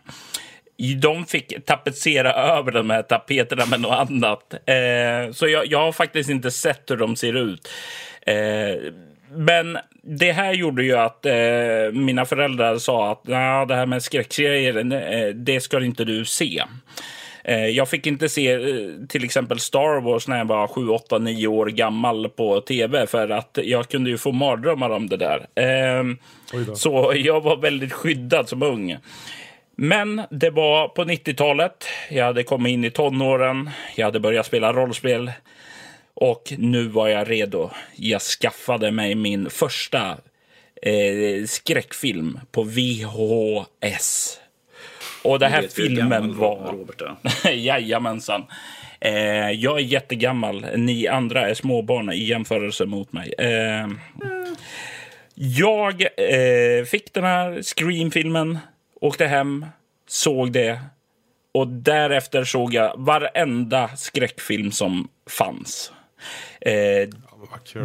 De 1.01 1.25
fick 1.25 1.65
tapetsera 1.65 2.33
över 2.33 2.71
de 2.71 2.89
här 2.89 3.01
tapeterna 3.01 3.65
med 3.65 3.81
något 3.81 4.09
annat. 4.09 4.53
Eh, 4.53 5.31
så 5.33 5.47
jag, 5.47 5.67
jag 5.67 5.79
har 5.79 5.91
faktiskt 5.91 6.29
inte 6.29 6.51
sett 6.51 6.91
hur 6.91 6.97
de 6.97 7.15
ser 7.15 7.33
ut. 7.33 7.69
Eh, 8.21 8.91
men 9.35 9.77
det 10.01 10.31
här 10.31 10.53
gjorde 10.53 10.83
ju 10.83 10.97
att 10.97 11.25
eh, 11.25 11.33
mina 11.93 12.25
föräldrar 12.25 12.77
sa 12.77 13.11
att 13.11 13.27
nah, 13.27 13.67
det 13.67 13.75
här 13.75 13.85
med 13.85 14.03
skräckserier, 14.03 14.77
eh, 14.77 15.33
det 15.33 15.61
ska 15.61 15.83
inte 15.83 16.05
du 16.05 16.25
se. 16.25 16.63
Eh, 17.43 17.67
jag 17.67 17.89
fick 17.89 18.07
inte 18.07 18.29
se 18.29 18.51
eh, 18.51 18.59
till 19.09 19.23
exempel 19.23 19.59
Star 19.59 20.01
Wars 20.01 20.27
när 20.27 20.37
jag 20.37 20.45
var 20.45 20.67
7, 20.67 20.89
8, 20.89 21.19
9 21.19 21.47
år 21.47 21.65
gammal 21.65 22.29
på 22.29 22.61
tv 22.61 23.07
för 23.07 23.29
att 23.29 23.57
jag 23.63 23.89
kunde 23.89 24.09
ju 24.09 24.17
få 24.17 24.31
mardrömmar 24.31 24.89
om 24.89 25.09
det 25.09 25.17
där. 25.17 25.45
Så 26.75 27.13
jag 27.15 27.41
var 27.41 27.57
väldigt 27.57 27.93
skyddad 27.93 28.49
som 28.49 28.63
ung. 28.63 28.97
Men 29.75 30.21
det 30.31 30.49
var 30.49 30.87
på 30.87 31.03
90-talet. 31.03 31.85
Jag 32.09 32.25
hade 32.25 32.43
kommit 32.43 32.71
in 32.71 32.83
i 32.83 32.91
tonåren. 32.91 33.69
Jag 33.95 34.05
hade 34.05 34.19
börjat 34.19 34.45
spela 34.45 34.73
rollspel. 34.73 35.31
Och 36.13 36.53
nu 36.57 36.87
var 36.87 37.07
jag 37.07 37.31
redo. 37.31 37.69
Jag 37.95 38.21
skaffade 38.21 38.91
mig 38.91 39.15
min 39.15 39.49
första 39.49 40.17
eh, 40.81 41.45
skräckfilm 41.45 42.39
på 42.51 42.63
VHS. 42.63 44.39
Och 45.23 45.39
den 45.39 45.51
här 45.51 45.67
filmen 45.75 46.37
var... 46.37 46.71
Robert 46.71 47.01
är. 47.01 47.51
Jajamensan. 47.51 48.45
Eh, 48.99 49.51
jag 49.51 49.79
är 49.79 49.83
jättegammal. 49.83 50.65
Ni 50.75 51.07
andra 51.07 51.49
är 51.49 51.53
småbarn 51.53 52.11
i 52.11 52.23
jämförelse 52.23 52.85
mot 52.85 53.13
mig. 53.13 53.33
Eh, 53.37 53.87
jag 55.35 56.01
eh, 56.01 56.85
fick 56.85 57.13
den 57.13 57.23
här 57.23 57.61
Scream-filmen, 57.61 58.59
åkte 59.05 59.25
hem, 59.25 59.65
såg 60.07 60.51
det 60.51 60.79
och 61.53 61.67
därefter 61.67 62.43
såg 62.43 62.73
jag 62.73 62.93
varenda 62.97 63.87
skräckfilm 63.87 64.71
som 64.71 65.07
fanns. 65.29 65.91
Eh, 66.61 67.09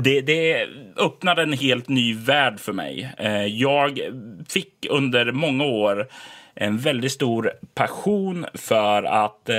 det, 0.02 0.20
det 0.20 0.66
öppnade 0.96 1.42
en 1.42 1.52
helt 1.52 1.88
ny 1.88 2.14
värld 2.14 2.60
för 2.60 2.72
mig. 2.72 3.14
Eh, 3.18 3.44
Jag 3.44 4.00
fick 4.48 4.86
under 4.90 5.32
många 5.32 5.64
år 5.64 6.08
en 6.54 6.78
väldigt 6.78 7.12
stor 7.12 7.52
passion 7.74 8.46
för 8.54 9.02
att 9.02 9.48
eh, 9.48 9.56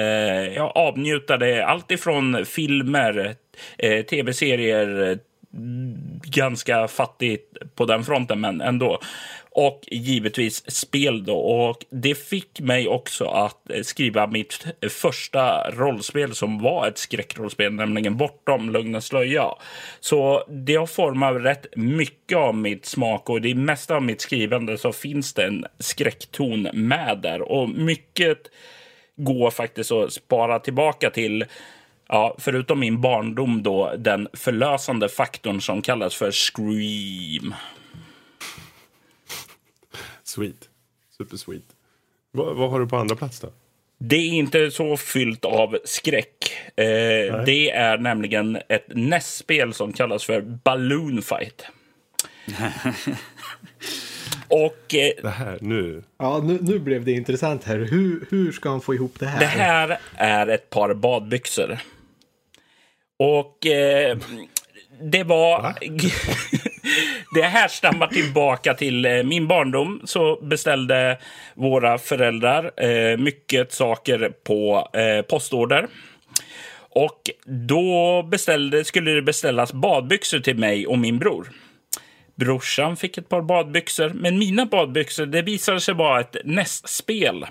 jag 0.56 0.72
avnjutade 0.78 1.66
allt 1.66 1.92
ifrån 1.92 2.46
filmer, 2.46 3.36
eh, 3.78 4.06
tv-serier, 4.06 5.10
eh, 5.12 5.18
ganska 6.24 6.88
fattigt 6.88 7.58
på 7.76 7.86
den 7.86 8.04
fronten, 8.04 8.40
men 8.42 8.62
ändå. 8.62 9.00
Och 9.54 9.82
givetvis 9.92 10.72
spel 10.72 11.24
då. 11.24 11.38
Och 11.38 11.86
det 11.90 12.16
fick 12.16 12.60
mig 12.60 12.88
också 12.88 13.26
att 13.26 13.72
eh, 13.72 13.82
skriva 13.82 14.28
mitt 14.28 14.66
första 14.90 15.72
rollspel 15.72 16.36
som 16.36 16.60
var 16.60 16.88
ett 16.88 16.98
skräckrollspel, 16.98 17.74
nämligen 17.74 18.18
Bortom 18.18 18.70
Lugnens 18.70 19.06
slöja. 19.06 19.48
Så 20.00 20.44
det 20.50 20.76
har 20.76 20.88
format 20.88 21.44
rätt 21.44 21.66
mycket 21.76 22.38
av 22.38 22.56
mitt 22.56 22.86
smak 22.86 23.30
och 23.30 23.38
i 23.38 23.40
det 23.40 23.56
mesta 23.56 23.96
av 23.96 24.04
mitt 24.04 24.22
skrivande 24.22 24.78
så 24.78 24.92
finns 24.92 25.34
det 25.34 25.44
en 25.44 25.66
skräckton 25.80 26.68
med 26.74 27.20
där. 27.22 27.42
Och 27.42 27.70
mycket 27.70 28.38
går 29.16 29.52
faktiskt 29.52 29.92
att 29.92 30.14
spara 30.14 30.60
tillbaka 30.60 31.10
till 31.10 31.46
Ja, 32.14 32.36
förutom 32.40 32.80
min 32.80 33.02
barndom 33.02 33.64
då, 33.64 33.94
den 33.98 34.28
förlösande 34.34 35.10
faktorn 35.10 35.62
som 35.62 35.82
kallas 35.82 36.16
för 36.16 36.32
Scream. 36.32 37.54
Sweet. 40.32 40.70
Super 41.18 41.38
sweet. 41.38 41.64
Vad, 42.32 42.56
vad 42.56 42.72
har 42.72 42.80
du 42.80 42.88
på 42.88 42.98
andra 42.98 43.16
plats 43.16 43.40
då? 43.40 43.48
Det 43.98 44.16
är 44.16 44.30
inte 44.30 44.72
så 44.72 44.98
fyllt 44.98 45.46
av 45.46 45.78
skräck. 45.86 46.52
Eh, 46.76 47.44
det 47.46 47.72
är 47.72 47.98
nämligen 47.98 48.58
ett 48.70 48.86
NES-spel 48.88 49.74
som 49.74 49.94
kallas 49.94 50.24
för 50.24 50.42
Balloon 50.42 51.22
Fight. 51.22 51.66
Och 54.48 54.96
eh, 54.96 55.12
Det 55.22 55.30
här 55.30 55.58
nu. 55.62 56.04
Ja, 56.18 56.42
nu, 56.44 56.58
nu 56.62 56.80
blev 56.80 57.06
det 57.06 57.12
intressant 57.12 57.64
här. 57.64 57.78
Hur, 57.78 58.26
hur 58.30 58.52
ska 58.52 58.70
han 58.70 58.82
få 58.82 58.94
ihop 58.94 59.20
det 59.20 59.26
här? 59.26 59.40
det 59.40 59.46
här 59.46 60.00
är 60.16 60.48
ett 60.48 60.70
par 60.70 60.94
badbyxor. 60.94 61.80
Och 63.20 63.66
eh, 63.66 64.18
det 65.02 65.24
var... 65.24 65.76
Det 67.34 67.42
härstammar 67.42 68.08
tillbaka 68.08 68.74
till 68.74 69.06
eh, 69.06 69.24
min 69.24 69.48
barndom. 69.48 70.02
Så 70.04 70.40
beställde 70.42 71.18
våra 71.56 71.98
föräldrar 71.98 72.72
eh, 72.84 73.18
mycket 73.18 73.74
saker 73.74 74.34
på 74.44 74.90
eh, 74.94 75.22
postorder. 75.22 75.88
Och 76.90 77.30
då 77.46 78.24
beställde, 78.24 78.84
skulle 78.84 79.12
det 79.12 79.22
beställas 79.22 79.74
badbyxor 79.74 80.40
till 80.40 80.58
mig 80.58 80.88
och 80.88 81.00
min 81.00 81.20
bror. 81.20 81.52
Brorsan 82.36 82.98
fick 82.98 83.18
ett 83.18 83.30
par 83.30 83.42
badbyxor, 83.42 84.10
men 84.10 84.38
mina 84.38 84.66
badbyxor 84.66 85.26
det 85.26 85.42
visade 85.42 85.82
sig 85.82 85.94
vara 85.94 86.20
ett 86.20 86.36
NES-spel. 86.44 87.46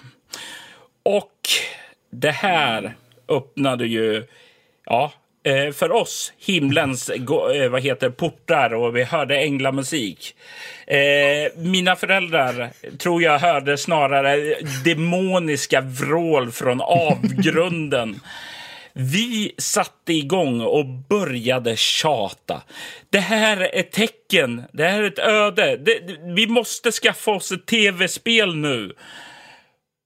Och 1.02 1.38
det 2.12 2.30
här 2.30 2.94
öppnade 3.28 3.86
ju, 3.86 4.26
ja, 4.84 5.12
eh, 5.44 5.72
för 5.72 5.92
oss 5.92 6.32
himlens 6.38 7.08
eh, 7.08 7.70
vad 7.70 7.82
heter, 7.82 8.10
portar 8.10 8.74
och 8.74 8.96
vi 8.96 9.04
hörde 9.04 9.38
änglamusik. 9.38 10.34
Eh, 10.86 11.52
mina 11.56 11.96
föräldrar 11.96 12.70
tror 12.98 13.22
jag 13.22 13.38
hörde 13.38 13.78
snarare 13.78 14.54
demoniska 14.84 15.80
vrål 15.80 16.52
från 16.52 16.80
avgrunden. 16.80 18.20
Vi 18.92 19.54
satte 19.58 20.12
igång 20.12 20.60
och 20.60 20.86
började 20.86 21.76
tjata. 21.76 22.62
Det 23.10 23.18
här 23.18 23.56
är 23.56 23.80
ett 23.80 23.92
tecken. 23.92 24.62
Det 24.72 24.88
här 24.88 25.02
är 25.02 25.06
ett 25.06 25.18
öde. 25.18 25.76
Det, 25.76 26.00
vi 26.34 26.46
måste 26.46 26.92
skaffa 26.92 27.30
oss 27.30 27.52
ett 27.52 27.66
tv-spel 27.66 28.56
nu. 28.56 28.92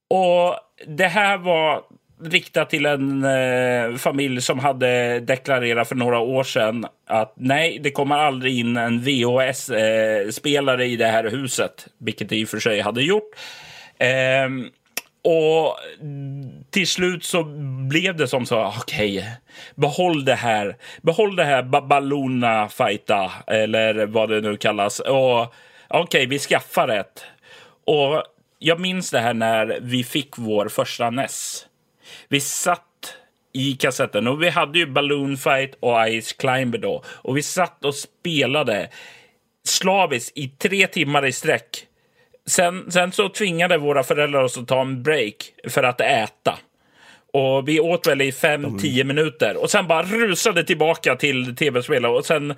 Och 0.09 0.55
det 0.87 1.07
här 1.07 1.37
var 1.37 1.83
riktat 2.21 2.69
till 2.69 2.85
en 2.85 3.23
eh, 3.23 3.95
familj 3.97 4.41
som 4.41 4.59
hade 4.59 5.19
deklarerat 5.19 5.87
för 5.87 5.95
några 5.95 6.19
år 6.19 6.43
sedan 6.43 6.85
att 7.07 7.33
nej, 7.35 7.79
det 7.83 7.91
kommer 7.91 8.15
aldrig 8.17 8.59
in 8.59 8.77
en 8.77 8.99
VHS-spelare 8.99 10.83
eh, 10.83 10.91
i 10.91 10.95
det 10.95 11.07
här 11.07 11.23
huset, 11.23 11.87
vilket 11.97 12.29
det 12.29 12.35
i 12.35 12.45
och 12.45 12.49
för 12.49 12.59
sig 12.59 12.81
hade 12.81 13.01
gjort. 13.01 13.29
Eh, 13.97 14.49
och 15.23 15.77
till 16.69 16.87
slut 16.87 17.23
så 17.23 17.43
blev 17.89 18.15
det 18.15 18.27
som 18.27 18.45
så, 18.45 18.73
okej, 18.81 19.29
behåll 19.75 20.25
det 20.25 20.35
här. 20.35 20.77
Behåll 21.01 21.35
det 21.35 21.43
här 21.43 21.63
Babalona 21.63 22.69
fajta 22.69 23.31
eller 23.47 24.05
vad 24.05 24.29
det 24.29 24.41
nu 24.41 24.57
kallas. 24.57 24.99
Och 24.99 25.53
okej, 25.87 26.25
vi 26.25 26.39
skaffar 26.39 26.87
ett. 26.87 27.25
Och 27.85 28.23
jag 28.59 28.79
minns 28.79 29.11
det 29.11 29.19
här 29.19 29.33
när 29.33 29.77
vi 29.81 30.03
fick 30.03 30.37
vår 30.37 30.67
första 30.67 31.09
NES. 31.09 31.65
Vi 32.29 32.39
satt 32.39 32.81
i 33.53 33.73
kassetten 33.73 34.27
och 34.27 34.43
vi 34.43 34.49
hade 34.49 34.79
ju 34.79 34.85
Balloon 34.85 35.37
Fight 35.37 35.77
och 35.79 35.95
Ice 36.21 36.33
Climber 36.33 36.77
då. 36.77 37.03
Och 37.07 37.37
vi 37.37 37.43
satt 37.43 37.85
och 37.85 37.95
spelade 37.95 38.89
slaviskt 39.63 40.37
i 40.37 40.47
tre 40.47 40.87
timmar 40.87 41.25
i 41.25 41.31
sträck. 41.31 41.87
Sen, 42.45 42.91
sen 42.91 43.11
så 43.11 43.29
tvingade 43.29 43.77
våra 43.77 44.03
föräldrar 44.03 44.43
oss 44.43 44.57
att 44.57 44.67
ta 44.67 44.81
en 44.81 45.03
break 45.03 45.35
för 45.67 45.83
att 45.83 46.01
äta. 46.01 46.59
Och 47.33 47.67
vi 47.67 47.79
åt 47.79 48.07
väl 48.07 48.21
i 48.21 48.31
fem, 48.31 48.77
tio 48.77 49.03
minuter 49.03 49.57
och 49.57 49.69
sen 49.69 49.87
bara 49.87 50.03
rusade 50.03 50.63
tillbaka 50.63 51.15
till 51.15 51.55
tv-spel 51.55 52.05
och 52.05 52.25
sen 52.25 52.53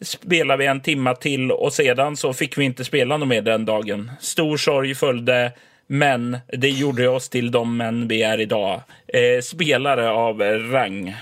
spelade 0.00 0.58
vi 0.58 0.66
en 0.66 0.80
timma 0.80 1.14
till 1.14 1.52
och 1.52 1.72
sedan 1.72 2.16
så 2.16 2.32
fick 2.32 2.58
vi 2.58 2.64
inte 2.64 2.84
spela 2.84 3.16
något 3.16 3.28
mer 3.28 3.42
den 3.42 3.64
dagen. 3.64 4.10
Stor 4.20 4.56
sorg 4.56 4.94
följde, 4.94 5.52
men 5.92 6.38
det 6.46 6.68
gjorde 6.68 7.08
oss 7.08 7.28
till 7.28 7.50
de 7.50 7.76
män 7.76 8.08
vi 8.08 8.22
är 8.22 8.40
idag. 8.40 8.82
Eh, 9.06 9.42
spelare 9.42 10.10
av 10.10 10.40
rang. 10.40 11.16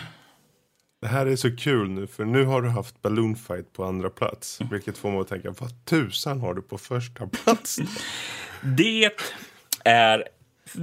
Det 1.01 1.07
här 1.07 1.27
är 1.27 1.37
så 1.37 1.57
kul 1.57 1.91
nu 1.91 2.07
för 2.07 2.25
nu 2.25 2.45
har 2.45 2.63
du 2.63 2.69
haft 2.69 3.03
Balloon 3.03 3.37
Fight 3.37 3.73
på 3.73 3.85
andra 3.85 4.11
plats. 4.11 4.59
Vilket 4.71 4.99
får 4.99 5.11
mig 5.11 5.21
att 5.21 5.29
tänka, 5.29 5.55
vad 5.59 5.85
tusan 5.85 6.41
har 6.41 6.55
du 6.55 6.63
på 6.63 6.79
första 6.79 7.27
plats? 7.27 7.79
Det 8.77 9.11
är 9.85 10.25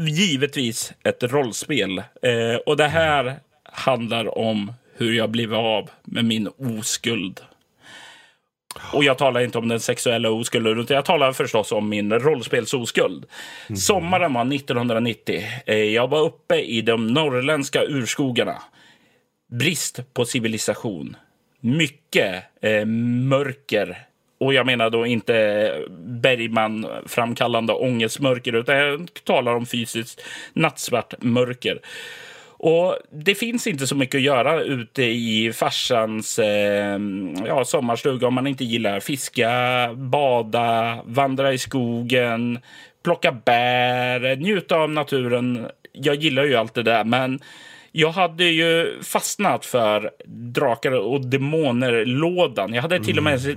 givetvis 0.08 0.94
ett 1.04 1.24
rollspel. 1.24 1.98
Eh, 1.98 2.56
och 2.66 2.78
det 2.78 2.88
här 2.88 3.40
handlar 3.64 4.38
om 4.38 4.74
hur 4.94 5.14
jag 5.14 5.30
blev 5.30 5.54
av 5.54 5.90
med 6.04 6.26
min 6.26 6.48
oskuld. 6.48 7.42
Och 8.94 9.04
jag 9.04 9.18
talar 9.18 9.42
inte 9.42 9.58
om 9.58 9.68
den 9.68 9.80
sexuella 9.80 10.30
oskulden, 10.30 10.80
utan 10.80 10.96
jag 10.96 11.06
talar 11.06 11.32
förstås 11.32 11.72
om 11.72 11.90
min 11.90 12.14
rollspelsoskuld. 12.14 13.26
Sommaren 13.76 14.34
var 14.34 14.56
1990. 14.56 15.44
Eh, 15.66 15.76
jag 15.76 16.08
var 16.08 16.22
uppe 16.26 16.56
i 16.56 16.82
de 16.82 17.08
norrländska 17.08 17.84
urskogarna. 17.84 18.62
Brist 19.52 20.14
på 20.14 20.26
civilisation. 20.26 21.16
Mycket 21.60 22.44
eh, 22.62 22.86
mörker. 22.86 23.98
Och 24.38 24.54
jag 24.54 24.66
menar 24.66 24.90
då 24.90 25.06
inte 25.06 25.74
Bergman-framkallande 26.00 27.74
ångestmörker, 27.74 28.56
utan 28.56 28.76
jag 28.76 29.10
talar 29.24 29.56
om 29.56 29.66
fysiskt 29.66 30.22
nattsvart 30.54 31.14
mörker. 31.20 31.80
Och 32.58 32.98
det 33.12 33.36
finns 33.36 33.68
inte 33.68 33.88
så 33.88 33.96
mycket 33.96 34.16
att 34.16 34.22
göra 34.22 34.62
ute 34.62 35.04
i 35.04 35.54
farsans 35.54 36.40
eh, 36.40 37.00
ja, 37.48 37.66
sommarstuga 37.66 38.28
om 38.28 38.34
man 38.34 38.48
inte 38.48 38.64
gillar 38.64 39.00
fiska, 39.00 39.50
bada, 39.96 41.00
vandra 41.06 41.54
i 41.54 41.58
skogen, 41.58 42.60
plocka 43.04 43.32
bär, 43.32 44.36
njuta 44.36 44.76
av 44.76 44.90
naturen. 44.90 45.68
Jag 45.92 46.16
gillar 46.16 46.44
ju 46.44 46.56
allt 46.56 46.74
det 46.74 46.84
där, 46.84 47.04
men 47.04 47.40
jag 47.92 48.12
hade 48.12 48.44
ju 48.44 49.02
fastnat 49.04 49.66
för 49.66 50.12
drakar 50.26 50.92
och 50.92 51.26
demoner-lådan. 51.26 52.74
Jag 52.74 52.82
hade 52.82 53.04
till 53.04 53.18
och 53.18 53.24
med 53.24 53.56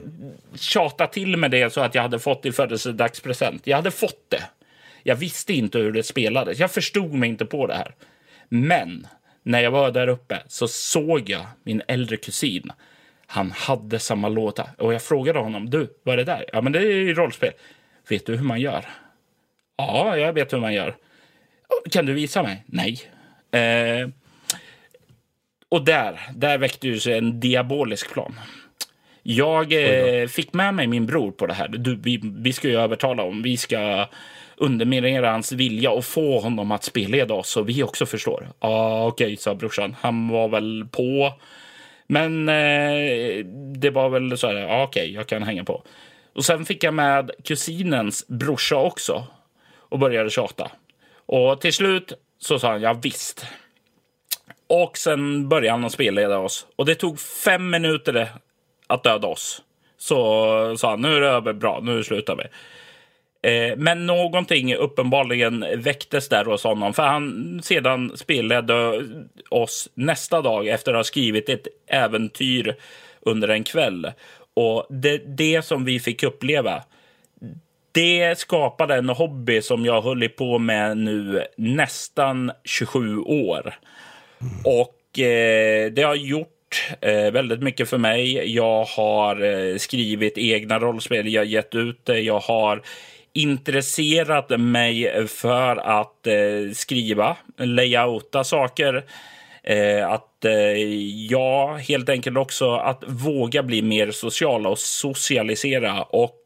tjatat 0.54 1.12
till 1.12 1.36
med 1.36 1.50
det 1.50 1.72
så 1.72 1.80
att 1.80 1.94
jag 1.94 2.02
hade 2.02 2.18
fått 2.18 2.42
det 2.42 2.48
i 2.48 2.52
födelsedagspresent. 2.52 3.66
Jag 3.66 3.76
hade 3.76 3.90
fått 3.90 4.24
det. 4.28 4.42
Jag 5.02 5.16
visste 5.16 5.52
inte 5.52 5.78
hur 5.78 5.92
det 5.92 6.02
spelades. 6.02 6.58
Jag 6.58 6.70
förstod 6.70 7.12
mig 7.12 7.28
inte 7.28 7.46
på 7.46 7.66
det 7.66 7.74
här. 7.74 7.94
Men 8.48 9.06
när 9.42 9.60
jag 9.60 9.70
var 9.70 9.90
där 9.90 10.08
uppe 10.08 10.42
så 10.46 10.68
såg 10.68 11.30
jag 11.30 11.46
min 11.62 11.82
äldre 11.88 12.16
kusin. 12.16 12.72
Han 13.26 13.50
hade 13.50 13.98
samma 13.98 14.28
låda 14.28 14.70
och 14.78 14.94
jag 14.94 15.02
frågade 15.02 15.38
honom. 15.38 15.70
Du, 15.70 15.88
vad 16.02 16.12
är 16.12 16.16
det 16.16 16.24
där? 16.24 16.44
Ja, 16.52 16.60
men 16.60 16.72
det 16.72 16.78
är 16.78 16.82
ju 16.82 17.14
rollspel. 17.14 17.52
Vet 18.08 18.26
du 18.26 18.36
hur 18.36 18.44
man 18.44 18.60
gör? 18.60 18.84
Ja, 19.76 20.16
jag 20.16 20.32
vet 20.32 20.52
hur 20.52 20.60
man 20.60 20.74
gör. 20.74 20.96
Kan 21.90 22.06
du 22.06 22.12
visa 22.12 22.42
mig? 22.42 22.64
Nej. 22.66 23.00
Eh, 23.50 24.08
och 25.68 25.84
där, 25.84 26.20
där 26.34 26.58
väckte 26.58 26.88
ju 26.88 27.00
sig 27.00 27.18
en 27.18 27.40
diabolisk 27.40 28.12
plan. 28.12 28.40
Jag 29.22 29.72
eh, 29.72 30.26
fick 30.26 30.52
med 30.52 30.74
mig 30.74 30.86
min 30.86 31.06
bror 31.06 31.30
på 31.30 31.46
det 31.46 31.54
här. 31.54 31.68
Du, 31.68 31.96
vi, 31.96 32.20
vi 32.22 32.52
ska 32.52 32.68
ju 32.68 32.80
övertala 32.80 33.22
om. 33.22 33.42
Vi 33.42 33.56
ska 33.56 34.08
underminera 34.58 35.30
hans 35.30 35.52
vilja 35.52 35.90
och 35.90 36.04
få 36.04 36.40
honom 36.40 36.72
att 36.72 36.84
spelleda 36.84 37.34
oss 37.34 37.48
så 37.48 37.62
vi 37.62 37.82
också 37.82 38.06
förstår. 38.06 38.48
Ja, 38.60 38.68
ah, 38.68 39.06
okej, 39.06 39.26
okay, 39.26 39.36
sa 39.36 39.54
brorsan. 39.54 39.96
Han 40.00 40.28
var 40.28 40.48
väl 40.48 40.86
på. 40.90 41.32
Men 42.06 42.48
eh, 42.48 43.44
det 43.78 43.90
var 43.90 44.08
väl 44.08 44.38
så 44.38 44.46
här, 44.46 44.54
ja, 44.54 44.82
okej, 44.82 45.02
okay, 45.02 45.14
jag 45.14 45.26
kan 45.26 45.42
hänga 45.42 45.64
på. 45.64 45.82
Och 46.34 46.44
sen 46.44 46.64
fick 46.64 46.84
jag 46.84 46.94
med 46.94 47.30
kusinens 47.44 48.28
brorsa 48.28 48.76
också 48.76 49.24
och 49.88 49.98
började 49.98 50.30
tjata. 50.30 50.70
Och 51.26 51.60
till 51.60 51.72
slut 51.72 52.12
så 52.38 52.58
sa 52.58 52.70
han, 52.70 52.80
ja 52.80 52.92
visst. 53.02 53.46
Och 54.66 54.98
sen 54.98 55.48
började 55.48 55.70
han 55.70 55.84
att 55.84 55.92
spelleda 55.92 56.38
oss. 56.38 56.66
Och 56.76 56.86
det 56.86 56.94
tog 56.94 57.20
fem 57.20 57.70
minuter 57.70 58.28
att 58.86 59.04
döda 59.04 59.28
oss. 59.28 59.62
Så 59.98 60.76
sa 60.78 60.90
han, 60.90 61.00
nu 61.00 61.16
är 61.16 61.20
det 61.20 61.28
över, 61.28 61.52
bra, 61.52 61.80
nu 61.82 62.04
slutar 62.04 62.36
vi. 62.36 62.44
Eh, 63.42 63.76
men 63.76 64.06
någonting 64.06 64.74
uppenbarligen 64.74 65.64
väcktes 65.76 66.28
där 66.28 66.44
hos 66.44 66.64
honom. 66.64 66.94
För 66.94 67.02
han 67.02 67.60
sedan 67.62 68.16
spelade 68.16 69.04
oss 69.48 69.88
nästa 69.94 70.42
dag 70.42 70.68
efter 70.68 70.92
att 70.92 70.98
ha 70.98 71.04
skrivit 71.04 71.48
ett 71.48 71.66
äventyr 71.86 72.76
under 73.20 73.48
en 73.48 73.64
kväll. 73.64 74.12
Och 74.54 74.86
det, 74.90 75.18
det 75.36 75.64
som 75.64 75.84
vi 75.84 76.00
fick 76.00 76.22
uppleva, 76.22 76.82
det 77.92 78.38
skapade 78.38 78.94
en 78.94 79.08
hobby 79.08 79.62
som 79.62 79.84
jag 79.84 80.00
hållit 80.00 80.36
på 80.36 80.58
med 80.58 80.96
nu 80.96 81.44
nästan 81.56 82.52
27 82.64 83.18
år. 83.18 83.74
Och 84.64 85.18
eh, 85.18 85.90
det 85.92 86.02
har 86.02 86.14
gjort 86.14 86.96
eh, 87.00 87.30
väldigt 87.30 87.62
mycket 87.62 87.88
för 87.88 87.98
mig. 87.98 88.54
Jag 88.54 88.84
har 88.84 89.42
eh, 89.42 89.76
skrivit 89.76 90.38
egna 90.38 90.78
rollspel, 90.78 91.32
jag 91.32 91.40
har 91.40 91.46
gett 91.46 91.74
ut 91.74 92.04
det, 92.04 92.20
jag 92.20 92.40
har 92.40 92.82
intresserat 93.38 94.60
mig 94.60 95.28
för 95.28 95.76
att 95.76 96.26
eh, 96.26 96.72
skriva, 96.74 97.36
layouta 97.56 98.44
saker. 98.44 99.04
Eh, 99.62 100.10
att 100.10 100.44
eh, 100.44 100.52
ja, 101.30 101.76
helt 101.88 102.08
enkelt 102.08 102.36
också 102.36 102.74
att 102.74 103.04
våga 103.06 103.62
bli 103.62 103.82
mer 103.82 104.10
sociala 104.10 104.68
och 104.68 104.78
socialisera. 104.78 106.02
Och 106.02 106.42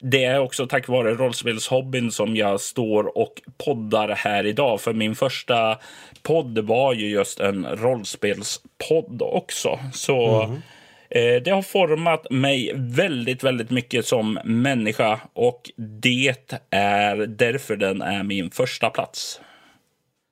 det 0.00 0.24
är 0.24 0.38
också 0.38 0.66
tack 0.66 0.88
vare 0.88 1.14
rollspelshobbyn 1.14 2.10
som 2.10 2.36
jag 2.36 2.60
står 2.60 3.18
och 3.18 3.42
poddar 3.64 4.08
här 4.08 4.46
idag. 4.46 4.80
För 4.80 4.92
min 4.92 5.14
första 5.14 5.78
podd 6.22 6.58
var 6.58 6.92
ju 6.92 7.08
just 7.08 7.40
en 7.40 7.66
rollspelspodd 7.66 9.22
också. 9.22 9.78
Så 9.92 10.42
mm. 10.42 10.62
Eh, 11.10 11.42
det 11.42 11.50
har 11.50 11.62
format 11.62 12.30
mig 12.30 12.72
väldigt, 12.74 13.44
väldigt 13.44 13.70
mycket 13.70 14.06
som 14.06 14.38
människa 14.44 15.20
och 15.32 15.70
det 15.76 16.58
är 16.70 17.16
därför 17.16 17.76
den 17.76 18.02
är 18.02 18.22
min 18.22 18.50
första 18.50 18.90
plats. 18.90 19.40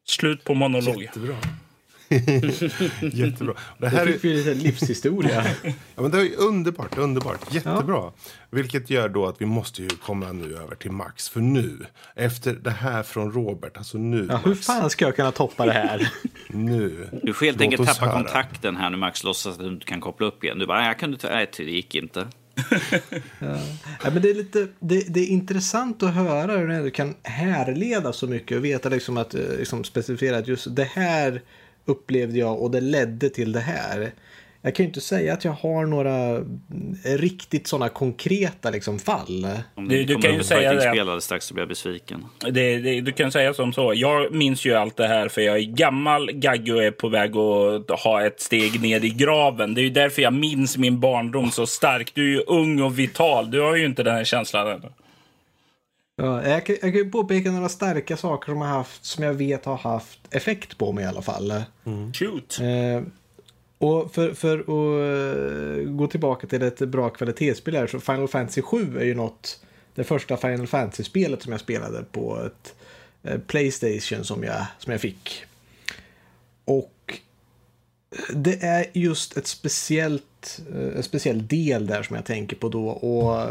Slut 0.06 0.44
på 0.44 0.54
monolog. 0.54 1.02
Jättebra. 1.02 1.36
Jättebra. 3.00 3.54
Det 3.78 3.88
här 3.88 4.06
fick 4.06 4.24
vi 4.24 4.34
lite 4.34 4.54
livshistoria. 4.54 5.44
ja, 5.94 6.02
men 6.02 6.10
det 6.10 6.18
är 6.18 6.40
underbart, 6.40 6.98
underbart. 6.98 7.54
Jättebra. 7.54 7.96
Ja. 7.96 8.12
Vilket 8.50 8.90
gör 8.90 9.08
då 9.08 9.26
att 9.26 9.40
vi 9.40 9.46
måste 9.46 9.82
ju 9.82 9.88
komma 9.88 10.32
nu 10.32 10.56
över 10.56 10.74
till 10.74 10.90
Max. 10.90 11.28
För 11.28 11.40
nu, 11.40 11.86
efter 12.14 12.52
det 12.52 12.70
här 12.70 13.02
från 13.02 13.32
Robert, 13.32 13.76
alltså 13.76 13.98
nu. 13.98 14.26
Ja, 14.30 14.40
hur 14.44 14.54
fan 14.54 14.90
ska 14.90 15.04
jag 15.04 15.16
kunna 15.16 15.32
toppa 15.32 15.66
det 15.66 15.72
här? 15.72 16.12
nu. 16.48 17.08
Du 17.22 17.34
får 17.34 17.46
helt 17.46 17.60
enkelt 17.60 17.88
tappa 17.88 18.06
höra. 18.06 18.16
kontakten 18.16 18.76
här 18.76 18.90
nu 18.90 18.96
Max, 18.96 19.24
låtsas 19.24 19.54
att 19.54 19.64
du 19.64 19.68
inte 19.68 19.86
kan 19.86 20.00
koppla 20.00 20.26
upp 20.26 20.44
igen. 20.44 20.58
Du 20.58 20.66
bara, 20.66 20.86
jag 20.86 20.98
kunde 20.98 21.18
nej 21.22 21.50
det 21.56 21.62
gick 21.62 21.94
inte. 21.94 22.28
ja. 23.38 23.58
ja. 24.04 24.10
men 24.12 24.22
det, 24.22 24.30
är 24.30 24.34
lite, 24.34 24.68
det, 24.78 25.14
det, 25.14 25.20
är 25.20 25.26
intressant 25.26 26.02
att 26.02 26.14
höra 26.14 26.56
hur 26.56 26.82
du 26.82 26.90
kan 26.90 27.14
härleda 27.22 28.12
så 28.12 28.26
mycket 28.26 28.58
och 28.58 28.64
veta 28.64 28.88
liksom 28.88 29.16
att 29.16 29.34
eh, 29.34 29.40
liksom 29.58 29.84
specificera 29.84 30.38
att 30.38 30.48
just 30.48 30.76
det 30.76 30.84
här 30.84 31.42
upplevde 31.84 32.38
jag 32.38 32.62
och 32.62 32.70
det 32.70 32.80
ledde 32.80 33.30
till 33.30 33.52
det 33.52 33.60
här. 33.60 34.12
Jag 34.62 34.74
kan 34.74 34.84
ju 34.84 34.88
inte 34.88 35.00
säga 35.00 35.32
att 35.32 35.44
jag 35.44 35.52
har 35.52 35.86
några 35.86 36.44
riktigt 37.16 37.66
sådana 37.66 37.88
konkreta 37.88 38.70
liksom, 38.70 38.98
fall. 38.98 39.48
Om 39.74 39.88
du, 39.88 40.04
du 40.04 40.14
kan 40.16 40.34
ju 40.34 40.42
säga 40.42 40.94
det. 41.04 41.20
strax 41.20 41.46
så 41.46 41.54
blir 41.54 41.62
jag 41.62 41.68
besviken. 41.68 42.24
Det, 42.40 42.78
det, 42.78 43.00
du 43.00 43.12
kan 43.12 43.32
säga 43.32 43.54
som 43.54 43.72
så. 43.72 43.92
Jag 43.94 44.34
minns 44.34 44.66
ju 44.66 44.74
allt 44.74 44.96
det 44.96 45.06
här 45.06 45.28
för 45.28 45.40
jag 45.40 45.56
är 45.56 45.62
gammal 45.62 46.32
gagge 46.32 46.72
och 46.72 46.84
är 46.84 46.90
på 46.90 47.08
väg 47.08 47.36
att 47.36 48.00
ha 48.00 48.26
ett 48.26 48.40
steg 48.40 48.82
ner 48.82 49.04
i 49.04 49.10
graven. 49.10 49.74
Det 49.74 49.80
är 49.80 49.82
ju 49.82 49.90
därför 49.90 50.22
jag 50.22 50.32
minns 50.32 50.76
min 50.76 51.00
barndom 51.00 51.50
så 51.50 51.66
starkt. 51.66 52.14
Du 52.14 52.22
är 52.22 52.36
ju 52.36 52.40
ung 52.46 52.82
och 52.82 52.98
vital. 52.98 53.50
Du 53.50 53.60
har 53.60 53.76
ju 53.76 53.86
inte 53.86 54.02
den 54.02 54.14
här 54.14 54.24
känslan 54.24 54.68
ännu. 54.68 54.88
Ja, 56.16 56.48
jag, 56.48 56.66
kan, 56.66 56.76
jag 56.82 56.92
kan 56.92 56.94
ju 56.94 57.10
påpeka 57.10 57.50
några 57.50 57.68
starka 57.68 58.16
saker 58.16 58.52
som, 58.52 58.60
jag 58.60 58.68
haft, 58.68 59.04
som 59.04 59.24
jag 59.24 59.34
vet 59.34 59.64
har 59.64 59.76
haft 59.76 60.20
effekt 60.30 60.78
på 60.78 60.92
mig 60.92 61.04
i 61.04 61.06
alla 61.06 61.22
fall. 61.22 61.62
Mm. 61.84 62.12
Shoot! 62.12 62.58
Eh, 62.60 63.02
och 63.78 64.14
för, 64.14 64.34
för 64.34 64.58
att 64.58 64.68
uh, 64.68 65.90
gå 65.90 66.06
tillbaka 66.06 66.46
till 66.46 66.62
ett 66.62 66.78
bra 66.78 67.10
kvalitetsspel 67.10 67.76
här 67.76 67.86
så 67.86 68.00
Final 68.00 68.28
Fantasy 68.28 68.62
7 68.62 68.98
är 68.98 69.04
ju 69.04 69.14
något, 69.14 69.60
det 69.94 70.04
första 70.04 70.36
Final 70.36 70.66
Fantasy-spelet 70.66 71.42
som 71.42 71.52
jag 71.52 71.60
spelade 71.60 72.04
på 72.12 72.42
ett 72.46 72.74
uh, 73.30 73.40
Playstation 73.40 74.24
som 74.24 74.44
jag, 74.44 74.66
som 74.78 74.92
jag 74.92 75.00
fick. 75.00 75.44
Och 76.64 77.20
det 78.34 78.62
är 78.62 78.86
just 78.92 79.36
ett 79.36 79.46
speciellt, 79.46 80.60
en 80.96 81.02
speciell 81.02 81.46
del 81.46 81.86
där 81.86 82.02
som 82.02 82.16
jag 82.16 82.24
tänker 82.24 82.56
på 82.56 82.68
då. 82.68 82.88
Och 82.88 83.48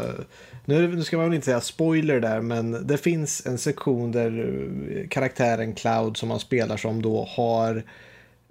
nu, 0.64 1.02
ska 1.02 1.16
man 1.16 1.26
väl 1.26 1.34
inte 1.34 1.44
säga 1.44 1.60
spoiler 1.60 2.20
där, 2.20 2.40
men 2.40 2.86
det 2.86 2.98
finns 2.98 3.46
en 3.46 3.58
sektion 3.58 4.12
där 4.12 4.56
eh, 4.90 5.08
karaktären 5.08 5.74
Cloud 5.74 6.16
som 6.16 6.28
man 6.28 6.40
spelar 6.40 6.76
som 6.76 7.02
då 7.02 7.28
har 7.30 7.82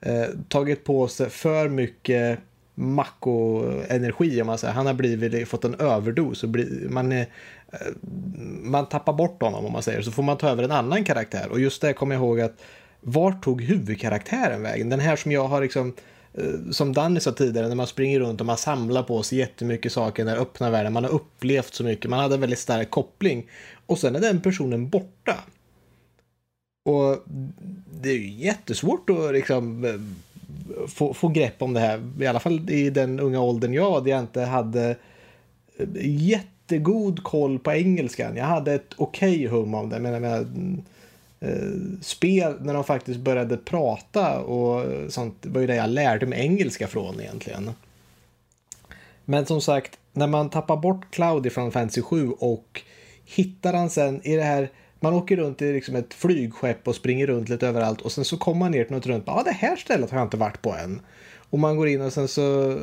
eh, 0.01 0.25
tagit 0.47 0.83
på 0.83 1.07
sig 1.07 1.29
för 1.29 1.69
mycket 1.69 2.39
Mako-energi 2.75 4.41
om 4.41 4.47
man 4.47 4.57
säger. 4.57 4.73
Han 4.73 4.85
har 4.85 4.93
blivit, 4.93 5.47
fått 5.47 5.65
en 5.65 5.75
överdos. 5.75 6.43
Och 6.43 6.49
bli, 6.49 6.87
man, 6.89 7.11
är, 7.11 7.25
eh, 7.71 7.77
man 8.61 8.89
tappar 8.89 9.13
bort 9.13 9.41
honom 9.41 9.65
om 9.65 9.71
man 9.71 9.83
säger 9.83 10.01
så 10.01 10.11
får 10.11 10.23
man 10.23 10.37
ta 10.37 10.49
över 10.49 10.63
en 10.63 10.71
annan 10.71 11.03
karaktär. 11.03 11.47
Och 11.51 11.59
just 11.59 11.81
det 11.81 11.93
kommer 11.93 12.15
jag 12.15 12.23
ihåg 12.23 12.41
att 12.41 12.61
vart 13.01 13.43
tog 13.43 13.61
huvudkaraktären 13.61 14.61
vägen? 14.61 14.89
Den 14.89 14.99
här 14.99 15.15
som 15.15 15.31
jag 15.31 15.47
har 15.47 15.61
liksom 15.61 15.87
eh, 15.87 15.93
Eh, 16.33 16.71
som 16.71 16.93
Danny 16.93 17.19
sa 17.19 17.31
tidigare, 17.31 17.67
när 17.67 17.75
man 17.75 17.87
springer 17.87 18.19
runt 18.19 18.39
och 18.39 18.45
man 18.45 18.57
samlar 18.57 19.03
på 19.03 19.23
sig 19.23 19.37
jättemycket 19.37 19.91
saker 19.91 20.23
i 20.23 20.25
den 20.25 20.37
öppna 20.37 20.69
världen. 20.69 20.93
Man 20.93 21.03
har 21.03 21.11
upplevt 21.11 21.73
så 21.73 21.83
mycket, 21.83 22.09
man 22.09 22.19
hade 22.19 22.35
en 22.35 22.41
väldigt 22.41 22.59
stark 22.59 22.89
koppling. 22.89 23.49
Och 23.85 23.99
sen 23.99 24.15
är 24.15 24.19
den 24.19 24.41
personen 24.41 24.89
borta. 24.89 25.35
Och 26.85 27.23
det 28.01 28.09
är 28.09 28.13
ju 28.13 28.31
jättesvårt 28.31 29.09
att 29.09 29.33
liksom 29.33 29.85
eh, 29.85 30.87
få, 30.87 31.13
få 31.13 31.27
grepp 31.27 31.61
om 31.61 31.73
det 31.73 31.79
här. 31.79 32.01
I 32.19 32.27
alla 32.27 32.39
fall 32.39 32.69
i 32.69 32.89
den 32.89 33.19
unga 33.19 33.41
åldern 33.41 33.73
jag 33.73 33.91
var, 33.91 34.01
där 34.01 34.11
jag 34.11 34.19
inte 34.19 34.41
hade 34.41 34.95
eh, 35.77 35.87
jättegod 36.05 37.23
koll 37.23 37.59
på 37.59 37.71
engelskan. 37.71 38.35
Jag 38.35 38.45
hade 38.45 38.73
ett 38.73 38.93
okej 38.95 39.35
okay 39.35 39.47
hum 39.47 39.73
om 39.73 39.89
det. 39.89 39.99
Men 39.99 40.13
jag 40.13 40.21
menar, 40.21 40.47
Eh, 41.43 41.99
spel 42.01 42.55
när 42.61 42.73
de 42.73 42.83
faktiskt 42.83 43.19
började 43.19 43.57
prata 43.57 44.39
och 44.39 44.85
sånt 45.11 45.45
var 45.45 45.61
ju 45.61 45.67
det 45.67 45.75
jag 45.75 45.89
lärde 45.89 46.25
mig 46.25 46.39
engelska 46.39 46.87
från 46.87 47.21
egentligen. 47.21 47.71
Men 49.25 49.45
som 49.45 49.61
sagt, 49.61 49.99
när 50.13 50.27
man 50.27 50.49
tappar 50.49 50.77
bort 50.77 51.11
Cloud 51.11 51.51
från 51.51 51.71
Fantasy 51.71 52.01
7 52.01 52.29
och 52.29 52.81
hittar 53.25 53.73
han 53.73 53.89
sen 53.89 54.21
i 54.27 54.35
det 54.35 54.43
här 54.43 54.69
man 54.99 55.13
åker 55.13 55.37
runt 55.37 55.61
i 55.61 55.73
liksom 55.73 55.95
ett 55.95 56.13
flygskepp 56.13 56.87
och 56.87 56.95
springer 56.95 57.27
runt 57.27 57.49
lite 57.49 57.67
överallt 57.67 58.01
och 58.01 58.11
sen 58.11 58.25
så 58.25 58.37
kommer 58.37 58.59
man 58.59 58.71
ner 58.71 58.83
till 58.83 58.95
något 58.95 59.05
runt. 59.05 59.23
Ja, 59.27 59.33
ah, 59.33 59.43
det 59.43 59.51
här 59.51 59.75
stället 59.75 60.11
har 60.11 60.17
jag 60.17 60.25
inte 60.25 60.37
varit 60.37 60.61
på 60.61 60.73
än. 60.73 61.01
Och 61.49 61.59
man 61.59 61.77
går 61.77 61.87
in 61.87 62.01
och 62.01 62.13
sen 62.13 62.27
så... 62.27 62.71
Eh, 62.71 62.77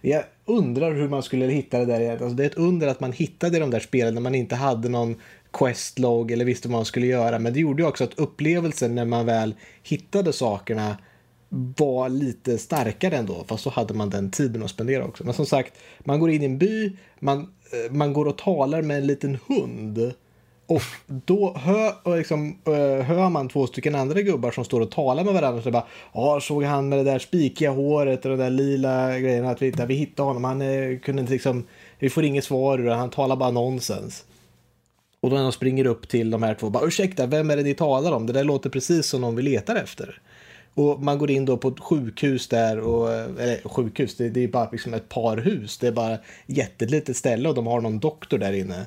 jag 0.00 0.24
undrar 0.44 0.94
hur 0.94 1.08
man 1.08 1.22
skulle 1.22 1.46
hitta 1.46 1.78
det 1.78 1.84
där. 1.84 2.10
Alltså 2.10 2.28
det 2.28 2.42
är 2.42 2.46
ett 2.46 2.54
under 2.54 2.88
att 2.88 3.00
man 3.00 3.12
hittade 3.12 3.58
de 3.58 3.70
där 3.70 3.80
spelen 3.80 4.14
när 4.14 4.20
man 4.20 4.34
inte 4.34 4.54
hade 4.54 4.88
någon 4.88 5.16
questlog 5.58 6.30
eller 6.30 6.44
visste 6.44 6.68
vad 6.68 6.78
man 6.78 6.84
skulle 6.84 7.06
göra. 7.06 7.38
Men 7.38 7.52
det 7.52 7.60
gjorde 7.60 7.82
ju 7.82 7.88
också 7.88 8.04
att 8.04 8.18
upplevelsen 8.18 8.94
när 8.94 9.04
man 9.04 9.26
väl 9.26 9.54
hittade 9.82 10.32
sakerna 10.32 10.96
var 11.48 12.08
lite 12.08 12.58
starkare 12.58 13.16
ändå. 13.16 13.44
Fast 13.48 13.62
så 13.62 13.70
hade 13.70 13.94
man 13.94 14.10
den 14.10 14.30
tiden 14.30 14.62
att 14.62 14.70
spendera 14.70 15.04
också. 15.04 15.24
Men 15.24 15.34
som 15.34 15.46
sagt, 15.46 15.72
man 16.04 16.20
går 16.20 16.30
in 16.30 16.42
i 16.42 16.44
en 16.44 16.58
by, 16.58 16.96
man, 17.20 17.38
eh, 17.40 17.92
man 17.92 18.12
går 18.12 18.26
och 18.26 18.38
talar 18.38 18.82
med 18.82 18.96
en 18.96 19.06
liten 19.06 19.38
hund 19.48 20.12
och 20.68 20.82
då 21.06 21.54
hör, 21.56 22.16
liksom, 22.16 22.58
eh, 22.64 23.04
hör 23.06 23.30
man 23.30 23.48
två 23.48 23.66
stycken 23.66 23.94
andra 23.94 24.22
gubbar 24.22 24.50
som 24.50 24.64
står 24.64 24.80
och 24.80 24.90
talar 24.90 25.24
med 25.24 25.34
varandra. 25.34 25.62
Så 25.62 25.70
bara, 25.70 25.86
ja, 26.14 26.40
såg 26.40 26.64
han 26.64 26.88
med 26.88 26.98
det 26.98 27.04
där 27.04 27.18
spikiga 27.18 27.70
håret 27.70 28.24
och 28.24 28.30
de 28.30 28.36
där 28.36 28.50
lila 28.50 29.18
grejerna. 29.18 29.50
Att 29.50 29.62
vi, 29.62 29.70
vi 29.88 29.94
hittade 29.94 30.28
honom. 30.28 30.44
Han 30.44 30.62
eh, 30.62 30.98
kunde 30.98 31.20
inte 31.20 31.32
liksom, 31.32 31.64
vi 31.98 32.10
får 32.10 32.24
inget 32.24 32.44
svar 32.44 32.78
ur 32.78 32.88
Han 32.88 33.10
talar 33.10 33.36
bara 33.36 33.50
nonsens. 33.50 34.24
Och 35.26 35.30
då 35.30 35.36
när 35.36 35.42
de 35.42 35.52
springer 35.52 35.86
upp 35.86 36.08
till 36.08 36.30
de 36.30 36.42
här 36.42 36.54
två, 36.54 36.70
bara 36.70 36.86
ursäkta, 36.86 37.26
vem 37.26 37.50
är 37.50 37.56
det 37.56 37.62
ni 37.62 37.74
talar 37.74 38.12
om? 38.12 38.26
Det 38.26 38.32
där 38.32 38.44
låter 38.44 38.70
precis 38.70 39.06
som 39.06 39.20
någon 39.20 39.36
vi 39.36 39.42
letar 39.42 39.76
efter. 39.76 40.20
Och 40.74 41.02
man 41.02 41.18
går 41.18 41.30
in 41.30 41.44
då 41.44 41.56
på 41.56 41.68
ett 41.68 41.80
sjukhus 41.80 42.48
där, 42.48 42.78
och, 42.80 43.12
eller 43.12 43.68
sjukhus, 43.68 44.16
det, 44.16 44.28
det 44.28 44.44
är 44.44 44.48
bara 44.48 44.68
liksom 44.72 44.94
ett 44.94 45.08
par 45.08 45.36
hus. 45.36 45.78
Det 45.78 45.86
är 45.86 45.92
bara 45.92 46.18
jättelitet 46.46 47.16
ställe 47.16 47.48
och 47.48 47.54
de 47.54 47.66
har 47.66 47.80
någon 47.80 47.98
doktor 47.98 48.38
där 48.38 48.52
inne. 48.52 48.86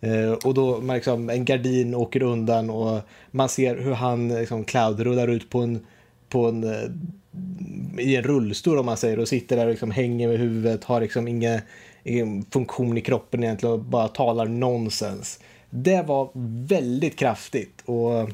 Eh, 0.00 0.32
och 0.32 0.54
då 0.54 0.80
man 0.80 0.96
liksom, 0.96 1.30
en 1.30 1.44
gardin 1.44 1.94
åker 1.94 2.22
undan 2.22 2.70
och 2.70 3.00
man 3.30 3.48
ser 3.48 3.76
hur 3.76 3.94
han, 3.94 4.28
liksom, 4.28 4.64
Cloud, 4.64 5.00
rullar 5.00 5.28
ut 5.28 5.50
på 5.50 5.58
en, 5.58 5.86
på 6.28 6.48
en, 6.48 6.64
eh, 6.64 8.04
i 8.04 8.16
en 8.16 8.22
rullstol 8.22 8.78
om 8.78 8.86
man 8.86 8.96
säger 8.96 9.18
och 9.18 9.28
sitter 9.28 9.56
där 9.56 9.64
och 9.64 9.70
liksom 9.70 9.90
hänger 9.90 10.28
med 10.28 10.38
huvudet, 10.38 10.84
har 10.84 11.00
liksom 11.00 11.28
ingen, 11.28 11.60
ingen 12.04 12.44
funktion 12.50 12.98
i 12.98 13.00
kroppen 13.00 13.44
egentligen 13.44 13.72
och 13.72 13.80
bara 13.80 14.08
talar 14.08 14.46
nonsens. 14.46 15.40
Det 15.70 16.02
var 16.02 16.30
väldigt 16.66 17.18
kraftigt 17.18 17.82
och 17.84 18.30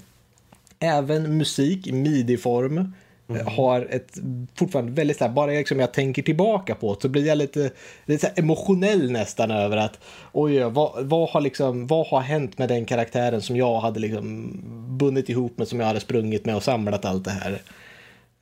även 0.79 1.37
musik 1.37 1.87
i 1.87 1.93
midi-form 1.93 2.93
Mm. 3.29 3.47
har 3.47 3.87
ett 3.91 4.19
fortfarande 4.55 4.93
väldigt 4.93 5.19
så 5.19 5.29
bara 5.29 5.51
liksom 5.51 5.81
jag 5.81 5.93
tänker 5.93 6.23
tillbaka 6.23 6.75
på 6.75 6.97
så 7.01 7.09
blir 7.09 7.27
jag 7.27 7.39
lite, 7.39 7.71
lite 8.05 8.27
emotionell 8.27 9.11
nästan 9.11 9.51
över 9.51 9.77
att 9.77 9.99
oj, 10.33 10.61
vad, 10.61 11.07
vad, 11.07 11.29
har 11.31 11.41
liksom, 11.41 11.87
vad 11.87 12.07
har 12.07 12.21
hänt 12.21 12.59
med 12.59 12.69
den 12.69 12.85
karaktären 12.85 13.43
som 13.43 13.57
jag 13.57 13.81
hade 13.81 14.01
liksom 14.01 14.51
bundit 14.99 15.29
ihop 15.29 15.59
med, 15.59 15.69
som 15.69 15.81
jag 15.81 15.87
hade 15.87 16.01
sprungit 16.01 16.47
med 16.47 16.57
och 16.57 16.63
samlat 16.63 17.05
allt 17.05 17.25
det 17.25 17.31
här. 17.31 17.63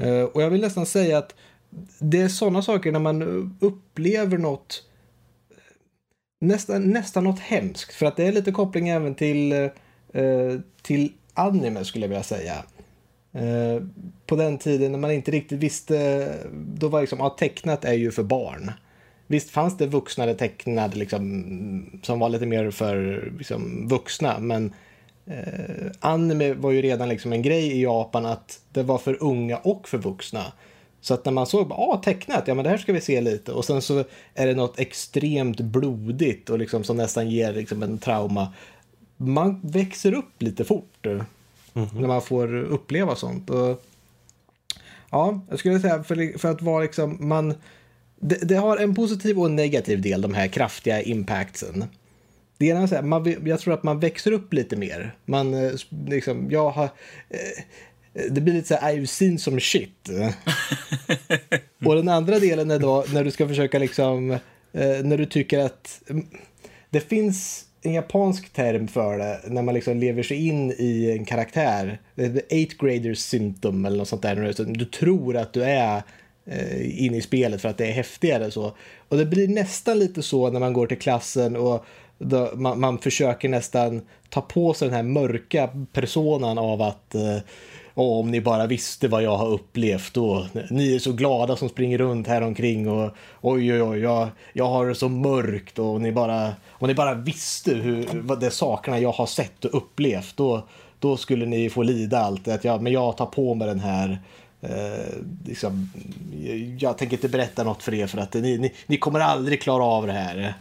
Uh, 0.03 0.25
och 0.25 0.43
jag 0.43 0.51
vill 0.51 0.61
nästan 0.61 0.87
säga 0.87 1.19
att 1.19 1.35
det 1.99 2.21
är 2.21 2.29
sådana 2.29 2.63
saker 2.63 2.93
när 2.93 2.99
man 2.99 3.23
upplever 3.61 4.39
något 4.39 4.83
nästan, 6.47 6.83
nästan 6.83 7.25
något 7.25 7.39
hemskt 7.39 7.95
för 7.95 8.07
att 8.07 8.17
det 8.17 8.25
är 8.27 8.33
lite 8.33 8.53
koppling 8.53 8.89
även 8.89 9.15
till, 9.15 9.53
eh, 9.53 10.23
eh, 10.23 10.61
till 10.83 11.13
anime 11.35 11.85
skulle 11.85 12.05
jag 12.05 12.09
vilja 12.09 12.23
säga. 12.23 12.65
Eh, 13.33 13.83
på 14.27 14.37
den 14.37 14.59
tiden 14.59 14.93
när 14.93 14.99
man 14.99 15.11
inte 15.11 15.31
riktigt 15.31 15.59
visste, 15.59 16.29
då 16.53 16.89
var 16.89 17.01
liksom, 17.01 17.19
ja, 17.19 17.37
tecknat 17.39 17.85
är 17.85 17.93
ju 17.93 18.11
för 18.11 18.23
barn. 18.23 18.71
Visst 19.27 19.51
fanns 19.51 19.77
det 19.77 19.87
vuxnare 19.87 20.35
tecknade 20.35 20.97
liksom, 20.97 22.01
som 22.03 22.19
var 22.19 22.29
lite 22.29 22.47
mer 22.47 22.71
för 22.71 23.25
liksom, 23.39 23.89
vuxna, 23.89 24.39
men 24.39 24.73
eh, 25.27 25.87
anime 26.01 26.53
var 26.53 26.71
ju 26.71 26.83
redan 26.83 27.09
liksom 27.09 27.33
en 27.33 27.43
grej 27.43 27.73
i 27.73 27.83
Japan 27.83 28.27
att 28.27 28.61
det 28.73 28.83
var 28.83 28.99
för 28.99 29.23
unga 29.23 29.57
och 29.57 29.89
för 29.89 29.99
vuxna. 29.99 30.45
Så 31.05 31.15
att 31.15 31.25
när 31.25 31.33
man 31.33 31.47
såg, 31.47 31.73
ah, 31.73 32.01
tecknat, 32.05 32.45
ja 32.47 32.55
men 32.55 32.65
det 32.65 32.71
här 32.71 32.79
ska 32.79 32.93
vi 32.93 33.01
se 33.01 33.21
lite. 33.21 33.53
Och 33.53 33.65
sen 33.65 33.83
så 33.83 34.05
är 34.35 34.47
det 34.47 34.55
något 34.55 34.79
extremt 34.79 35.61
blodigt 35.61 36.51
och 36.51 36.59
liksom 36.59 36.85
som 36.85 36.97
nästan 36.97 37.31
ger 37.31 37.53
liksom 37.53 37.83
en 37.83 37.99
trauma. 37.99 38.53
Man 39.17 39.61
växer 39.63 40.15
upp 40.15 40.43
lite 40.43 40.65
fort 40.65 41.07
mm 41.07 41.25
-hmm. 41.75 42.01
när 42.01 42.09
man 42.09 42.23
får 42.23 42.55
uppleva 42.55 43.17
sånt. 43.17 43.51
Och, 43.51 43.85
ja, 45.11 45.41
jag 45.51 45.59
skulle 45.59 45.81
säga 45.81 46.05
för, 46.05 46.39
för 46.39 46.51
att 46.51 46.63
vara 46.63 46.83
liksom, 46.83 47.29
man, 47.29 47.55
det, 48.21 48.49
det, 48.49 48.57
har 48.57 48.77
en 48.77 48.95
positiv 48.95 49.39
och 49.39 49.47
en 49.47 49.57
negativ 49.57 50.03
del, 50.03 50.23
de 50.23 50.35
här 50.35 50.49
kraftiga 50.49 51.03
impactsen. 51.03 51.85
Det 52.59 52.67
ena 52.67 52.83
är 52.83 52.87
så 52.87 52.95
här, 52.95 53.03
man, 53.03 53.37
jag 53.45 53.61
tror 53.61 53.75
att 53.75 53.83
man 53.83 54.01
växer 54.01 54.33
upp 54.33 54.53
lite 54.53 54.77
mer. 54.77 55.15
Man, 55.25 55.55
eh, 55.55 55.73
liksom, 56.07 56.51
jag 56.51 56.71
har... 56.71 56.89
Det 58.31 58.41
blir 58.41 58.55
lite 58.55 58.69
så 58.69 58.75
här, 58.75 58.97
I've 58.97 59.07
seen 59.07 59.39
some 59.39 59.61
shit. 59.61 60.09
och 61.85 61.95
den 61.95 62.09
andra 62.09 62.39
delen 62.39 62.71
är 62.71 62.79
då 62.79 63.05
när 63.13 63.25
du 63.25 63.31
ska 63.31 63.49
försöka 63.49 63.79
liksom, 63.79 64.31
eh, 64.31 64.39
när 65.05 65.19
du 65.19 65.27
tycker 65.27 65.59
att 65.59 66.03
mm, 66.11 66.27
det 66.91 67.01
finns 67.01 67.65
en 67.83 67.93
japansk 67.93 68.53
term 68.53 68.89
för 68.89 69.19
det 69.19 69.41
när 69.47 69.63
man 69.63 69.75
liksom 69.75 69.99
lever 69.99 70.23
sig 70.23 70.49
in 70.49 70.75
i 70.79 71.17
en 71.19 71.25
karaktär. 71.25 72.01
Eight 72.49 72.79
graders 72.79 73.19
symptom 73.19 73.85
eller 73.85 73.99
något 73.99 74.09
sånt 74.09 74.23
där. 74.23 74.65
Du 74.65 74.85
tror 74.85 75.37
att 75.37 75.53
du 75.53 75.65
är 75.65 76.03
eh, 76.47 77.05
in 77.05 77.15
i 77.15 77.23
spelet 77.23 77.63
för 77.63 77.69
att 77.69 77.79
det 77.79 77.87
är 77.87 77.93
häftigare 77.93 78.51
så. 78.51 78.77
Och 79.09 79.17
det 79.17 79.27
blir 79.27 79.49
nästan 79.49 79.99
lite 79.99 80.23
så 80.23 80.51
när 80.51 80.61
man 80.61 80.73
går 80.73 80.87
till 80.87 80.99
klassen 80.99 81.57
och 81.57 81.85
man, 82.55 82.81
man 82.81 82.99
försöker 82.99 83.49
nästan 83.49 84.03
ta 84.31 84.41
på 84.41 84.75
sig 84.75 84.89
den 84.89 84.97
här 84.97 85.03
mörka 85.03 85.71
personan 85.93 86.59
av 86.59 86.83
att 86.83 87.15
eh, 87.15 87.39
och 87.95 88.21
om 88.21 88.31
ni 88.31 88.41
bara 88.41 88.67
visste 88.67 89.09
vad 89.09 89.23
jag 89.23 89.37
har 89.37 89.49
upplevt 89.49 90.17
och 90.17 90.47
Ni 90.71 90.95
är 90.95 90.99
så 90.99 91.13
glada 91.13 91.57
som 91.57 91.69
springer 91.69 91.99
runt 91.99 92.27
här 92.27 92.43
omkring 92.43 92.89
och 92.89 93.11
oj 93.41 93.73
oj 93.73 93.83
oj, 93.83 93.99
jag, 93.99 94.29
jag 94.53 94.67
har 94.67 94.87
det 94.87 94.95
så 94.95 95.09
mörkt 95.09 95.79
och 95.79 96.01
ni 96.01 96.13
bara, 96.13 96.53
om 96.69 96.89
ni 96.89 96.95
bara 96.95 97.15
visste 97.15 97.75
hur, 97.75 98.21
vad 98.21 98.41
det 98.41 98.51
sakerna 98.51 98.99
jag 98.99 99.13
har 99.13 99.27
sett 99.27 99.65
och 99.65 99.77
upplevt 99.77 100.37
då, 100.37 100.63
då 100.99 101.17
skulle 101.17 101.47
ni 101.47 101.71
få 101.71 101.83
lida 101.83 102.19
allt. 102.19 102.49
Att 102.49 102.65
jag, 102.65 102.83
men 102.83 102.93
jag 102.93 103.17
tar 103.17 103.27
på 103.27 103.55
mig 103.55 103.69
den 103.69 103.81
här 103.81 104.19
eh, 104.61 105.15
liksom, 105.47 105.91
jag 106.79 106.99
tänker 106.99 107.17
inte 107.17 107.29
berätta 107.29 107.65
något 107.65 107.83
för 107.83 107.95
er 107.95 108.07
för 108.07 108.19
att 108.19 108.35
ni, 108.35 108.59
ni, 108.59 108.73
ni 108.87 108.97
kommer 108.97 109.21
aldrig 109.21 109.63
klara 109.63 109.85
av 109.85 110.07
det 110.07 110.13
här. 110.13 110.55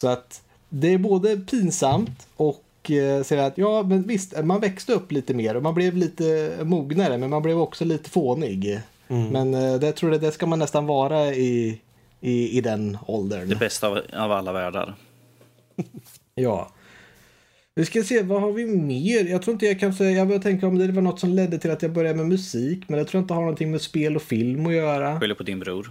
Så 0.00 0.08
att 0.08 0.42
det 0.68 0.88
är 0.88 0.98
både 0.98 1.36
pinsamt 1.36 2.26
och 2.36 2.62
eh, 2.90 3.22
säger 3.22 3.42
att 3.42 3.58
ja, 3.58 3.82
men 3.82 4.02
visst, 4.02 4.44
man 4.44 4.60
växte 4.60 4.92
upp 4.92 5.12
lite 5.12 5.34
mer 5.34 5.56
och 5.56 5.62
man 5.62 5.74
blev 5.74 5.96
lite 5.96 6.56
mognare, 6.62 7.18
men 7.18 7.30
man 7.30 7.42
blev 7.42 7.58
också 7.58 7.84
lite 7.84 8.10
fånig. 8.10 8.80
Mm. 9.08 9.28
Men 9.28 9.54
eh, 9.54 9.80
det 9.80 9.92
tror 9.92 10.12
jag 10.12 10.20
det 10.20 10.32
ska 10.32 10.46
man 10.46 10.58
nästan 10.58 10.86
vara 10.86 11.26
i, 11.26 11.80
i, 12.20 12.58
i 12.58 12.60
den 12.60 12.98
åldern. 13.06 13.48
Det 13.48 13.56
bästa 13.56 13.88
av, 13.88 14.00
av 14.12 14.32
alla 14.32 14.52
världar. 14.52 14.94
ja. 16.34 16.70
Vi 17.74 17.84
ska 17.84 18.02
se, 18.02 18.22
vad 18.22 18.40
har 18.40 18.52
vi 18.52 18.66
mer? 18.66 19.24
Jag 19.24 19.42
tror 19.42 19.52
inte 19.52 19.66
jag 19.66 19.80
kan 19.80 19.94
säga, 19.94 20.10
jag 20.10 20.26
började 20.26 20.42
tänka 20.42 20.66
om 20.66 20.78
det 20.78 20.92
var 20.92 21.02
något 21.02 21.20
som 21.20 21.30
ledde 21.30 21.58
till 21.58 21.70
att 21.70 21.82
jag 21.82 21.92
började 21.92 22.16
med 22.16 22.26
musik, 22.26 22.88
men 22.88 22.98
jag 22.98 23.08
tror 23.08 23.20
inte 23.22 23.34
har 23.34 23.40
någonting 23.40 23.70
med 23.70 23.80
spel 23.80 24.16
och 24.16 24.22
film 24.22 24.66
att 24.66 24.72
göra. 24.72 25.20
Skyller 25.20 25.34
på 25.34 25.42
din 25.42 25.60
bror. 25.60 25.90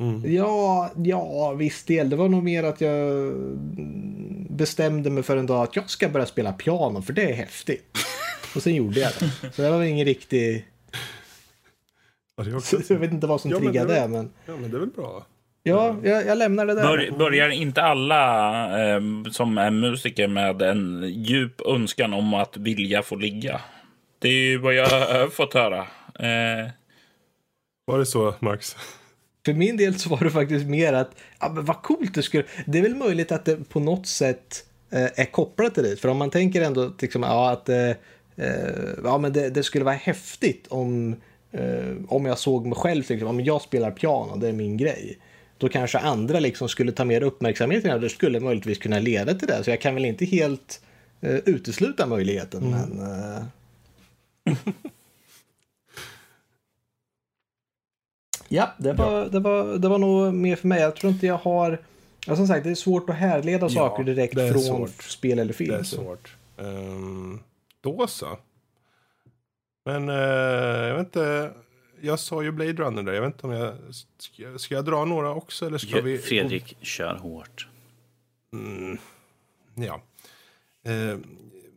Mm. 0.00 0.34
Ja, 0.34 0.90
ja, 0.96 1.52
viss 1.52 1.84
del. 1.84 2.10
Det 2.10 2.16
var 2.16 2.28
nog 2.28 2.42
mer 2.42 2.62
att 2.64 2.80
jag 2.80 3.32
bestämde 4.50 5.10
mig 5.10 5.22
för 5.22 5.36
en 5.36 5.46
dag 5.46 5.62
att 5.62 5.76
jag 5.76 5.90
ska 5.90 6.08
börja 6.08 6.26
spela 6.26 6.52
piano 6.52 7.02
för 7.02 7.12
det 7.12 7.30
är 7.30 7.34
häftigt. 7.34 7.98
Och 8.54 8.62
sen 8.62 8.74
gjorde 8.74 9.00
jag 9.00 9.12
det. 9.18 9.52
Så 9.52 9.62
det 9.62 9.70
var 9.70 9.78
väl 9.78 9.88
ingen 9.88 10.06
riktig... 10.06 10.66
Ja, 12.36 12.44
jag 12.88 12.98
vet 12.98 13.12
inte 13.12 13.26
vad 13.26 13.40
som 13.40 13.50
ja, 13.50 13.58
triggade 13.58 13.94
det. 13.94 14.08
Men... 14.08 14.30
Ja, 14.46 14.56
men 14.56 14.70
det 14.70 14.76
är 14.76 14.80
väl 14.80 14.88
bra. 14.88 15.26
Ja, 15.62 15.96
jag, 16.02 16.26
jag 16.26 16.38
lämnar 16.38 16.66
det 16.66 16.74
där. 16.74 16.82
Bör, 16.82 17.18
börjar 17.18 17.48
inte 17.48 17.82
alla 17.82 18.94
eh, 18.94 19.00
som 19.30 19.58
är 19.58 19.70
musiker 19.70 20.28
med 20.28 20.62
en 20.62 21.04
djup 21.06 21.60
önskan 21.60 22.12
om 22.12 22.34
att 22.34 22.56
vilja 22.56 23.02
få 23.02 23.16
ligga? 23.16 23.60
Det 24.18 24.28
är 24.28 24.32
ju 24.32 24.58
vad 24.58 24.74
jag 24.74 24.88
har 24.90 25.28
fått 25.28 25.54
höra. 25.54 25.78
Eh... 26.14 26.70
Var 27.84 27.98
det 27.98 28.06
så, 28.06 28.34
Max? 28.40 28.76
För 29.44 29.52
min 29.52 29.76
del 29.76 29.98
så 29.98 30.10
var 30.10 30.24
det 30.24 30.30
faktiskt 30.30 30.66
mer 30.66 30.92
att, 30.92 31.10
ja 31.40 31.48
men 31.48 31.64
vad 31.64 31.82
coolt 31.82 32.14
det 32.14 32.22
skulle, 32.22 32.44
det 32.66 32.78
är 32.78 32.82
väl 32.82 32.94
möjligt 32.94 33.32
att 33.32 33.44
det 33.44 33.68
på 33.68 33.80
något 33.80 34.06
sätt 34.06 34.64
eh, 34.90 35.20
är 35.20 35.24
kopplat 35.24 35.74
till 35.74 35.82
det. 35.82 35.96
För 35.96 36.08
om 36.08 36.16
man 36.16 36.30
tänker 36.30 36.62
ändå 36.62 36.92
liksom, 37.00 37.22
ja, 37.22 37.50
att 37.50 37.68
eh, 37.68 37.90
eh, 38.36 38.96
ja, 39.04 39.18
men 39.18 39.32
det, 39.32 39.50
det, 39.50 39.62
skulle 39.62 39.84
vara 39.84 39.94
häftigt 39.94 40.66
om, 40.68 41.16
om 42.08 42.26
jag 42.26 42.38
såg 42.38 42.66
mig 42.66 42.78
själv, 42.78 43.04
liksom, 43.08 43.28
om 43.28 43.40
jag 43.40 43.62
spelar 43.62 43.90
piano, 43.90 44.36
det 44.36 44.48
är 44.48 44.52
min 44.52 44.76
grej. 44.76 45.18
Då 45.58 45.68
kanske 45.68 45.98
andra 45.98 46.40
liksom 46.40 46.68
skulle 46.68 46.92
ta 46.92 47.04
mer 47.04 47.22
uppmärksamhet 47.22 47.84
och 47.84 48.00
det 48.00 48.08
skulle 48.08 48.40
möjligtvis 48.40 48.78
kunna 48.78 48.98
leda 48.98 49.34
till 49.34 49.48
det. 49.48 49.64
Så 49.64 49.70
jag 49.70 49.80
kan 49.80 49.94
väl 49.94 50.04
inte 50.04 50.24
helt 50.24 50.80
utesluta 51.20 52.06
möjligheten. 52.06 52.62
Mm. 52.62 52.88
Men, 52.88 54.56
Ja, 58.52 58.74
det 58.78 58.92
var, 58.92 59.18
ja. 59.18 59.28
Det, 59.28 59.40
var, 59.40 59.78
det 59.78 59.88
var 59.88 59.98
nog 59.98 60.34
mer 60.34 60.56
för 60.56 60.68
mig. 60.68 60.80
Jag 60.80 60.96
tror 60.96 61.12
inte 61.12 61.26
jag 61.26 61.36
har... 61.36 61.78
Ja, 62.26 62.36
som 62.36 62.46
sagt, 62.46 62.64
det 62.64 62.70
är 62.70 62.74
svårt 62.74 63.10
att 63.10 63.16
härleda 63.16 63.66
ja, 63.66 63.68
saker 63.68 64.04
direkt 64.04 64.34
från 64.34 64.60
svårt. 64.60 65.02
spel 65.02 65.38
eller 65.38 65.52
film. 65.52 65.72
Det 65.72 65.78
är 65.78 65.82
svårt. 65.82 66.36
Um, 66.56 67.40
då 67.80 68.06
så. 68.06 68.38
Men 69.84 70.08
uh, 70.08 70.16
jag 70.88 70.94
vet 70.96 71.06
inte. 71.06 71.50
Jag 72.00 72.18
sa 72.18 72.42
ju 72.42 72.52
Blade 72.52 72.72
Runner 72.72 73.02
där. 73.02 73.12
Jag 73.12 73.22
vet 73.22 73.34
inte 73.34 73.46
om 73.46 73.52
jag... 73.52 73.74
Ska, 74.18 74.58
ska 74.58 74.74
jag 74.74 74.84
dra 74.84 75.04
några 75.04 75.34
också? 75.34 75.66
Eller 75.66 75.78
ska 75.78 76.00
vi... 76.00 76.18
Fredrik, 76.18 76.76
kör 76.80 77.14
hårt. 77.14 77.68
Mm, 78.52 78.98
ja. 79.74 80.00
Uh, 80.88 81.18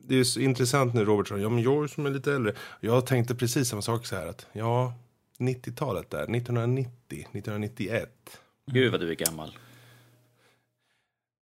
det 0.07 0.15
är 0.15 0.23
så 0.23 0.39
intressant 0.39 0.93
nu, 0.93 1.05
Robertson. 1.05 1.41
Ja, 1.41 1.49
men 1.49 1.63
jag 1.63 1.89
som 1.89 2.05
är 2.05 2.09
lite 2.09 2.33
äldre. 2.33 2.53
Jag 2.79 3.05
tänkte 3.05 3.35
precis 3.35 3.69
samma 3.69 3.81
sak 3.81 4.05
så 4.05 4.15
här 4.15 4.27
att 4.27 4.47
ja, 4.53 4.93
90-talet 5.39 6.09
där, 6.09 6.23
1990, 6.23 6.91
1991. 7.09 8.39
Gud 8.71 8.91
vad 8.91 9.01
du 9.01 9.11
är 9.11 9.15
gammal. 9.15 9.57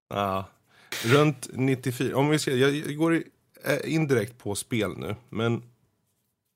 Ja, 0.09 0.45
runt 1.05 1.49
94. 1.53 2.17
Om 2.17 2.29
vi 2.29 2.39
ska, 2.39 2.51
jag 2.51 2.97
går 2.97 3.23
eh, 3.65 3.95
indirekt 3.95 4.39
på 4.39 4.55
spel 4.55 4.91
nu, 4.97 5.17
men 5.29 5.63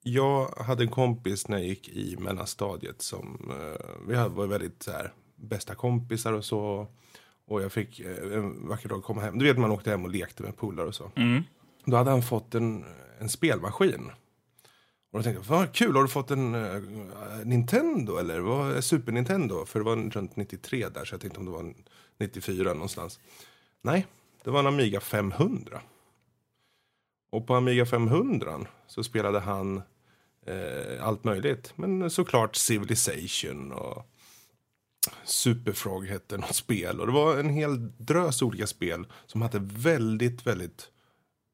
jag 0.02 0.46
hade 0.46 0.84
en 0.84 0.90
kompis 0.90 1.48
när 1.48 1.58
jag 1.58 1.66
gick 1.66 1.88
i 1.88 2.16
mellanstadiet 2.16 3.02
som 3.02 3.50
uh, 3.50 4.08
vi 4.08 4.14
var 4.14 4.46
väldigt 4.46 4.82
så 4.82 4.90
här, 4.90 5.12
bästa 5.36 5.74
kompisar 5.74 6.32
och 6.32 6.44
så. 6.44 6.86
Och 7.46 7.62
jag 7.62 7.72
fick 7.72 8.00
uh, 8.00 8.36
en 8.36 8.68
vacker 8.68 8.88
dag 8.88 9.02
komma 9.02 9.20
hem. 9.20 9.38
Du 9.38 9.44
vet 9.44 9.58
man 9.58 9.70
åkte 9.70 9.90
hem 9.90 10.04
och 10.04 10.10
lekte 10.10 10.42
med 10.42 10.56
polare 10.56 10.86
och 10.86 10.94
så. 10.94 11.10
Mm. 11.16 11.42
Då 11.84 11.96
hade 11.96 12.10
han 12.10 12.22
fått 12.22 12.54
en, 12.54 12.84
en 13.18 13.28
spelmaskin. 13.28 14.10
Och 15.14 15.20
då 15.20 15.24
tänkte 15.24 15.52
jag, 15.52 15.58
vad 15.58 15.72
kul, 15.72 15.96
har 15.96 16.02
du 16.02 16.08
fått 16.08 16.30
en 16.30 16.54
uh, 16.54 16.82
Nintendo 17.44 18.16
eller 18.16 18.40
vad 18.40 18.76
är 18.76 18.80
Super 18.80 19.12
Nintendo? 19.12 19.66
För 19.66 19.78
det 19.78 19.84
var 19.84 19.96
runt 19.96 20.36
93 20.36 20.88
där, 20.88 21.04
så 21.04 21.14
jag 21.14 21.20
tänkte 21.20 21.38
om 21.38 21.46
det 21.46 21.52
var 21.52 21.74
94 22.18 22.74
någonstans. 22.74 23.20
Nej, 23.82 24.06
det 24.44 24.50
var 24.50 24.60
en 24.60 24.66
Amiga 24.66 25.00
500. 25.00 25.80
Och 27.30 27.46
på 27.46 27.54
Amiga 27.54 27.86
500 27.86 28.66
så 28.86 29.04
spelade 29.04 29.40
han 29.40 29.82
uh, 30.48 31.06
allt 31.06 31.24
möjligt. 31.24 31.72
Men 31.76 32.10
såklart 32.10 32.56
Civilization 32.56 33.72
och 33.72 34.06
Superfrog 35.24 36.06
hette 36.06 36.36
något 36.36 36.54
spel. 36.54 37.00
Och 37.00 37.06
det 37.06 37.12
var 37.12 37.38
en 37.38 37.50
hel 37.50 37.92
drös 37.98 38.42
olika 38.42 38.66
spel 38.66 39.06
som 39.26 39.42
hade 39.42 39.58
väldigt, 39.62 40.46
väldigt, 40.46 40.90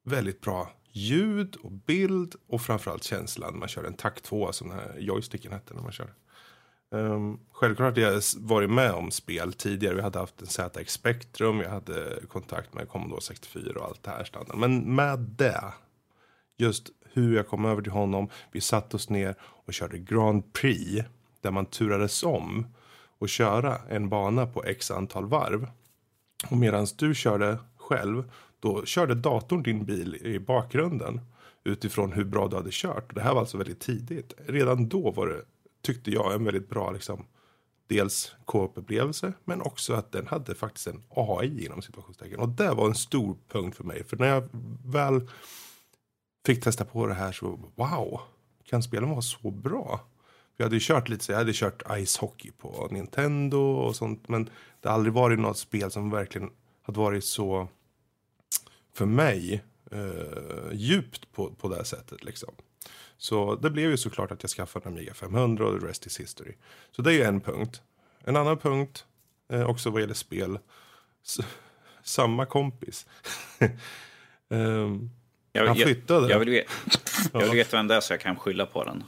väldigt 0.05 0.41
bra 0.41 0.71
ljud 0.93 1.57
och 1.57 1.73
bild 1.73 2.35
och 2.49 2.63
framförallt 2.63 3.05
känslan. 3.05 3.59
Man 3.59 3.69
kör 3.69 3.85
en 3.85 3.95
takt 3.95 4.25
2 4.25 4.53
som 4.53 4.69
den 4.69 4.79
här 4.79 4.97
joysticken 4.99 5.53
hette 5.53 5.75
när 5.75 5.83
man 5.83 5.93
kör. 5.93 6.15
Um, 6.91 7.41
självklart 7.53 7.97
har 7.97 8.03
jag 8.03 8.23
varit 8.37 8.71
med 8.71 8.93
om 8.93 9.11
spel 9.11 9.53
tidigare. 9.53 9.95
Vi 9.95 10.03
hade 10.03 10.19
haft 10.19 10.41
en 10.41 10.47
ZX 10.47 10.93
Spectrum, 10.93 11.61
jag 11.61 11.71
hade 11.71 12.21
kontakt 12.29 12.75
med 12.75 12.89
Commodore 12.89 13.21
64 13.21 13.81
och 13.81 13.85
allt 13.85 14.03
det 14.03 14.11
här 14.11 14.25
standard. 14.25 14.57
Men 14.57 14.95
med 14.95 15.19
det, 15.19 15.65
just 16.57 16.91
hur 17.13 17.37
jag 17.37 17.49
kom 17.49 17.65
över 17.65 17.83
till 17.83 17.93
honom. 17.93 18.29
Vi 18.53 18.61
satte 18.61 18.97
oss 18.97 19.11
ner 19.11 19.35
och 19.41 19.75
körde 19.75 19.99
Grand 19.99 20.53
Prix 20.53 21.05
där 21.41 21.51
man 21.51 21.67
turades 21.67 22.23
om 22.23 22.67
och 23.19 23.29
köra 23.29 23.79
en 23.89 24.09
bana 24.09 24.47
på 24.47 24.65
x 24.65 24.91
antal 24.91 25.27
varv. 25.27 25.67
Och 26.51 26.57
medan 26.57 26.87
du 26.97 27.15
körde 27.15 27.59
själv 27.77 28.33
då 28.61 28.85
körde 28.85 29.15
datorn 29.15 29.63
din 29.63 29.85
bil 29.85 30.15
i 30.15 30.39
bakgrunden 30.39 31.21
utifrån 31.65 32.13
hur 32.13 32.25
bra 32.25 32.49
du 32.49 32.57
hade 32.57 32.71
kört. 32.73 33.15
Det 33.15 33.21
här 33.21 33.33
var 33.33 33.41
alltså 33.41 33.59
väldigt 33.59 33.81
tidigt. 33.81 34.35
Redan 34.47 34.89
då 34.89 35.11
var 35.11 35.27
det, 35.27 35.43
tyckte 35.83 36.11
jag, 36.11 36.35
en 36.35 36.45
väldigt 36.45 36.69
bra 36.69 36.91
liksom, 36.91 37.27
dels 37.87 38.35
co-op-upplevelse 38.45 39.33
men 39.45 39.63
också 39.63 39.95
att 39.95 40.13
den 40.13 40.27
hade 40.27 40.55
faktiskt 40.55 40.87
en 40.87 41.03
AI 41.09 41.67
inom 41.67 41.83
situationstecken. 41.83 42.41
Och 42.41 42.49
det 42.49 42.75
var 42.75 42.87
en 42.87 42.95
stor 42.95 43.37
punkt 43.49 43.77
för 43.77 43.85
mig. 43.85 44.05
För 44.05 44.17
när 44.17 44.27
jag 44.27 44.49
väl 44.85 45.29
fick 46.47 46.63
testa 46.63 46.85
på 46.85 47.07
det 47.07 47.15
här 47.15 47.33
så 47.33 47.61
wow, 47.75 48.21
kan 48.65 48.83
spelen 48.83 49.11
vara 49.11 49.23
så 49.23 49.51
bra? 49.51 50.01
Jag 50.57 50.65
hade 50.65 50.77
ju 50.77 50.81
kört 50.83 51.09
lite 51.09 51.25
så 51.25 51.33
jag 51.33 51.39
hade 51.39 51.53
kört 51.53 51.83
Ice 52.07 52.17
Hockey 52.17 52.51
på 52.51 52.89
Nintendo 52.91 53.59
och 53.59 53.97
sånt. 53.97 54.29
Men 54.29 54.51
det 54.81 54.89
har 54.89 54.95
aldrig 54.95 55.15
varit 55.15 55.39
något 55.39 55.59
spel 55.59 55.91
som 55.91 56.11
verkligen 56.11 56.51
hade 56.83 56.99
varit 56.99 57.25
så 57.25 57.69
för 59.01 59.07
mig 59.07 59.63
eh, 59.91 60.73
djupt 60.73 61.33
på, 61.33 61.51
på 61.51 61.69
det 61.69 61.77
här 61.77 61.85
sättet. 61.85 62.25
Liksom. 62.25 62.55
Så 63.19 63.55
det 63.55 63.71
blev 63.71 63.91
ju 63.91 63.97
såklart 63.97 64.31
att 64.31 64.43
jag 64.43 64.51
skaffade 64.51 64.89
en 64.89 64.93
Amiga 64.93 65.15
500 65.15 65.67
och 65.67 65.81
the 65.81 65.87
rest 65.87 66.07
is 66.07 66.21
history. 66.21 66.53
Så 66.91 67.03
det 67.03 67.11
är 67.11 67.15
ju 67.15 67.23
en 67.23 67.41
punkt. 67.41 67.83
En 68.25 68.37
annan 68.37 68.59
punkt, 68.59 69.05
eh, 69.49 69.71
också 69.71 69.91
vad 69.91 70.01
gäller 70.01 70.15
spel. 70.15 70.59
S 71.25 71.39
samma 72.03 72.47
kompis. 72.47 73.07
um, 74.49 75.11
jag, 75.53 75.67
han 75.67 75.77
flyttade. 75.77 76.21
Jag, 76.21 76.31
jag, 76.35 76.39
vill 76.39 76.51
veta, 76.51 76.71
jag 77.33 77.41
vill 77.41 77.51
veta 77.51 77.77
vem 77.77 77.89
det 77.89 77.95
är 77.95 78.01
så 78.01 78.13
jag 78.13 78.21
kan 78.21 78.37
skylla 78.37 78.67
på 78.67 78.85
den. 78.85 79.05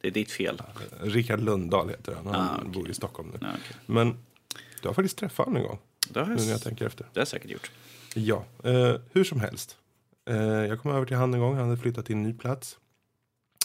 Det 0.00 0.08
är 0.08 0.12
ditt 0.12 0.32
fel. 0.32 0.62
Rickard 1.00 1.40
Lundahl 1.40 1.88
heter 1.88 2.14
han. 2.14 2.26
Han 2.26 2.34
ah, 2.34 2.58
okay. 2.58 2.70
bor 2.70 2.90
i 2.90 2.94
Stockholm 2.94 3.28
nu. 3.28 3.46
Ah, 3.46 3.50
okay. 3.50 3.76
Men 3.86 4.16
du 4.82 4.88
har 4.88 4.94
faktiskt 4.94 5.18
träffat 5.18 5.46
honom 5.46 5.62
en 5.62 5.68
gång. 5.68 5.78
Det 6.08 6.20
har 6.20 6.26
jag, 6.26 6.38
nu 6.38 6.44
när 6.44 6.52
jag 6.52 6.62
tänker 6.62 6.86
efter. 6.86 7.04
Det 7.04 7.18
har 7.18 7.20
jag 7.20 7.28
säkert 7.28 7.50
gjort. 7.50 7.70
Ja, 8.14 8.44
eh, 8.64 8.94
hur 9.12 9.24
som 9.24 9.40
helst. 9.40 9.76
Eh, 10.28 10.36
jag 10.36 10.80
kom 10.80 10.90
över 10.90 11.06
till 11.06 11.16
han 11.16 11.34
en 11.34 11.40
gång. 11.40 11.54
Han 11.54 11.68
hade 11.68 11.80
flyttat 11.80 12.06
till 12.06 12.16
en 12.16 12.22
ny 12.22 12.34
plats. 12.34 12.78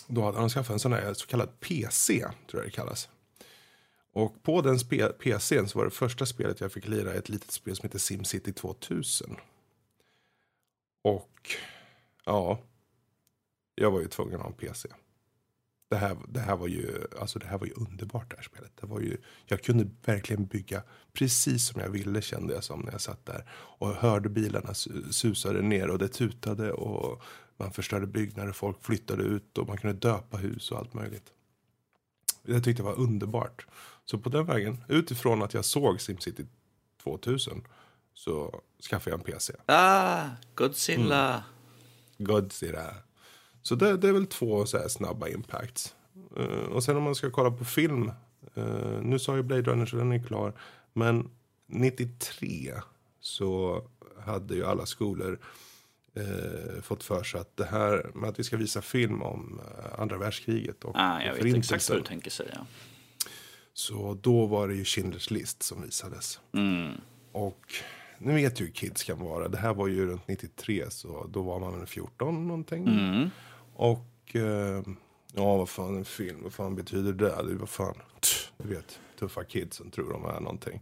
Då 0.07 0.22
hade 0.22 0.40
han 0.40 0.49
skaffat 0.49 0.74
en 0.74 0.80
sån 0.80 0.94
här 0.94 1.14
så 1.14 1.28
kallad 1.28 1.60
PC, 1.60 2.20
tror 2.20 2.64
jag 2.64 2.65
det 2.65 2.76
kallas. 2.76 3.10
Och 4.14 4.44
på 4.44 4.61
den 4.61 4.80
PCn 5.20 5.68
så 5.68 5.78
var 5.80 5.86
det 5.86 5.91
första 5.91 6.26
spelet 6.26 6.61
jag 6.61 6.72
fick 6.72 6.88
lira 6.88 7.14
ett 7.14 7.30
litet 7.30 7.52
spel 7.52 7.76
som 7.76 7.88
heter 7.88 7.99
SimCity 7.99 8.53
2000. 8.53 9.36
Och 11.02 11.52
ja, 12.26 12.60
jag 13.76 13.91
var 13.91 13.99
ju 13.99 14.07
tvungen 14.07 14.36
att 14.36 14.41
ha 14.41 14.48
en 14.48 14.53
PC. 14.53 14.90
Det 15.94 15.99
här, 15.99 16.18
det 16.28 16.40
här, 16.40 16.56
var, 16.56 16.68
ju, 16.68 17.07
alltså 17.20 17.40
det 17.40 17.45
här 17.48 17.57
var 17.57 17.68
ju 17.68 17.74
underbart 17.74 18.30
det 18.30 18.36
här 18.36 18.44
spelet. 18.44 18.72
Det 18.82 18.88
var 18.88 18.99
ju, 18.99 19.18
jag 19.45 19.64
kunde 19.64 19.90
verkligen 20.06 20.45
bygga 20.45 20.84
precis 21.14 21.68
som 21.68 21.82
jag 21.82 21.90
ville 21.90 22.22
kände 22.22 22.53
jag 22.53 22.64
som 22.64 22.80
när 22.80 22.91
jag 22.91 23.02
satt 23.02 23.26
där. 23.26 23.49
Och 23.52 23.88
hörde 23.88 24.30
bilarna 24.30 24.74
susade 25.11 25.61
ner 25.61 25.90
och 25.90 25.99
det 25.99 26.07
tutade 26.07 26.72
och 26.72 27.22
man 27.57 27.72
förstörde 27.72 28.07
byggnader, 28.07 28.52
folk 28.52 28.84
flyttade 28.84 29.24
ut 29.24 29.57
och 29.57 29.68
man 29.68 29.78
kunde 29.78 29.98
döpa 29.99 30.38
hus 30.38 30.72
och 30.72 30.78
allt 30.78 30.94
möjligt. 30.94 31.34
Jag 32.44 32.64
tyckte 32.64 32.84
det 32.84 32.86
var 32.86 32.99
underbart. 32.99 33.68
Så 34.06 34.18
på 34.18 34.30
den 34.30 34.45
vägen, 34.45 34.84
utifrån 34.88 35.41
att 35.41 35.53
jag 35.53 35.65
såg 35.65 36.02
SimCity 36.02 36.45
2000 37.03 37.68
så 38.14 38.61
skaffade 38.90 39.11
jag 39.11 39.20
en 39.20 39.34
PC. 39.34 39.53
Ah, 39.65 40.26
Godzilla. 40.56 41.34
Mm. 41.34 41.44
Godzilla. 42.18 42.95
Så 43.64 43.76
det, 43.76 43.98
det, 43.98 44.07
är 44.07 44.11
väl 44.11 44.26
två 44.26 44.65
så 44.65 44.90
snabba 44.90 45.27
impacts. 45.27 45.95
Uh, 46.40 46.45
och 46.45 46.84
sen 46.84 46.98
om 46.98 47.03
man 47.03 47.15
ska 47.15 47.31
kolla 47.31 47.52
på 47.52 47.65
film. 47.65 48.11
Uh, 48.57 49.02
nu 49.02 49.19
sa 49.19 49.35
ju 49.35 49.44
Blade 49.44 49.61
Runner 49.61 49.85
så 49.85 49.95
den 49.95 50.11
är 50.11 50.23
klar. 50.23 50.53
Men 50.94 51.30
93 51.68 52.73
så 53.19 53.81
hade 54.26 54.56
ju 54.56 54.65
alla 54.65 54.85
skolor 54.85 55.40
uh, 56.18 56.81
fått 56.81 57.03
för 57.03 57.23
sig 57.23 57.40
att 57.40 57.57
det 57.57 57.65
här 57.65 58.11
med 58.14 58.30
att 58.30 58.40
vi 58.40 58.44
ska 58.44 58.57
visa 58.57 58.81
film 58.81 59.22
om 59.22 59.61
andra 59.98 60.18
världskriget 60.18 60.84
och 60.84 60.95
ah, 60.95 61.22
Jag 61.22 61.34
vet 61.34 61.56
exakt 61.56 61.90
vad 61.90 61.99
du 61.99 62.03
tänker 62.03 62.31
säga. 62.31 62.65
Så 63.73 64.18
då 64.22 64.45
var 64.45 64.68
det 64.68 64.76
ju 64.76 64.84
Schindler's 64.84 65.34
list 65.34 65.64
som 65.64 65.81
visades. 65.81 66.40
Mm. 66.53 66.91
Och 67.31 67.73
nu 68.18 68.34
vet 68.34 68.61
ju 68.61 68.65
hur 68.65 68.72
kids 68.72 69.03
kan 69.03 69.19
vara. 69.19 69.48
Det 69.48 69.57
här 69.57 69.73
var 69.73 69.88
ju 69.88 70.06
runt 70.06 70.27
93 70.27 70.90
så 70.90 71.30
då 71.34 71.41
var 71.41 71.60
man 71.60 71.80
väl 71.80 71.88
14 71.88 72.48
någonting. 72.48 72.88
Mm. 72.88 73.30
Och 73.74 74.36
eh, 74.36 74.84
ja, 75.34 75.58
vad 75.58 75.70
fan 75.70 75.98
en 75.98 76.06
film, 76.06 76.44
vad 76.44 76.54
fan 76.54 76.76
betyder 76.76 77.14
det? 77.14 77.44
det 77.50 77.56
vad 77.56 77.70
fan, 77.70 77.95
du 78.58 78.68
vet, 78.68 79.00
tuffa 79.20 79.44
kids 79.44 79.78
som 79.78 79.91
tror 79.91 80.14
de 80.14 80.26
är 80.26 80.40
någonting. 80.40 80.82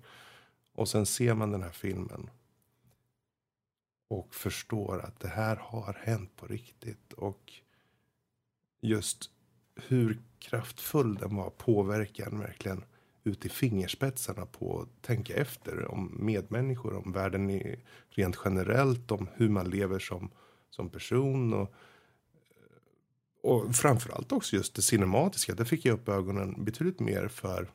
Och 0.74 0.88
sen 0.88 1.06
ser 1.06 1.34
man 1.34 1.52
den 1.52 1.64
här 1.64 1.72
filmen. 1.72 2.30
Och 4.08 4.36
förstår 4.36 5.00
att 5.00 5.20
det 5.20 5.28
här 5.28 5.56
har 5.56 5.98
hänt 6.04 6.36
på 6.36 6.48
riktigt. 6.48 7.14
Och 7.14 7.54
just 8.82 9.30
hur 9.76 10.22
kraftfull 10.40 11.16
den 11.16 11.36
var 11.36 11.50
påverkar 11.50 12.30
verkligen 12.30 12.84
ut 13.24 13.46
i 13.46 13.50
fingerspetsarna 13.50 14.46
på 14.46 14.82
att 14.82 15.02
tänka 15.02 15.34
efter 15.34 15.92
om 15.92 16.18
medmänniskor, 16.20 16.96
om 16.96 17.12
världen 17.12 17.50
i, 17.50 17.80
rent 18.10 18.40
generellt, 18.46 19.12
om 19.12 19.30
hur 19.34 19.50
man 19.50 19.70
lever 19.70 20.00
som, 20.00 20.30
som 20.70 20.90
person. 20.90 21.54
Och, 21.54 21.74
och 23.42 23.76
framförallt 23.76 24.32
också 24.32 24.56
just 24.56 24.76
det 24.76 24.82
cinematiska. 24.82 25.56
Där 25.56 25.66
fick 25.66 25.86
jag 25.86 25.94
upp 25.94 26.10
ögonen 26.10 26.66
betydligt 26.66 27.00
mer 27.00 27.28
för 27.28 27.70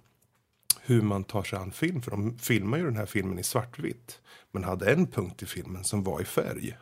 hur 0.80 1.02
man 1.02 1.24
tar 1.24 1.42
sig 1.42 1.58
an 1.58 1.72
film. 1.72 2.02
För 2.02 2.10
de 2.10 2.38
filmar 2.38 2.78
ju 2.78 2.84
den 2.84 2.96
här 2.96 3.06
filmen 3.06 3.38
i 3.38 3.42
svartvitt. 3.42 4.20
Men 4.50 4.64
hade 4.64 4.92
en 4.92 5.06
punkt 5.06 5.42
i 5.42 5.46
filmen 5.46 5.84
som 5.84 6.04
var 6.04 6.20
i 6.20 6.24
färg. 6.24 6.78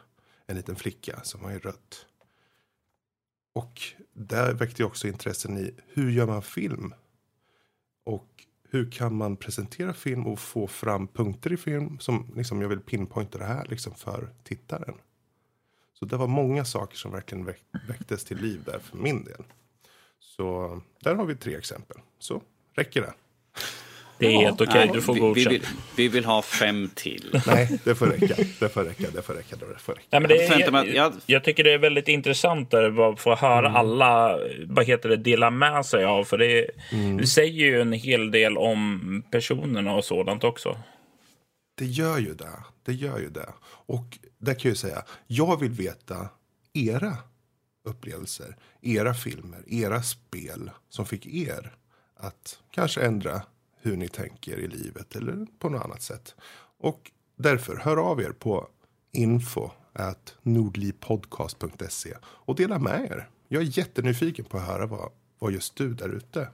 En 0.47 0.57
liten 0.57 0.77
flicka 0.77 1.21
som 1.23 1.43
var 1.43 1.51
i 1.51 1.59
rött. 1.59 2.07
Och 3.55 3.81
där 4.13 4.55
väckte 4.55 4.83
jag 4.83 4.89
också 4.89 5.09
intressen 5.09 5.59
i 5.59 5.75
hur 5.87 6.11
gör 6.11 6.27
man 6.27 6.43
film? 6.43 6.95
Och 8.05 8.45
hur 8.69 8.91
kan 8.91 9.15
man 9.15 9.37
presentera 9.37 9.95
film 9.95 10.27
och 10.27 10.39
få 10.39 10.67
fram 10.67 11.09
punkter 11.09 11.53
i 11.53 11.57
film 11.57 11.99
som 11.99 12.33
liksom, 12.37 12.63
jag 12.63 12.69
vill 12.69 12.81
pinpointa 12.81 13.39
det 13.39 13.45
här 13.45 13.67
liksom, 13.69 13.95
för 13.95 14.29
tittaren. 14.43 14.95
Så 15.99 16.05
det 16.05 16.17
var 16.17 16.27
många 16.27 16.65
saker 16.65 16.97
som 16.97 17.13
verkligen 17.13 17.45
väck, 17.45 17.63
väcktes 17.89 18.25
till 18.25 18.39
liv 18.39 18.61
där 18.65 18.79
för 18.79 18.97
min 18.97 19.25
del. 19.25 19.43
Så 20.21 20.81
där 21.01 21.15
har 21.15 21.25
vi 21.25 21.37
tre 21.37 21.57
exempel. 21.57 21.97
Så 22.19 22.43
räcker 22.77 23.01
det. 23.01 23.13
Det 24.19 24.27
är 24.27 24.39
helt 24.39 24.61
okej, 24.61 24.83
okay. 24.83 24.93
du 24.93 25.03
får 25.03 25.15
godkänt. 25.15 25.53
Vi, 25.53 25.59
vi, 25.59 25.63
vi, 25.97 26.09
vill 26.09 26.25
ha 26.25 26.43
fem 26.43 26.91
till. 26.95 27.43
Nej, 27.47 27.79
det 27.85 27.95
får 27.95 28.07
räcka. 28.07 28.35
Det 28.61 28.69
får 28.69 28.85
räcka. 28.85 29.05
Det 29.15 29.23
får 29.23 29.35
räcka. 29.35 29.57
Det 29.57 29.79
får 29.79 29.93
räcka. 29.93 30.07
Nej, 30.11 30.21
men 30.21 30.29
det 30.29 30.47
är, 30.47 30.95
jag, 30.95 31.13
jag, 31.27 31.45
tycker 31.45 31.65
det 31.65 31.73
är 31.73 31.79
väldigt 31.79 32.09
intressant 32.09 32.71
där, 32.71 33.13
att 33.13 33.21
få 33.21 33.35
höra 33.35 33.69
mm. 33.69 33.77
alla 33.77 34.39
vad 34.67 34.87
heter 34.87 35.09
det, 35.09 35.17
dela 35.17 35.51
med 35.51 35.87
sig 35.87 36.05
av. 36.05 36.25
För 36.25 36.39
det, 36.39 36.71
mm. 36.93 37.17
det 37.17 37.27
säger 37.27 37.65
ju 37.65 37.81
en 37.81 37.93
hel 37.93 38.31
del 38.31 38.59
om 38.59 39.23
personerna 39.31 39.95
och 39.95 40.05
sådant 40.05 40.45
också. 40.45 40.77
Det 41.75 41.87
gör 41.87 42.19
ju 42.19 42.35
det. 42.35 42.65
Det 42.83 42.95
gör 42.95 43.19
ju 43.19 43.31
det. 43.31 43.53
Och 43.65 44.19
där 44.39 44.55
kan 44.55 44.69
jag 44.69 44.73
ju 44.73 44.77
säga, 44.77 45.05
jag 45.27 45.61
vill 45.61 45.71
veta 45.71 46.29
era 46.73 47.19
upplevelser, 47.85 48.57
era 48.81 49.15
filmer, 49.15 49.65
era 49.67 50.03
spel 50.03 50.71
som 50.89 51.07
fick 51.07 51.27
er 51.27 51.77
att 52.15 52.59
kanske 52.71 53.03
ändra 53.03 53.43
hur 53.81 53.97
ni 53.97 54.09
tänker 54.09 54.59
i 54.59 54.69
livet 54.69 55.17
eller 55.17 55.47
på 55.59 55.69
något 55.69 55.85
annat 55.85 56.03
sätt. 56.03 56.35
Och 56.79 57.11
därför, 57.37 57.77
hör 57.77 57.97
av 57.97 58.21
er 58.21 58.33
på 58.33 58.69
info 59.13 59.71
at 59.93 60.37
nordlipodcast.se 60.43 62.15
och 62.25 62.57
dela 62.57 62.79
med 62.79 63.11
er. 63.11 63.29
Jag 63.49 63.63
är 63.63 63.79
jättenyfiken 63.79 64.45
på 64.45 64.59
att 64.59 64.67
höra 64.67 64.87
vad, 64.87 65.13
vad 65.39 65.53
just 65.53 65.77
du 65.77 65.95
där 65.95 66.09
ute 66.09 66.49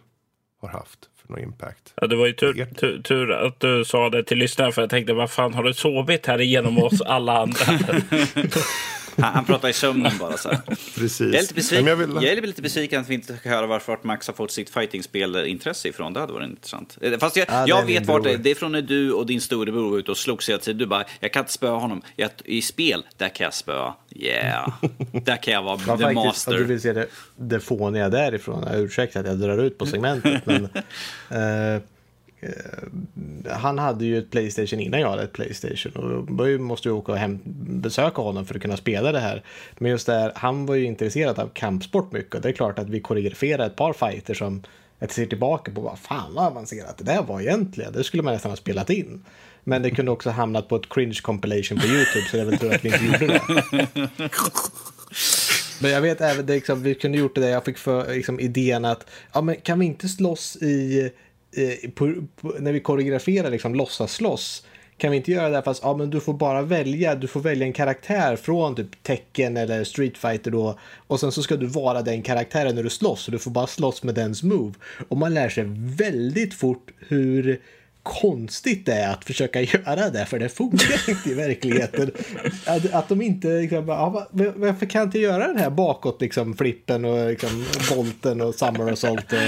har 0.58 0.68
haft 0.68 1.10
för 1.20 1.32
någon 1.32 1.42
impact. 1.42 1.92
Ja, 1.94 2.06
det 2.06 2.16
var 2.16 2.26
ju 2.26 2.32
tur, 2.32 2.66
tur, 2.74 3.02
tur, 3.02 3.32
att 3.32 3.60
du 3.60 3.84
sa 3.84 4.10
det 4.10 4.24
till 4.24 4.38
lyssnarna 4.38 4.72
för 4.72 4.82
jag 4.82 4.90
tänkte 4.90 5.12
vad 5.12 5.30
fan 5.30 5.54
har 5.54 5.62
du 5.62 5.74
sovit 5.74 6.26
här 6.26 6.40
igenom 6.40 6.78
oss 6.78 7.00
alla 7.00 7.38
andra? 7.38 7.58
Han, 9.22 9.34
han 9.34 9.44
pratar 9.44 9.68
i 9.68 9.72
sömnen 9.72 10.12
bara. 10.18 10.36
Så 10.36 10.48
Precis. 10.94 11.20
Jag 11.20 11.34
är, 11.34 11.40
lite 11.40 11.54
besviken, 11.54 11.86
jag, 11.86 11.96
vill... 11.96 12.10
jag 12.14 12.24
är 12.24 12.42
lite 12.42 12.62
besviken 12.62 13.00
att 13.00 13.08
vi 13.08 13.14
inte 13.14 13.36
kan 13.42 13.52
höra 13.52 13.66
varför 13.66 13.98
Max 14.02 14.26
har 14.26 14.34
fått 14.34 14.50
sitt 14.50 14.70
fightingspel-intresse 14.70 15.88
ifrån. 15.88 16.12
Det 16.12 16.20
hade 16.20 16.32
varit 16.32 16.50
intressant. 16.50 16.98
Eh, 17.00 17.18
fast 17.18 17.36
jag, 17.36 17.46
ja, 17.48 17.64
jag 17.68 17.86
vet 17.86 18.06
vart 18.06 18.24
det 18.24 18.32
är. 18.32 18.38
Det 18.38 18.50
är 18.50 18.54
från 18.54 18.72
när 18.72 18.82
du 18.82 19.12
och 19.12 19.26
din 19.26 19.40
storebror 19.40 19.90
var 19.90 19.98
ute 19.98 20.10
och 20.10 20.16
slogs 20.16 20.48
hela 20.48 20.58
tiden. 20.58 20.78
Du 20.78 20.86
bara, 20.86 21.04
jag 21.20 21.32
kan 21.32 21.40
inte 21.40 21.52
spöa 21.52 21.76
honom. 21.76 22.02
Jag, 22.16 22.30
I 22.44 22.62
spel, 22.62 23.06
där 23.16 23.28
kan 23.28 23.44
jag 23.44 23.54
spöa. 23.54 23.94
Yeah. 24.10 24.72
där 25.24 25.36
kan 25.36 25.54
jag 25.54 25.62
vara 25.62 25.76
the 25.76 25.84
faktiskt, 25.84 26.14
master. 26.14 26.52
Du 26.52 26.64
vill 26.64 26.80
se 26.80 26.92
det, 26.92 27.06
det 27.36 27.60
fåniga 27.60 28.08
därifrån. 28.08 28.68
Ursäkta 28.74 29.20
att 29.20 29.26
jag 29.26 29.38
drar 29.38 29.58
ut 29.58 29.78
på 29.78 29.86
segmentet. 29.86 30.46
men. 30.46 30.68
Eh, 31.30 31.80
han 33.50 33.78
hade 33.78 34.04
ju 34.04 34.18
ett 34.18 34.30
Playstation 34.30 34.80
innan 34.80 35.00
jag 35.00 35.10
hade 35.10 35.22
ett 35.22 35.32
Playstation 35.32 35.92
och 35.92 36.32
då 36.32 36.62
måste 36.62 36.88
ju 36.88 36.94
åka 36.94 37.12
och 37.12 37.18
hem, 37.18 37.38
besöka 37.82 38.22
honom 38.22 38.46
för 38.46 38.54
att 38.54 38.62
kunna 38.62 38.76
spela 38.76 39.12
det 39.12 39.20
här. 39.20 39.44
Men 39.78 39.90
just 39.90 40.06
där, 40.06 40.32
han 40.34 40.66
var 40.66 40.74
ju 40.74 40.84
intresserad 40.84 41.38
av 41.38 41.48
kampsport 41.48 42.12
mycket 42.12 42.34
och 42.34 42.40
det 42.40 42.48
är 42.48 42.52
klart 42.52 42.78
att 42.78 42.88
vi 42.88 43.00
koreograferade 43.00 43.64
ett 43.64 43.76
par 43.76 43.92
fighter 43.92 44.34
som 44.34 44.62
jag 44.98 45.12
ser 45.12 45.26
tillbaka 45.26 45.72
på, 45.72 45.80
vad 45.80 45.98
fan 45.98 46.34
vad 46.34 46.46
avancerat 46.46 46.98
det 46.98 47.04
där 47.04 47.22
var 47.22 47.40
egentligen. 47.40 47.92
Det 47.92 48.04
skulle 48.04 48.22
man 48.22 48.32
nästan 48.32 48.50
ha 48.50 48.56
spelat 48.56 48.90
in. 48.90 49.24
Men 49.64 49.82
det 49.82 49.90
kunde 49.90 50.10
också 50.10 50.30
hamnat 50.30 50.68
på 50.68 50.76
ett 50.76 50.88
cringe 50.88 51.18
compilation 51.22 51.78
på 51.78 51.86
YouTube 51.86 52.26
så 52.30 52.36
det 52.36 52.42
är 52.42 52.46
väl 52.46 52.58
tur 52.58 52.74
att 52.74 52.84
vi 52.84 52.88
inte 52.88 53.04
gjorde 53.04 53.26
det. 53.26 53.40
Men 55.82 55.90
jag 55.90 56.00
vet 56.00 56.20
även, 56.20 56.46
det, 56.46 56.54
liksom, 56.54 56.82
vi 56.82 56.94
kunde 56.94 57.18
gjort 57.18 57.34
det 57.34 57.40
där, 57.40 57.48
jag 57.48 57.64
fick 57.64 57.78
för 57.78 58.14
liksom, 58.14 58.40
idén 58.40 58.84
att 58.84 59.06
ja, 59.32 59.40
men 59.40 59.56
kan 59.56 59.78
vi 59.78 59.86
inte 59.86 60.08
slåss 60.08 60.56
i 60.56 61.10
eh, 61.56 61.90
på, 61.90 62.14
på, 62.40 62.48
när 62.58 62.72
vi 62.72 62.80
koreograferar 62.80 63.50
liksom 63.50 63.74
låtsas 63.74 64.12
slåss 64.12 64.64
kan 65.00 65.10
vi 65.10 65.16
inte 65.16 65.32
göra 65.32 65.48
det 65.48 65.62
fast 65.62 65.82
ja, 65.82 65.96
men 65.96 66.10
du 66.10 66.20
får 66.20 66.34
bara 66.34 66.62
välja, 66.62 67.14
du 67.14 67.26
får 67.26 67.40
välja 67.40 67.66
en 67.66 67.72
karaktär 67.72 68.36
från 68.36 68.76
typ 68.76 69.02
tecken 69.02 69.56
eller 69.56 69.84
Street 69.84 70.18
Fighter 70.18 70.50
då 70.50 70.78
och 71.06 71.20
sen 71.20 71.32
så 71.32 71.42
ska 71.42 71.56
du 71.56 71.66
vara 71.66 72.02
den 72.02 72.22
karaktären 72.22 72.74
när 72.74 72.82
du 72.82 72.90
slåss 72.90 73.28
och 73.28 73.32
du 73.32 73.38
får 73.38 73.50
bara 73.50 73.66
slåss 73.66 74.02
med 74.02 74.14
dens 74.14 74.42
move. 74.42 74.74
Och 75.08 75.16
man 75.16 75.34
lär 75.34 75.48
sig 75.48 75.64
väldigt 75.76 76.54
fort 76.54 76.90
hur 77.08 77.60
konstigt 78.02 78.86
det 78.86 78.92
är 78.92 79.12
att 79.12 79.24
försöka 79.24 79.60
göra 79.62 80.10
det 80.10 80.26
för 80.26 80.38
det 80.38 80.48
funkar 80.48 81.08
inte 81.10 81.30
i 81.30 81.34
verkligheten. 81.34 82.10
Att, 82.66 82.92
att 82.92 83.08
de 83.08 83.22
inte 83.22 83.48
liksom, 83.48 83.88
ja, 83.88 84.28
varför 84.32 84.86
kan 84.86 84.98
jag 84.98 85.06
inte 85.06 85.18
göra 85.18 85.46
den 85.46 85.58
här 85.58 85.70
bakåt 85.70 86.20
liksom 86.20 86.56
flippen 86.56 87.04
och 87.04 87.28
liksom 87.28 87.64
volten 87.90 88.40
och 88.40 88.54
summer 88.54 88.92
assault 88.92 89.32
och 89.32 89.38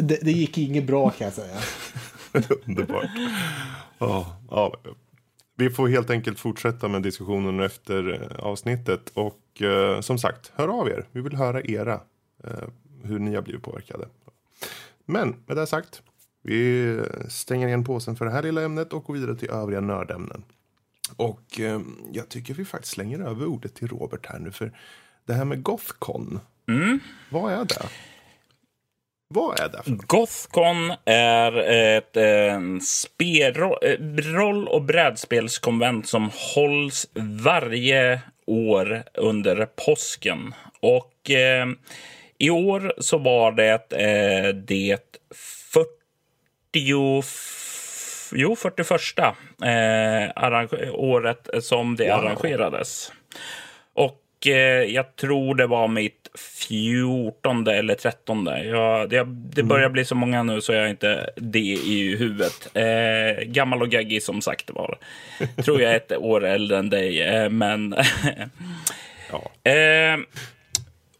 det, 0.00 0.18
det 0.22 0.32
gick 0.32 0.58
inget 0.58 0.84
bra 0.84 1.10
kan 1.10 1.24
jag 1.24 1.34
säga. 1.34 1.56
Underbart. 2.66 3.10
Ja, 3.98 4.36
ja. 4.50 4.76
Vi 5.56 5.70
får 5.70 5.88
helt 5.88 6.10
enkelt 6.10 6.38
fortsätta 6.38 6.88
med 6.88 7.02
diskussionen 7.02 7.60
efter 7.60 8.12
eh, 8.12 8.44
avsnittet. 8.44 9.10
Och 9.14 9.62
eh, 9.62 10.00
som 10.00 10.18
sagt, 10.18 10.52
hör 10.54 10.68
av 10.68 10.88
er. 10.88 11.06
Vi 11.12 11.20
vill 11.20 11.36
höra 11.36 11.62
era. 11.62 12.00
Eh, 12.44 12.68
hur 13.02 13.18
ni 13.18 13.34
har 13.34 13.42
blivit 13.42 13.62
påverkade. 13.62 14.08
Men 15.06 15.36
med 15.46 15.56
det 15.56 15.66
sagt. 15.66 16.02
Vi 16.42 17.00
stänger 17.28 17.68
igen 17.68 17.84
påsen 17.84 18.16
för 18.16 18.24
det 18.24 18.30
här 18.30 18.42
lilla 18.42 18.62
ämnet 18.62 18.92
och 18.92 19.04
går 19.04 19.14
vidare 19.14 19.36
till 19.36 19.50
övriga 19.50 19.80
nördämnen. 19.80 20.44
Och 21.16 21.60
eh, 21.60 21.80
jag 22.12 22.28
tycker 22.28 22.54
vi 22.54 22.64
faktiskt 22.64 22.94
slänger 22.94 23.18
över 23.18 23.46
ordet 23.46 23.74
till 23.74 23.88
Robert 23.88 24.26
här 24.26 24.38
nu. 24.38 24.52
För 24.52 24.72
det 25.26 25.32
här 25.34 25.44
med 25.44 25.62
Gothcon. 25.62 26.40
Mm. 26.68 27.00
Vad 27.30 27.52
är 27.52 27.64
det? 27.64 27.88
Vad 29.34 29.60
är 29.60 29.68
det 29.68 29.82
för 29.82 29.90
Gothcon 29.90 30.92
är 31.04 31.52
ett 31.96 32.16
spel, 32.82 33.54
roll 34.34 34.68
och 34.68 34.82
brädspelskonvent 34.82 36.08
som 36.08 36.30
hålls 36.54 37.06
varje 37.42 38.20
år 38.46 39.02
under 39.14 39.66
påsken. 39.86 40.54
Och 40.80 41.30
eh, 41.30 41.66
i 42.38 42.50
år 42.50 42.92
så 42.98 43.18
var 43.18 43.52
det 43.52 43.92
eh, 43.92 44.54
det 44.54 44.98
40 45.72 45.88
jo, 48.32 48.56
41 48.56 48.90
eh, 49.62 50.94
året 50.94 51.48
som 51.60 51.96
det 51.96 52.08
wow. 52.08 52.12
arrangerades. 52.12 53.12
Och 53.94 54.46
eh, 54.46 54.84
jag 54.84 55.16
tror 55.16 55.54
det 55.54 55.66
var 55.66 55.88
mitt 55.88 56.19
14 56.38 57.66
eller 57.66 57.94
13. 57.94 58.46
Jag, 58.46 59.10
det, 59.10 59.24
det 59.26 59.62
börjar 59.62 59.84
mm. 59.84 59.92
bli 59.92 60.04
så 60.04 60.14
många 60.14 60.42
nu 60.42 60.60
så 60.60 60.72
jag 60.72 60.80
har 60.80 60.88
inte 60.88 61.30
det 61.36 61.58
i 61.58 62.16
huvudet. 62.16 62.76
Eh, 62.76 63.44
gammal 63.44 63.82
och 63.82 63.88
gaggig 63.88 64.22
som 64.22 64.40
sagt 64.40 64.70
var. 64.70 64.98
tror 65.64 65.80
jag 65.80 65.92
är 65.92 65.96
ett 65.96 66.12
år 66.16 66.44
äldre 66.44 66.78
än 66.78 66.90
dig, 66.90 67.22
eh, 67.22 67.50
men... 67.50 67.94
ja. 69.32 69.70
eh, 69.70 70.18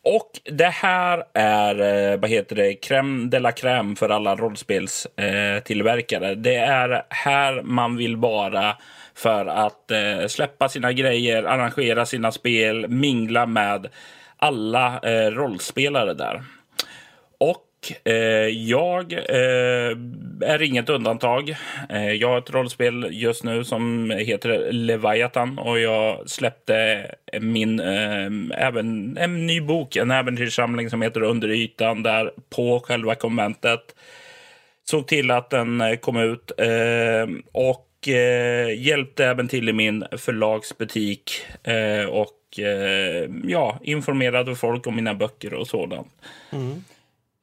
och 0.02 0.30
det 0.44 0.68
här 0.68 1.24
är, 1.34 1.80
eh, 2.12 2.16
vad 2.20 2.30
heter 2.30 2.56
det, 2.56 2.72
crème 2.72 3.30
de 3.30 3.38
la 3.38 3.50
crème 3.50 3.96
för 3.96 4.08
alla 4.08 4.36
rollspelstillverkare. 4.36 6.34
det 6.34 6.54
är 6.54 7.02
här 7.08 7.62
man 7.62 7.96
vill 7.96 8.16
vara 8.16 8.76
för 9.14 9.46
att 9.46 9.90
eh, 9.90 10.26
släppa 10.28 10.68
sina 10.68 10.92
grejer, 10.92 11.42
arrangera 11.42 12.06
sina 12.06 12.32
spel, 12.32 12.88
mingla 12.88 13.46
med 13.46 13.88
alla 14.40 14.98
eh, 14.98 15.30
rollspelare 15.30 16.14
där. 16.14 16.42
Och 17.38 18.10
eh, 18.12 18.48
jag 18.48 19.12
eh, 19.12 19.96
är 20.50 20.62
inget 20.62 20.88
undantag. 20.88 21.56
Eh, 21.88 22.12
jag 22.12 22.28
har 22.28 22.38
ett 22.38 22.50
rollspel 22.50 23.08
just 23.10 23.44
nu 23.44 23.64
som 23.64 24.10
heter 24.10 24.72
Leviathan 24.72 25.58
och 25.58 25.80
jag 25.80 26.30
släppte 26.30 27.06
min, 27.40 27.80
eh, 27.80 28.30
även 28.66 29.16
en 29.16 29.46
ny 29.46 29.60
bok, 29.60 29.96
en 29.96 30.10
äventyrssamling 30.10 30.90
som 30.90 31.02
heter 31.02 31.22
Under 31.22 31.48
ytan 31.48 32.02
där 32.02 32.32
på 32.50 32.80
själva 32.80 33.14
konventet. 33.14 33.94
Såg 34.90 35.06
till 35.06 35.30
att 35.30 35.50
den 35.50 35.80
eh, 35.80 35.96
kom 35.96 36.16
ut 36.16 36.52
eh, 36.58 37.28
och 37.52 38.08
eh, 38.08 38.80
hjälpte 38.80 39.26
även 39.26 39.48
till 39.48 39.68
i 39.68 39.72
min 39.72 40.04
förlagsbutik 40.12 41.32
och 42.08 42.39
eh, 42.58 43.30
ja, 43.44 43.78
informerade 43.82 44.56
folk 44.56 44.86
om 44.86 44.96
mina 44.96 45.14
böcker 45.14 45.54
och 45.54 45.66
sådant. 45.66 46.08
Mm. 46.52 46.84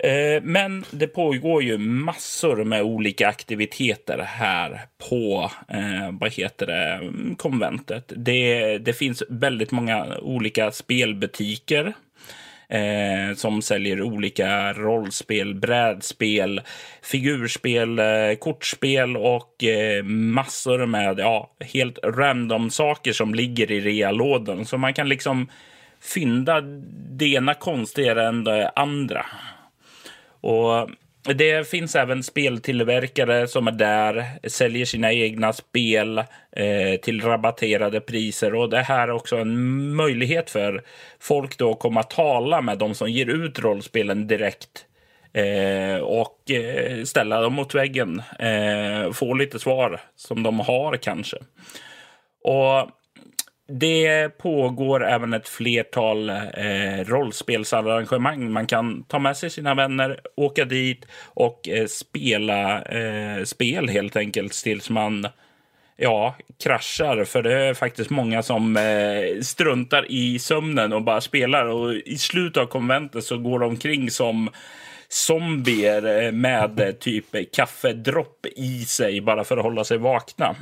Eh, 0.03 0.43
men 0.43 0.85
det 0.91 1.07
pågår 1.07 1.63
ju 1.63 1.77
massor 1.77 2.63
med 2.63 2.83
olika 2.83 3.27
aktiviteter 3.27 4.17
här 4.17 4.81
på 5.09 5.51
eh, 5.67 6.11
vad 6.11 6.33
heter 6.33 6.65
det, 6.67 7.11
konventet. 7.37 8.13
Det, 8.15 8.77
det 8.77 8.93
finns 8.93 9.23
väldigt 9.29 9.71
många 9.71 10.17
olika 10.17 10.71
spelbutiker 10.71 11.93
eh, 12.69 13.35
som 13.35 13.61
säljer 13.61 14.01
olika 14.01 14.73
rollspel, 14.73 15.55
brädspel, 15.55 16.61
figurspel, 17.01 17.99
eh, 17.99 18.35
kortspel 18.39 19.17
och 19.17 19.63
eh, 19.63 20.03
massor 20.03 20.85
med 20.85 21.19
ja, 21.19 21.51
helt 21.59 21.99
random 22.03 22.69
saker 22.69 23.13
som 23.13 23.35
ligger 23.35 23.71
i 23.71 23.81
realådan. 23.81 24.65
Så 24.65 24.77
man 24.77 24.93
kan 24.93 25.09
liksom 25.09 25.47
fynda 26.01 26.61
det 27.11 27.25
ena 27.25 27.53
konstigare 27.53 28.27
än 28.27 28.43
det 28.43 28.71
andra. 28.75 29.25
Och 30.41 30.89
det 31.35 31.69
finns 31.69 31.95
även 31.95 32.23
speltillverkare 32.23 33.47
som 33.47 33.67
är 33.67 33.71
där, 33.71 34.25
säljer 34.49 34.85
sina 34.85 35.13
egna 35.13 35.53
spel 35.53 36.17
eh, 36.51 36.99
till 37.01 37.21
rabatterade 37.21 38.01
priser. 38.01 38.55
Och 38.55 38.69
det 38.69 38.81
här 38.81 39.07
är 39.07 39.11
också 39.11 39.37
en 39.37 39.95
möjlighet 39.95 40.49
för 40.49 40.83
folk 41.19 41.57
då 41.57 41.71
att 41.71 41.79
komma 41.79 41.99
och 41.99 42.09
tala 42.09 42.61
med 42.61 42.77
de 42.77 42.95
som 42.95 43.11
ger 43.11 43.29
ut 43.29 43.59
rollspelen 43.59 44.27
direkt. 44.27 44.85
Eh, 45.33 46.01
och 46.01 46.51
eh, 46.51 47.03
ställa 47.03 47.41
dem 47.41 47.53
mot 47.53 47.75
väggen. 47.75 48.21
Eh, 48.39 49.11
få 49.11 49.33
lite 49.33 49.59
svar 49.59 50.01
som 50.15 50.43
de 50.43 50.59
har 50.59 50.97
kanske. 50.97 51.37
Och 52.43 52.89
det 53.67 54.37
pågår 54.37 55.05
även 55.05 55.33
ett 55.33 55.47
flertal 55.47 56.29
eh, 56.29 57.05
rollspelsarrangemang. 57.05 58.51
Man 58.51 58.67
kan 58.67 59.03
ta 59.03 59.19
med 59.19 59.37
sig 59.37 59.49
sina 59.49 59.75
vänner, 59.75 60.19
åka 60.35 60.65
dit 60.65 61.05
och 61.23 61.69
eh, 61.69 61.87
spela 61.87 62.81
eh, 62.81 63.43
spel 63.43 63.89
helt 63.89 64.15
enkelt 64.15 64.53
tills 64.53 64.89
man 64.89 65.27
ja, 65.97 66.35
kraschar. 66.63 67.23
För 67.23 67.43
det 67.43 67.53
är 67.53 67.73
faktiskt 67.73 68.09
många 68.09 68.43
som 68.43 68.77
eh, 68.77 69.41
struntar 69.41 70.11
i 70.11 70.39
sömnen 70.39 70.93
och 70.93 71.01
bara 71.01 71.21
spelar. 71.21 71.65
Och 71.65 71.93
i 71.93 72.17
slutet 72.17 72.63
av 72.63 72.67
konventet 72.67 73.23
så 73.23 73.37
går 73.37 73.59
de 73.59 73.69
omkring 73.69 74.11
som 74.11 74.49
zombier 75.09 76.23
eh, 76.23 76.31
med 76.31 76.79
eh, 76.79 76.91
typ 76.91 77.55
kaffedropp 77.55 78.45
i 78.55 78.85
sig 78.85 79.21
bara 79.21 79.43
för 79.43 79.57
att 79.57 79.63
hålla 79.63 79.83
sig 79.83 79.97
vakna. 79.97 80.55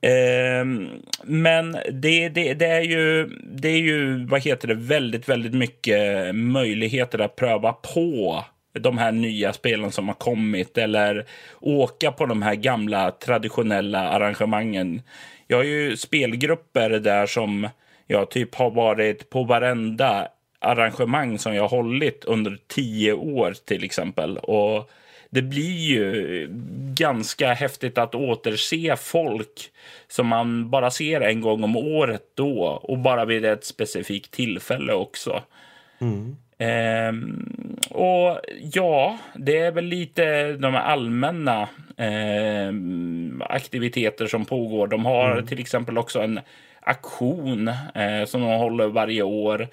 Ehm, 0.00 0.88
men 1.22 1.72
det, 1.92 2.28
det, 2.28 2.54
det, 2.54 2.66
är 2.66 2.80
ju, 2.80 3.26
det 3.42 3.68
är 3.68 3.78
ju, 3.78 4.26
vad 4.26 4.42
heter 4.42 4.68
det, 4.68 4.74
väldigt, 4.74 5.28
väldigt 5.28 5.54
mycket 5.54 6.34
möjligheter 6.34 7.18
att 7.18 7.36
pröva 7.36 7.72
på 7.72 8.44
de 8.72 8.98
här 8.98 9.12
nya 9.12 9.52
spelen 9.52 9.90
som 9.90 10.08
har 10.08 10.14
kommit 10.14 10.78
eller 10.78 11.26
åka 11.60 12.12
på 12.12 12.26
de 12.26 12.42
här 12.42 12.54
gamla 12.54 13.10
traditionella 13.10 14.08
arrangemangen. 14.08 15.02
Jag 15.46 15.56
har 15.56 15.64
ju 15.64 15.96
spelgrupper 15.96 16.90
där 16.90 17.26
som 17.26 17.68
jag 18.06 18.30
typ 18.30 18.54
har 18.54 18.70
varit 18.70 19.30
på 19.30 19.44
varenda 19.44 20.28
arrangemang 20.58 21.38
som 21.38 21.54
jag 21.54 21.62
har 21.62 21.68
hållit 21.68 22.24
under 22.24 22.58
tio 22.66 23.12
år 23.12 23.54
till 23.64 23.84
exempel. 23.84 24.38
Och 24.38 24.90
det 25.30 25.42
blir 25.42 25.78
ju 25.78 26.48
ganska 26.94 27.52
häftigt 27.52 27.98
att 27.98 28.14
återse 28.14 28.96
folk 28.96 29.70
som 30.08 30.26
man 30.26 30.70
bara 30.70 30.90
ser 30.90 31.20
en 31.20 31.40
gång 31.40 31.64
om 31.64 31.76
året 31.76 32.22
då 32.34 32.80
och 32.82 32.98
bara 32.98 33.24
vid 33.24 33.44
ett 33.44 33.64
specifikt 33.64 34.30
tillfälle 34.30 34.92
också. 34.92 35.42
Mm. 36.00 36.36
Ehm, 36.58 37.78
och 37.90 38.40
ja, 38.72 39.18
det 39.34 39.58
är 39.58 39.72
väl 39.72 39.84
lite 39.84 40.52
de 40.52 40.74
allmänna 40.74 41.68
eh, 41.96 42.72
aktiviteter 43.40 44.26
som 44.26 44.44
pågår. 44.44 44.86
De 44.86 45.04
har 45.04 45.32
mm. 45.32 45.46
till 45.46 45.60
exempel 45.60 45.98
också 45.98 46.20
en 46.20 46.40
aktion 46.80 47.68
eh, 47.68 48.24
som 48.26 48.40
de 48.40 48.58
håller 48.58 48.86
varje 48.86 49.22
år 49.22 49.68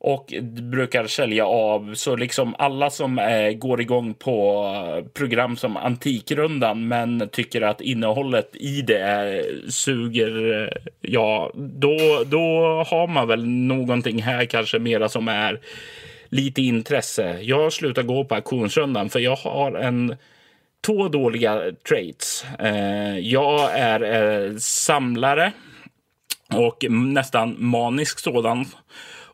och 0.00 0.34
brukar 0.70 1.06
sälja 1.06 1.46
av. 1.46 1.94
Så 1.94 2.16
liksom 2.16 2.54
alla 2.58 2.90
som 2.90 3.18
eh, 3.18 3.50
går 3.52 3.80
igång 3.80 4.14
på 4.14 4.64
eh, 4.96 5.04
program 5.12 5.56
som 5.56 5.76
Antikrundan 5.76 6.88
men 6.88 7.28
tycker 7.32 7.62
att 7.62 7.80
innehållet 7.80 8.56
i 8.56 8.82
det 8.82 9.38
eh, 9.38 9.68
suger, 9.68 10.62
eh, 10.62 10.92
ja, 11.00 11.50
då, 11.54 12.24
då 12.26 12.38
har 12.86 13.06
man 13.06 13.28
väl 13.28 13.46
någonting 13.46 14.22
här 14.22 14.44
kanske 14.44 14.78
mera 14.78 15.08
som 15.08 15.28
är 15.28 15.60
lite 16.28 16.62
intresse. 16.62 17.38
Jag 17.40 17.72
slutar 17.72 18.02
gå 18.02 18.24
på 18.24 18.34
auktionsrundan 18.34 19.10
för 19.10 19.20
jag 19.20 19.36
har 19.36 19.72
en 19.72 20.16
två 20.86 21.08
dåliga 21.08 21.62
traits. 21.88 22.46
Eh, 22.58 23.18
jag 23.18 23.78
är 23.78 24.02
eh, 24.02 24.56
samlare 24.58 25.52
och 26.54 26.84
nästan 26.90 27.56
manisk 27.58 28.18
sådan. 28.18 28.64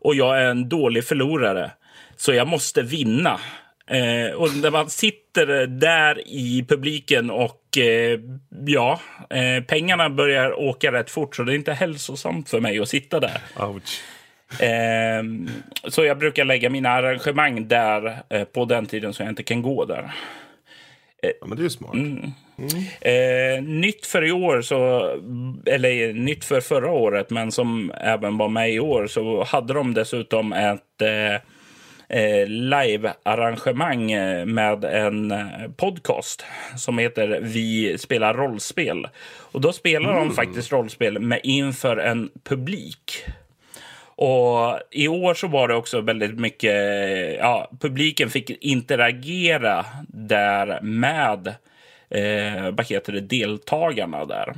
Och 0.05 0.15
jag 0.15 0.41
är 0.41 0.47
en 0.47 0.69
dålig 0.69 1.05
förlorare. 1.05 1.71
Så 2.17 2.33
jag 2.33 2.49
måste 2.49 2.83
vinna. 2.83 3.41
Eh, 3.87 4.35
och 4.35 4.57
när 4.57 4.71
man 4.71 4.91
sitter 4.91 5.67
där 5.67 6.29
i 6.29 6.65
publiken 6.69 7.31
och 7.31 7.79
eh, 7.79 8.21
ja, 8.67 9.01
eh, 9.31 9.65
pengarna 9.65 10.11
börjar 10.11 10.61
åka 10.61 10.93
rätt 10.93 11.11
fort 11.11 11.37
så 11.37 11.43
det 11.43 11.53
är 11.53 11.57
inte 11.57 11.73
hälsosamt 11.73 12.51
för 12.51 12.61
mig 12.61 12.79
att 12.79 12.89
sitta 12.89 13.21
där. 13.21 13.41
Ouch. 13.57 14.01
Eh, 14.63 15.23
så 15.89 16.05
jag 16.05 16.19
brukar 16.19 16.45
lägga 16.45 16.71
mina 16.71 16.89
arrangemang 16.89 17.69
där 17.69 18.23
eh, 18.29 18.45
på 18.45 18.65
den 18.65 18.87
tiden 18.87 19.15
så 19.15 19.23
jag 19.23 19.29
inte 19.29 19.43
kan 19.43 19.63
gå 19.63 19.85
där. 19.85 20.13
Ja, 21.41 21.47
men 21.47 21.57
det 21.57 21.61
är 21.61 21.65
ju 21.65 21.71
smart. 21.71 21.95
Mm. 21.95 22.33
Eh, 23.01 23.63
nytt 23.63 24.07
för 24.07 24.25
i 24.25 24.33
år, 24.33 24.63
så, 24.63 25.09
eller 25.67 26.13
nytt 26.13 26.45
för 26.45 26.61
förra 26.61 26.91
året, 26.91 27.31
men 27.31 27.53
som 27.53 27.93
även 28.01 28.39
var 28.39 28.49
med 28.49 28.73
i 28.73 28.81
år, 28.81 29.07
så 29.07 29.45
hade 29.45 29.75
de 29.75 29.95
dessutom 29.95 30.53
ett 30.53 31.03
eh, 31.03 31.35
eh, 32.09 32.47
live-arrangemang 32.47 34.13
eh, 34.13 34.47
med 34.47 34.85
en 34.85 35.31
eh, 35.31 35.71
podcast 35.77 36.45
som 36.77 36.99
heter 36.99 37.39
Vi 37.43 37.99
spelar 37.99 38.35
rollspel. 38.35 39.09
Och 39.27 39.61
då 39.61 39.73
spelar 39.73 40.11
mm. 40.11 40.29
de 40.29 40.35
faktiskt 40.35 40.73
rollspel 40.73 41.19
med 41.19 41.41
inför 41.43 41.97
en 41.97 42.31
publik. 42.45 43.25
Och 44.16 44.81
i 44.91 45.09
år 45.09 45.35
så 45.35 45.47
var 45.49 45.69
det 45.69 45.74
också 45.74 46.01
väldigt 46.01 46.39
mycket, 46.39 46.74
ja, 47.39 47.70
publiken 47.81 48.31
fick 48.31 48.51
interagera 48.51 49.86
där 50.09 50.81
med, 50.82 51.49
eh, 52.11 52.70
vad 52.70 52.86
heter 52.86 53.12
det, 53.12 53.20
deltagarna 53.20 54.24
där. 54.24 54.55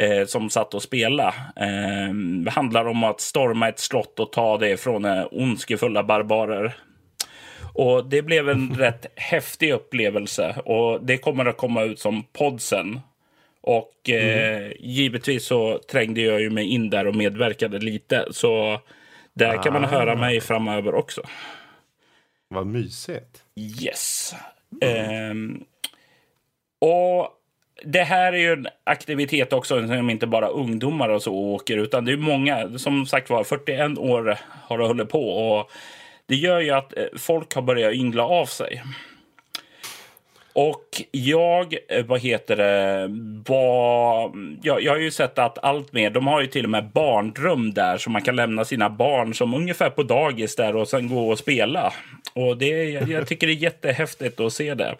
Eh, 0.00 0.26
som 0.26 0.50
satt 0.50 0.74
och 0.74 0.82
spelade. 0.82 1.34
Eh, 1.56 2.14
det 2.44 2.50
handlar 2.50 2.84
om 2.84 3.04
att 3.04 3.20
storma 3.20 3.68
ett 3.68 3.78
slott 3.78 4.20
och 4.20 4.32
ta 4.32 4.58
det 4.58 4.76
från 4.76 5.04
eh, 5.04 5.26
ondskefulla 5.30 6.02
barbarer. 6.02 6.76
Och 7.74 8.08
det 8.08 8.22
blev 8.22 8.48
en 8.48 8.74
rätt 8.78 9.06
häftig 9.16 9.72
upplevelse 9.72 10.56
och 10.64 11.04
det 11.04 11.16
kommer 11.16 11.46
att 11.46 11.56
komma 11.56 11.82
ut 11.82 11.98
som 11.98 12.22
podsen 12.32 13.00
och 13.60 14.10
eh, 14.10 14.72
givetvis 14.78 15.44
så 15.44 15.78
trängde 15.78 16.20
jag 16.20 16.40
ju 16.40 16.50
mig 16.50 16.64
in 16.64 16.90
där 16.90 17.06
och 17.06 17.16
medverkade 17.16 17.78
lite. 17.78 18.26
Så 18.30 18.80
där 19.34 19.54
ah. 19.54 19.62
kan 19.62 19.72
man 19.72 19.84
höra 19.84 20.12
ah. 20.12 20.16
mig 20.16 20.40
framöver 20.40 20.94
också. 20.94 21.22
Vad 22.48 22.66
mysigt. 22.66 23.42
Yes. 23.84 24.34
Mm. 24.82 25.56
Eh, 25.56 25.62
och 26.88 27.28
det 27.84 28.02
här 28.02 28.32
är 28.32 28.38
ju 28.38 28.52
en 28.52 28.66
aktivitet 28.84 29.52
också 29.52 29.86
som 29.86 30.10
inte 30.10 30.26
bara 30.26 30.48
ungdomar 30.48 31.08
och 31.08 31.22
så 31.22 31.34
åker, 31.34 31.76
utan 31.76 32.04
det 32.04 32.12
är 32.12 32.16
många, 32.16 32.78
som 32.78 33.06
sagt 33.06 33.30
var, 33.30 33.44
41 33.44 33.98
år 33.98 34.38
har 34.44 34.78
det 34.78 34.86
hållit 34.86 35.08
på. 35.08 35.30
Och 35.30 35.70
det 36.26 36.36
gör 36.36 36.60
ju 36.60 36.70
att 36.70 36.96
eh, 36.96 37.04
folk 37.16 37.54
har 37.54 37.62
börjat 37.62 37.94
yngla 37.94 38.24
av 38.24 38.46
sig. 38.46 38.82
Och 40.60 41.02
jag, 41.10 41.74
eh, 41.88 42.04
vad 42.04 42.20
heter 42.20 42.56
det, 42.56 43.08
var... 43.52 44.32
Jag, 44.62 44.82
jag 44.82 44.92
har 44.92 44.98
ju 44.98 45.10
sett 45.10 45.38
att 45.38 45.64
allt 45.64 45.92
mer, 45.92 46.10
de 46.10 46.26
har 46.26 46.40
ju 46.40 46.46
till 46.46 46.64
och 46.64 46.70
med 46.70 46.90
barndröm 46.90 47.74
där 47.74 47.98
så 47.98 48.10
man 48.10 48.22
kan 48.22 48.36
lämna 48.36 48.64
sina 48.64 48.90
barn 48.90 49.34
som 49.34 49.54
ungefär 49.54 49.90
på 49.90 50.02
dagis 50.02 50.56
där 50.56 50.76
och 50.76 50.88
sen 50.88 51.08
gå 51.08 51.30
och 51.30 51.38
spela. 51.38 51.92
Och 52.34 52.58
det, 52.58 52.84
jag, 52.84 53.08
jag 53.08 53.26
tycker 53.26 53.46
det 53.46 53.52
är 53.52 53.62
jättehäftigt 53.62 54.40
att 54.40 54.52
se 54.52 54.74
det. 54.74 54.96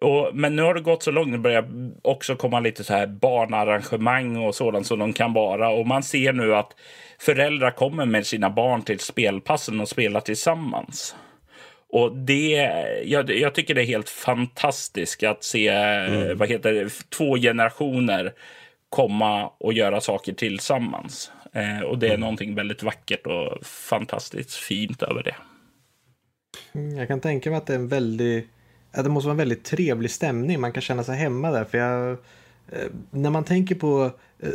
Och, 0.00 0.30
men 0.34 0.56
nu 0.56 0.62
har 0.62 0.74
det 0.74 0.80
gått 0.80 1.02
så 1.02 1.10
långt, 1.10 1.28
nu 1.28 1.38
börjar 1.38 1.68
också 2.02 2.36
komma 2.36 2.60
lite 2.60 2.84
så 2.84 2.92
här 2.92 3.06
barnarrangemang 3.06 4.36
och 4.36 4.54
sådant 4.54 4.86
som 4.86 4.98
de 4.98 5.12
kan 5.12 5.32
vara. 5.32 5.68
Och 5.68 5.86
man 5.86 6.02
ser 6.02 6.32
nu 6.32 6.54
att 6.54 6.72
föräldrar 7.18 7.70
kommer 7.70 8.06
med 8.06 8.26
sina 8.26 8.50
barn 8.50 8.82
till 8.82 8.98
spelpassen 9.00 9.80
och 9.80 9.88
spelar 9.88 10.20
tillsammans. 10.20 11.14
Och 11.92 12.16
det, 12.16 12.50
jag, 13.04 13.30
jag, 13.30 13.54
tycker 13.54 13.74
det 13.74 13.82
är 13.82 13.86
helt 13.86 14.08
fantastiskt 14.08 15.22
att 15.22 15.44
se 15.44 15.68
mm. 15.68 16.38
vad 16.38 16.48
heter 16.48 16.72
det, 16.72 16.90
två 17.08 17.36
generationer 17.36 18.32
komma 18.88 19.48
och 19.58 19.72
göra 19.72 20.00
saker 20.00 20.32
tillsammans. 20.32 21.30
Eh, 21.52 21.80
och 21.80 21.98
det 21.98 22.06
är 22.06 22.10
mm. 22.10 22.20
någonting 22.20 22.54
väldigt 22.54 22.82
vackert 22.82 23.26
och 23.26 23.66
fantastiskt 23.66 24.54
fint 24.54 25.02
över 25.02 25.22
det. 25.22 25.34
Mm, 26.72 26.96
jag 26.96 27.08
kan 27.08 27.20
tänka 27.20 27.50
mig 27.50 27.56
att 27.56 27.66
det 27.66 27.72
är 27.72 27.78
en 27.78 27.88
väldigt, 27.88 28.46
att 28.92 29.04
det 29.04 29.10
måste 29.10 29.26
vara 29.26 29.34
en 29.34 29.38
väldigt 29.38 29.64
trevlig 29.64 30.10
stämning. 30.10 30.60
Man 30.60 30.72
kan 30.72 30.82
känna 30.82 31.04
sig 31.04 31.16
hemma 31.16 31.50
där. 31.50 31.64
För 31.64 31.78
jag, 31.78 32.10
eh, 32.72 32.88
när 33.10 33.30
man 33.30 33.44
tänker 33.44 33.74
på 33.74 34.10
eh, 34.40 34.50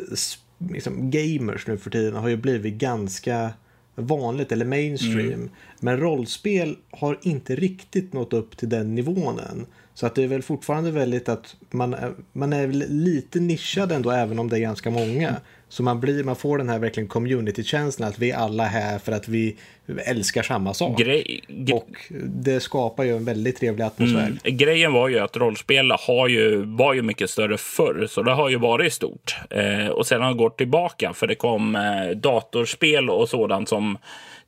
liksom, 0.72 1.12
gamers 1.12 1.68
nu 1.68 1.78
för 1.78 1.90
tiden 1.90 2.16
har 2.16 2.30
ju 2.30 2.38
blivit 2.38 2.74
ganska 2.74 3.52
vanligt 3.98 4.52
eller 4.52 4.66
mainstream. 4.66 5.34
Mm. 5.34 5.50
Men 5.80 5.98
rollspel 5.98 6.78
har 6.92 7.20
inte 7.22 7.56
riktigt 7.56 8.14
nått 8.14 8.34
upp 8.34 8.58
till 8.58 8.70
den 8.70 8.96
nivån 8.96 9.40
än. 9.40 9.66
Så 9.94 10.06
att 10.06 10.16
det 10.16 10.24
är 10.24 10.28
väl 10.28 10.42
fortfarande 10.42 10.92
väldigt 10.92 11.30
att 11.30 11.56
man, 11.70 11.96
man 12.34 12.54
är 12.54 12.68
lite 12.88 13.40
nischad 13.40 13.92
ändå 13.92 14.12
även 14.12 14.40
om 14.40 14.50
det 14.50 14.58
är 14.58 14.62
ganska 14.62 14.90
många. 14.90 15.36
Så 15.70 15.84
man, 15.84 16.00
blir, 16.00 16.24
man 16.24 16.36
får 16.36 16.58
den 16.58 16.70
här 16.70 16.80
verkligen 16.80 17.10
community-känslan 17.10 18.10
att 18.10 18.20
vi 18.20 18.32
är 18.32 18.38
alla 18.38 18.64
här 18.64 19.00
för 19.00 19.12
att 19.12 19.28
vi 19.28 19.58
älskar 20.06 20.44
samma 20.44 20.74
sak. 20.74 21.00
Grej, 21.00 21.44
gre 21.48 21.74
och 21.74 21.90
det 22.26 22.60
skapar 22.60 23.04
ju 23.04 23.16
en 23.18 23.26
väldigt 23.26 23.58
trevlig 23.58 23.84
atmosfär. 23.84 24.28
Mm. 24.44 24.58
Grejen 24.58 24.94
var 24.94 25.08
ju 25.08 25.20
att 25.20 25.38
rollspel 25.38 25.92
har 25.92 26.28
ju, 26.28 26.56
var 26.66 26.94
ju 26.94 27.02
mycket 27.02 27.30
större 27.30 27.58
förr, 27.58 28.08
så 28.10 28.24
det 28.24 28.32
har 28.32 28.50
ju 28.50 28.58
varit 28.58 28.94
stort. 28.94 29.36
Eh, 29.50 29.88
och 29.88 30.08
sen 30.08 30.22
har 30.22 30.32
det 30.32 30.38
gått 30.38 30.58
tillbaka, 30.58 31.14
för 31.14 31.28
det 31.28 31.36
kom 31.36 31.76
eh, 31.76 32.18
datorspel 32.18 33.10
och 33.10 33.30
sådant 33.30 33.70
som 33.70 33.98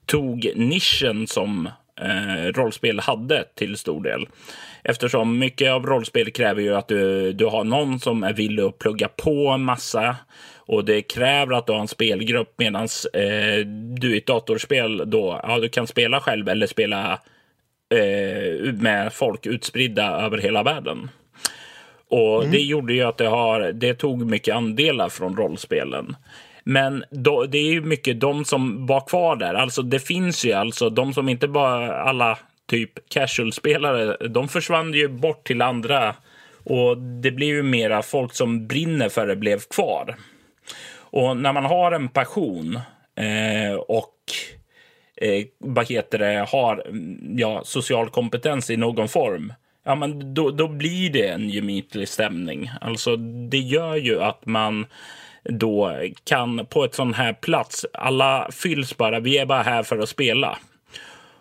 tog 0.05 0.51
nischen 0.55 1.27
som 1.27 1.69
eh, 2.01 2.43
rollspel 2.53 2.99
hade 2.99 3.43
till 3.55 3.77
stor 3.77 4.03
del. 4.03 4.27
Eftersom 4.83 5.39
mycket 5.39 5.71
av 5.71 5.85
rollspel 5.85 6.31
kräver 6.31 6.61
ju 6.61 6.75
att 6.75 6.87
du, 6.87 7.33
du 7.33 7.45
har 7.45 7.63
någon 7.63 7.99
som 7.99 8.23
är 8.23 8.33
villig 8.33 8.63
att 8.63 8.79
plugga 8.79 9.07
på 9.07 9.57
massa 9.57 10.15
och 10.69 10.85
det 10.85 11.01
kräver 11.01 11.53
att 11.55 11.67
du 11.67 11.73
har 11.73 11.79
en 11.79 11.87
spelgrupp 11.87 12.53
medan 12.57 12.87
eh, 13.13 13.65
du 13.99 14.15
i 14.15 14.17
ett 14.17 14.25
datorspel 14.25 15.03
då, 15.09 15.39
ja, 15.43 15.59
du 15.59 15.69
kan 15.69 15.87
spela 15.87 16.19
själv 16.19 16.49
eller 16.49 16.67
spela 16.67 17.19
eh, 17.93 18.73
med 18.73 19.13
folk 19.13 19.45
utspridda 19.45 20.21
över 20.21 20.37
hela 20.37 20.63
världen. 20.63 21.09
Och 22.09 22.39
mm. 22.39 22.51
det 22.51 22.59
gjorde 22.59 22.93
ju 22.93 23.03
att 23.03 23.17
det, 23.17 23.27
har, 23.27 23.71
det 23.71 23.93
tog 23.93 24.25
mycket 24.25 24.55
andelar 24.55 25.09
från 25.09 25.35
rollspelen. 25.35 26.15
Men 26.63 27.03
då, 27.11 27.45
det 27.45 27.57
är 27.57 27.71
ju 27.71 27.81
mycket 27.81 28.19
de 28.19 28.45
som 28.45 28.85
var 28.85 29.07
kvar 29.07 29.35
där. 29.35 29.53
Alltså 29.53 29.81
det 29.81 29.99
finns 29.99 30.45
ju 30.45 30.51
alltså 30.51 30.89
de 30.89 31.13
som 31.13 31.29
inte 31.29 31.47
bara 31.47 32.01
alla 32.01 32.37
typ 32.67 33.09
casual-spelare, 33.09 34.27
de 34.27 34.47
försvann 34.47 34.93
ju 34.93 35.07
bort 35.07 35.47
till 35.47 35.61
andra 35.61 36.15
och 36.63 36.97
det 36.97 37.31
blev 37.31 37.49
ju 37.49 37.63
mera 37.63 38.01
folk 38.01 38.33
som 38.33 38.67
brinner 38.67 39.09
för 39.09 39.27
det 39.27 39.35
blev 39.35 39.59
kvar. 39.59 40.15
Och 41.11 41.37
när 41.37 41.53
man 41.53 41.65
har 41.65 41.91
en 41.91 42.09
passion 42.09 42.79
eh, 43.15 43.75
och 43.75 44.15
eh, 45.21 45.45
vad 45.57 45.89
heter 45.89 46.19
det, 46.19 46.45
har 46.49 46.87
mm, 46.87 47.37
ja, 47.37 47.61
social 47.65 48.09
kompetens 48.09 48.69
i 48.69 48.77
någon 48.77 49.07
form, 49.07 49.53
ja, 49.85 49.95
men 49.95 50.33
då, 50.33 50.51
då 50.51 50.67
blir 50.67 51.09
det 51.09 51.27
en 51.27 51.49
gemytlig 51.49 52.07
stämning. 52.07 52.71
Alltså, 52.81 53.15
det 53.49 53.57
gör 53.57 53.95
ju 53.95 54.21
att 54.21 54.45
man 54.45 54.85
då 55.43 55.99
kan 56.23 56.65
på 56.65 56.83
ett 56.83 56.95
sån 56.95 57.13
här 57.13 57.33
plats, 57.33 57.85
alla 57.93 58.49
fylls 58.51 58.97
bara, 58.97 59.19
vi 59.19 59.37
är 59.37 59.45
bara 59.45 59.61
här 59.61 59.83
för 59.83 59.97
att 59.99 60.09
spela. 60.09 60.57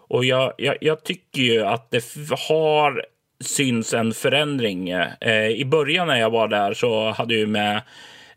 Och 0.08 0.24
jag, 0.24 0.52
jag, 0.58 0.76
jag 0.80 1.04
tycker 1.04 1.42
ju 1.42 1.64
att 1.64 1.90
det 1.90 2.04
har 2.48 3.04
syns 3.44 3.94
en 3.94 4.14
förändring. 4.14 4.90
Eh, 4.90 5.48
I 5.48 5.64
början 5.64 6.06
när 6.06 6.20
jag 6.20 6.30
var 6.30 6.48
där 6.48 6.74
så 6.74 7.10
hade 7.10 7.34
jag 7.34 7.48
med 7.48 7.82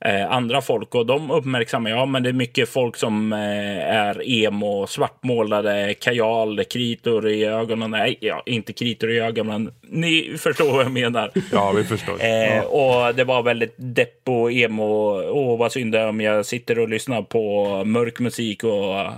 eh, 0.06 0.32
andra 0.32 0.62
folk 0.62 0.96
och 0.96 1.06
de 1.06 1.32
uppmärksammar, 1.32 1.90
ja 1.90 2.06
men 2.06 2.24
det 2.24 2.30
är 2.30 2.34
mycket 2.34 2.70
folk 2.70 2.96
som 2.96 3.34
eh, 3.34 3.96
är 3.96 4.30
emo, 4.30 4.88
svartmålade, 4.88 5.94
kajal, 5.94 6.64
kritor 6.64 7.30
i 7.30 7.46
ögonen. 7.46 7.92
Nej, 7.92 8.18
ja, 8.20 8.44
inte 8.46 8.74
kritor 8.74 9.12
i 9.12 9.20
ögonen, 9.20 9.64
men 9.64 9.74
ni 9.82 10.36
förstår 10.40 10.72
vad 10.72 10.86
jag 10.86 10.92
menar. 10.92 11.32
Ja, 11.52 11.72
vi 11.72 11.84
förstår. 11.84 12.24
Eh, 12.24 12.56
ja. 12.56 12.64
Och 12.64 13.16
det 13.16 13.24
var 13.24 13.44
väldigt 13.44 13.76
depp 13.78 14.30
och 14.30 14.52
emo. 14.52 15.22
Åh, 15.32 15.60
vad 15.60 15.72
synd 15.72 15.96
om 15.96 16.22
jag 16.22 16.46
sitter 16.46 16.80
och 16.80 16.90
lyssnar 16.90 17.22
på 17.22 17.68
mörk 17.86 18.20
musik 18.20 18.64
och 18.64 19.12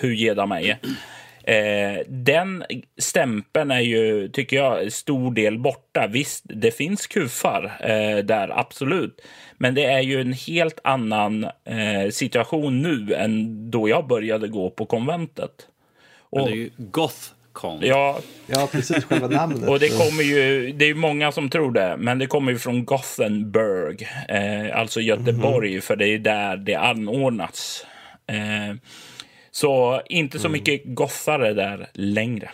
hur 0.00 0.12
ger 0.12 0.46
mig. 0.46 0.78
Eh, 1.46 2.00
den 2.08 2.64
stämpeln 2.98 3.70
är 3.70 3.80
ju, 3.80 4.28
tycker 4.28 4.56
jag, 4.56 4.92
stor 4.92 5.30
del 5.34 5.58
borta. 5.58 6.06
Visst, 6.06 6.44
det 6.44 6.70
finns 6.70 7.06
kufar 7.06 7.64
eh, 7.80 8.24
där, 8.24 8.58
absolut. 8.60 9.20
Men 9.58 9.74
det 9.74 9.84
är 9.84 10.00
ju 10.00 10.20
en 10.20 10.32
helt 10.32 10.80
annan 10.84 11.44
eh, 11.44 12.10
situation 12.10 12.82
nu 12.82 13.14
än 13.14 13.70
då 13.70 13.88
jag 13.88 14.06
började 14.06 14.48
gå 14.48 14.70
på 14.70 14.86
konventet. 14.86 15.68
Men 16.32 16.44
det 16.44 16.50
är 16.50 16.56
ju 16.56 16.70
Gothcon. 16.76 17.80
Ja, 17.82 18.18
Ja, 18.46 18.68
precis. 18.72 19.04
Själva 19.04 19.28
namnet. 19.28 19.68
och 19.68 19.78
det 19.78 19.88
kommer 19.88 20.22
ju, 20.22 20.72
det 20.72 20.84
är 20.84 20.94
många 20.94 21.32
som 21.32 21.50
tror 21.50 21.72
det, 21.72 21.96
men 21.98 22.18
det 22.18 22.26
kommer 22.26 22.52
ju 22.52 22.58
från 22.58 22.84
Gothenburg, 22.84 24.08
eh, 24.28 24.78
alltså 24.80 25.00
Göteborg, 25.00 25.80
för 25.80 25.96
det 25.96 26.08
är 26.08 26.18
där 26.18 26.56
det 26.56 26.74
anordnats. 26.74 27.86
Eh, 28.26 28.76
så 29.54 30.02
inte 30.06 30.38
så 30.38 30.48
mycket 30.48 30.82
gothare 30.84 31.52
där 31.52 31.90
längre. 31.92 32.50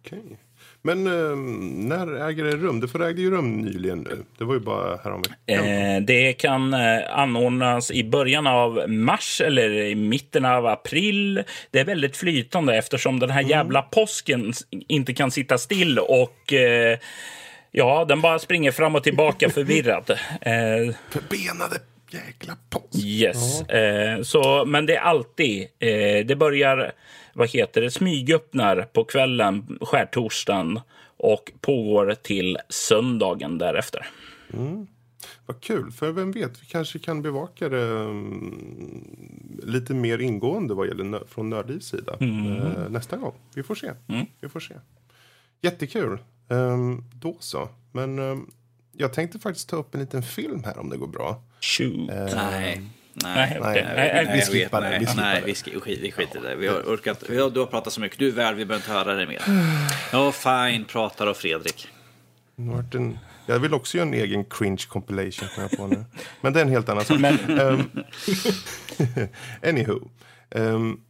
Okej. 0.00 0.22
Men 0.82 1.06
eh, 1.06 1.36
när 1.88 2.28
äger 2.28 2.44
det 2.44 2.56
rum? 2.56 2.80
Det 2.80 2.88
får 2.88 3.04
ägde 3.04 3.20
ju 3.22 3.30
rum 3.30 3.60
nyligen 3.60 3.98
nu. 3.98 4.24
Det 4.38 4.44
var 4.44 4.54
ju 4.54 4.60
bara 4.60 4.96
häromveckan. 4.96 5.36
Eh, 5.46 6.02
det 6.02 6.32
kan 6.32 6.74
eh, 6.74 7.18
anordnas 7.18 7.90
i 7.90 8.04
början 8.04 8.46
av 8.46 8.90
mars 8.90 9.40
eller 9.40 9.70
i 9.70 9.94
mitten 9.94 10.44
av 10.44 10.66
april. 10.66 11.42
Det 11.70 11.80
är 11.80 11.84
väldigt 11.84 12.16
flytande 12.16 12.76
eftersom 12.76 13.20
den 13.20 13.30
här 13.30 13.42
jävla 13.42 13.82
påsken 13.82 14.52
inte 14.70 15.14
kan 15.14 15.30
sitta 15.30 15.58
still 15.58 15.98
och 15.98 16.52
eh, 16.52 16.98
ja, 17.70 18.04
den 18.04 18.20
bara 18.20 18.38
springer 18.38 18.72
fram 18.72 18.94
och 18.94 19.02
tillbaka 19.04 19.50
förvirrad. 19.54 20.10
Eh, 20.40 20.94
Förbenade 21.10 21.78
jäkla 22.10 22.56
påsk. 22.70 23.04
Yes. 23.04 23.60
Eh, 23.60 24.22
så, 24.22 24.64
men 24.64 24.86
det 24.86 24.96
är 24.96 25.00
alltid, 25.00 25.62
eh, 25.78 26.26
det 26.26 26.36
börjar, 26.38 26.92
vad 27.34 27.50
heter 27.50 27.80
det, 27.80 27.90
smygöppnar 27.90 28.82
på 28.82 29.04
kvällen, 29.04 29.78
skärtorsdagen 29.80 30.80
och 31.16 31.52
pågår 31.60 32.14
till 32.22 32.58
söndagen 32.68 33.58
därefter. 33.58 34.06
Vad 35.46 35.60
kul, 35.60 35.92
för 35.92 36.12
vem 36.12 36.32
vet, 36.32 36.62
vi 36.62 36.66
kanske 36.66 36.98
kan 36.98 37.22
bevaka 37.22 37.68
det 37.68 37.86
mm, 37.86 39.60
lite 39.62 39.94
mer 39.94 40.18
ingående 40.18 40.74
vad 40.74 40.86
gäller 40.86 41.04
nö- 41.04 41.26
från 41.28 41.50
Nördlivs 41.50 41.86
sida 41.86 42.16
eh, 42.20 42.88
nästa 42.90 43.16
gång. 43.16 43.34
Vi 43.54 43.62
får 43.62 43.74
se. 43.74 43.92
Vi 44.40 44.48
får 44.48 44.60
se. 44.60 44.74
Jättekul. 45.60 46.18
Um, 46.48 47.04
då 47.14 47.36
så. 47.40 47.68
Men 47.92 48.18
ehm, 48.18 48.50
jag 48.92 49.12
tänkte 49.12 49.38
faktiskt 49.38 49.68
ta 49.68 49.76
upp 49.76 49.94
en 49.94 50.00
liten 50.00 50.22
film 50.22 50.64
här 50.64 50.78
om 50.78 50.88
det 50.90 50.96
går 50.96 51.06
bra. 51.06 51.42
Shoot. 51.60 52.08
Nej. 52.34 52.80
Nej. 53.22 53.58
Nej, 53.62 54.30
vi 54.34 54.40
skippar 54.40 54.80
det, 54.80 54.88
nej, 54.90 54.98
vi 54.98 55.06
skippar 55.06 55.22
nej, 55.22 55.40
det. 55.40 55.46
vi, 55.46 55.52
sk- 55.52 55.80
skit, 55.80 55.98
vi 56.02 56.12
skiter 56.12 56.38
i 56.38 56.42
det. 56.42 56.56
Vi 56.56 56.66
har 56.68 56.74
orkat, 56.80 57.22
vi 57.28 57.40
har, 57.40 57.50
du 57.50 57.60
har 57.60 57.66
pratat 57.66 57.92
så 57.92 58.00
mycket. 58.00 58.18
Du 58.18 58.28
är 58.28 58.32
väl, 58.32 58.54
vi 58.54 58.64
behöver 58.64 58.84
inte 58.84 58.92
höra 58.98 59.14
det 59.14 59.26
mer. 59.26 59.42
Ja, 60.12 60.32
fine, 60.32 60.84
pratar 60.84 61.26
och 61.26 61.36
Fredrik. 61.36 61.88
En- 62.94 63.18
Jag 63.46 63.58
vill 63.58 63.74
också 63.74 63.96
göra 63.96 64.08
en 64.08 64.14
egen 64.14 64.44
cringe 64.44 64.82
compilation 64.88 65.48
jag 65.58 65.70
på 65.70 65.86
nu. 65.86 66.04
Men 66.40 66.52
det 66.52 66.60
är 66.60 66.64
en 66.64 66.70
helt 66.70 66.88
annan 66.88 67.04
sak. 67.04 67.20
Ehm, 67.20 67.82
anywho. 69.62 70.00
Um. 70.50 71.00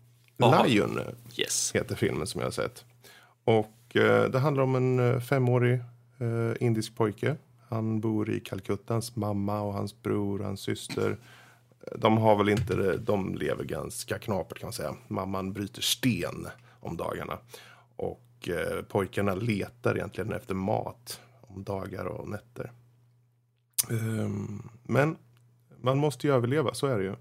Lion 0.66 1.00
Yes. 1.36 1.72
heter 1.74 1.94
filmen 1.96 2.26
som 2.26 2.40
jag 2.40 2.46
har 2.46 2.52
sett. 2.52 2.84
Och 3.44 3.96
eh, 3.96 4.24
det 4.24 4.38
handlar 4.38 4.62
om 4.62 4.74
en 4.74 4.98
eh, 5.14 5.20
femårig 5.20 5.74
eh, 6.20 6.56
indisk 6.66 6.96
pojke. 6.96 7.36
Han 7.68 8.00
bor 8.00 8.30
i 8.30 8.40
Calcutta. 8.40 8.94
Hans 8.94 9.16
mamma 9.16 9.60
och 9.60 9.72
hans 9.72 10.02
bror 10.02 10.40
och 10.40 10.46
hans 10.46 10.60
syster. 10.60 11.16
De 11.98 12.18
har 12.18 12.36
väl 12.36 12.48
inte 12.48 12.76
det, 12.76 12.96
de 12.96 13.34
lever 13.34 13.64
ganska 13.64 14.18
knapert 14.18 14.58
kan 14.58 14.66
man 14.66 14.72
säga. 14.72 14.94
Mamman 15.08 15.52
bryter 15.52 15.82
sten 15.82 16.46
om 16.80 16.96
dagarna. 16.96 17.38
Och 17.96 18.48
eh, 18.48 18.82
pojkarna 18.82 19.34
letar 19.34 19.96
egentligen 19.96 20.32
efter 20.32 20.54
mat 20.54 21.20
om 21.40 21.64
dagar 21.64 22.04
och 22.04 22.28
nätter. 22.28 22.72
Um, 23.90 24.68
men 24.82 25.16
man 25.80 25.98
måste 25.98 26.26
ju 26.26 26.32
överleva, 26.32 26.74
så 26.74 26.86
är 26.86 26.98
det 26.98 27.04
ju. 27.04 27.14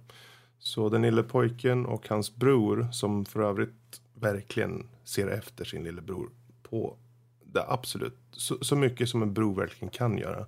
Så 0.59 0.89
den 0.89 1.01
lille 1.01 1.23
pojken 1.23 1.85
och 1.85 2.09
hans 2.09 2.35
bror, 2.35 2.87
som 2.91 3.25
för 3.25 3.39
övrigt 3.39 4.01
verkligen 4.13 4.89
ser 5.03 5.27
efter 5.27 5.65
sin 5.65 5.83
lillebror 5.83 6.29
på 6.63 6.97
det 7.55 7.65
absolut, 7.67 8.17
så, 8.31 8.57
så 8.61 8.75
mycket 8.75 9.09
som 9.09 9.21
en 9.21 9.33
bro 9.33 9.53
verkligen 9.53 9.89
kan 9.89 10.17
göra, 10.17 10.45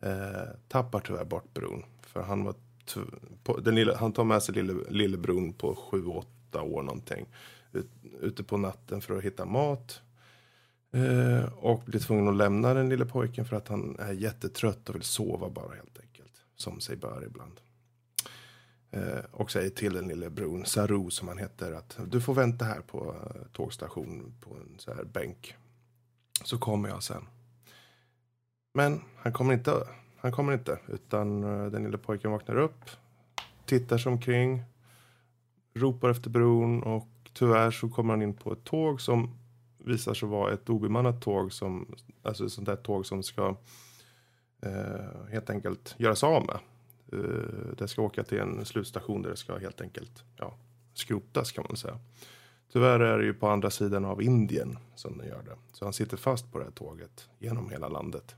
eh, 0.00 0.48
tappar 0.68 1.00
tyvärr 1.00 1.24
bort 1.24 1.54
bron. 1.54 1.84
För 2.02 2.22
han 2.22 2.44
var 2.44 2.54
på, 3.44 3.60
den 3.60 3.74
lilla, 3.74 3.96
han 3.96 4.12
tar 4.12 4.24
med 4.24 4.42
sig 4.42 4.54
lille, 4.54 4.74
lillebron 4.90 5.52
på 5.52 5.74
sju, 5.74 6.04
åtta 6.06 6.62
år 6.62 6.82
någonting. 6.82 7.26
Ut, 7.72 7.90
ute 8.20 8.44
på 8.44 8.56
natten 8.56 9.00
för 9.00 9.18
att 9.18 9.24
hitta 9.24 9.44
mat. 9.44 10.00
Eh, 10.92 11.52
och 11.52 11.82
blir 11.86 12.00
tvungen 12.00 12.28
att 12.28 12.36
lämna 12.36 12.74
den 12.74 12.88
lille 12.88 13.06
pojken 13.06 13.44
för 13.44 13.56
att 13.56 13.68
han 13.68 13.96
är 13.98 14.12
jättetrött 14.12 14.88
och 14.88 14.94
vill 14.94 15.02
sova 15.02 15.50
bara 15.50 15.74
helt 15.74 16.00
enkelt. 16.00 16.32
Som 16.56 16.80
sig 16.80 16.96
bör 16.96 17.24
ibland. 17.26 17.60
Eh, 18.90 19.24
och 19.30 19.50
säger 19.50 19.70
till 19.70 19.92
den 19.92 20.08
lille 20.08 20.30
bron, 20.30 20.64
Saru 20.64 21.10
som 21.10 21.28
han 21.28 21.38
heter, 21.38 21.72
att 21.72 21.98
du 22.06 22.20
får 22.20 22.34
vänta 22.34 22.64
här 22.64 22.80
på 22.80 23.14
eh, 23.34 23.46
tågstation 23.52 24.34
på 24.40 24.54
en 24.54 24.78
så 24.78 24.94
här 24.94 25.04
bänk. 25.04 25.54
Så 26.44 26.58
kommer 26.58 26.88
jag 26.88 27.02
sen. 27.02 27.26
Men 28.74 29.00
han 29.16 29.32
kommer 29.32 29.54
inte, 29.54 29.88
han 30.16 30.32
kommer 30.32 30.52
inte, 30.52 30.78
utan 30.88 31.44
eh, 31.44 31.70
den 31.70 31.84
lille 31.84 31.98
pojken 31.98 32.30
vaknar 32.30 32.56
upp, 32.56 32.90
tittar 33.66 33.98
sig 33.98 34.12
omkring, 34.12 34.62
ropar 35.74 36.10
efter 36.10 36.30
bron 36.30 36.82
och 36.82 37.08
tyvärr 37.32 37.70
så 37.70 37.88
kommer 37.88 38.12
han 38.12 38.22
in 38.22 38.34
på 38.34 38.52
ett 38.52 38.64
tåg 38.64 39.00
som 39.00 39.38
visar 39.78 40.14
sig 40.14 40.28
vara 40.28 40.52
ett 40.52 40.70
obemannat 40.70 41.22
tåg 41.22 41.52
som, 41.52 41.94
alltså 42.22 42.46
ett 42.46 42.52
sånt 42.52 42.66
där 42.66 42.76
tåg 42.76 43.06
som 43.06 43.22
ska 43.22 43.56
eh, 44.62 45.30
helt 45.30 45.50
enkelt 45.50 45.94
göras 45.98 46.24
av 46.24 46.46
med. 46.46 46.58
Eh, 47.12 47.76
det 47.78 47.88
ska 47.88 48.02
åka 48.02 48.24
till 48.24 48.38
en 48.38 48.64
slutstation 48.64 49.22
där 49.22 49.30
det 49.30 49.36
ska 49.36 49.58
helt 49.58 49.80
enkelt 49.80 50.24
ja, 50.36 50.54
skrotas 50.94 51.52
kan 51.52 51.64
man 51.68 51.76
säga. 51.76 51.98
Tyvärr 52.72 53.00
är 53.00 53.18
det 53.18 53.24
ju 53.24 53.34
på 53.34 53.48
andra 53.48 53.70
sidan 53.70 54.04
av 54.04 54.22
Indien 54.22 54.78
som 54.94 55.18
den 55.18 55.26
gör 55.26 55.42
det. 55.42 55.56
Så 55.72 55.84
han 55.84 55.92
sitter 55.92 56.16
fast 56.16 56.52
på 56.52 56.58
det 56.58 56.64
här 56.64 56.72
tåget 56.72 57.28
genom 57.38 57.70
hela 57.70 57.88
landet. 57.88 58.36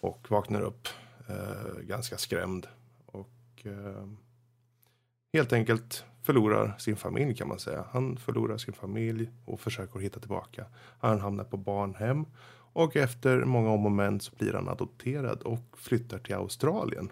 Och 0.00 0.30
vaknar 0.30 0.60
upp 0.60 0.88
eh, 1.28 1.80
ganska 1.82 2.18
skrämd. 2.18 2.66
Och 3.06 3.66
eh, 3.66 4.08
helt 5.32 5.52
enkelt 5.52 6.04
förlorar 6.22 6.74
sin 6.78 6.96
familj 6.96 7.34
kan 7.34 7.48
man 7.48 7.58
säga. 7.58 7.84
Han 7.92 8.16
förlorar 8.16 8.56
sin 8.58 8.74
familj 8.74 9.30
och 9.44 9.60
försöker 9.60 10.00
hitta 10.00 10.20
tillbaka. 10.20 10.66
Han 11.00 11.20
hamnar 11.20 11.44
på 11.44 11.56
barnhem. 11.56 12.26
Och 12.72 12.96
efter 12.96 13.44
många 13.44 13.70
om 13.70 13.86
och 13.86 13.92
men 13.92 14.20
så 14.20 14.36
blir 14.36 14.52
han 14.52 14.68
adopterad 14.68 15.42
och 15.42 15.62
flyttar 15.76 16.18
till 16.18 16.34
Australien. 16.34 17.10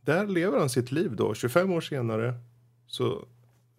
Där 0.00 0.26
lever 0.26 0.58
han 0.58 0.70
sitt 0.70 0.92
liv 0.92 1.16
då. 1.16 1.34
25 1.34 1.72
år 1.72 1.80
senare 1.80 2.34
så 2.86 3.24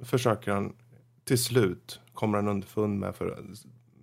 försöker 0.01 0.51
han 0.51 0.75
till 1.23 1.43
slut 1.43 1.99
kommer 2.13 2.37
han 2.37 2.47
underfund 2.47 2.99
med 2.99 3.15
för 3.15 3.43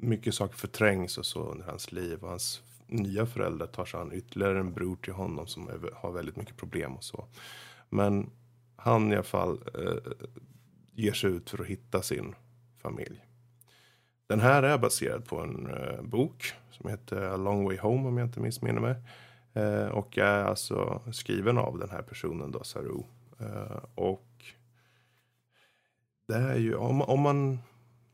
mycket 0.00 0.34
saker 0.34 0.56
förträngs 0.56 1.18
och 1.18 1.26
så 1.26 1.50
under 1.50 1.66
hans 1.66 1.92
liv 1.92 2.18
och 2.22 2.28
hans 2.28 2.62
nya 2.86 3.26
föräldrar 3.26 3.66
tar 3.66 3.84
sig 3.84 4.00
an 4.00 4.12
ytterligare 4.12 4.60
en 4.60 4.72
bror 4.72 4.96
till 4.96 5.12
honom 5.12 5.46
som 5.46 5.68
är, 5.68 5.90
har 5.94 6.12
väldigt 6.12 6.36
mycket 6.36 6.56
problem 6.56 6.96
och 6.96 7.04
så. 7.04 7.26
Men 7.90 8.30
han 8.76 9.12
i 9.12 9.14
alla 9.14 9.22
fall 9.22 9.60
eh, 9.74 10.12
ger 10.92 11.12
sig 11.12 11.30
ut 11.30 11.50
för 11.50 11.60
att 11.60 11.66
hitta 11.66 12.02
sin 12.02 12.34
familj. 12.78 13.24
Den 14.26 14.40
här 14.40 14.62
är 14.62 14.78
baserad 14.78 15.24
på 15.24 15.40
en 15.40 15.66
eh, 15.66 16.02
bok 16.02 16.52
som 16.70 16.90
heter 16.90 17.22
A 17.22 17.36
long 17.36 17.64
way 17.64 17.78
home 17.78 18.08
om 18.08 18.18
jag 18.18 18.26
inte 18.26 18.40
missminner 18.40 18.80
mig. 18.80 18.94
Eh, 19.52 19.88
och 19.88 20.18
är 20.18 20.44
alltså 20.44 21.02
skriven 21.12 21.58
av 21.58 21.78
den 21.78 21.90
här 21.90 22.02
personen 22.02 22.52
då, 22.52 22.64
Saru. 22.64 23.02
Eh, 23.40 23.78
och 23.94 24.35
det 26.26 26.36
är 26.36 26.56
ju, 26.56 26.74
om, 26.74 27.02
om 27.02 27.20
man 27.20 27.58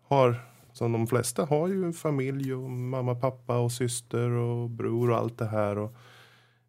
har, 0.03 0.41
som 0.73 0.93
de 0.93 1.07
flesta 1.07 1.45
har 1.45 1.69
ju 1.69 1.85
en 1.85 1.93
familj 1.93 2.55
och 2.55 2.71
mamma, 2.71 3.15
pappa 3.15 3.59
och 3.59 3.73
syster 3.73 4.31
och 4.31 4.71
bror 4.71 5.11
och 5.11 5.17
allt 5.17 5.39
det 5.39 5.47
här. 5.47 5.79
Och, 5.79 5.95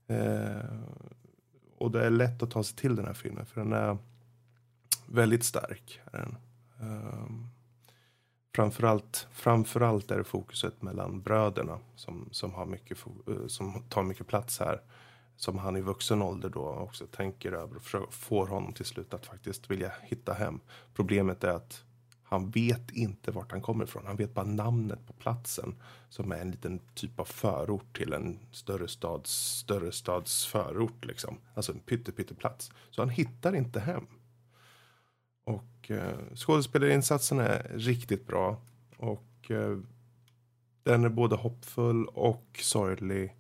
eh, 0.08 0.80
och 1.78 1.92
det 1.92 2.06
är 2.06 2.10
lätt 2.10 2.44
att 2.44 2.52
ta 2.52 2.64
sig 2.64 2.76
till 2.76 2.96
den 2.96 3.06
här 3.06 3.14
filmen 3.14 3.46
för 3.46 3.62
den 3.62 3.74
är 3.74 3.98
väldigt 5.08 5.44
stark. 5.44 6.02
Är 6.12 6.20
den. 6.20 6.38
Um, 6.80 7.50
framförallt, 8.56 9.28
framförallt 9.32 10.12
är 10.12 10.18
det 10.18 10.24
fokuset 10.24 10.82
mellan 10.82 11.22
bröderna 11.22 11.80
som, 11.96 12.30
som, 12.32 12.54
har 12.54 12.66
mycket, 12.66 12.98
eh, 13.28 13.48
som 13.48 13.84
tar 13.90 14.04
mycket 14.04 14.28
plats 14.28 14.60
här. 14.60 14.82
Som 15.36 15.58
han 15.58 15.78
i 15.78 15.82
vuxen 15.82 16.22
ålder 16.22 16.50
då 16.50 16.66
också 16.66 17.08
tänker 17.08 17.52
över 17.52 17.76
och 17.76 18.14
får 18.14 18.48
honom 18.48 18.74
till 18.74 18.86
slut 18.86 19.14
att 19.14 19.26
faktiskt 19.26 19.72
vilja 19.72 19.92
hitta 20.02 20.34
hem. 20.34 20.60
Problemet 20.94 21.44
är 21.44 21.54
att 21.54 21.84
han 22.24 22.50
vet 22.50 22.92
inte 22.92 23.32
vart 23.32 23.52
han 23.52 23.62
kommer 23.62 23.84
ifrån. 23.84 24.06
Han 24.06 24.16
vet 24.16 24.34
bara 24.34 24.46
namnet 24.46 25.08
på 25.08 25.14
platsen 25.14 25.76
som 26.10 26.32
är 26.32 26.38
en 26.38 26.52
liten 26.52 26.80
typ 26.96 27.20
av 27.20 27.26
förort 27.26 27.98
till 27.98 28.14
en 28.14 28.40
större 28.52 28.88
stads, 28.88 29.32
större 29.32 29.92
stads 29.92 30.46
förort. 30.46 31.06
Liksom. 31.06 31.38
Alltså 31.54 31.72
en 31.72 31.80
pytte, 31.80 32.12
pytteplats. 32.12 32.72
Så 32.90 33.02
han 33.02 33.10
hittar 33.10 33.56
inte 33.56 33.80
hem. 33.80 34.08
Och 35.44 35.92
eh, 35.92 36.36
skådespelarinsatsen 36.36 37.40
är 37.40 37.72
riktigt 37.74 38.28
bra. 38.28 38.58
Och 38.98 39.52
eh, 39.52 39.78
den 40.84 41.04
är 41.04 41.10
både 41.10 41.36
hoppfull 41.36 42.06
och 42.06 42.60
sorglig. 42.62 43.36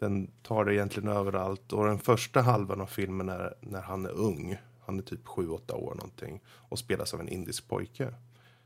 Den 0.00 0.30
tar 0.42 0.64
det 0.64 0.74
egentligen 0.74 1.08
överallt. 1.08 1.72
Och 1.72 1.86
den 1.86 1.98
första 1.98 2.40
halvan 2.40 2.80
av 2.80 2.86
filmen 2.86 3.28
är 3.28 3.54
när 3.60 3.82
han 3.82 4.06
är 4.06 4.10
ung. 4.10 4.56
Han 4.80 4.98
är 4.98 5.02
typ 5.02 5.26
7-8 5.26 5.72
år 5.72 5.94
någonting 5.94 6.40
och 6.46 6.78
spelas 6.78 7.14
av 7.14 7.20
en 7.20 7.28
indisk 7.28 7.68
pojke 7.68 8.14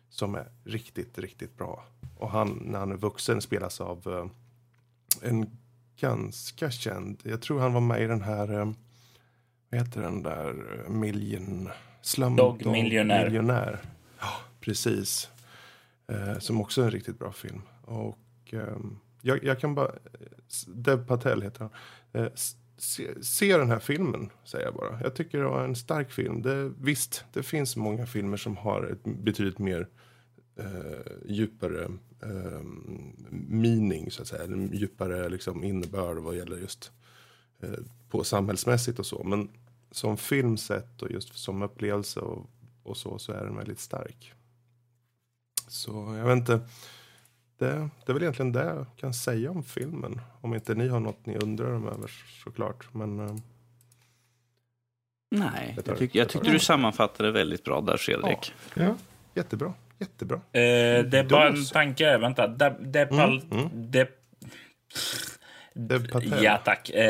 som 0.09 0.35
är 0.35 0.49
riktigt, 0.65 1.19
riktigt 1.19 1.57
bra. 1.57 1.85
Och 2.19 2.31
han, 2.31 2.63
när 2.65 2.79
han 2.79 2.93
är 2.93 2.97
vuxen, 2.97 3.41
spelas 3.41 3.81
av 3.81 4.03
eh, 4.07 5.31
en 5.31 5.59
ganska 5.97 6.71
känd, 6.71 7.21
jag 7.23 7.43
tror 7.43 7.61
han 7.61 7.73
var 7.73 7.81
med 7.81 8.03
i 8.03 8.07
den 8.07 8.23
här, 8.23 8.61
eh, 8.61 8.73
vad 9.71 9.81
heter 9.81 10.03
den 10.03 10.23
där, 10.23 10.83
eh, 10.85 10.91
Million, 10.91 11.69
Slumdog 12.03 12.67
Millionaire. 12.67 13.25
Millionaire. 13.25 13.79
Ja, 14.21 14.33
precis. 14.61 15.29
Eh, 16.09 16.39
som 16.39 16.61
också 16.61 16.81
är 16.81 16.85
en 16.85 16.91
riktigt 16.91 17.19
bra 17.19 17.33
film. 17.33 17.63
Och 17.85 18.19
ehm, 18.53 18.99
jag, 19.25 19.45
jag 19.45 19.61
kan 19.61 19.75
bara, 19.75 19.89
eh, 19.89 20.57
Dev 20.67 21.07
Patel 21.07 21.43
heter 21.43 21.61
han. 21.61 21.71
Eh, 22.23 22.33
se, 22.77 23.23
se 23.23 23.57
den 23.57 23.71
här 23.71 23.79
filmen, 23.79 24.31
säger 24.45 24.65
jag 24.65 24.75
bara. 24.75 25.01
Jag 25.03 25.15
tycker 25.15 25.39
det 25.39 25.45
var 25.45 25.65
en 25.65 25.77
stark 25.77 26.13
film. 26.13 26.43
Det, 26.43 26.73
visst, 26.81 27.25
det 27.33 27.43
finns 27.43 27.77
många 27.77 28.07
filmer 28.07 28.37
som 28.37 28.57
har 28.57 28.83
ett 28.83 29.05
betydligt 29.05 29.59
mer 29.59 29.89
eh, 30.57 31.13
djupare 31.27 31.85
eh, 32.23 32.63
meaning, 33.31 34.11
så 34.11 34.23
att 34.23 34.29
säga. 34.29 34.45
En 34.45 34.73
djupare 34.73 35.29
liksom, 35.29 35.65
innebörd 35.65 36.17
vad 36.17 36.37
gäller 36.37 36.57
just 36.57 36.93
eh, 37.61 37.71
på 38.11 38.25
samhällsmässigt 38.25 38.99
och 38.99 39.07
så. 39.07 39.25
Men 39.25 39.49
som 39.91 40.17
film 40.17 40.57
sett 40.57 41.03
och 41.03 41.11
just 41.11 41.39
som 41.39 41.63
upplevelse 41.63 42.21
och, 42.21 42.51
och 42.83 42.97
så, 42.97 43.19
så 43.19 43.33
är 43.33 43.45
den 43.45 43.57
väldigt 43.57 43.81
stark. 43.81 44.33
Så 45.69 46.15
jag 46.19 46.27
vet 46.27 46.37
inte. 46.37 46.61
Det, 47.59 47.67
det 48.07 48.13
är 48.13 48.13
väl 48.13 48.23
egentligen 48.23 48.53
det 48.53 48.65
jag 48.65 48.87
kan 48.97 49.15
säga 49.15 49.51
om 49.51 49.63
filmen. 49.65 50.21
Om 50.41 50.55
inte 50.55 50.75
ni 50.75 50.89
har 50.89 51.01
något 51.01 51.27
ni 51.27 51.37
undrar 51.37 51.67
över 51.67 52.11
såklart. 52.45 52.87
Men 52.95 53.21
eh, 53.21 53.35
Nej, 55.31 55.73
Jag 55.77 55.85
tar 55.85 55.93
jag, 55.93 55.97
det. 55.97 55.99
tyck, 55.99 56.15
jag 56.15 56.29
tyckte 56.29 56.51
du 56.51 56.59
sammanfattade 56.59 57.31
väldigt 57.33 57.65
bra 57.65 57.81
där, 57.81 57.97
Fredrik. 57.97 58.53
Ja. 58.75 58.95
jättebra, 59.35 59.73
jättebra. 59.99 60.37
Eh, 60.37 61.05
det 61.05 61.19
är 61.19 61.29
bara 61.29 61.49
en 61.49 61.65
tanke. 61.65 62.19
Vänta. 62.19 62.47
De, 62.49 62.71
depal, 62.93 63.43
Mm, 63.51 63.69
De, 63.91 64.07
Dev 65.77 66.09
Patel. 66.11 66.43
ja, 66.45 66.61
tack. 66.65 66.91
Eh, 66.91 67.05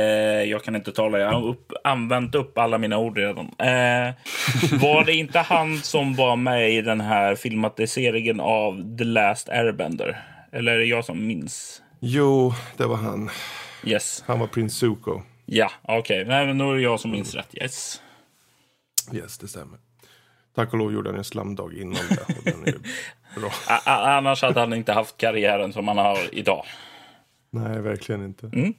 jag 0.44 0.62
kan 0.64 0.76
inte 0.76 0.92
tala. 0.92 1.18
Jag 1.18 1.32
har 1.32 1.46
upp, 1.48 1.72
använt 1.84 2.34
upp 2.34 2.58
alla 2.58 2.78
mina 2.78 2.98
ord 2.98 3.16
redan. 3.18 3.46
Eh, 3.58 4.14
var 4.80 5.04
det 5.04 5.12
inte 5.12 5.38
han 5.38 5.78
som 5.78 6.14
var 6.14 6.36
med 6.36 6.70
i 6.72 6.82
den 6.82 7.00
här 7.00 7.34
filmatiseringen 7.34 8.40
av 8.40 8.96
The 8.98 9.04
Last 9.04 9.48
Airbender? 9.48 10.24
Eller 10.54 10.72
är 10.72 10.78
det 10.78 10.84
jag 10.84 11.04
som 11.04 11.26
minns? 11.26 11.82
Jo, 12.00 12.52
det 12.76 12.86
var 12.86 12.96
han. 12.96 13.30
Yes. 13.84 14.24
Han 14.26 14.38
var 14.38 14.46
Prince 14.46 14.74
Zuko. 14.76 15.22
Ja, 15.46 15.70
okej. 15.82 16.22
Okay. 16.22 16.54
Då 16.54 16.70
är 16.70 16.74
det 16.74 16.82
jag 16.82 17.00
som 17.00 17.10
minns 17.10 17.34
rätt. 17.34 17.48
Yes. 17.52 18.02
Yes, 19.12 19.38
det 19.38 19.48
stämmer. 19.48 19.78
Tack 20.54 20.72
och 20.72 20.78
lov 20.78 20.92
gjorde 20.92 21.10
han 21.10 21.18
en 21.18 21.24
slamdag 21.24 21.72
innan 21.72 21.94
det. 22.08 22.34
Och 22.38 22.44
den 22.44 22.66
är 22.66 22.74
bra. 23.40 23.50
Annars 23.86 24.42
hade 24.42 24.60
han 24.60 24.72
inte 24.72 24.92
haft 24.92 25.16
karriären 25.16 25.72
som 25.72 25.88
han 25.88 25.98
har 25.98 26.18
idag. 26.32 26.64
Nej, 27.50 27.80
verkligen 27.80 28.24
inte. 28.24 28.46
Mm. 28.46 28.74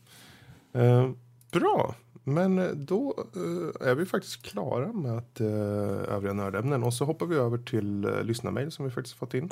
Eh, 0.74 1.10
bra, 1.52 1.96
men 2.24 2.60
eh, 2.60 2.70
då 2.70 3.26
eh, 3.36 3.88
är 3.88 3.96
vi 3.96 4.06
faktiskt 4.06 4.42
klara 4.42 4.94
med 4.94 5.18
att, 5.18 5.40
eh, 5.40 6.16
övriga 6.16 6.34
nördämnen. 6.34 6.84
Och 6.84 6.94
så 6.94 7.06
hoppar 7.06 7.26
vi 7.26 7.36
över 7.36 7.58
till 7.58 8.06
eh, 8.06 8.24
lyssnarmail 8.24 8.72
som 8.72 8.86
vi 8.86 8.92
faktiskt 8.92 9.18
fått 9.18 9.34
in. 9.34 9.50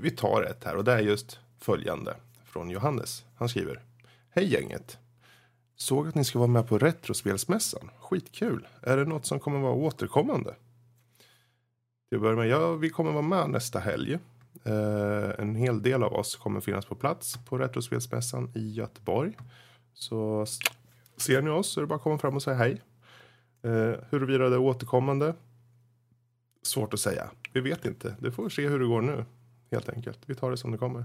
Vi 0.00 0.10
tar 0.10 0.42
ett 0.42 0.64
här 0.64 0.76
och 0.76 0.84
det 0.84 0.92
är 0.92 0.98
just 0.98 1.38
följande 1.58 2.16
från 2.44 2.70
Johannes. 2.70 3.24
Han 3.36 3.48
skriver. 3.48 3.82
Hej 4.30 4.52
gänget. 4.52 4.98
Såg 5.76 6.08
att 6.08 6.14
ni 6.14 6.24
ska 6.24 6.38
vara 6.38 6.48
med 6.48 6.68
på 6.68 6.78
Retrospelsmässan. 6.78 7.90
Skitkul. 8.00 8.68
Är 8.82 8.96
det 8.96 9.04
något 9.04 9.26
som 9.26 9.40
kommer 9.40 9.58
vara 9.58 9.72
återkommande? 9.72 10.54
Till 12.08 12.26
att 12.26 12.36
med, 12.36 12.48
ja, 12.48 12.72
vi 12.72 12.90
kommer 12.90 13.12
vara 13.12 13.22
med 13.22 13.50
nästa 13.50 13.78
helg. 13.78 14.18
Eh, 14.64 15.30
en 15.38 15.54
hel 15.54 15.82
del 15.82 16.02
av 16.02 16.12
oss 16.14 16.36
kommer 16.36 16.60
finnas 16.60 16.86
på 16.86 16.94
plats 16.94 17.38
på 17.48 17.58
Retrospelsmässan 17.58 18.52
i 18.54 18.72
Göteborg. 18.72 19.36
Så 19.92 20.46
ser 21.16 21.42
ni 21.42 21.50
oss 21.50 21.72
så 21.72 21.80
är 21.80 21.82
det 21.82 21.86
bara 21.86 21.96
att 21.96 22.02
komma 22.02 22.18
fram 22.18 22.36
och 22.36 22.42
säga 22.42 22.56
hej. 22.56 22.82
Eh, 23.62 23.94
huruvida 24.10 24.48
det 24.48 24.56
är 24.56 24.60
återkommande? 24.60 25.34
Svårt 26.62 26.94
att 26.94 27.00
säga. 27.00 27.30
Vi 27.52 27.60
vet 27.60 27.84
inte. 27.84 28.16
Det 28.20 28.32
får 28.32 28.44
vi 28.44 28.50
se 28.50 28.68
hur 28.68 28.78
det 28.78 28.86
går 28.86 29.02
nu. 29.02 29.24
Helt 29.70 29.88
enkelt. 29.88 30.18
Vi 30.26 30.34
tar 30.34 30.50
det 30.50 30.56
som 30.56 30.72
det 30.72 30.78
kommer. 30.78 31.04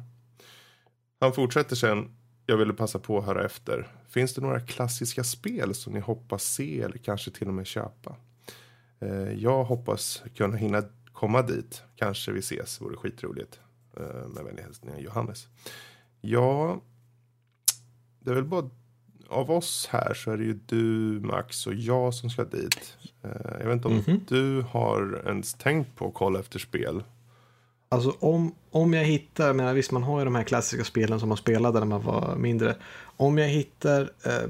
Han 1.20 1.34
fortsätter 1.34 1.76
sen. 1.76 2.16
Jag 2.46 2.58
ville 2.58 2.74
passa 2.74 3.00
på 3.00 3.18
att 3.20 3.26
höra 3.26 3.46
efter. 3.46 3.88
Finns 4.08 4.34
det 4.34 4.42
några 4.42 4.60
klassiska 4.60 5.24
spel 5.24 5.76
som 5.76 5.94
ni 5.94 6.00
hoppas 6.00 6.44
se 6.44 6.82
eller 6.82 6.98
kanske 6.98 7.32
till 7.32 7.48
och 7.48 7.54
med 7.54 7.68
köpa? 7.68 8.16
Eh, 9.00 9.32
jag 9.34 9.64
hoppas 9.64 10.24
kunna 10.36 10.58
hinna 10.58 10.84
komma 11.14 11.42
dit. 11.42 11.84
Kanske 11.96 12.32
vi 12.32 12.40
ses, 12.40 12.82
vore 12.82 12.96
skitroligt. 12.98 13.60
Eh, 13.98 14.28
med 14.28 14.44
vänliga 14.44 14.66
hälsningar 14.66 15.00
Johannes. 15.00 15.48
Ja, 16.22 16.82
det 18.20 18.32
är 18.32 18.36
väl 18.36 18.44
bara 18.46 18.70
av 19.30 19.52
oss 19.52 19.88
här 19.92 20.14
så 20.14 20.32
är 20.32 20.38
det 20.38 20.44
ju 20.44 20.60
du 20.66 20.76
Max 21.28 21.68
och 21.68 21.74
jag 21.74 22.14
som 22.14 22.30
ska 22.30 22.44
dit. 22.44 22.98
Eh, 23.24 23.30
jag 23.60 23.66
vet 23.66 23.74
inte 23.76 23.88
om 23.88 23.96
Mhm. 24.08 24.20
du 24.28 24.62
har 24.62 25.24
ens 25.28 25.54
tänkt 25.54 25.96
på 25.96 26.08
att 26.08 26.14
kolla 26.14 26.40
efter 26.40 26.60
spel. 26.60 27.04
Alltså 27.94 28.16
om, 28.20 28.56
om 28.72 28.94
jag 28.94 29.04
hittar, 29.04 29.48
jag 29.48 29.56
menar, 29.56 29.74
visst 29.74 29.92
man 29.92 30.04
har 30.04 30.20
ju 30.20 30.26
de 30.26 30.36
här 30.36 30.44
klassiska 30.44 30.84
spelen 30.84 31.20
som 31.20 31.30
man 31.30 31.38
spelade 31.38 31.80
när 31.80 31.86
man 31.86 32.02
var 32.02 32.36
mindre. 32.36 32.76
Om 33.18 33.38
jag 33.38 33.48
hittar, 33.48 34.02
eh, 34.26 34.50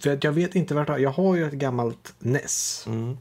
för 0.00 0.12
att 0.12 0.24
jag 0.24 0.32
vet 0.32 0.54
inte 0.54 0.74
vart, 0.74 1.00
jag 1.00 1.10
har 1.10 1.36
ju 1.36 1.46
ett 1.46 1.52
gammalt 1.52 2.14
NES. 2.18 2.84
Mm. 2.86 3.16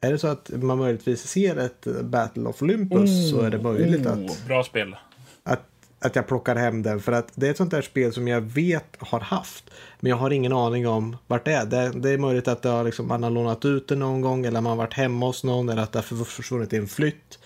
Är 0.00 0.12
det 0.12 0.18
så 0.18 0.28
att 0.28 0.50
man 0.50 0.78
möjligtvis 0.78 1.20
ser 1.26 1.56
ett 1.56 1.86
eh, 1.86 2.02
Battle 2.02 2.42
of 2.42 2.62
Olympus 2.62 3.30
så 3.30 3.40
är 3.40 3.50
det 3.50 3.62
möjligt 3.62 4.06
att, 4.06 4.18
Oh, 4.18 4.46
bra 4.46 4.64
spel. 4.64 4.96
att, 5.42 5.62
att 5.98 6.16
jag 6.16 6.26
plockar 6.26 6.56
hem 6.56 6.82
den. 6.82 7.00
För 7.00 7.12
att 7.12 7.32
det 7.34 7.46
är 7.46 7.50
ett 7.50 7.56
sånt 7.56 7.70
där 7.70 7.82
spel 7.82 8.12
som 8.12 8.28
jag 8.28 8.40
vet 8.40 8.96
har 8.98 9.20
haft. 9.20 9.70
Men 10.00 10.10
jag 10.10 10.16
har 10.16 10.30
ingen 10.30 10.52
aning 10.52 10.88
om 10.88 11.16
vart 11.26 11.44
det 11.44 11.52
är. 11.52 11.66
Det, 11.66 11.92
det 11.94 12.10
är 12.10 12.18
möjligt 12.18 12.48
att 12.48 12.62
det 12.62 12.68
har 12.68 12.84
liksom, 12.84 13.08
man 13.08 13.22
har 13.22 13.30
lånat 13.30 13.64
ut 13.64 13.88
det 13.88 13.96
någon 13.96 14.20
gång 14.20 14.46
eller 14.46 14.60
man 14.60 14.70
har 14.70 14.76
varit 14.76 14.94
hemma 14.94 15.26
hos 15.26 15.44
någon 15.44 15.68
eller 15.68 15.82
att 15.82 15.92
det 15.92 15.98
har 15.98 16.24
försvunnit 16.24 16.72
i 16.72 16.76
en 16.76 16.88
flytt. 16.88 17.38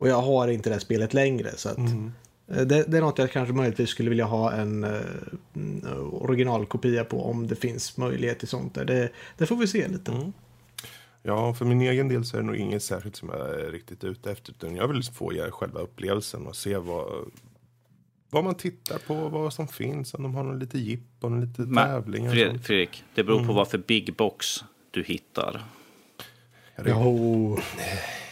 Och 0.00 0.08
jag 0.08 0.22
har 0.22 0.48
inte 0.48 0.70
det 0.70 0.80
spelet 0.80 1.14
längre. 1.14 1.50
Så 1.56 1.68
att, 1.68 1.78
eh, 1.78 1.86
det, 2.46 2.64
det 2.64 2.96
är 2.96 3.00
något 3.00 3.18
jag 3.18 3.32
kanske 3.32 3.54
möjligtvis 3.54 3.90
skulle 3.90 4.08
vilja 4.10 4.24
ha 4.24 4.52
en 4.52 4.84
mm, 5.54 5.82
originalkopia 6.12 7.04
på 7.04 7.24
om 7.24 7.46
det 7.46 7.56
finns 7.56 7.96
möjlighet 7.96 8.38
till 8.38 8.48
sånt 8.48 8.74
där. 8.74 8.84
Det, 8.84 9.10
det 9.38 9.46
får 9.46 9.56
vi 9.56 9.66
se 9.66 9.88
lite. 9.88 10.32
Ja, 11.22 11.54
för 11.54 11.64
min 11.64 11.80
egen 11.80 12.08
del 12.08 12.24
så 12.24 12.36
är 12.36 12.40
det 12.40 12.46
nog 12.46 12.56
inget 12.56 12.82
särskilt 12.82 13.16
som 13.16 13.28
jag 13.28 13.60
är 13.60 13.70
riktigt 13.72 14.04
ute 14.04 14.30
efter. 14.30 14.50
Utan 14.52 14.76
jag 14.76 14.88
vill 14.88 15.02
få 15.02 15.32
göra 15.32 15.50
själva 15.50 15.80
upplevelsen 15.80 16.46
och 16.46 16.56
se 16.56 16.76
vad, 16.76 17.30
vad 18.30 18.44
man 18.44 18.54
tittar 18.54 18.98
på, 18.98 19.14
vad 19.14 19.52
som 19.52 19.68
finns. 19.68 20.14
Om 20.14 20.22
de 20.22 20.34
har 20.34 20.44
någon 20.44 20.58
lite 20.58 20.78
jippo, 20.78 21.28
någon 21.28 21.40
lite 21.40 21.62
Men, 21.62 21.86
tävling. 21.86 22.26
och 22.26 22.32
Fred, 22.32 22.50
sånt. 22.50 22.66
Fredrik, 22.66 23.04
det 23.14 23.24
beror 23.24 23.46
på 23.46 23.52
vad 23.52 23.68
för 23.68 23.78
big 23.78 24.16
box 24.16 24.64
du 24.90 25.02
hittar. 25.02 25.64
Jo, 26.86 27.58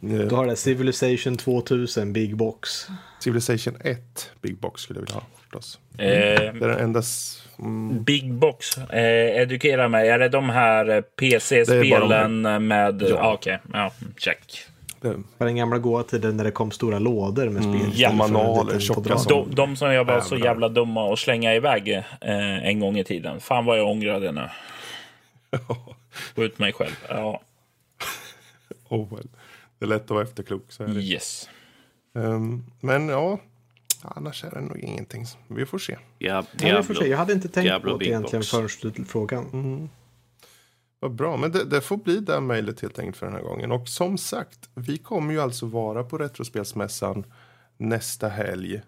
du 0.00 0.28
har 0.34 0.46
det 0.46 0.56
Civilization 0.56 1.36
2000 1.36 2.12
Big 2.12 2.36
Box. 2.36 2.86
Civilization 3.20 3.76
1 3.80 4.30
Big 4.42 4.56
Box 4.58 4.82
skulle 4.82 4.98
jag 5.00 5.06
vilja 5.06 5.14
ha 5.14 5.22
förstås. 5.40 5.78
Eh, 5.98 6.06
Det 6.06 6.46
är 6.46 6.52
den 6.68 6.78
enda... 6.78 7.02
Mm, 7.58 8.04
Big 8.04 8.32
Box. 8.34 8.78
Eh, 8.78 9.40
edukera 9.42 9.88
mig. 9.88 10.08
Är 10.08 10.18
det 10.18 10.28
de 10.28 10.50
här 10.50 10.88
eh, 10.90 11.00
PC-spelen 11.00 12.42
med... 12.66 13.02
Ja. 13.02 13.08
Ja. 13.08 13.32
Okej, 13.34 13.58
ja, 13.72 13.92
check. 14.18 14.64
det, 15.00 15.14
På 15.38 15.44
den 15.44 15.56
gamla 15.56 15.78
goa 15.78 16.02
tiden 16.02 16.36
när 16.36 16.44
det 16.44 16.50
kom 16.50 16.70
stora 16.70 16.98
lådor 16.98 17.48
med 17.48 17.62
spel. 17.62 17.74
istället 17.74 17.96
för 17.98 18.10
en 18.10 18.16
manualer, 18.16 18.80
tjocka 18.80 19.18
som- 19.18 19.32
De, 19.50 19.54
de 19.54 19.76
som 19.76 19.92
jag 19.92 20.04
var 20.04 20.20
så 20.20 20.36
jävla 20.36 20.68
dumma 20.68 21.12
att 21.12 21.18
slänga 21.18 21.54
iväg 21.54 21.88
eh, 22.20 22.66
en 22.68 22.80
gång 22.80 22.98
i 22.98 23.04
tiden. 23.04 23.40
Fan 23.40 23.64
vad 23.64 23.78
jag 23.78 23.88
ångrar 23.90 24.20
det 24.20 24.32
nu. 24.32 24.48
Gå 26.34 26.44
ut 26.44 26.58
mig 26.58 26.72
själv. 26.72 26.96
Ja, 27.08 27.40
oh 28.88 29.14
well. 29.14 29.28
det 29.78 29.84
är 29.84 29.88
lätt 29.88 30.02
att 30.02 30.10
vara 30.10 30.22
efterklok. 30.22 30.64
Så 30.72 30.82
är 30.84 30.88
det. 30.88 31.00
yes. 31.00 31.48
Ehm, 32.14 32.64
men 32.80 33.08
ja, 33.08 33.40
annars 34.02 34.44
är 34.44 34.50
det 34.50 34.60
nog 34.60 34.78
ingenting. 34.78 35.24
Vi 35.48 35.66
får 35.66 35.78
se. 35.78 35.98
Ja, 36.18 36.44
Ja, 36.60 36.68
jag, 36.68 36.86
får 36.86 36.94
se. 36.94 37.06
jag 37.08 37.18
hade 37.18 37.32
inte 37.32 37.48
tänkt 37.48 37.66
Diablo 37.66 37.92
på 37.92 37.98
det 37.98 38.06
egentligen 38.06 38.42
förrän 38.42 38.92
du 38.96 39.04
frågan. 39.04 39.88
Vad 41.00 41.14
bra, 41.14 41.36
men 41.36 41.52
det, 41.52 41.64
det 41.64 41.80
får 41.80 41.96
bli 41.96 42.16
det 42.20 42.40
mejlet 42.40 42.80
helt 42.80 42.98
enkelt 42.98 43.16
för 43.16 43.26
den 43.26 43.34
här 43.34 43.42
gången. 43.42 43.72
Och 43.72 43.88
som 43.88 44.18
sagt, 44.18 44.68
vi 44.74 44.98
kommer 44.98 45.32
ju 45.34 45.40
alltså 45.40 45.66
vara 45.66 46.04
på 46.04 46.18
Retrospelsmässan 46.18 47.24
nästa 47.76 48.28
helg. 48.28 48.80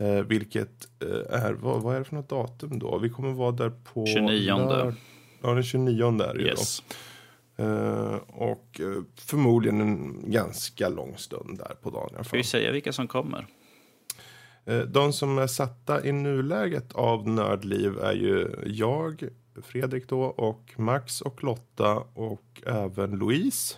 Eh, 0.00 0.08
vilket 0.14 0.88
eh, 1.02 1.42
är, 1.44 1.52
vad, 1.52 1.82
vad 1.82 1.94
är 1.94 1.98
det 1.98 2.04
för 2.04 2.14
något 2.16 2.28
datum 2.28 2.78
då? 2.78 2.98
Vi 2.98 3.10
kommer 3.10 3.32
vara 3.32 3.52
där 3.52 3.70
på... 3.84 4.06
29. 4.06 4.50
lörd- 4.56 4.94
Ja, 5.42 5.50
den 5.54 5.62
29 5.62 6.22
är 6.22 6.34
det 6.34 6.40
ju 6.40 6.46
Yes. 6.46 6.80
då. 6.88 6.94
Eh, 7.56 8.14
och 8.28 8.80
eh, 8.80 9.02
förmodligen 9.16 9.80
en 9.80 10.30
ganska 10.30 10.88
lång 10.88 11.16
stund 11.16 11.58
där 11.58 11.74
på 11.82 11.90
dagen 11.90 12.24
Ska 12.24 12.36
vi 12.36 12.44
säga 12.44 12.72
vilka 12.72 12.92
som 12.92 13.08
kommer? 13.08 13.46
Eh, 14.64 14.78
De 14.78 15.12
som 15.12 15.38
är 15.38 15.46
satta 15.46 16.04
i 16.06 16.12
nuläget 16.12 16.92
av 16.92 17.28
Nördliv 17.28 17.98
är 17.98 18.12
ju 18.12 18.50
jag, 18.66 19.24
Fredrik 19.62 20.08
då 20.08 20.22
och 20.22 20.72
Max 20.76 21.20
och 21.20 21.44
Lotta 21.44 21.94
och 22.14 22.62
även 22.66 23.10
Louise. 23.10 23.74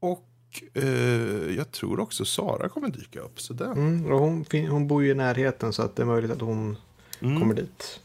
Och 0.00 0.28
eh, 0.74 1.56
jag 1.56 1.70
tror 1.72 2.00
också 2.00 2.24
Sara 2.24 2.68
kommer 2.68 2.88
dyka 2.88 3.20
upp. 3.20 3.40
Så 3.40 3.52
där. 3.54 3.72
Mm, 3.72 4.12
och 4.12 4.18
hon, 4.18 4.44
hon 4.70 4.86
bor 4.88 5.02
ju 5.04 5.10
i 5.10 5.14
närheten 5.14 5.72
så 5.72 5.82
att 5.82 5.96
det 5.96 6.02
är 6.02 6.06
möjligt 6.06 6.30
att 6.30 6.40
hon 6.40 6.76
Mm. 7.20 7.40
kommer 7.40 7.54
dit. 7.54 8.00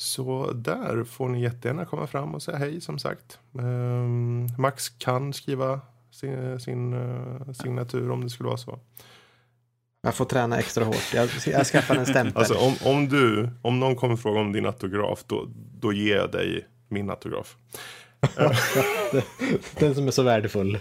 Så 0.00 0.52
där 0.52 1.04
får 1.04 1.28
ni 1.28 1.42
jättegärna 1.42 1.84
komma 1.84 2.06
fram 2.06 2.34
och 2.34 2.42
säga 2.42 2.58
hej 2.58 2.80
som 2.80 2.98
sagt. 2.98 3.38
Ehm, 3.58 4.46
Max 4.58 4.88
kan 4.88 5.32
skriva 5.32 5.80
sin, 6.10 6.60
sin 6.60 6.92
eh, 6.92 7.52
signatur 7.52 8.10
om 8.10 8.24
det 8.24 8.30
skulle 8.30 8.46
vara 8.46 8.56
så. 8.56 8.78
Jag 10.02 10.14
får 10.14 10.24
träna 10.24 10.58
extra 10.58 10.84
hårt. 10.84 11.14
Jag, 11.14 11.28
jag 11.46 11.66
skaffar 11.66 11.96
en 11.96 12.06
stämpel. 12.06 12.36
Alltså 12.36 12.54
om, 12.54 12.74
om 12.84 13.08
du, 13.08 13.50
om 13.62 13.80
någon 13.80 13.96
kommer 13.96 14.16
fråga 14.16 14.40
om 14.40 14.52
din 14.52 14.66
autograf 14.66 15.24
då, 15.26 15.48
då 15.80 15.92
ger 15.92 16.16
jag 16.16 16.32
dig 16.32 16.66
min 16.88 17.10
autograf. 17.10 17.56
Den 19.78 19.94
som 19.94 20.06
är 20.06 20.10
så 20.10 20.22
värdefull. 20.22 20.78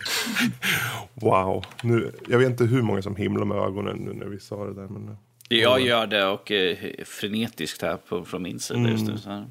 Wow, 1.14 1.66
nu, 1.84 2.12
jag 2.28 2.40
vet 2.40 2.50
inte 2.50 2.66
hur 2.66 2.82
många 2.82 3.02
som 3.02 3.16
himlar 3.16 3.46
med 3.46 3.58
ögonen 3.58 3.98
nu 3.98 4.14
när 4.14 4.26
vi 4.26 4.40
sa 4.40 4.66
det 4.66 4.74
där. 4.74 4.88
Men, 4.88 5.18
Jag 5.50 5.82
gör 5.82 6.08
det 6.08 6.26
och 6.26 6.52
eh, 6.52 6.78
frenetiskt 7.06 7.82
här 7.82 7.98
på, 7.98 8.26
från 8.26 8.44
min 8.44 8.60
sida 8.60 8.90
just 8.90 9.08
nu. 9.08 9.18
Så 9.18 9.30
här. 9.30 9.48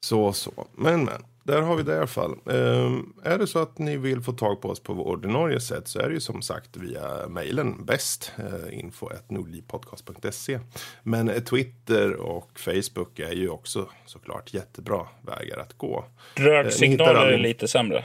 Så, 0.00 0.32
så. 0.32 0.66
Men, 0.76 1.04
men. 1.04 1.24
Där 1.44 1.62
har 1.62 1.76
vi 1.76 1.82
det 1.82 1.92
i 1.92 1.96
alla 1.96 2.06
fall. 2.06 2.32
Ehm, 2.50 3.12
är 3.22 3.38
det 3.38 3.46
så 3.46 3.58
att 3.58 3.78
ni 3.78 3.96
vill 3.96 4.22
få 4.22 4.32
tag 4.32 4.60
på 4.60 4.68
oss 4.68 4.80
på 4.80 4.92
vår 4.92 5.04
ordinarie 5.04 5.60
sätt 5.60 5.88
så 5.88 5.98
är 5.98 6.08
det 6.08 6.14
ju 6.14 6.20
som 6.20 6.42
sagt 6.42 6.76
via 6.76 7.28
mejlen 7.28 7.84
bäst. 7.84 8.32
Uh, 8.38 8.78
info 8.78 9.08
nordlivpodcast.se. 9.28 10.60
Men 11.02 11.28
eh, 11.28 11.42
Twitter 11.42 12.14
och 12.14 12.58
Facebook 12.58 13.18
är 13.18 13.32
ju 13.32 13.48
också 13.48 13.88
såklart 14.06 14.54
jättebra 14.54 15.06
vägar 15.22 15.58
att 15.58 15.72
gå. 15.72 16.04
Röksignaler 16.34 17.14
all 17.14 17.32
är 17.32 17.38
lite 17.38 17.68
sämre. 17.68 18.04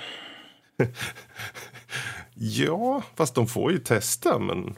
Ja, 2.42 3.04
fast 3.16 3.36
de 3.36 3.48
får 3.48 3.72
ju 3.72 3.78
testa. 3.78 4.40
Men 4.40 4.76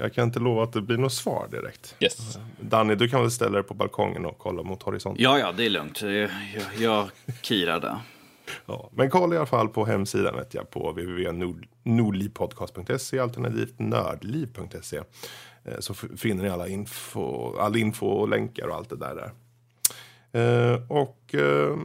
jag 0.00 0.14
kan 0.14 0.24
inte 0.24 0.38
lova 0.40 0.62
att 0.62 0.72
det 0.72 0.82
blir 0.82 0.96
något 0.96 1.12
svar 1.12 1.48
direkt. 1.50 1.96
Yes. 2.00 2.38
Danny, 2.60 2.94
du 2.94 3.08
kan 3.08 3.20
väl 3.20 3.30
ställa 3.30 3.50
dig 3.52 3.62
på 3.62 3.74
balkongen 3.74 4.26
och 4.26 4.38
kolla 4.38 4.62
mot 4.62 4.82
horisonten. 4.82 5.22
Ja, 5.24 5.38
ja, 5.38 5.52
det 5.52 5.66
är 5.66 5.70
lugnt. 5.70 6.02
Jag, 6.02 6.30
jag, 6.78 7.08
kirar 7.42 7.80
där. 7.80 7.96
Ja, 8.66 8.90
men 8.92 9.10
kolla 9.10 9.34
i 9.34 9.38
alla 9.38 9.46
fall 9.46 9.68
på 9.68 9.84
hemsidan 9.84 10.36
vet 10.36 10.54
jag, 10.54 10.70
på 10.70 10.90
www.nordlivpodcast.se 10.92 13.18
alternativt 13.18 13.78
nördliv.se. 13.78 14.96
Eh, 15.64 15.78
Så 15.78 15.94
finner 15.94 16.42
ni 16.44 16.48
alla 16.50 16.68
info, 16.68 17.56
all 17.58 17.76
info 17.76 18.06
och 18.06 18.28
länkar 18.28 18.66
och 18.68 18.74
allt 18.74 18.90
det 18.90 18.96
där. 18.96 19.14
där. 19.14 19.30
Eh, 20.72 20.80
Och 20.88 21.34
eh, 21.34 21.76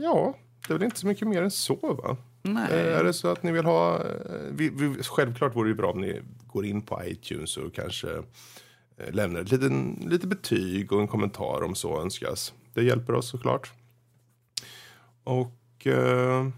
ja, 0.00 0.34
det 0.68 0.74
är 0.74 0.78
väl 0.78 0.84
inte 0.84 1.00
så 1.00 1.06
mycket 1.06 1.28
mer 1.28 1.42
än 1.42 1.50
så 1.50 1.76
va? 2.04 2.16
Nej. 2.42 2.72
Eh, 2.72 2.98
Är 2.98 3.04
det 3.04 3.12
så 3.12 3.28
att 3.28 3.42
ni 3.42 3.52
vill 3.52 3.64
ha, 3.64 4.02
vi, 4.50 4.68
vi, 4.68 4.94
självklart 5.02 5.56
vore 5.56 5.68
det 5.68 5.74
bra 5.74 5.90
om 5.90 6.00
ni 6.00 6.22
går 6.54 6.66
in 6.66 6.82
på 6.82 7.04
iTunes 7.04 7.56
och 7.56 7.74
kanske 7.74 8.08
eh, 8.96 9.12
lämnar 9.12 9.40
ett 9.40 9.52
liten, 9.52 10.06
lite 10.10 10.26
betyg 10.26 10.92
och 10.92 11.00
en 11.00 11.08
kommentar 11.08 11.62
om 11.62 11.74
så 11.74 12.00
önskas. 12.00 12.54
Det 12.74 12.82
hjälper 12.82 13.14
oss 13.14 13.28
såklart. 13.28 13.72
Och 15.24 15.86
eh, 15.86 16.48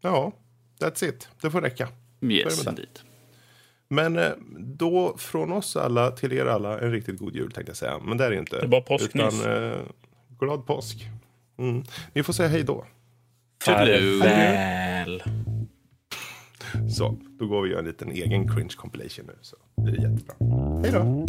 ja, 0.00 0.32
that's 0.78 1.04
it. 1.04 1.28
Det 1.40 1.50
får 1.50 1.60
räcka. 1.60 1.88
Yes, 2.20 2.66
indeed. 2.66 2.98
Men 3.88 4.18
eh, 4.18 4.32
då 4.58 5.16
från 5.18 5.52
oss 5.52 5.76
alla 5.76 6.10
till 6.10 6.32
er 6.32 6.46
alla 6.46 6.80
en 6.80 6.92
riktigt 6.92 7.18
god 7.18 7.34
jul 7.34 7.52
tänkte 7.52 7.70
jag 7.70 7.76
säga. 7.76 7.98
Men 7.98 8.18
det 8.18 8.24
är 8.24 8.30
det 8.30 8.38
inte. 8.38 8.60
Det 8.60 8.66
var 8.66 8.80
påsknyss. 8.80 9.40
Utan, 9.40 9.72
eh, 9.72 9.78
glad 10.38 10.66
påsk. 10.66 11.08
Mm. 11.58 11.84
Ni 12.12 12.22
får 12.22 12.32
säga 12.32 12.48
hej 12.48 12.62
då. 12.62 12.86
Farväl. 13.64 15.22
Så, 16.90 17.16
då 17.38 17.46
går 17.46 17.62
vi 17.62 17.68
och 17.68 17.72
gör 17.72 17.78
en 17.78 17.84
liten 17.84 18.10
egen 18.10 18.48
cringe 18.48 18.72
compilation 18.76 19.24
nu. 19.26 19.34
Så 19.40 19.56
blir 19.82 19.96
det 19.96 20.02
jättebra. 20.02 20.34
Hej 20.82 20.92
då! 20.92 21.26